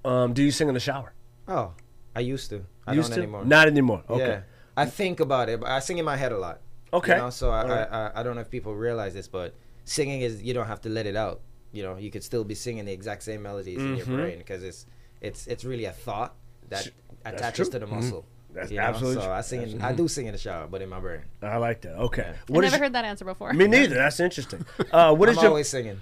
Um, 0.05 0.33
do 0.33 0.43
you 0.43 0.51
sing 0.51 0.67
in 0.67 0.73
the 0.73 0.79
shower? 0.79 1.13
Oh, 1.47 1.73
I 2.15 2.19
used 2.19 2.49
to. 2.51 2.65
I 2.85 2.93
Used 2.93 3.09
don't 3.09 3.15
to? 3.17 3.23
anymore. 3.23 3.45
Not 3.45 3.67
anymore. 3.67 4.03
Okay. 4.09 4.27
Yeah. 4.27 4.41
I 4.77 4.85
think 4.85 5.19
about 5.19 5.49
it, 5.49 5.59
but 5.59 5.69
I 5.69 5.79
sing 5.79 5.97
in 5.97 6.05
my 6.05 6.15
head 6.17 6.31
a 6.31 6.37
lot. 6.37 6.61
Okay. 6.93 7.13
You 7.13 7.17
know, 7.21 7.29
so 7.29 7.51
I, 7.51 7.61
Alright. 7.63 7.87
I, 7.91 8.07
I 8.07 8.19
I 8.19 8.23
don't 8.23 8.35
know 8.35 8.41
if 8.41 8.49
people 8.49 8.75
realize 8.75 9.13
this, 9.13 9.27
but 9.27 9.53
singing 9.85 10.21
is 10.21 10.41
you 10.41 10.53
don't 10.53 10.67
have 10.67 10.81
to 10.81 10.89
let 10.89 11.05
it 11.05 11.15
out. 11.15 11.41
You 11.71 11.83
know, 11.83 11.97
you 11.97 12.11
could 12.11 12.23
still 12.23 12.43
be 12.43 12.55
singing 12.55 12.85
the 12.85 12.91
exact 12.91 13.23
same 13.23 13.41
melodies 13.41 13.79
in 13.79 13.95
your 13.95 14.05
Mhm. 14.05 14.15
brain 14.15 14.37
because 14.39 14.63
it's 14.63 14.85
it's 15.21 15.47
it's 15.47 15.63
really 15.63 15.85
a 15.85 15.91
thought 15.93 16.35
that 16.69 16.89
that's 17.23 17.37
attaches 17.37 17.69
true. 17.69 17.79
to 17.79 17.85
the 17.85 17.87
muscle. 17.87 18.25
That's 18.53 18.69
you 18.71 18.77
know? 18.77 18.83
absolutely 18.83 19.21
So 19.21 19.27
true. 19.27 19.31
I 19.33 19.41
sing. 19.41 19.61
In, 19.61 19.81
I 19.81 19.93
do 19.93 20.07
sing 20.09 20.25
in 20.25 20.33
the 20.33 20.37
shower, 20.37 20.67
but 20.67 20.81
in 20.81 20.89
my 20.89 20.99
brain. 20.99 21.21
I 21.41 21.55
like 21.57 21.79
that. 21.81 21.95
Okay. 21.95 22.23
Yeah. 22.27 22.53
What 22.53 22.63
I 22.65 22.67
is 22.67 22.71
never 22.73 22.81
your- 22.83 22.85
heard 22.87 22.93
that 22.95 23.05
answer 23.05 23.23
before. 23.23 23.53
Me 23.53 23.67
neither. 23.67 23.95
That's 23.95 24.19
interesting. 24.19 24.65
Uh, 24.91 25.15
what 25.15 25.29
is 25.29 25.37
I'm 25.37 25.43
your 25.43 25.51
always 25.51 25.69
singing. 25.69 25.99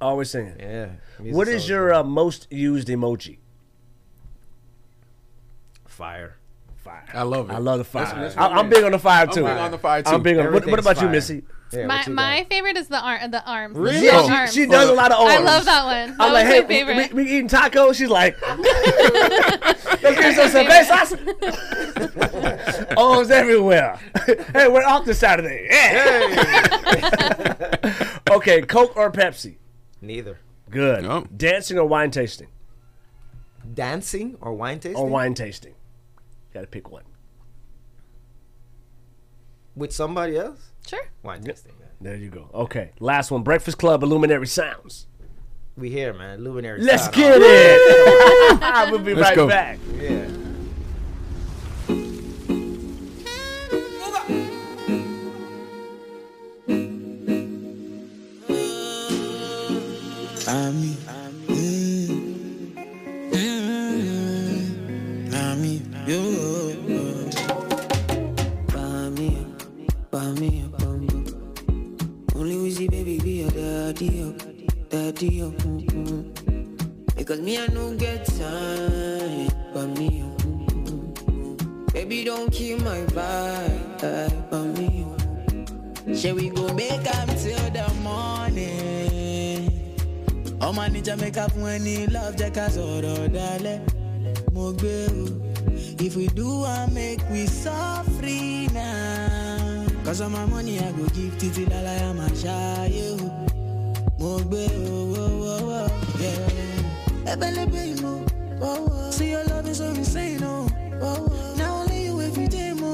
always 0.00 0.28
singing? 0.30 0.56
Yeah. 0.60 0.86
What 1.18 1.24
music's 1.24 1.38
is 1.38 1.48
always 1.48 1.68
your 1.70 1.94
uh, 1.94 2.02
most 2.04 2.46
used 2.50 2.88
emoji? 2.88 3.38
fire? 5.86 6.36
Fire. 6.86 7.04
I 7.14 7.22
love 7.22 7.50
it. 7.50 7.52
I 7.52 7.58
love 7.58 7.78
the 7.78 7.84
fire. 7.84 8.04
That's- 8.06 8.34
that's 8.34 8.36
I, 8.36 8.48
what 8.48 8.58
I'm 8.58 8.68
big 8.70 8.84
on 8.84 8.92
the 8.92 8.98
fire 8.98 9.26
too. 9.26 9.46
I'm 9.46 9.54
big 9.54 9.62
on 9.64 9.70
the 9.72 9.78
fire, 9.78 10.02
too. 10.02 10.10
I'm 10.10 10.22
big 10.22 10.38
on. 10.38 10.44
What, 10.44 10.52
what 10.52 10.62
Everything's 10.62 10.86
about 10.86 10.96
you, 10.96 11.02
fire. 11.02 11.10
Missy? 11.10 11.42
Yeah, 11.72 11.86
my 11.86 11.96
what 11.96 12.06
you 12.06 12.12
my 12.14 12.46
favorite 12.48 12.76
is 12.76 12.86
the 12.86 13.00
arm 13.00 13.28
the 13.32 13.44
arms. 13.44 13.76
Really? 13.76 13.98
The 13.98 14.04
Yeah, 14.04 14.20
arms. 14.20 14.52
she, 14.54 14.60
she 14.62 14.66
does 14.70 14.88
a 14.88 14.92
lot 14.92 15.10
of 15.10 15.18
arms. 15.18 15.32
I 15.32 15.38
love 15.38 15.64
that 15.64 15.84
one. 15.84 16.16
That 16.16 16.20
I'm 16.24 16.32
was 16.32 16.34
like, 16.34 16.46
my 16.46 16.52
hey, 16.52 16.64
favorite. 16.66 17.12
we, 17.12 17.24
we, 17.24 17.26
we 17.28 17.30
eating 17.32 17.48
tacos. 17.48 17.96
She's 17.96 18.08
like, 18.08 18.40
let's 20.02 20.20
get 20.20 20.36
some 20.36 20.48
cervezas. 20.48 21.16
Arms 22.96 23.30
everywhere. 23.32 23.98
hey, 24.52 24.68
we're 24.68 24.84
off 24.84 25.04
this 25.06 25.18
Saturday. 25.18 25.66
Yeah. 25.68 27.54
okay, 28.30 28.62
Coke 28.62 28.96
or 28.96 29.10
Pepsi? 29.10 29.56
Neither. 30.00 30.38
Good. 30.70 31.02
No. 31.02 31.26
Dancing 31.36 31.78
or 31.78 31.86
wine 31.86 32.12
tasting? 32.12 32.46
Dancing 33.74 34.36
or 34.40 34.52
wine 34.54 34.78
tasting? 34.78 35.02
Or 35.02 35.08
wine 35.08 35.34
tasting? 35.34 35.74
Got 36.56 36.62
to 36.62 36.66
pick 36.68 36.90
one. 36.90 37.02
with 39.74 39.92
somebody 39.92 40.38
else? 40.38 40.70
Sure. 40.86 40.98
Wine 41.22 41.42
tasting. 41.42 41.74
Man. 41.78 41.88
There 42.00 42.16
you 42.16 42.30
go. 42.30 42.48
Okay, 42.54 42.92
last 42.98 43.30
one. 43.30 43.42
Breakfast 43.42 43.76
Club 43.76 44.02
Illuminary 44.02 44.46
Sounds. 44.46 45.06
We 45.76 45.90
here, 45.90 46.14
man. 46.14 46.42
Luminary. 46.42 46.80
Let's 46.80 47.02
sound. 47.02 47.14
get 47.14 47.42
it. 47.42 48.90
we'll 48.90 49.00
be 49.00 49.14
Let's 49.14 49.28
right 49.28 49.36
go. 49.36 49.46
back. 49.46 49.78
Yeah. 50.00 50.28
Ami, 60.48 60.94
mm, 61.48 62.08
mm, 63.32 65.34
Ami, 65.34 65.82
yo. 66.06 66.35
Daddy, 74.90 75.42
oh. 75.42 75.50
Because 77.16 77.40
me 77.40 77.58
I 77.58 77.66
don't 77.68 77.96
get 77.96 78.24
time, 78.26 79.48
bami, 79.74 80.22
oh. 80.22 80.42
mm, 80.42 81.14
mm. 81.14 81.92
Baby 81.92 82.24
don't 82.24 82.50
kill 82.52 82.78
my 82.80 83.00
vibe, 83.16 84.50
bami, 84.50 85.06
oh. 85.06 86.14
Shall 86.14 86.34
we 86.36 86.50
go 86.50 86.72
make 86.74 87.06
up 87.16 87.28
till 87.36 87.70
the 87.70 87.86
morning? 88.02 89.72
ọmọ 90.60 90.82
níjà 90.92 91.14
make 91.20 91.36
up 91.36 91.52
fún 91.52 91.66
ẹni 91.74 92.06
love 92.14 92.46
ká 92.56 92.66
sọ̀rọ̀ 92.74 93.28
dalẹ̀ 93.36 93.78
mo 94.54 94.72
gbé 94.78 94.94
o 95.20 95.24
if 96.06 96.16
we 96.16 96.26
do 96.38 96.64
am 96.64 96.94
make 96.94 97.22
we 97.32 97.42
suffer 97.46 98.72
now 98.72 99.84
cause 100.04 100.20
of 100.24 100.30
my 100.32 100.44
money 100.52 100.78
i 100.78 100.90
go 100.96 101.04
give 101.14 101.34
títí 101.40 101.62
lálàyà 101.72 102.08
máa 102.18 102.32
ṣááyé 102.42 103.06
o 103.20 103.55
mo 104.20 104.30
gbé 104.48 104.62
o 104.92 104.96
wo 105.12 105.24
wo 105.42 105.54
wo 105.68 105.80
yeah. 106.22 107.32
ẹbẹ̀lẹ́bẹ̀ 107.32 107.84
ìmọ̀ 107.92 108.16
see 109.16 109.30
your 109.34 109.44
love 109.50 109.66
is 109.70 109.78
so 109.78 109.86
insane 110.00 110.42
o 110.44 110.56
na 111.58 111.66
only 111.78 111.98
you 112.06 112.48
day 112.56 112.72
mo 112.82 112.92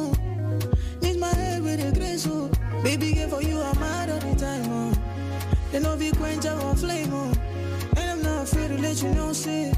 need 1.03 1.17
my 1.25 1.33
head 1.41 1.61
with 1.67 1.81
a 1.89 1.91
grace 1.99 2.27
o 2.27 2.37
baby 2.85 3.09
girl 3.17 3.29
for 3.33 3.43
you 3.49 3.59
i'm 3.69 3.77
mad 3.81 4.09
all 4.11 4.21
the 4.27 4.35
time 4.45 4.67
o. 4.81 4.93
They 5.73 5.81
know 5.81 5.97
be 5.97 6.11
quench 6.13 6.45
our 6.45 6.77
flame 6.77 7.15
on. 7.15 7.33
And 7.97 8.11
I'm 8.11 8.23
not 8.23 8.43
afraid 8.43 8.69
to 8.69 8.79
let 8.79 9.03
you 9.03 9.09
know, 9.15 9.33
say, 9.33 9.73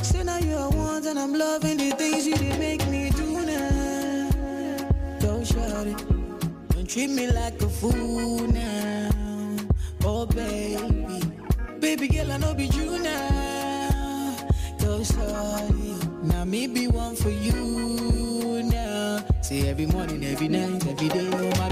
say 0.00 0.22
now 0.22 0.38
you 0.38 0.54
are 0.54 0.70
one, 0.70 1.04
and 1.04 1.18
I'm 1.18 1.34
loving 1.34 1.76
the 1.76 1.90
things 1.90 2.24
you 2.24 2.36
make 2.56 2.86
me 2.88 3.10
do 3.10 3.44
now. 3.44 4.30
Don't 5.18 5.44
shout 5.44 5.88
it. 5.88 5.98
Don't 6.68 6.88
treat 6.88 7.10
me 7.10 7.32
like 7.32 7.60
a 7.62 7.68
fool 7.68 8.46
now. 8.46 9.19
Oh, 10.04 10.26
baby. 10.26 11.20
Baby 11.80 12.08
girl, 12.08 12.32
I 12.32 12.36
know 12.38 12.54
be 12.54 12.66
you 12.66 12.98
now. 13.02 14.36
Go 14.80 15.02
sorry. 15.02 15.94
Now 16.22 16.44
me 16.44 16.66
be 16.66 16.88
one 16.88 17.16
for 17.16 17.30
you 17.30 18.62
now. 18.64 19.24
Say 19.42 19.68
every 19.68 19.86
morning, 19.86 20.24
every 20.24 20.48
night, 20.48 20.86
every 20.86 21.08
day, 21.08 21.28
oh 21.32 21.50
my 21.58 21.68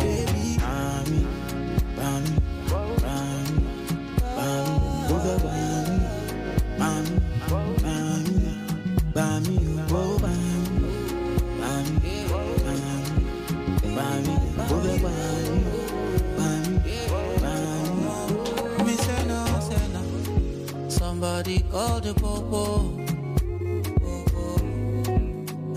no. 21.39 21.45
Somebody 21.45 21.63
call 21.71 22.01
the 22.01 22.15
popo. 22.15 22.99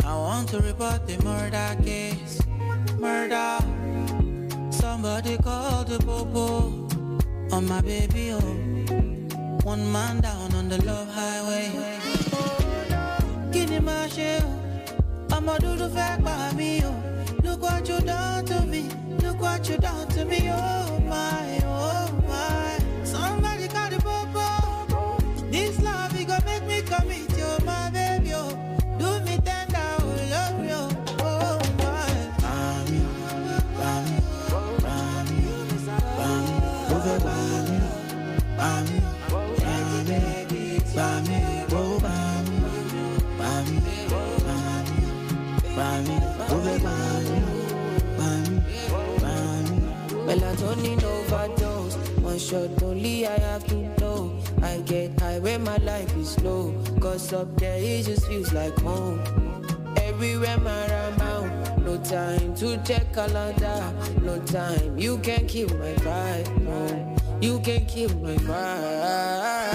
I 0.04 0.16
want 0.16 0.50
to 0.50 0.60
report 0.60 1.06
the 1.08 1.24
murder 1.24 1.76
case. 1.84 2.40
Murder. 3.00 3.60
Somebody 4.72 5.38
called 5.38 5.88
the 5.88 6.00
popo. 6.00 6.88
On 7.56 7.68
my 7.68 7.82
baby, 7.82 8.32
oh. 8.34 8.40
One 9.64 9.92
man 9.92 10.22
down 10.22 10.52
on 10.56 10.68
the 10.70 10.84
love 10.84 11.08
highway. 11.14 11.72
Kini 13.52 13.80
ma 13.80 14.08
ṣe 14.08 14.42
o? 14.44 14.50
Ọmọ 15.36 15.54
dúdú 15.64 15.88
fẹ́ 15.96 16.22
pa 16.24 16.36
mí 16.58 16.82
o. 16.90 16.92
Look 17.44 17.62
what 17.62 17.88
you 17.90 18.00
done 18.02 18.46
to 18.46 18.58
me. 18.72 18.82
Look 19.24 19.40
what 19.42 19.70
you 19.70 19.78
done 19.78 20.08
to 20.16 20.26
me. 20.26 20.40
Oh 20.50 21.00
my, 21.12 21.60
oh 21.66 22.01
life 56.42 56.74
is 56.76 56.90
low, 56.92 57.00
cause 57.00 57.34
up 57.34 57.58
there 57.58 57.78
it 57.78 58.06
just 58.06 58.28
feels 58.28 58.54
like 58.54 58.78
home. 58.80 59.20
Everywhere 59.98 60.58
my 60.60 60.88
around, 60.88 61.86
no 61.86 61.98
time 61.98 62.54
to 62.56 62.78
check 62.84 63.14
calendar, 63.14 63.94
no 64.22 64.40
time. 64.46 64.98
You 64.98 65.18
can 65.20 65.48
kill 65.48 65.70
my 65.78 65.94
vibe, 66.04 66.62
no. 66.62 67.16
You 67.42 67.60
can 67.60 67.86
kill 67.86 68.10
my 68.20 68.36
vibe. 68.36 69.72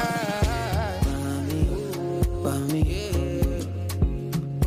Mommy, 1.06 1.64
mommy, 2.42 3.02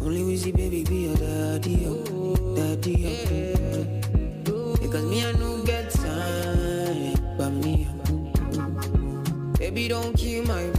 only 0.02 0.24
we 0.24 0.38
see 0.38 0.52
baby 0.52 0.84
be 0.84 0.96
your 1.08 1.16
daddy, 1.16 1.86
oh, 1.88 2.56
daddy, 2.56 3.06
oh. 3.06 4.76
Because 4.82 5.06
me 5.06 5.26
I 5.26 5.32
no 5.34 5.64
get 5.64 5.92
time, 5.92 7.14
but 7.38 7.52
me, 7.52 7.88
oh. 8.10 8.32
baby 9.58 9.88
don't 9.88 10.14
kill 10.18 10.46
my 10.46 10.64
vibe, 10.64 10.79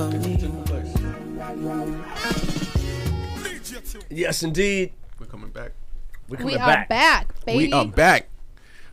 but 0.00 0.12
me. 0.22 0.38
Yes, 4.08 4.42
indeed. 4.42 4.92
We're 5.18 5.26
coming 5.26 5.50
back. 5.50 5.72
We're 6.28 6.38
We 6.38 6.54
coming 6.54 6.56
are 6.56 6.66
back. 6.66 6.88
back, 6.88 7.44
baby. 7.44 7.66
We 7.66 7.72
are 7.72 7.86
back. 7.86 8.29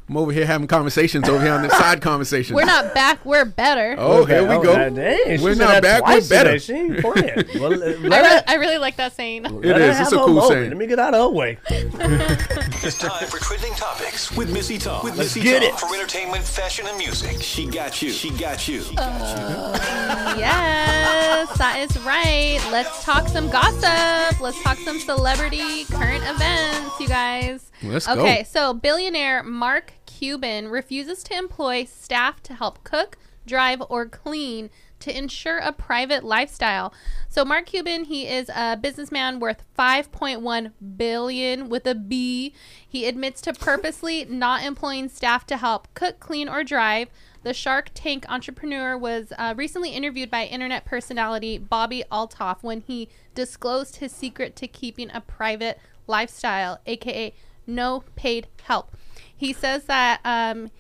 I'm 0.09 0.15
over 0.15 0.31
here 0.31 0.45
having 0.45 0.67
conversations 0.67 1.27
over 1.27 1.43
here 1.43 1.51
on 1.51 1.63
the 1.63 1.69
side 1.69 2.01
conversations. 2.01 2.55
We're 2.55 2.63
not 2.65 2.93
back. 2.93 3.25
We're 3.25 3.43
better. 3.43 3.95
Oh, 3.97 4.23
here 4.23 4.47
we 4.47 4.55
Oh, 4.55 4.63
go. 4.63 4.71
that- 4.73 4.95
dang, 4.95 5.41
we're 5.41 5.53
not 5.55 5.81
back. 5.83 6.05
We're 6.07 6.21
better. 6.29 6.57
today. 6.57 6.59
She 6.59 6.73
ain't 6.73 6.99
playing. 6.99 7.43
Well, 7.59 7.71
let, 7.71 7.81
I, 7.81 7.99
let 7.99 8.01
really, 8.21 8.29
her- 8.29 8.43
I 8.47 8.53
really 8.55 8.77
like 8.77 8.95
that 8.97 9.13
saying. 9.15 9.45
It 9.45 9.51
let 9.51 9.81
her 9.81 9.89
is. 9.89 9.99
It's 9.99 10.11
a 10.13 10.15
cool 10.17 10.27
moment. 10.29 10.47
saying. 10.51 10.69
Let 10.69 10.77
me 10.77 10.87
get 10.87 10.99
out 10.99 11.13
of 11.13 11.21
her 11.31 11.35
way. 11.35 11.57
It's 12.83 12.97
time 12.99 13.27
for 13.27 13.39
trending 13.39 13.73
topics 13.73 14.31
with 14.31 14.53
Missy 14.53 14.77
Talk. 14.77 15.03
With 15.03 15.17
Let's 15.17 15.35
Missy 15.35 15.41
get 15.41 15.61
Talk 15.63 15.73
it. 15.73 15.79
for 15.89 15.93
entertainment, 15.95 16.43
fashion, 16.45 16.85
and 16.87 16.97
music. 16.97 17.41
She 17.41 17.65
got 17.65 18.01
you. 18.01 18.11
She 18.11 18.29
got 18.29 18.65
you. 18.67 18.81
Uh, 18.97 20.35
yes, 20.37 21.57
that 21.57 21.79
is 21.79 21.97
right. 22.05 22.59
Let's 22.71 23.03
talk 23.03 23.27
some 23.27 23.49
gossip. 23.49 24.39
Let's 24.39 24.61
talk 24.63 24.77
some 24.77 24.99
celebrity 24.99 25.83
current 25.85 26.23
events, 26.23 26.99
you 26.99 27.07
guys. 27.09 27.71
Let's 27.83 28.05
go. 28.07 28.13
okay, 28.21 28.43
so 28.45 28.73
billionaire 28.73 29.43
Mark 29.43 29.91
Cuban 30.17 30.69
refuses 30.69 31.21
to 31.25 31.37
employ 31.37 31.83
staff 31.83 32.41
to 32.41 32.55
help 32.55 32.83
cook, 32.83 33.19
drive, 33.45 33.83
or 33.87 34.07
clean 34.07 34.71
to 34.99 35.15
ensure 35.15 35.59
a 35.59 35.71
private 35.71 36.23
lifestyle. 36.23 36.91
So 37.29 37.45
Mark 37.45 37.67
Cuban, 37.67 38.05
he 38.05 38.27
is 38.27 38.49
a 38.49 38.75
businessman 38.75 39.39
worth 39.39 39.63
5.1 39.77 40.71
billion 40.97 41.69
with 41.69 41.85
a 41.85 41.93
B. 41.93 42.51
He 42.87 43.05
admits 43.05 43.41
to 43.41 43.53
purposely 43.53 44.25
not 44.29 44.63
employing 44.63 45.07
staff 45.07 45.45
to 45.47 45.57
help 45.57 45.87
cook, 45.93 46.19
clean, 46.19 46.49
or 46.49 46.63
drive. 46.63 47.09
The 47.43 47.53
Shark 47.53 47.91
Tank 47.93 48.25
entrepreneur 48.27 48.97
was 48.97 49.31
uh, 49.37 49.53
recently 49.55 49.91
interviewed 49.91 50.31
by 50.31 50.45
internet 50.45 50.83
personality 50.83 51.59
Bobbi 51.59 52.01
Althoff 52.11 52.63
when 52.63 52.81
he 52.81 53.09
disclosed 53.35 53.97
his 53.97 54.13
secret 54.13 54.55
to 54.55 54.67
keeping 54.67 55.11
a 55.13 55.21
private 55.21 55.79
lifestyle, 56.07 56.79
aka 56.87 57.35
no 57.67 58.03
paid 58.15 58.47
help. 58.63 58.96
He 59.37 59.53
says 59.53 59.83
that 59.83 60.19
um, 60.25 60.71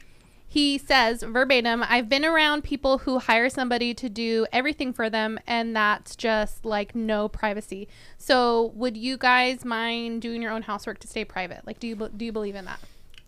he 0.47 0.77
says 0.77 1.23
verbatim, 1.23 1.83
I've 1.87 2.09
been 2.09 2.25
around 2.25 2.63
people 2.63 2.99
who 2.99 3.19
hire 3.19 3.49
somebody 3.49 3.93
to 3.93 4.09
do 4.09 4.47
everything 4.51 4.93
for 4.93 5.09
them, 5.09 5.39
and 5.45 5.75
that's 5.75 6.15
just 6.15 6.65
like 6.65 6.95
no 6.95 7.27
privacy. 7.27 7.87
So, 8.17 8.71
would 8.73 8.97
you 8.97 9.17
guys 9.17 9.63
mind 9.63 10.21
doing 10.21 10.41
your 10.41 10.51
own 10.51 10.63
housework 10.63 10.99
to 10.99 11.07
stay 11.07 11.25
private? 11.25 11.67
Like, 11.67 11.79
do 11.79 11.87
you 11.87 11.95
do 11.95 12.25
you 12.25 12.31
believe 12.31 12.55
in 12.55 12.65
that? 12.65 12.79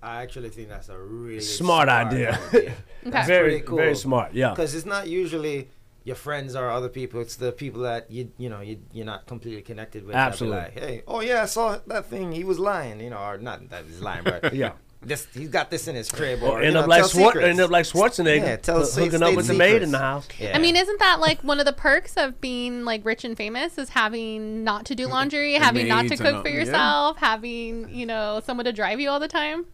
I 0.01 0.22
actually 0.22 0.49
think 0.49 0.69
that's 0.69 0.89
a 0.89 0.97
really 0.97 1.41
Smart 1.41 1.89
idea. 1.89 2.39
Okay. 3.07 3.26
Very, 3.26 3.61
very 3.61 3.95
smart. 3.95 4.34
Yeah. 4.34 4.49
Because 4.49 4.76
it's 4.76 4.85
not 4.85 5.07
usually 5.07 5.69
your 6.03 6.18
friends 6.18 6.53
or 6.53 6.69
other 6.69 6.89
people. 6.89 7.22
It's 7.22 7.38
the 7.38 7.53
people 7.53 7.84
that 7.84 8.11
you 8.11 8.30
you 8.38 8.49
know 8.49 8.60
you 8.60 8.81
you're 8.91 9.06
not 9.06 9.26
completely 9.26 9.61
connected 9.61 10.03
with. 10.03 10.14
that 10.14 10.26
be 10.26 10.31
Absolutely. 10.31 10.60
Like, 10.60 10.80
hey, 10.80 11.03
oh 11.07 11.22
yeah, 11.22 11.43
I 11.43 11.45
saw 11.45 11.77
that 11.88 12.07
thing. 12.07 12.34
He 12.34 12.43
was 12.43 12.60
lying. 12.60 12.99
You 12.99 13.11
know, 13.11 13.19
or 13.19 13.38
not 13.38 13.69
that 13.69 13.85
he's 13.85 14.01
lying, 14.01 14.26
but 14.26 14.53
Yeah. 14.53 14.73
This 15.01 15.27
he's 15.34 15.47
got 15.47 15.71
this 15.71 15.88
in 15.88 15.95
his 15.95 16.11
crib. 16.11 16.43
Or 16.43 16.59
Or, 16.59 16.61
end 16.61 16.76
up 16.76 16.84
know, 16.84 16.89
like 16.89 17.09
tell 17.09 17.38
end 17.39 17.61
up 17.61 17.71
like 17.71 17.85
Schwarzenegger, 17.85 18.41
Yeah, 18.41 18.55
tell 18.57 18.80
hoo- 18.80 18.85
state- 18.85 19.05
hooking 19.05 19.23
up 19.23 19.27
state 19.30 19.38
with 19.38 19.47
the 19.47 19.53
maid 19.53 19.81
in 19.81 19.91
the 19.91 19.97
house. 19.97 20.27
Yeah. 20.38 20.51
I 20.53 20.59
mean, 20.59 20.76
isn't 20.76 20.99
that 20.99 21.21
like 21.21 21.39
one 21.41 21.59
of 21.61 21.65
the 21.65 21.71
perks 21.71 22.17
of 22.17 22.41
being 22.41 22.84
like 22.84 23.05
rich 23.05 23.23
and 23.23 23.38
famous 23.38 23.77
is 23.77 23.89
having 23.89 24.65
not 24.65 24.85
to 24.88 24.95
do 24.95 25.07
laundry, 25.07 25.53
having 25.53 25.88
not 25.88 26.07
to 26.07 26.17
cook 26.17 26.35
all- 26.35 26.41
for 26.41 26.49
yeah. 26.49 26.55
yourself, 26.59 27.17
having, 27.17 27.88
you 27.89 28.05
know, 28.05 28.41
someone 28.45 28.65
to 28.65 28.73
drive 28.73 28.99
you 28.99 29.09
all 29.09 29.21
the 29.21 29.30
time? 29.30 29.67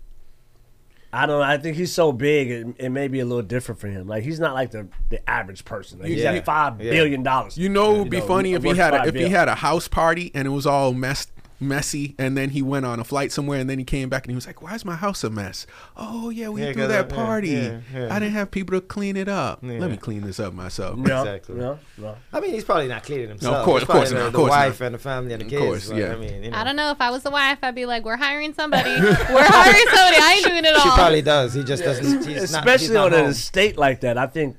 I 1.11 1.25
don't 1.25 1.39
know. 1.39 1.45
I 1.45 1.57
think 1.57 1.77
he's 1.77 1.93
so 1.93 2.11
big, 2.11 2.51
it, 2.51 2.67
it 2.77 2.89
may 2.89 3.07
be 3.07 3.21
a 3.21 3.25
little 3.25 3.41
different 3.41 3.79
for 3.79 3.87
him. 3.87 4.05
Like 4.05 4.23
he's 4.23 4.39
not 4.39 4.53
like 4.53 4.71
the, 4.71 4.87
the 5.09 5.27
average 5.29 5.63
person. 5.65 5.99
Like, 5.99 6.09
he's 6.09 6.21
Yeah. 6.21 6.35
got 6.35 6.45
five 6.45 6.81
Yeah. 6.81 6.91
billion 6.91 7.23
dollars. 7.23 7.57
You 7.57 7.69
know, 7.69 7.95
it 7.95 7.99
would 7.99 8.09
be 8.11 8.19
know, 8.19 8.27
funny 8.27 8.53
if 8.53 8.63
he 8.63 8.75
had 8.75 8.93
a, 8.93 8.97
five 8.99 9.07
if 9.07 9.15
he 9.15 9.29
had 9.29 9.47
a 9.47 9.55
house 9.55 9.87
party 9.87 10.29
and 10.35 10.45
it 10.45 10.51
was 10.51 10.67
all 10.67 10.93
messed 10.93 11.31
messy, 11.59 12.15
and 12.19 12.37
then 12.37 12.49
he 12.49 12.61
went 12.61 12.85
on 12.85 12.99
a 12.99 13.03
flight 13.03 13.31
somewhere, 13.31 13.59
and 13.59 13.69
then 13.69 13.79
he 13.79 13.85
came 13.85 14.09
back 14.09 14.23
and 14.25 14.31
he 14.31 14.35
was 14.35 14.45
like, 14.47 14.61
"Why 14.61 14.75
is 14.75 14.83
my 14.85 14.95
house 14.95 15.23
a 15.23 15.29
mess? 15.29 15.65
Oh 15.95 16.29
yeah, 16.29 16.49
we 16.49 16.61
Yeah, 16.61 16.73
threw 16.73 16.83
'cause 16.83 16.89
that 16.91 17.05
I- 17.05 17.15
yeah, 17.17 17.23
party. 17.25 17.47
yeah, 17.49 17.79
yeah. 17.93 18.13
I 18.15 18.19
didn't 18.19 18.33
have 18.33 18.51
people 18.51 18.79
to 18.79 18.85
clean 18.85 19.15
it 19.17 19.27
up. 19.27 19.59
Yeah. 19.61 19.79
Let 19.79 19.89
me 19.91 19.97
clean 19.97 20.21
this 20.21 20.39
up 20.39 20.53
myself." 20.53 20.97
No, 20.97 21.21
Exactly. 21.21 21.55
no, 21.55 21.79
no. 21.97 22.15
I 22.33 22.39
mean, 22.39 22.51
he's 22.51 22.63
probably 22.63 22.87
not 22.87 23.03
cleaning 23.03 23.29
himself. 23.29 23.55
of 23.57 23.65
course, 23.65 23.83
of 23.83 23.89
course 23.89 24.09
probably 24.11 24.15
not, 24.25 24.31
the, 24.33 24.37
of 24.39 24.43
the 24.45 24.49
wife 24.49 24.79
not. 24.79 24.85
and 24.87 24.95
the 24.95 24.99
family 24.99 25.33
and 25.33 25.41
the 25.41 25.45
Of 25.45 25.49
kids. 25.51 25.61
course, 25.63 25.87
but, 25.89 25.97
yeah. 25.97 26.13
I 26.13 26.15
mean, 26.17 26.43
you 26.43 26.51
know, 26.51 26.57
I 26.57 26.63
don't 26.63 26.75
know. 26.75 26.91
If 26.91 27.01
I 27.01 27.09
was 27.11 27.23
the 27.23 27.31
wife, 27.31 27.59
I'd 27.63 27.75
be 27.75 27.85
like, 27.85 28.03
we're 28.05 28.17
hiring 28.17 28.53
somebody. 28.53 28.89
we're 29.01 29.13
hiring 29.13 29.87
somebody. 29.87 30.17
I 30.21 30.33
ain't 30.37 30.45
doing 30.45 30.65
it 30.65 30.75
all. 30.75 30.81
She 30.83 30.89
probably 30.89 31.21
does. 31.21 31.53
He 31.53 31.63
just 31.63 31.83
doesn't. 31.83 32.05
He's 32.05 32.15
not, 32.15 32.25
he's 32.27 32.43
Especially 32.43 32.93
not 32.93 33.13
on 33.13 33.19
an 33.19 33.25
estate 33.31 33.77
like 33.77 34.01
that, 34.01 34.17
I 34.17 34.27
think 34.27 34.57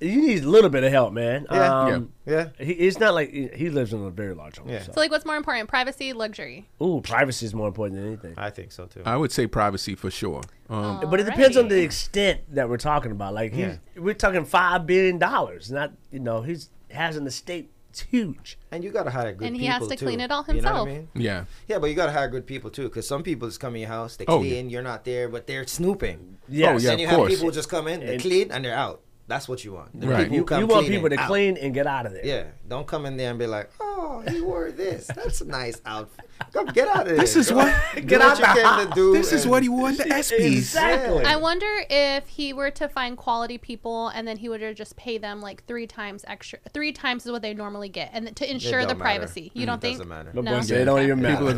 you 0.00 0.20
need 0.26 0.44
a 0.44 0.48
little 0.48 0.70
bit 0.70 0.84
of 0.84 0.92
help, 0.92 1.12
man. 1.12 1.46
Yeah. 1.50 1.80
um, 1.84 2.12
Yeah. 2.26 2.48
He, 2.58 2.72
it's 2.72 2.98
not 3.00 3.14
like 3.14 3.30
he, 3.30 3.48
he 3.54 3.70
lives 3.70 3.92
in 3.92 4.02
a 4.04 4.10
very 4.10 4.34
large 4.34 4.58
home. 4.58 4.68
Yeah. 4.68 4.82
So. 4.82 4.92
So, 4.92 5.00
like, 5.00 5.10
what's 5.10 5.24
more 5.24 5.36
important, 5.36 5.68
privacy, 5.68 6.12
luxury? 6.12 6.68
Ooh, 6.82 7.00
privacy 7.02 7.46
is 7.46 7.54
more 7.54 7.68
important 7.68 7.98
than 8.00 8.06
anything. 8.08 8.34
I 8.36 8.50
think 8.50 8.72
so 8.72 8.86
too. 8.86 9.02
I 9.06 9.16
would 9.16 9.32
say 9.32 9.46
privacy 9.46 9.94
for 9.94 10.10
sure. 10.10 10.42
Um, 10.68 11.00
But 11.08 11.20
it 11.20 11.24
depends 11.24 11.56
on 11.56 11.68
the 11.68 11.80
extent 11.82 12.40
that 12.54 12.68
we're 12.68 12.76
talking 12.76 13.10
about. 13.12 13.32
Like, 13.34 13.52
he's, 13.52 13.60
Yeah. 13.66 13.76
we're 13.96 14.14
talking 14.14 14.44
five 14.44 14.86
billion 14.86 15.18
dollars. 15.18 15.70
Not, 15.70 15.92
you 16.10 16.20
know, 16.20 16.42
he's 16.42 16.68
has 16.90 17.16
an 17.16 17.26
estate 17.26 17.70
It's 17.90 18.02
huge. 18.02 18.58
And 18.70 18.84
you 18.84 18.90
gotta 18.90 19.10
hire 19.10 19.32
good 19.32 19.46
And 19.46 19.56
he 19.56 19.62
people 19.62 19.78
has 19.78 19.88
to 19.88 19.96
too. 19.96 20.04
clean 20.04 20.20
it 20.20 20.30
all 20.30 20.44
You 20.46 20.60
know 20.60 20.60
what 20.60 20.66
I 20.66 20.78
himself. 20.84 20.88
mean? 20.88 21.08
Yeah. 21.24 21.44
Yeah, 21.66 21.78
but 21.78 21.86
you 21.86 21.94
gotta 21.96 22.12
hire 22.12 22.28
good 22.28 22.46
people 22.46 22.68
too, 22.70 22.84
because 22.84 23.08
some 23.08 23.22
people 23.22 23.48
just 23.48 23.58
come 23.60 23.74
in 23.74 23.80
your 23.80 23.88
house, 23.90 24.16
they 24.16 24.26
Oh, 24.28 24.38
clean, 24.40 24.68
you're 24.68 24.82
not 24.82 25.04
there, 25.06 25.30
but 25.30 25.46
they're 25.46 25.66
snooping. 25.66 26.36
Yes. 26.46 26.68
Oh, 26.82 26.84
yeah, 26.84 26.90
and 26.92 27.00
you 27.00 27.06
of 27.06 27.10
have 27.10 27.18
course. 27.20 27.34
people 27.34 27.50
just 27.50 27.70
come 27.70 27.88
in, 27.88 28.00
they 28.00 28.12
And- 28.14 28.20
clean, 28.22 28.52
and 28.52 28.64
they're 28.66 28.74
out. 28.76 29.00
That's 29.28 29.48
what 29.48 29.64
you 29.64 29.72
want. 29.72 30.00
The 30.00 30.06
Right. 30.06 30.18
people 30.22 30.36
You, 30.36 30.44
come 30.44 30.60
you 30.60 30.66
want 30.68 30.86
people 30.86 31.06
and 31.06 31.14
to 31.16 31.20
out. 31.20 31.26
clean 31.26 31.56
and 31.56 31.74
get 31.74 31.88
out 31.88 32.06
of 32.06 32.12
there. 32.12 32.24
Yeah, 32.24 32.44
don't 32.68 32.86
come 32.86 33.06
in 33.06 33.16
there 33.16 33.30
and 33.30 33.38
be 33.38 33.48
like, 33.48 33.70
"Oh, 33.80 34.22
he 34.28 34.40
wore 34.40 34.70
this. 34.70 35.08
That's 35.08 35.40
a 35.40 35.44
nice 35.46 35.82
outfit." 35.84 36.26
Come 36.52 36.66
get 36.66 36.86
out 36.86 37.00
of 37.02 37.06
there. 37.08 37.16
This 37.16 37.34
is 37.34 37.50
Go- 37.50 37.56
what- 37.56 37.74
do 37.96 38.02
get 38.02 38.20
what 38.20 38.38
you 38.38 38.44
the 38.46 38.52
came 38.52 38.88
to 38.88 38.94
do. 38.94 39.12
This 39.14 39.32
is 39.32 39.44
what 39.44 39.64
he 39.64 39.68
wore 39.68 39.88
at 39.88 39.96
the 39.98 40.04
ESPYS. 40.20 40.56
Exactly. 40.58 41.24
I 41.24 41.34
wonder 41.36 41.66
if 41.90 42.28
he 42.28 42.52
were 42.52 42.70
to 42.70 42.88
find 42.88 43.16
quality 43.16 43.58
people 43.58 44.08
and 44.08 44.28
then 44.28 44.36
he 44.36 44.48
would 44.48 44.60
just 44.76 44.96
pay 44.96 45.18
them 45.18 45.40
like 45.40 45.64
three 45.66 45.88
times 45.88 46.24
extra, 46.28 46.60
three 46.72 46.92
times 46.92 47.26
is 47.26 47.32
what 47.32 47.42
they 47.42 47.52
normally 47.52 47.88
get, 47.88 48.10
and 48.12 48.34
to 48.36 48.48
ensure 48.48 48.82
the 48.82 48.88
don't 48.94 48.98
matter. 48.98 49.18
privacy. 49.18 49.50
You 49.54 49.64
mm, 49.64 49.66
don't 49.66 49.80
think? 49.80 49.94
Doesn't 49.98 50.08
matter. 50.08 50.30
No, 50.34 50.40
No. 50.42 50.50
boy, 50.60 50.66
it 50.66 50.84
don't 50.84 51.02
even 51.02 51.20
matter. 51.20 51.34
People 51.36 51.48
are 51.48 51.52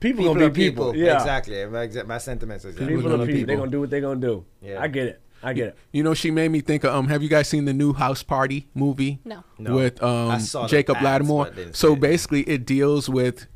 People, 0.00 0.24
going. 0.24 0.38
Matter. 0.38 0.40
gonna 0.40 0.50
be 0.50 0.70
people. 0.70 0.96
Yeah, 0.96 1.16
exactly. 1.16 1.66
My, 1.66 1.86
my 2.06 2.18
sentiments 2.18 2.64
is 2.64 2.74
People, 2.76 3.02
gonna 3.02 3.22
are 3.22 3.26
be 3.26 3.32
people. 3.34 3.46
They're 3.48 3.56
gonna 3.56 3.70
do 3.70 3.80
what 3.80 3.90
they're 3.90 4.00
gonna 4.00 4.20
do. 4.20 4.44
Yeah. 4.62 4.80
I 4.80 4.88
get 4.88 5.06
it. 5.06 5.20
I 5.42 5.52
get 5.52 5.68
it. 5.68 5.76
You 5.92 6.02
know, 6.02 6.14
she 6.14 6.30
made 6.30 6.50
me 6.50 6.60
think 6.60 6.84
of. 6.84 6.94
Um, 6.94 7.08
have 7.08 7.22
you 7.22 7.28
guys 7.28 7.48
seen 7.48 7.64
the 7.64 7.72
new 7.72 7.92
House 7.92 8.22
Party 8.22 8.68
movie? 8.74 9.18
No. 9.24 9.42
No. 9.58 9.74
With 9.74 10.02
um 10.02 10.40
Jacob 10.68 10.96
ads, 10.98 11.26
Latimore. 11.26 11.44
but 11.46 11.56
didn't 11.56 11.74
see 11.74 11.78
So 11.80 11.92
it. 11.94 12.00
basically, 12.00 12.42
it 12.42 12.64
deals 12.64 13.08
with 13.08 13.46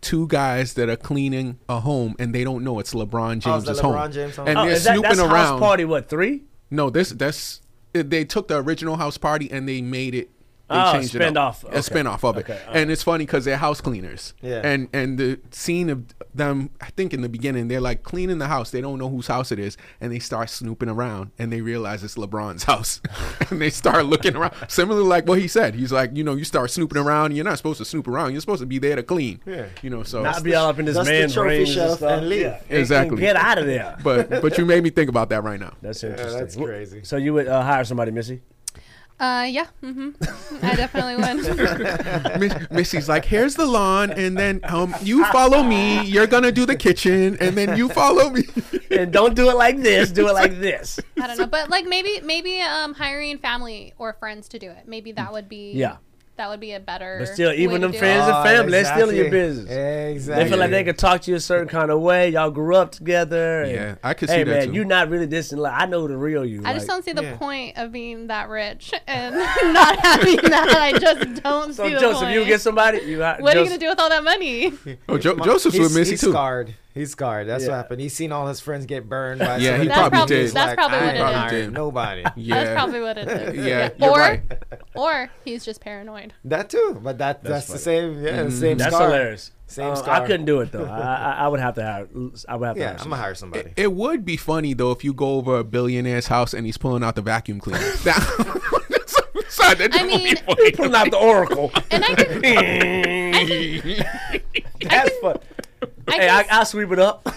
two 0.00 0.26
guys 0.28 0.74
that 0.74 0.88
are 0.88 0.96
cleaning 0.96 1.58
a 1.68 1.80
home 1.80 2.14
and 2.18 2.34
they 2.34 2.44
don't 2.44 2.62
know 2.62 2.78
it's 2.78 2.94
LeBron 2.94 3.28
Oh, 3.28 3.32
it's 3.36 3.44
James's 3.44 3.76
the 3.78 3.82
home. 3.82 3.94
LeBron 3.94 4.12
James 4.12 4.36
home? 4.36 4.46
And 4.48 4.58
Oh, 4.58 4.62
they're 4.64 4.72
is 4.72 4.84
that, 4.84 4.92
snooping 4.92 5.08
that's 5.16 5.20
around. 5.20 5.30
House 5.30 5.60
Party 5.60 5.84
what 5.84 6.08
three? 6.08 6.42
No, 6.70 6.90
this 6.90 7.10
that's 7.10 7.60
they 7.92 8.24
took 8.24 8.48
the 8.48 8.56
original 8.58 8.96
house 8.96 9.16
party 9.16 9.50
and 9.50 9.68
they 9.68 9.80
made 9.80 10.14
it. 10.14 10.30
They 10.68 10.74
Oh, 10.76 10.92
changed 10.92 11.14
it 11.14 11.22
up. 11.22 11.54
spin-off. 11.54 11.64
A 11.64 11.68
Okay. 11.68 11.80
spin 11.80 12.06
off 12.08 12.24
of 12.24 12.36
it, 12.36 12.40
Okay, 12.40 12.58
all 12.68 12.74
and 12.74 12.90
it's 12.90 13.02
funny 13.04 13.24
because 13.24 13.44
they're 13.44 13.56
house 13.56 13.80
cleaners. 13.80 14.34
Yeah. 14.42 14.60
And 14.64 14.88
and 14.92 15.16
the 15.16 15.38
scene 15.52 15.88
of 15.88 16.04
them, 16.36 16.70
I 16.80 16.86
think 16.90 17.12
in 17.14 17.20
the 17.22 17.28
beginning 17.28 17.68
they're 17.68 17.80
like 17.80 18.02
cleaning 18.02 18.38
the 18.38 18.46
house. 18.48 18.70
They 18.70 18.80
don't 18.80 18.98
know 18.98 19.08
whose 19.08 19.26
house 19.26 19.50
it 19.52 19.58
is, 19.58 19.76
and 20.00 20.12
they 20.12 20.18
start 20.18 20.50
snooping 20.50 20.88
around, 20.88 21.30
and 21.38 21.52
they 21.52 21.60
realize 21.60 22.02
it's 22.04 22.14
LeBron's 22.16 22.64
house, 22.64 23.00
and 23.50 23.60
they 23.60 23.70
start 23.70 24.06
looking 24.06 24.36
around. 24.36 24.54
Similar 24.68 25.02
like 25.02 25.26
what 25.26 25.38
he 25.40 25.48
said. 25.48 25.74
He's 25.74 25.92
like, 25.92 26.16
you 26.16 26.24
know, 26.24 26.34
you 26.34 26.44
start 26.44 26.70
snooping 26.70 26.98
around. 26.98 27.26
And 27.26 27.36
you're 27.36 27.44
not 27.44 27.56
supposed 27.56 27.78
to 27.78 27.84
snoop 27.84 28.06
around. 28.08 28.32
You're 28.32 28.40
supposed 28.40 28.60
to 28.60 28.66
be 28.66 28.78
there 28.78 28.96
to 28.96 29.02
clean. 29.02 29.40
Yeah. 29.46 29.66
You 29.82 29.90
know, 29.90 30.02
so 30.02 30.22
Not 30.22 30.42
be 30.42 30.54
all 30.54 30.68
up 30.68 30.78
in 30.78 30.84
this 30.84 30.96
man's 31.04 31.34
trophy 31.34 31.48
rings 31.58 31.72
shelf 31.72 31.88
and 31.90 31.98
stuff. 31.98 32.18
and 32.18 32.28
leave. 32.28 32.40
Yeah. 32.42 32.60
Exactly. 32.70 33.10
and 33.16 33.20
get 33.20 33.36
out 33.36 33.58
of 33.58 33.66
there. 33.66 33.96
but 34.02 34.28
but 34.30 34.56
you 34.58 34.64
made 34.66 34.82
me 34.84 34.90
think 34.90 35.08
about 35.08 35.28
that 35.30 35.42
right 35.42 35.58
now. 35.58 35.72
That's 35.82 36.02
Yeah, 36.02 36.10
interesting. 36.10 36.38
that's 36.40 36.56
crazy. 36.56 37.00
So 37.04 37.16
you 37.16 37.32
would 37.34 37.48
uh, 37.48 37.62
hire 37.62 37.84
somebody, 37.84 38.10
Missy? 38.12 38.42
Uh, 39.18 39.46
yeah. 39.48 39.66
Mm-hmm. 39.82 40.10
I 40.62 40.74
definitely 40.76 41.16
would. 42.34 42.38
Miss- 42.40 42.70
Missy's 42.70 43.08
like, 43.08 43.24
here's 43.24 43.54
the 43.54 43.64
lawn, 43.64 44.10
and 44.10 44.36
then 44.36 44.60
um, 44.64 44.94
you 45.00 45.24
follow 45.26 45.62
me. 45.62 46.04
You're 46.04 46.26
gonna 46.26 46.52
do 46.52 46.66
the 46.66 46.76
kitchen, 46.76 47.36
and 47.40 47.56
then 47.56 47.76
you 47.78 47.88
follow 47.88 48.28
me. 48.30 48.42
and 48.90 49.10
don't 49.12 49.34
do 49.34 49.48
it 49.48 49.56
like 49.56 49.80
this. 49.80 50.10
Do 50.10 50.28
it 50.28 50.32
like 50.34 50.58
this. 50.60 51.00
I 51.20 51.26
don't 51.26 51.38
know, 51.38 51.46
but 51.46 51.70
like 51.70 51.86
maybe 51.86 52.20
maybe 52.20 52.60
um 52.60 52.92
hiring 52.94 53.38
family 53.38 53.94
or 53.96 54.12
friends 54.12 54.48
to 54.48 54.58
do 54.58 54.70
it. 54.70 54.86
Maybe 54.86 55.12
that 55.12 55.32
would 55.32 55.48
be 55.48 55.72
Yeah. 55.72 55.96
That 56.36 56.50
would 56.50 56.60
be 56.60 56.72
a 56.72 56.80
better. 56.80 57.16
But 57.18 57.28
still, 57.28 57.48
way 57.48 57.56
even 57.56 57.76
to 57.76 57.86
them 57.86 57.92
do 57.92 57.98
friends 57.98 58.28
it. 58.28 58.34
and 58.34 58.44
family, 58.44 58.70
they're 58.72 58.84
still 58.84 59.08
in 59.08 59.16
your 59.16 59.30
business. 59.30 59.70
Exactly. 59.70 60.44
They 60.44 60.50
feel 60.50 60.58
like 60.58 60.70
they 60.70 60.84
could 60.84 60.98
talk 60.98 61.22
to 61.22 61.30
you 61.30 61.36
a 61.38 61.40
certain 61.40 61.66
kind 61.66 61.90
of 61.90 62.00
way. 62.00 62.28
Y'all 62.28 62.50
grew 62.50 62.76
up 62.76 62.92
together. 62.92 63.64
Yeah, 63.64 63.94
I 64.04 64.12
could 64.12 64.28
hey, 64.28 64.38
see 64.40 64.44
that 64.44 64.66
man, 64.66 64.74
you're 64.74 64.84
not 64.84 65.08
really 65.08 65.24
this 65.24 65.52
and 65.52 65.62
like 65.62 65.72
I 65.74 65.86
know 65.86 66.06
the 66.06 66.16
real 66.16 66.44
you. 66.44 66.60
I 66.64 66.74
just 66.74 66.86
don't 66.86 67.02
see 67.04 67.12
the 67.12 67.22
Yeah. 67.22 67.36
point 67.38 67.78
of 67.78 67.90
being 67.90 68.26
that 68.26 68.50
rich 68.50 68.92
and 69.06 69.34
not 69.72 69.98
having 69.98 70.36
that. 70.36 70.68
I 70.76 70.98
just 70.98 71.42
don't 71.42 71.72
So 71.72 71.86
see 71.86 71.94
the 71.94 72.00
Joseph, 72.00 72.28
you 72.30 72.44
get 72.44 72.60
somebody. 72.60 72.98
You 72.98 73.22
ha- 73.22 73.36
what 73.40 73.56
are 73.56 73.60
you 73.60 73.66
gonna 73.66 73.78
do 73.78 73.88
with 73.88 73.98
all 73.98 74.10
that 74.10 74.22
money? 74.22 74.72
Oh, 75.08 75.16
jo- 75.16 75.36
Joseph's 75.38 75.76
he's, 75.76 75.82
with 75.84 75.96
Missy 75.96 76.10
he's 76.12 76.20
too. 76.20 76.30
scarred. 76.32 76.74
He's 76.96 77.10
scarred. 77.12 77.46
That's 77.46 77.64
Yeah. 77.64 77.70
what 77.70 77.76
happened. 77.76 78.00
He's 78.00 78.14
seen 78.14 78.32
all 78.32 78.46
his 78.46 78.58
friends 78.60 78.86
get 78.86 79.08
burned 79.08 79.38
by 79.40 79.58
Yeah, 79.58 79.76
he 79.76 79.86
of 79.86 79.92
probably 79.92 80.16
people. 80.16 80.26
did. 80.26 80.40
He's 80.42 80.52
That's 80.54 80.68
like, 80.68 80.76
probably 80.78 80.96
I 80.98 81.00
what 81.00 81.08
ain't 81.08 81.16
it 81.16 81.20
is. 81.20 81.50
hiring 81.50 81.72
Nobody. 81.72 82.24
Yeah, 82.36 82.54
That's 82.64 82.74
probably 82.74 83.00
what 83.02 83.18
it 83.18 83.28
is. 83.28 83.66
Yeah, 83.66 83.90
you're 83.98 84.10
Or 84.10 84.18
right. 84.18 84.42
or 84.94 85.30
he's 85.44 85.64
just 85.64 85.80
paranoid. 85.80 86.32
That 86.44 86.70
too, 86.70 86.98
but 87.02 87.18
that 87.18 87.44
that's, 87.44 87.66
the 87.68 87.78
same. 87.78 88.22
Yeah, 88.24 88.42
the 88.44 88.50
same. 88.50 88.78
That's 88.78 88.94
scar. 88.94 89.08
hilarious. 89.08 89.52
Same 89.68 89.86
Uh, 89.92 90.02
I 90.06 90.20
couldn't 90.26 90.46
do 90.46 90.60
it 90.60 90.72
though. 90.72 90.84
I, 90.86 90.98
I, 90.98 91.32
I 91.44 91.48
would 91.48 91.60
have 91.60 91.74
to 91.74 91.82
hire. 91.82 92.08
I 92.48 92.56
would 92.56 92.66
have 92.66 92.76
to. 92.76 92.80
Yeah, 92.80 92.88
hire 92.90 92.96
I'm 93.00 93.10
gonna 93.10 93.16
hire 93.22 93.34
somebody. 93.34 93.72
It 93.76 93.92
would 93.92 94.24
be 94.24 94.36
funny 94.36 94.72
though 94.74 94.92
if 94.92 95.04
you 95.04 95.12
go 95.12 95.34
over 95.34 95.58
a 95.58 95.64
billionaire's 95.64 96.28
house 96.28 96.54
and 96.54 96.64
he's 96.66 96.78
pulling 96.78 97.02
out 97.04 97.14
the 97.16 97.22
vacuum 97.22 97.60
cleaner. 97.60 97.80
That- 98.04 98.62
Sorry, 99.48 99.74
that 99.88 99.90
I 99.94 100.02
mean, 100.04 100.22
be 100.24 100.34
funny. 100.36 100.70
Pulling 100.72 100.94
out 100.94 101.10
the 101.10 101.16
Oracle. 101.18 101.70
and 101.90 102.04
I 102.04 102.14
can, 102.14 102.40
That's 104.88 105.16
fun. 105.18 105.38
I 105.82 106.12
Hey, 106.12 106.18
can 106.18 106.46
I, 106.50 106.58
I'll 106.58 106.64
sweep 106.64 106.90
it 106.92 106.98
up. 106.98 107.26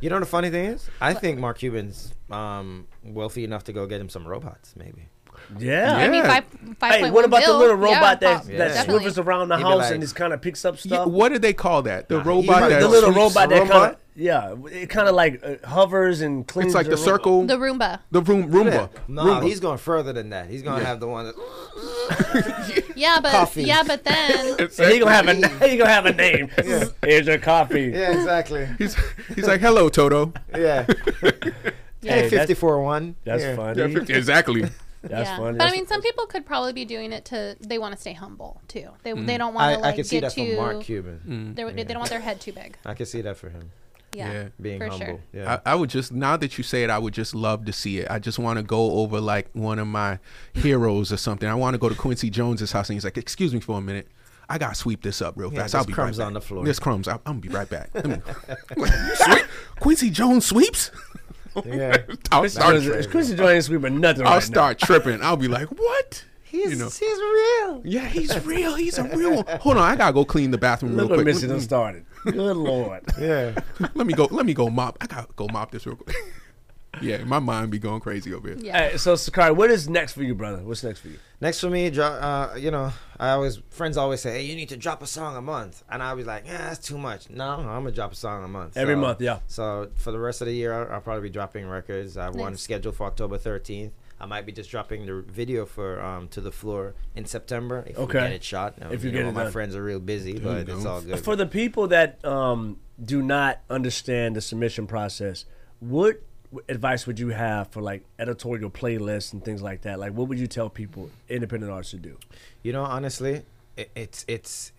You 0.00 0.08
know 0.08 0.16
what 0.16 0.20
the 0.20 0.26
funny 0.26 0.48
thing 0.48 0.64
is, 0.70 0.88
I 1.02 1.12
think 1.12 1.38
Mark 1.38 1.58
Cuban's 1.58 2.14
um, 2.30 2.86
wealthy 3.04 3.44
enough 3.44 3.64
to 3.64 3.74
go 3.74 3.86
get 3.86 4.00
him 4.00 4.08
some 4.08 4.26
robots, 4.26 4.74
maybe. 4.74 5.09
Yeah. 5.58 5.96
I 5.96 6.08
mean, 6.08 6.22
Yeah. 6.24 6.28
five, 6.28 6.44
five 6.78 6.92
Hey, 6.92 7.02
what 7.04 7.12
one 7.12 7.24
about 7.24 7.40
the 7.40 7.46
bill. 7.46 7.58
little 7.58 7.78
Yeah, 7.88 7.94
robot 7.96 8.20
that 8.20 8.36
pop- 8.38 8.44
that 8.46 8.56
definitely. 8.58 8.84
swivels 8.94 9.18
around 9.18 9.48
the 9.48 9.56
He'd 9.56 9.64
be 9.64 9.68
house 9.68 9.78
like- 9.80 9.92
and 9.92 10.00
just 10.02 10.14
kind 10.14 10.32
of 10.32 10.40
picks 10.40 10.64
up 10.64 10.74
Yeah, 10.76 10.80
stuff? 10.96 11.08
what 11.08 11.30
did 11.30 11.42
they 11.42 11.52
call 11.52 11.82
that? 11.82 12.08
The 12.08 12.18
Nah, 12.18 12.22
robot 12.24 12.62
you- 12.62 12.68
that 12.70 12.80
the 12.80 12.88
little 12.88 13.12
sweeps 13.12 13.34
robot 13.36 13.48
that 13.50 13.68
kind 13.68 13.90
of 13.92 13.96
yeah, 14.16 14.54
it 14.70 14.90
kind 14.90 15.08
of 15.08 15.14
like 15.14 15.40
uh, 15.42 15.66
hovers 15.66 16.20
and 16.20 16.46
cleans. 16.46 16.66
It's 16.66 16.74
like 16.74 16.86
the 16.86 16.96
room. 16.96 17.04
circle, 17.04 17.46
The 17.46 17.56
Roomba. 17.56 18.00
the 18.10 18.20
room 18.20 18.50
Roomba. 18.50 18.90
No, 19.08 19.24
Roomba. 19.24 19.44
he's 19.44 19.60
going 19.60 19.78
further 19.78 20.12
than 20.12 20.30
that. 20.30 20.48
He's 20.50 20.62
gonna 20.62 20.84
have 20.84 21.00
the 21.00 21.06
one 21.08 21.26
that. 21.26 22.84
Yeah, 22.96 23.18
but 23.22 23.30
Coffee. 23.32 23.62
yeah, 23.64 23.82
but 23.86 24.04
then 24.04 24.56
And 24.58 24.70
he 24.92 24.98
gonna 24.98 25.10
have 25.12 25.28
a 25.28 25.34
he 25.68 25.76
gonna 25.78 25.90
have 25.90 26.06
a 26.06 26.12
name. 26.12 26.50
Here's 27.02 27.26
your 27.26 27.38
coffee. 27.38 27.92
Yeah, 27.94 28.12
exactly. 28.12 28.68
He's 28.78 28.94
he's 29.34 29.46
like, 29.46 29.60
"Hello, 29.60 29.88
Toto." 29.88 30.32
Yeah. 30.54 30.84
Hey, 30.86 30.92
Hey, 32.02 32.08
that's- 32.22 32.30
fifty 32.30 32.54
four 32.54 32.82
one. 32.82 33.16
That's 33.24 33.42
yeah. 33.42 33.56
funny. 33.56 33.80
Yeah, 33.80 33.88
50 33.88 34.12
exactly. 34.14 34.64
That's 35.02 35.28
yeah. 35.30 35.36
funny. 35.38 35.58
But 35.58 35.68
I 35.68 35.72
mean, 35.72 35.86
some 35.86 36.02
people 36.02 36.26
could 36.26 36.44
probably 36.44 36.72
be 36.72 36.84
doing 36.84 37.12
it 37.12 37.24
to 37.26 37.56
they 37.60 37.78
want 37.78 37.94
to 37.94 38.00
stay 38.00 38.12
humble 38.12 38.60
too. 38.68 38.88
They 39.02 39.12
they 39.12 39.18
mm. 39.34 39.38
don't 39.38 39.54
want 39.54 39.80
to 39.80 39.86
I 39.86 39.92
can 39.92 40.04
see 40.04 40.16
get 40.20 40.22
that 40.22 40.32
too. 40.32 40.54
from 40.54 40.56
Mark 40.56 40.80
Cuban. 40.82 41.20
Mm. 41.26 41.56
they're- 41.56 41.72
They 41.72 41.84
don't 41.84 41.98
want 41.98 42.10
their 42.10 42.20
head 42.20 42.40
too 42.40 42.52
big. 42.52 42.76
I 42.84 42.94
can 42.94 43.06
see 43.06 43.20
that 43.22 43.36
for 43.36 43.48
him. 43.48 43.70
Yeah, 44.12 44.32
Yeah. 44.32 44.48
Being 44.60 44.78
for 44.80 44.88
humble. 44.88 45.06
sure. 45.06 45.20
Yeah. 45.32 45.60
I, 45.64 45.72
I 45.72 45.74
would 45.76 45.88
just 45.88 46.12
now 46.12 46.36
that 46.36 46.58
you 46.58 46.64
say 46.64 46.82
it, 46.84 46.90
I 46.90 46.98
would 46.98 47.14
just 47.14 47.34
love 47.34 47.64
to 47.66 47.72
see 47.72 47.98
it. 47.98 48.10
I 48.10 48.18
just 48.18 48.38
want 48.38 48.58
to 48.58 48.62
go 48.62 48.92
over 49.00 49.20
like 49.20 49.48
one 49.52 49.78
of 49.78 49.86
my 49.86 50.18
heroes 50.52 51.12
or 51.12 51.16
something. 51.16 51.48
I 51.48 51.54
want 51.54 51.74
to 51.74 51.78
go 51.78 51.88
to 51.88 51.94
Quincy 51.94 52.28
Jones's 52.28 52.72
house 52.72 52.88
and 52.90 52.96
he's 52.96 53.04
like, 53.04 53.16
"Excuse 53.16 53.54
me 53.54 53.60
for 53.60 53.78
a 53.78 53.80
minute." 53.80 54.08
I 54.48 54.58
gotta 54.58 54.74
sweep 54.74 55.00
this 55.02 55.22
up 55.22 55.34
real 55.36 55.52
Yeah, 55.52 55.60
fast. 55.60 55.76
I'll 55.76 55.84
be 55.84 55.92
crumbs 55.92 56.18
right 56.18 56.24
back. 56.24 56.26
on 56.26 56.32
the 56.34 56.40
floor. 56.40 56.64
There's 56.64 56.80
crumbs. 56.80 57.06
I, 57.06 57.12
I'm 57.14 57.20
gonna 57.24 57.38
be 57.40 57.48
right 57.50 57.68
back. 57.70 57.90
Let 57.94 58.06
me- 58.08 58.16
sweep? 59.14 59.44
Quincy 59.78 60.10
Jones 60.10 60.44
sweeps. 60.44 60.90
yeah. 61.64 61.96
I'll 62.30 62.40
Chris 62.40 62.52
start. 62.54 62.80
Jones- 62.80 63.06
Chris 63.06 63.28
Jones 63.30 63.40
ain't 63.40 63.64
sweeping 63.64 64.00
nothing 64.00 64.26
I'll 64.26 64.34
right 64.34 64.42
start 64.42 64.78
tripping. 64.78 65.22
I'll 65.22 65.36
be 65.36 65.48
like, 65.48 65.68
"What?" 65.68 66.24
He's, 66.42 66.72
You 66.72 66.76
know. 66.78 66.86
he's 66.88 67.00
real. 67.02 67.82
Yeah, 67.84 68.06
he's 68.06 68.44
real. 68.44 68.74
He's 68.74 68.98
a 68.98 69.04
real 69.04 69.36
one. 69.36 69.58
Hold 69.60 69.76
on, 69.76 69.82
I 69.84 69.94
gotta 69.94 70.12
go 70.12 70.24
clean 70.24 70.50
the 70.50 70.58
bathroom 70.58 70.96
now. 70.96 71.02
real 71.02 71.08
Look 71.08 71.10
what 71.18 71.22
quick. 71.24 71.34
Missy 71.34 71.46
done 71.46 71.60
started. 71.60 72.04
Good 72.24 72.56
lord. 72.56 73.02
Yeah. 73.20 73.52
Let 73.94 74.06
me 74.06 74.14
go. 74.14 74.26
Let 74.30 74.44
me 74.46 74.52
go 74.54 74.68
mop. 74.68 74.98
I 75.00 75.06
gotta 75.06 75.28
go 75.36 75.46
mop 75.52 75.70
this 75.70 75.86
real 75.86 75.96
quick. 75.96 76.16
yeah, 77.02 77.18
my 77.24 77.38
mind 77.38 77.70
be 77.70 77.78
going 77.78 78.00
crazy 78.00 78.34
over 78.34 78.48
here. 78.48 78.56
Yeah. 78.60 78.90
Hey, 78.90 78.96
so 78.96 79.14
Suckarie, 79.14 79.54
what 79.54 79.70
is 79.70 79.88
next 79.88 80.12
for 80.14 80.22
you, 80.24 80.34
brother? 80.34 80.58
What's 80.62 80.82
next 80.82 81.00
for 81.00 81.08
you? 81.08 81.18
Next 81.40 81.60
for 81.60 81.70
me, 81.70 81.88
dro- 81.90 82.04
uh, 82.04 82.54
you 82.58 82.70
know, 82.70 82.92
I 83.18 83.30
always 83.30 83.60
friends 83.70 83.96
always 83.96 84.20
say, 84.20 84.32
"Hey, 84.32 84.42
you 84.42 84.56
need 84.56 84.68
to 84.70 84.76
drop 84.76 85.00
a 85.02 85.06
song 85.06 85.36
a 85.36 85.40
month," 85.40 85.84
and 85.88 86.02
I 86.02 86.12
was 86.14 86.26
like, 86.26 86.46
"Yeah, 86.46 86.58
that's 86.58 86.86
too 86.86 86.98
much." 86.98 87.30
No, 87.30 87.44
I'm 87.48 87.64
gonna 87.64 87.92
drop 87.92 88.12
a 88.12 88.16
song 88.16 88.42
a 88.44 88.48
month 88.48 88.76
Every 88.76 88.94
So- 88.94 89.00
month, 89.00 89.20
yeah. 89.20 89.38
So 89.46 89.90
for 89.94 90.10
the 90.10 90.18
rest 90.18 90.40
of 90.40 90.48
the 90.48 90.52
year, 90.54 90.72
I'll, 90.72 90.94
I'll 90.94 91.00
probably 91.00 91.28
be 91.28 91.32
dropping 91.32 91.66
records. 91.68 92.16
I 92.16 92.24
have 92.24 92.34
one 92.34 92.52
Nice. 92.52 92.60
scheduled 92.62 92.96
for 92.96 93.06
October 93.06 93.38
13th. 93.38 93.92
I 94.22 94.26
might 94.26 94.44
be 94.44 94.52
just 94.52 94.70
dropping 94.70 95.06
the 95.06 95.22
video 95.22 95.64
for 95.66 96.02
um, 96.02 96.28
"To 96.28 96.40
the 96.40 96.52
Floor" 96.52 96.94
in 97.14 97.24
September 97.24 97.84
if 97.86 97.96
Okay. 97.98 98.18
we 98.18 98.24
get 98.24 98.32
it 98.32 98.44
shot. 98.44 98.74
If 98.90 99.04
you 99.04 99.12
know, 99.12 99.18
get 99.18 99.26
it 99.28 99.32
my 99.32 99.44
done. 99.44 99.52
friends 99.52 99.76
are 99.76 99.82
real 99.82 100.00
busy, 100.00 100.38
but 100.38 100.66
you 100.68 100.74
it's 100.74 100.84
go. 100.84 100.90
all 100.90 101.00
good. 101.00 101.20
For 101.20 101.36
the 101.36 101.46
people 101.46 101.86
that 101.88 102.22
um, 102.24 102.78
do 103.02 103.22
not 103.22 103.60
understand 103.70 104.34
the 104.36 104.40
submission 104.42 104.86
process, 104.86 105.46
what 105.78 106.20
advice 106.68 107.06
would 107.06 107.18
you 107.18 107.28
have 107.28 107.68
for 107.68 107.80
like 107.80 108.04
editorial 108.18 108.70
playlists 108.70 109.32
and 109.32 109.44
things 109.44 109.62
like 109.62 109.82
that? 109.82 109.98
Like, 109.98 110.12
what 110.12 110.28
would 110.28 110.38
you 110.38 110.46
tell 110.46 110.68
people, 110.68 111.10
independent 111.28 111.70
artists, 111.70 111.92
to 111.92 111.98
do? 111.98 112.16
You 112.62 112.72
know, 112.72 112.82
honestly, 112.84 113.42
it, 113.76 113.90
it's 113.94 114.24
it's. 114.28 114.72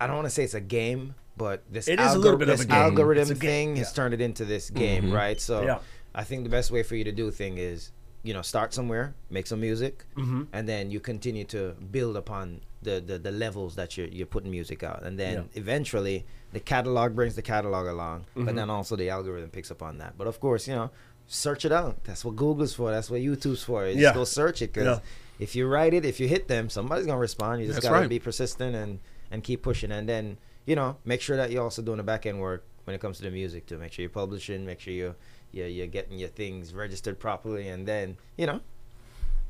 I 0.00 0.06
don't 0.06 0.16
want 0.16 0.26
to 0.26 0.30
say 0.30 0.44
it's 0.44 0.54
a 0.54 0.60
game, 0.60 1.14
but 1.36 1.62
this 1.70 1.88
It 1.88 1.98
is 1.98 2.12
a 2.14 2.18
little 2.18 2.36
algor- 2.36 2.40
bit 2.40 2.48
of 2.50 2.60
a 2.60 2.64
game. 2.64 2.72
algorithm 2.76 3.30
a 3.30 3.34
game, 3.34 3.40
thing 3.40 3.76
has 3.76 3.88
yeah. 3.90 3.94
turned 3.96 4.14
it 4.14 4.20
into 4.20 4.44
this 4.44 4.68
game, 4.70 5.10
right? 5.12 5.40
So 5.40 5.62
Yeah. 5.62 5.78
I 6.14 6.22
think 6.24 6.44
the 6.44 6.50
best 6.50 6.70
way 6.70 6.82
for 6.82 6.96
you 6.96 7.04
to 7.04 7.12
do 7.12 7.30
thing 7.30 7.58
is 7.58 7.92
you 8.22 8.34
know 8.34 8.42
start 8.42 8.74
somewhere, 8.74 9.14
make 9.30 9.46
some 9.46 9.60
music, 9.60 10.04
Mm-hmm. 10.16 10.42
and 10.52 10.68
then 10.68 10.90
you 10.90 11.00
continue 11.00 11.44
to 11.46 11.74
build 11.90 12.16
upon 12.16 12.60
the 12.82 13.00
the, 13.00 13.18
the 13.18 13.30
levels 13.32 13.74
that 13.76 13.96
you're 13.96 14.08
you're 14.08 14.26
putting 14.26 14.50
music 14.50 14.82
out, 14.82 15.02
and 15.02 15.18
then 15.18 15.34
Yeah. 15.34 15.60
eventually 15.60 16.24
the 16.52 16.60
catalog 16.60 17.14
brings 17.14 17.34
the 17.36 17.42
catalog 17.42 17.86
along, 17.86 18.20
Mm-hmm. 18.20 18.44
but 18.46 18.54
then 18.54 18.68
also 18.70 18.96
the 18.96 19.08
algorithm 19.10 19.50
picks 19.50 19.70
up 19.70 19.82
on 19.82 19.98
that. 19.98 20.16
But 20.18 20.26
of 20.26 20.40
course, 20.40 20.68
you 20.68 20.74
know. 20.74 20.90
Search 21.28 21.64
it 21.64 21.72
out. 21.72 22.04
That's 22.04 22.24
what 22.24 22.36
Google's 22.36 22.74
for. 22.74 22.90
That's 22.90 23.10
what 23.10 23.20
YouTube's 23.20 23.62
for. 23.64 23.86
You 23.86 23.94
Yeah. 23.94 24.00
Just 24.02 24.14
go 24.14 24.24
search 24.24 24.62
it 24.62 24.72
because 24.72 24.98
Yeah. 24.98 25.04
if 25.40 25.56
you 25.56 25.66
write 25.66 25.92
it, 25.94 26.04
if 26.04 26.20
you 26.20 26.28
hit 26.28 26.46
them, 26.48 26.70
somebody's 26.70 27.06
gonna 27.06 27.18
respond. 27.18 27.60
You 27.60 27.66
just 27.66 27.76
That's 27.76 27.86
gotta 27.88 28.00
right. 28.02 28.08
be 28.08 28.18
persistent 28.18 28.76
and 28.76 29.00
and 29.30 29.42
keep 29.42 29.62
pushing, 29.62 29.90
and 29.90 30.08
then 30.08 30.38
you 30.66 30.76
know 30.76 30.96
make 31.04 31.20
sure 31.20 31.36
that 31.36 31.50
you're 31.50 31.64
also 31.64 31.82
doing 31.82 31.96
the 31.96 32.04
back 32.04 32.26
end 32.26 32.40
work 32.40 32.64
when 32.84 32.94
it 32.94 33.00
comes 33.00 33.16
to 33.16 33.24
the 33.24 33.30
music 33.30 33.66
too. 33.66 33.76
Make 33.78 33.92
sure 33.92 34.02
you're 34.04 34.10
publishing. 34.10 34.64
Make 34.64 34.78
sure 34.80 34.92
you 34.92 35.14
you're, 35.52 35.66
you're 35.66 35.86
getting 35.88 36.18
your 36.18 36.28
things 36.28 36.72
registered 36.74 37.18
properly, 37.18 37.68
and 37.68 37.88
then 37.88 38.16
you 38.36 38.46
know 38.46 38.60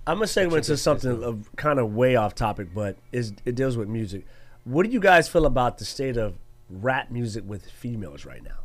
I'm 0.07 0.17
gonna 0.17 0.27
segue 0.27 0.57
into 0.57 0.77
something 0.79 1.23
of 1.23 1.55
kind 1.57 1.79
of 1.79 1.95
way 1.95 2.17
off 2.17 2.35
topic, 2.35 2.69
but 2.75 2.97
is 3.13 3.33
it 3.45 3.55
deals 3.55 3.77
with 3.77 3.89
music. 3.89 4.25
What 4.65 4.87
do 4.87 4.93
you 4.93 5.01
guys 5.01 5.29
feel 5.29 5.45
about 5.47 5.77
the 5.79 5.85
state 5.85 6.17
of 6.17 6.35
rap 6.71 7.11
music 7.11 7.45
with 7.47 7.71
females 7.71 8.25
right 8.25 8.43
now? 8.43 8.61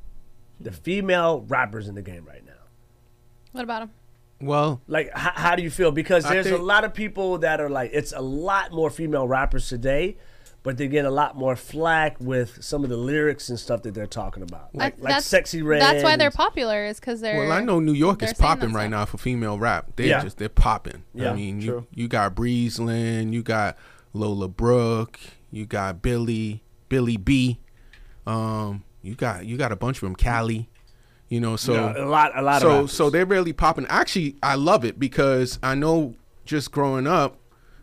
The 0.60 0.72
female 0.72 1.44
rappers 1.48 1.88
in 1.88 1.96
the 1.96 2.02
game 2.02 2.24
right 2.26 2.46
now. 2.46 2.51
What 3.52 3.64
about 3.64 3.84
him? 3.84 3.92
Well, 4.40 4.82
Like, 4.88 5.08
h- 5.08 5.12
how 5.36 5.56
do 5.56 5.62
you 5.62 5.70
feel? 5.70 5.92
Because 5.92 6.26
I 6.26 6.34
there's 6.34 6.48
think- 6.48 6.60
a 6.60 6.64
lot 6.64 6.84
of 6.84 6.94
people 6.94 7.38
that 7.40 7.62
are 7.62 7.70
like, 7.70 7.92
it's 7.94 8.12
a 8.12 8.22
lot 8.22 8.72
more 8.72 8.90
female 8.90 9.28
rappers 9.28 9.70
today, 9.70 10.18
but 10.64 10.78
they 10.78 10.88
get 10.88 11.06
a 11.06 11.12
lot 11.12 11.36
more 11.36 11.56
flack 11.56 12.18
with 12.20 12.64
some 12.64 12.84
of 12.84 12.90
the 12.90 12.98
lyrics 12.98 13.50
and 13.50 13.60
stuff 13.60 13.84
that 13.84 13.94
they're 13.94 14.08
talking 14.08 14.42
about, 14.42 14.74
like, 14.74 14.98
I- 15.00 15.04
like 15.04 15.16
Sexyy 15.18 15.64
Red. 15.64 15.82
That's 15.82 16.04
why 16.04 16.16
they're 16.16 16.32
popular, 16.32 16.86
is 16.86 17.00
because 17.00 17.22
they're. 17.22 17.38
Well, 17.38 17.52
I 17.52 17.62
know 17.62 17.80
New 17.80 17.94
York 17.94 18.24
is 18.24 18.34
popping 18.34 18.74
right 18.74 18.84
stuff. 18.84 18.92
now 18.92 19.06
for 19.06 19.18
female 19.20 19.60
rap. 19.60 19.96
They 19.96 20.10
Yeah. 20.10 20.22
just 20.24 20.38
they're 20.38 20.50
popping. 20.50 21.04
Yeah, 21.14 21.32
I 21.32 21.36
mean, 21.36 21.62
true. 21.62 21.86
you 21.94 22.04
you 22.04 22.08
got 22.08 22.34
Breezeland, 22.36 23.34
you 23.34 23.44
got 23.44 23.78
Lola 24.14 24.48
Brooke, 24.48 25.20
you 25.52 25.66
got 25.68 26.02
Billy, 26.02 26.64
Billy 26.90 27.18
B. 27.18 27.60
Um, 28.26 28.84
you 29.04 29.14
got 29.16 29.46
you 29.46 29.58
got 29.58 29.72
a 29.72 29.76
bunch 29.76 29.98
of 29.98 30.02
them, 30.02 30.16
Cali. 30.16 30.68
You 31.32 31.40
know, 31.40 31.56
so 31.56 31.74
Yeah, 31.74 32.04
a 32.04 32.06
lot- 32.06 32.32
a 32.38 32.42
lot 32.42 32.56
of 32.58 32.62
So 32.62 32.70
rappers. 32.76 32.92
so 32.92 33.10
they're 33.10 33.26
really 33.26 33.54
popping. 33.54 33.86
Actually, 33.88 34.36
I 34.44 34.56
love 34.56 34.84
it 34.84 35.00
because 35.00 35.58
I 35.64 35.76
know 35.76 36.16
just 36.46 36.72
growing 36.72 37.08
up, 37.08 37.38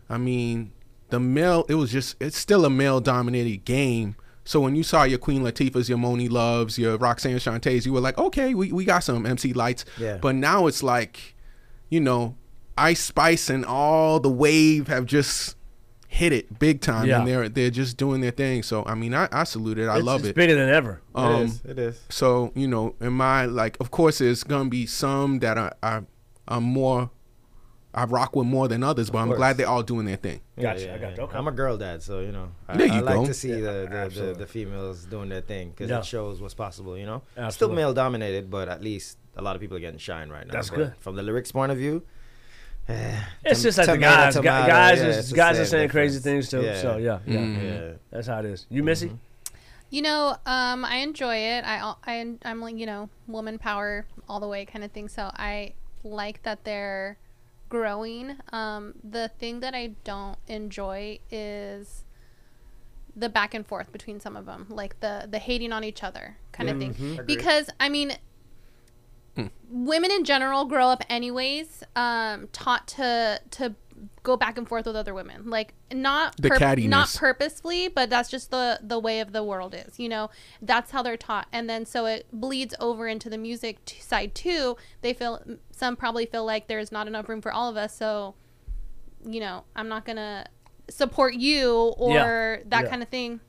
I 0.07 0.17
mean, 0.19 0.71
the 1.09 1.19
male 1.19 1.65
it 1.67 1.73
was 1.73 1.91
just 1.91 2.15
it's 2.19 2.37
still 2.37 2.63
a 2.63 2.69
male 2.69 2.99
dominated 3.01 3.65
game. 3.65 4.15
So 4.45 4.59
when 4.61 4.75
you 4.75 4.83
saw 4.83 5.01
your 5.03 5.17
Queen 5.17 5.41
Latifahs, 5.41 5.89
your 5.89 5.97
Monie 5.97 6.29
Loves, 6.29 6.77
your 6.77 6.97
Roxanne 6.97 7.37
Shantés, 7.37 7.85
you 7.87 7.93
were 7.93 7.99
like, 8.01 8.17
okay, 8.19 8.53
we, 8.53 8.71
we 8.71 8.85
got 8.85 9.03
some 9.03 9.25
MC 9.25 9.53
Lytes. 9.53 9.83
Yeah. 9.99 10.17
But 10.21 10.35
now 10.35 10.67
it's 10.67 10.81
like, 10.83 11.35
you 11.89 11.99
know, 11.99 12.35
Ice 12.77 12.99
Spice 13.03 13.49
and 13.49 13.65
all 13.65 14.19
the 14.19 14.29
wave 14.29 14.87
have 14.89 15.05
just 15.05 15.55
hit 16.11 16.33
it 16.33 16.57
big 16.57 16.81
time, 16.81 17.07
Yeah. 17.07 17.19
and 17.19 17.27
they're 17.27 17.47
they're 17.47 17.69
just 17.69 17.95
doing 17.95 18.19
their 18.19 18.31
thing. 18.31 18.63
So 18.63 18.83
I 18.85 18.95
mean, 18.95 19.13
I, 19.13 19.29
I 19.31 19.43
salute 19.43 19.77
it. 19.77 19.85
I 19.87 19.91
It's- 19.93 20.03
love 20.03 20.21
it's 20.21 20.29
it. 20.29 20.35
bigger 20.35 20.55
than 20.55 20.67
ever. 20.69 21.01
Um, 21.13 21.33
it 21.33 21.45
is. 21.45 21.61
It 21.65 21.79
is. 21.79 22.01
So 22.09 22.51
you 22.55 22.67
know, 22.67 22.95
in 22.99 23.13
my 23.13 23.45
like, 23.45 23.77
of 23.79 23.91
course, 23.91 24.17
there's 24.17 24.43
gonna 24.43 24.69
be 24.69 24.85
some 24.87 25.39
that 25.39 25.57
are 25.57 25.73
are, 25.83 26.05
are 26.47 26.61
more. 26.61 27.11
I 27.91 28.03
rock 28.05 28.35
with 28.35 28.45
more 28.45 28.67
than 28.67 28.83
others, 28.83 29.09
but 29.09 29.17
I'm 29.17 29.27
course. 29.29 29.37
glad 29.37 29.57
they're 29.57 29.67
all 29.67 29.81
doing 29.81 30.05
their 30.05 30.15
thing. 30.15 30.41
Gotcha, 30.61 30.93
I 30.93 30.97
got 30.99 31.17
you. 31.17 31.23
Okay. 31.23 31.35
I'm 31.37 31.47
a 31.47 31.51
girl 31.51 31.75
dad, 31.75 32.03
so 32.03 32.19
you 32.19 32.31
know, 32.31 32.51
I, 32.67 32.77
There 32.77 32.85
you 32.85 32.93
I 32.93 32.99
like 32.99 33.15
go. 33.15 33.25
to 33.25 33.33
see 33.33 33.51
the, 33.51 33.87
the, 33.89 34.21
the, 34.21 34.33
the 34.33 34.45
females 34.45 35.05
doing 35.05 35.29
their 35.29 35.41
thing 35.41 35.71
because 35.71 35.89
Yeah. 35.89 35.97
it 35.99 36.05
shows 36.05 36.39
what's 36.39 36.53
possible. 36.53 36.95
You 36.95 37.07
know, 37.07 37.23
still 37.49 37.71
male 37.73 37.91
dominated, 37.93 38.51
but 38.51 38.69
at 38.69 38.83
least 38.83 39.17
a 39.37 39.41
lot 39.41 39.55
of 39.55 39.59
people 39.59 39.75
are 39.75 39.79
getting 39.79 39.97
shine 39.97 40.29
right 40.29 40.45
now. 40.45 40.53
That's 40.53 40.69
But 40.69 40.75
good. 40.75 40.93
From 40.99 41.15
the 41.15 41.23
lyrics 41.23 41.51
point 41.51 41.71
of 41.71 41.79
view, 41.79 42.03
eh, 42.89 43.21
It's 43.45 43.59
tom- 43.59 43.63
just 43.63 43.77
like 43.77 43.87
the 43.87 43.97
guys, 43.97 44.33
tomato, 44.35 44.67
guys, 44.67 44.99
yeah, 44.99 45.07
is, 45.07 45.33
guys 45.33 45.59
are 45.59 45.65
same 45.65 45.71
saying 45.71 45.89
crazy 45.89 46.19
things 46.19 46.49
too. 46.49 46.61
Yeah. 46.61 46.81
So 46.81 46.97
yeah, 46.97 47.19
yeah, 47.25 47.37
Mhm. 47.39 47.63
Yeah. 47.63 47.91
that's 48.11 48.27
how 48.27 48.39
it 48.39 48.45
is. 48.45 48.65
You 48.69 48.83
Missy? 48.83 49.11
You 49.91 50.01
know, 50.03 50.35
um, 50.45 50.85
I 50.85 50.97
enjoy 50.97 51.35
it. 51.37 51.63
I, 51.65 51.93
I, 52.05 52.35
I'm 52.45 52.61
like, 52.61 52.75
you 52.77 52.85
know, 52.85 53.09
woman 53.27 53.57
power 53.57 54.05
all 54.27 54.39
the 54.39 54.47
way 54.47 54.63
kind 54.65 54.83
of 54.85 54.91
thing. 54.91 55.07
So 55.07 55.31
I 55.33 55.73
like 56.03 56.43
that 56.43 56.63
they're 56.63 57.17
growing. 57.69 58.35
Um, 58.51 58.93
the 59.03 59.29
thing 59.39 59.61
that 59.61 59.73
I 59.73 59.91
don't 60.03 60.37
enjoy 60.47 61.19
is 61.31 62.03
the 63.15 63.29
back 63.29 63.53
and 63.55 63.65
forth 63.65 63.91
between 63.91 64.19
some 64.19 64.35
of 64.37 64.45
them, 64.45 64.67
like 64.69 64.99
the 64.99 65.27
the 65.29 65.39
hating 65.39 65.73
on 65.73 65.83
each 65.83 66.03
other 66.03 66.37
kind 66.51 66.69
of 66.69 66.77
thing. 66.77 66.91
Agreed. 66.91 67.25
Because 67.25 67.69
I 67.79 67.89
mean, 67.89 68.13
women 69.69 70.11
in 70.11 70.23
general 70.23 70.65
grow 70.65 70.87
up 70.87 71.03
anyways, 71.09 71.83
um, 71.95 72.47
taught 72.51 72.87
to 72.89 73.41
to 73.51 73.75
go 74.23 74.37
back 74.37 74.57
and 74.57 74.67
forth 74.67 74.85
with 74.85 74.95
other 74.95 75.13
women, 75.13 75.49
like 75.49 75.73
not 75.91 76.35
The 76.37 76.47
not 76.49 76.59
cattiness. 76.59 77.17
purposefully, 77.17 77.87
but 77.89 78.09
that's 78.09 78.29
just 78.29 78.49
the 78.51 78.79
the 78.81 78.97
way 78.99 79.19
of 79.19 79.31
the 79.33 79.43
world 79.43 79.75
is. 79.75 79.99
You 79.99 80.07
know, 80.09 80.29
that's 80.61 80.91
how 80.91 81.01
they're 81.03 81.17
taught, 81.17 81.47
and 81.51 81.69
then 81.69 81.85
so 81.85 82.05
it 82.05 82.25
bleeds 82.31 82.73
over 82.79 83.07
into 83.07 83.29
the 83.29 83.37
music 83.37 83.83
t- 83.85 83.99
side 83.99 84.33
too. 84.35 84.77
They 85.01 85.13
feel 85.13 85.41
some 85.71 85.95
probably 85.95 86.25
feel 86.25 86.45
like 86.45 86.67
there's 86.67 86.91
not 86.91 87.07
enough 87.07 87.27
room 87.27 87.41
for 87.41 87.51
all 87.51 87.69
of 87.69 87.75
us, 87.77 87.95
so 87.95 88.35
you 89.25 89.39
know, 89.41 89.65
I'm 89.75 89.89
not 89.89 90.05
gonna 90.05 90.45
support 90.89 91.33
you 91.33 91.93
or 91.97 92.13
Yeah. 92.13 92.57
that 92.67 92.83
Yeah. 92.85 92.89
kind 92.89 93.03
of 93.03 93.09
thing. 93.09 93.41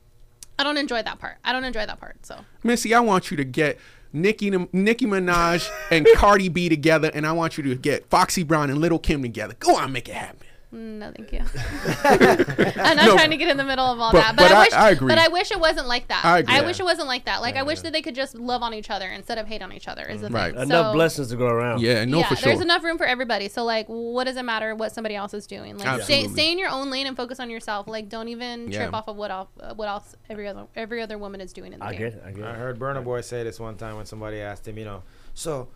I 0.59 0.65
don't 0.65 0.77
enjoy 0.77 1.03
that 1.03 1.19
part. 1.19 1.39
I 1.45 1.53
don't 1.53 1.65
enjoy 1.65 1.87
that 1.87 1.99
part. 2.01 2.27
So 2.27 2.45
Missy, 2.63 2.93
I 2.93 3.01
want 3.01 3.31
you 3.31 3.37
to 3.37 3.45
get 3.45 3.79
Nicki 4.13 4.51
Nicki 4.51 5.07
Minaj 5.07 5.69
and 5.91 6.07
Cardi 6.17 6.49
B 6.49 6.69
together, 6.69 7.11
and 7.15 7.27
I 7.27 7.33
want 7.33 7.57
you 7.57 7.65
to 7.65 7.75
get 7.75 8.09
Foxy 8.11 8.43
Brown 8.43 8.71
and 8.71 8.81
Little 8.81 8.99
Kim 8.99 9.23
together. 9.23 9.55
Go 9.59 9.77
on, 9.77 9.93
make 9.93 10.09
it 10.09 10.15
happen. 10.15 10.40
Mm, 10.73 10.99
No, 10.99 11.11
thank 11.17 11.33
you. 11.33 11.41
I'm 12.05 12.97
not 12.97 13.07
No, 13.07 13.15
trying 13.15 13.31
to 13.31 13.37
get 13.37 13.49
in 13.49 13.57
the 13.57 13.65
middle 13.65 13.85
of 13.85 13.99
all 13.99 14.13
but- 14.13 14.19
that, 14.21 14.37
but, 14.37 14.49
but 14.49 14.53
I 14.53 14.57
I- 14.57 14.61
wish. 14.65 14.73
I 14.73 14.91
agree. 14.91 15.09
But 15.09 15.19
I 15.19 15.29
wish 15.29 15.51
it 15.51 15.59
wasn't 15.59 15.89
like 15.89 16.09
that. 16.09 16.25
I 16.25 16.39
agree. 16.39 16.55
I 16.55 16.61
wish 16.63 16.79
it 16.79 16.85
wasn't 16.85 17.09
like 17.09 17.25
that. 17.25 17.41
Like 17.41 17.57
I 17.57 17.63
wish 17.65 17.81
that 17.81 17.93
they 17.93 18.03
could 18.03 18.15
just 18.15 18.35
love 18.37 18.63
on 18.63 18.73
each 18.75 18.89
other 18.91 19.09
instead 19.09 19.39
of 19.39 19.47
hate 19.49 19.63
on 19.63 19.73
each 19.73 19.89
other. 19.89 20.03
Is 20.05 20.21
the 20.21 20.29
Right. 20.31 20.53
thing. 20.55 20.63
Enough 20.63 20.87
So- 20.87 20.93
blessings 20.93 21.29
to 21.31 21.37
go 21.37 21.47
around. 21.47 21.81
Yeah, 21.81 22.05
no, 22.05 22.19
yeah, 22.19 22.29
for 22.29 22.37
sure. 22.37 22.53
there's 22.53 22.61
enough 22.63 22.85
room 22.85 22.99
for 22.99 23.05
everybody. 23.07 23.49
So 23.49 23.65
like, 23.65 23.87
what 23.89 24.25
does 24.25 24.37
it 24.37 24.45
matter 24.45 24.75
what 24.75 24.93
somebody 24.93 25.17
else 25.17 25.35
is 25.35 25.47
doing? 25.47 25.77
Like, 25.79 26.03
stay, 26.03 26.29
stay 26.29 26.53
in 26.53 26.59
your 26.59 26.71
own 26.71 26.91
lane 26.91 27.07
and 27.07 27.17
focus 27.17 27.41
on 27.41 27.51
yourself. 27.51 27.89
Like, 27.89 28.09
don't 28.09 28.29
even 28.29 28.71
trip 28.71 28.95
off 28.95 29.09
of 29.09 29.17
what 29.17 29.31
else, 29.31 29.49
uh, 29.61 29.75
what 29.75 29.89
else 29.89 30.15
every 30.29 30.47
other 30.47 30.67
every 30.77 31.03
other 31.03 31.19
woman 31.19 31.41
is 31.41 31.53
doing 31.53 31.73
in 31.73 31.81
the 31.81 31.85
I 31.85 31.91
game. 31.93 31.99
get 32.01 32.13
it. 32.15 32.23
I 32.27 32.31
get 32.31 32.45
I 32.45 32.55
heard 32.55 32.79
Burna 32.79 33.03
Boy 33.03 33.21
say 33.23 33.43
this 33.43 33.59
one 33.59 33.77
time 33.77 33.97
when 33.97 34.07
somebody 34.07 34.41
asked 34.41 34.69
him, 34.69 34.79
you 34.79 34.85
know, 34.85 35.03
so, 35.35 35.69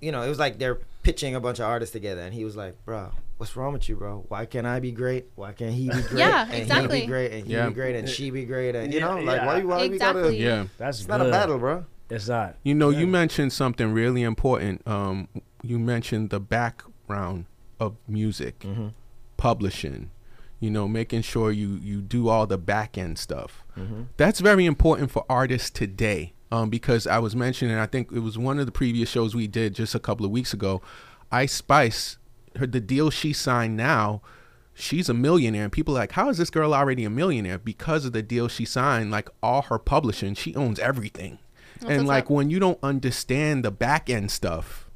you 0.00 0.12
know, 0.12 0.22
it 0.22 0.28
was 0.28 0.38
like 0.38 0.58
they're 0.58 0.78
pitching 1.02 1.34
a 1.34 1.40
bunch 1.40 1.58
of 1.58 1.66
artists 1.66 1.92
together, 1.92 2.20
and 2.22 2.34
he 2.34 2.44
was 2.44 2.56
like, 2.56 2.74
"Bro, 2.84 3.12
what's 3.38 3.56
wrong 3.56 3.72
with 3.72 3.88
you, 3.88 3.96
bro? 3.96 4.24
Why 4.28 4.44
can't 4.46 4.66
I 4.66 4.80
be 4.80 4.92
great? 4.92 5.26
Why 5.36 5.52
can't 5.52 5.72
he 5.72 5.88
be 5.88 6.02
great? 6.08 6.18
Yeah, 6.18 6.42
and 6.42 6.52
he 6.54 6.60
exactly. 6.62 7.00
be 7.02 7.06
great, 7.06 7.32
and 7.32 7.46
he 7.46 7.52
Yeah. 7.54 7.68
be 7.68 7.74
great, 7.74 7.96
and 7.96 8.08
she 8.08 8.30
be 8.30 8.44
great, 8.44 8.74
and 8.74 8.92
you 8.92 9.00
Yeah, 9.00 9.06
know, 9.14 9.20
like 9.20 9.40
yeah. 9.40 9.46
why, 9.46 9.62
why 9.64 9.88
we 9.88 9.98
gotta? 9.98 10.34
Yeah. 10.34 10.66
That's 10.78 10.98
It's 10.98 11.06
good. 11.06 11.18
not 11.18 11.26
a 11.26 11.30
battle, 11.30 11.58
bro. 11.58 11.84
It's 12.10 12.28
not. 12.28 12.56
You 12.62 12.74
know, 12.74 12.90
you 12.90 13.06
mentioned 13.06 13.52
something 13.52 13.92
really 13.92 14.22
important. 14.22 14.86
Um, 14.86 15.28
you 15.62 15.78
mentioned 15.78 16.30
the 16.30 16.38
background 16.40 17.46
of 17.80 17.96
music, 18.08 18.60
Mm-hmm. 18.60 18.88
publishing. 19.36 20.10
You 20.58 20.70
know, 20.70 20.88
making 20.88 21.20
sure 21.22 21.50
you 21.52 21.78
you 21.82 22.00
do 22.00 22.28
all 22.28 22.46
the 22.46 22.56
back 22.56 22.96
end 22.96 23.18
stuff. 23.18 23.62
Mm-hmm. 23.76 24.02
That's 24.16 24.40
very 24.40 24.64
important 24.64 25.10
for 25.10 25.24
artists 25.28 25.68
today. 25.68 26.32
Um, 26.52 26.70
because 26.70 27.06
I 27.06 27.18
was 27.18 27.34
mentioning, 27.34 27.76
I 27.76 27.86
think 27.86 28.12
it 28.12 28.20
was 28.20 28.38
one 28.38 28.60
of 28.60 28.66
the 28.66 28.72
previous 28.72 29.08
shows 29.10 29.34
we 29.34 29.48
did 29.48 29.74
just 29.74 29.94
a 29.94 29.98
couple 29.98 30.24
of 30.24 30.30
weeks 30.30 30.52
ago. 30.52 30.80
Ice 31.32 31.52
Spice, 31.52 32.18
her 32.56 32.66
the 32.66 32.80
deal 32.80 33.10
she 33.10 33.32
signed 33.32 33.76
now, 33.76 34.22
she's 34.74 35.08
a 35.08 35.14
millionaire, 35.14 35.64
and 35.64 35.72
people 35.72 35.96
are 35.96 36.00
like, 36.00 36.12
how 36.12 36.28
is 36.28 36.38
this 36.38 36.50
girl 36.50 36.74
already 36.74 37.04
a 37.04 37.10
millionaire? 37.10 37.58
Because 37.58 38.04
of 38.04 38.12
the 38.12 38.22
deal 38.22 38.46
she 38.46 38.64
signed, 38.64 39.10
like 39.10 39.28
all 39.42 39.62
her 39.62 39.78
publishing, 39.78 40.34
she 40.34 40.54
owns 40.54 40.78
everything. 40.78 41.38
and 41.86 42.06
like 42.06 42.24
up. 42.24 42.30
when 42.30 42.50
you 42.50 42.58
don't 42.58 42.78
understand 42.82 43.64
the 43.64 43.70
back 43.70 44.08
end 44.08 44.30
stuff, 44.30 44.88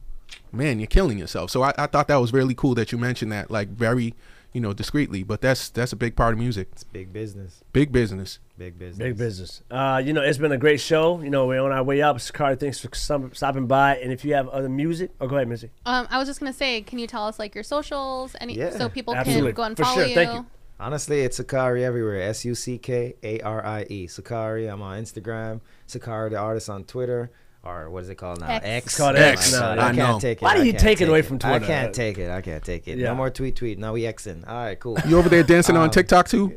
man, 0.53 0.79
you're 0.79 0.87
killing 0.87 1.19
yourself. 1.19 1.51
So 1.51 1.63
I, 1.63 1.73
I 1.77 1.87
thought 1.87 2.09
that 2.09 2.17
was 2.17 2.33
really 2.33 2.55
cool 2.55 2.75
that 2.75 2.93
you 2.93 2.99
mentioned 2.99 3.33
that, 3.33 3.51
like 3.51 3.69
very, 3.69 4.15
you 4.53 4.61
know, 4.61 4.73
discreetly. 4.73 5.23
But 5.23 5.41
that's 5.41 5.69
that's 5.69 5.93
a 5.93 5.97
big 5.97 6.17
part 6.17 6.35
of 6.35 6.39
music, 6.39 6.69
It's 6.73 6.85
big 6.85 7.13
business, 7.13 7.63
big 7.73 7.93
business. 7.93 8.39
Big 8.61 8.79
business, 8.79 8.99
Big 8.99 9.17
business. 9.17 9.63
Uh, 9.71 10.03
you 10.05 10.13
know, 10.13 10.21
it's 10.21 10.37
been 10.37 10.53
a 10.53 10.59
great 10.59 10.83
show. 10.83 11.23
You 11.23 11.31
know, 11.31 11.47
we're 11.47 11.63
on 11.63 11.73
our 11.73 11.83
way 11.83 12.03
up. 12.03 12.19
Suckarie, 12.19 12.61
thanks 12.61 12.79
for 12.79 12.95
some, 12.95 13.33
stopping 13.33 13.67
by. 13.67 13.97
And 13.97 14.13
if 14.13 14.23
you 14.23 14.35
have 14.35 14.49
other 14.51 14.69
music, 14.69 15.13
oh, 15.19 15.27
go 15.27 15.37
ahead, 15.37 15.49
Missy. 15.49 15.71
Um, 15.87 16.07
I 16.11 16.19
was 16.19 16.29
just 16.29 16.41
gonna 16.41 16.53
say, 16.53 16.83
can 16.83 16.99
you 16.99 17.07
tell 17.07 17.27
us 17.27 17.39
like 17.39 17.55
your 17.55 17.65
socials, 17.65 18.37
any 18.39 18.59
Yeah, 18.59 18.69
so 18.77 18.91
people 18.91 19.15
absolutely. 19.15 19.53
can 19.53 19.57
go 19.57 19.63
and 19.63 19.77
For 19.79 19.85
follow 19.85 19.97
sure. 20.01 20.07
you? 20.09 20.15
Thank 20.15 20.33
you. 20.35 20.47
Honestly, 20.79 21.21
it's 21.23 21.41
Suckarie 21.41 21.81
everywhere. 21.83 22.21
S 22.21 22.45
U 22.45 22.55
C 22.55 22.77
K 22.77 23.15
A 23.23 23.41
R 23.41 23.65
I 23.65 23.87
E. 23.89 24.07
Suckarie. 24.07 24.71
I'm 24.71 24.83
on 24.83 25.03
Instagram. 25.03 25.61
Suckarie 25.89 26.29
the 26.29 26.37
artist 26.37 26.69
on 26.69 26.85
Twitter. 26.85 27.31
Or 27.63 27.89
what 27.89 28.03
is 28.03 28.11
it 28.11 28.17
called 28.17 28.41
now? 28.41 28.49
X. 28.63 28.87
It's 28.89 28.97
called 28.99 29.17
X 29.17 29.55
Oh 29.55 29.61
my 29.61 29.61
now, 29.61 29.75
God, 29.75 29.77
yeah. 29.77 29.83
I 29.83 29.89
I 29.89 29.95
can't 29.95 29.97
know. 30.17 30.21
take 30.21 30.39
it. 30.39 30.45
Why 30.45 30.55
do 30.57 30.61
I 30.61 30.65
you 30.65 30.73
take 30.75 31.01
it 31.01 31.09
away 31.09 31.23
from 31.23 31.39
Twitter? 31.39 31.65
I 31.65 31.67
can't 31.67 31.95
take 31.95 32.19
it. 32.19 32.31
I 32.31 32.41
can't 32.43 32.63
take 32.63 32.87
it. 32.89 32.99
Yeah. 32.99 33.07
No 33.09 33.15
more 33.15 33.31
tweet 33.31 33.57
tweet. 33.57 33.79
Now 33.79 33.95
we 33.95 34.03
Xing. 34.03 34.47
All 34.47 34.55
right, 34.55 34.79
cool. 34.79 34.99
You 35.07 35.19
over 35.19 35.31
there 35.31 35.43
dancing 35.43 35.77
on 35.79 35.85
Um, 35.85 35.91
TikTok 35.91 36.29
too? 36.29 36.57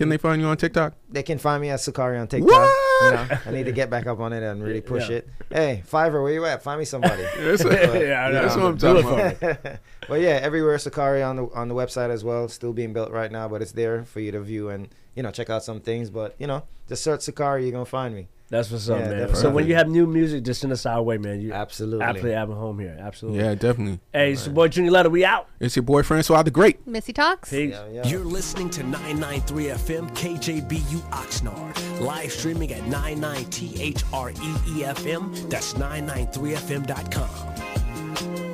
Can 0.00 0.08
they 0.08 0.16
find 0.16 0.40
you 0.40 0.48
on 0.48 0.56
TikTok? 0.56 0.94
They 1.10 1.22
can 1.22 1.36
find 1.36 1.60
me 1.60 1.68
at 1.68 1.78
Suckarie 1.78 2.18
on 2.18 2.26
TikTok. 2.26 2.48
What? 2.48 3.04
You 3.04 3.10
know, 3.10 3.38
I 3.44 3.50
need 3.50 3.64
to 3.66 3.72
get 3.72 3.90
back 3.90 4.06
up 4.06 4.18
on 4.18 4.32
it 4.32 4.42
and 4.42 4.62
really 4.64 4.80
push 4.80 5.10
Yeah. 5.10 5.16
it. 5.16 5.28
Hey, 5.50 5.82
Fiverr, 5.86 6.22
where 6.22 6.32
you 6.32 6.42
at? 6.46 6.62
Find 6.62 6.78
me 6.78 6.86
somebody. 6.86 7.22
That's, 7.38 7.62
yeah, 7.62 8.24
I 8.26 8.32
know. 8.32 8.42
that's 8.42 8.56
what 8.56 8.64
I'm 8.64 8.76
Do 8.78 9.02
talking 9.02 9.20
about. 9.46 9.64
me. 9.64 9.70
well, 10.08 10.18
yeah, 10.18 10.38
everywhere 10.40 10.78
Suckarie 10.78 11.22
on 11.28 11.36
the 11.36 11.48
on 11.54 11.68
the 11.68 11.74
website 11.74 12.08
as 12.08 12.24
well. 12.24 12.48
Still 12.48 12.72
being 12.72 12.94
built 12.94 13.10
right 13.10 13.30
now, 13.30 13.46
but 13.46 13.60
it's 13.60 13.72
there 13.72 14.04
for 14.06 14.20
you 14.20 14.32
to 14.32 14.40
view 14.40 14.70
and 14.70 14.88
you 15.14 15.22
know 15.22 15.30
check 15.30 15.50
out 15.50 15.62
some 15.64 15.80
things. 15.82 16.08
But 16.08 16.34
you 16.38 16.46
know, 16.46 16.62
just 16.88 17.04
search 17.04 17.20
Suckarie, 17.20 17.64
you're 17.64 17.72
gonna 17.72 17.84
find 17.84 18.14
me. 18.14 18.28
That's 18.50 18.68
what's 18.70 18.88
up, 18.88 18.98
Yeah, 18.98 19.04
man. 19.08 19.18
definitely. 19.18 19.40
So 19.42 19.50
when 19.50 19.66
you 19.68 19.76
have 19.76 19.88
new 19.88 20.08
music, 20.08 20.42
just 20.42 20.60
send 20.60 20.72
us 20.72 20.84
our 20.84 21.00
way, 21.00 21.18
man. 21.18 21.40
You 21.40 21.52
Absolutely. 21.52 22.04
absolutely 22.04 22.32
have 22.32 22.50
a 22.50 22.54
home 22.56 22.80
here. 22.80 22.96
Absolutely. 23.00 23.38
Yeah, 23.40 23.54
definitely. 23.54 24.00
Hey, 24.12 24.32
it's 24.32 24.44
your 24.44 24.54
boy 24.54 24.66
Junior 24.66 24.90
Letter. 24.90 25.08
We 25.08 25.24
out. 25.24 25.48
It's 25.60 25.76
your 25.76 25.84
boy 25.84 26.02
Francois 26.02 26.42
the 26.42 26.50
Great. 26.50 26.84
Missy 26.86 27.12
Talks. 27.12 27.50
Peace. 27.50 27.76
You're 28.04 28.24
listening 28.24 28.68
to 28.70 28.82
993 28.82 29.66
FM 29.66 30.10
KJBU 30.16 30.98
Oxnard. 31.12 32.00
Live 32.00 32.32
streaming 32.32 32.72
at 32.72 32.82
99THREEFM. 32.82 35.48
That's 35.48 35.74
993FM.com. 35.74 38.49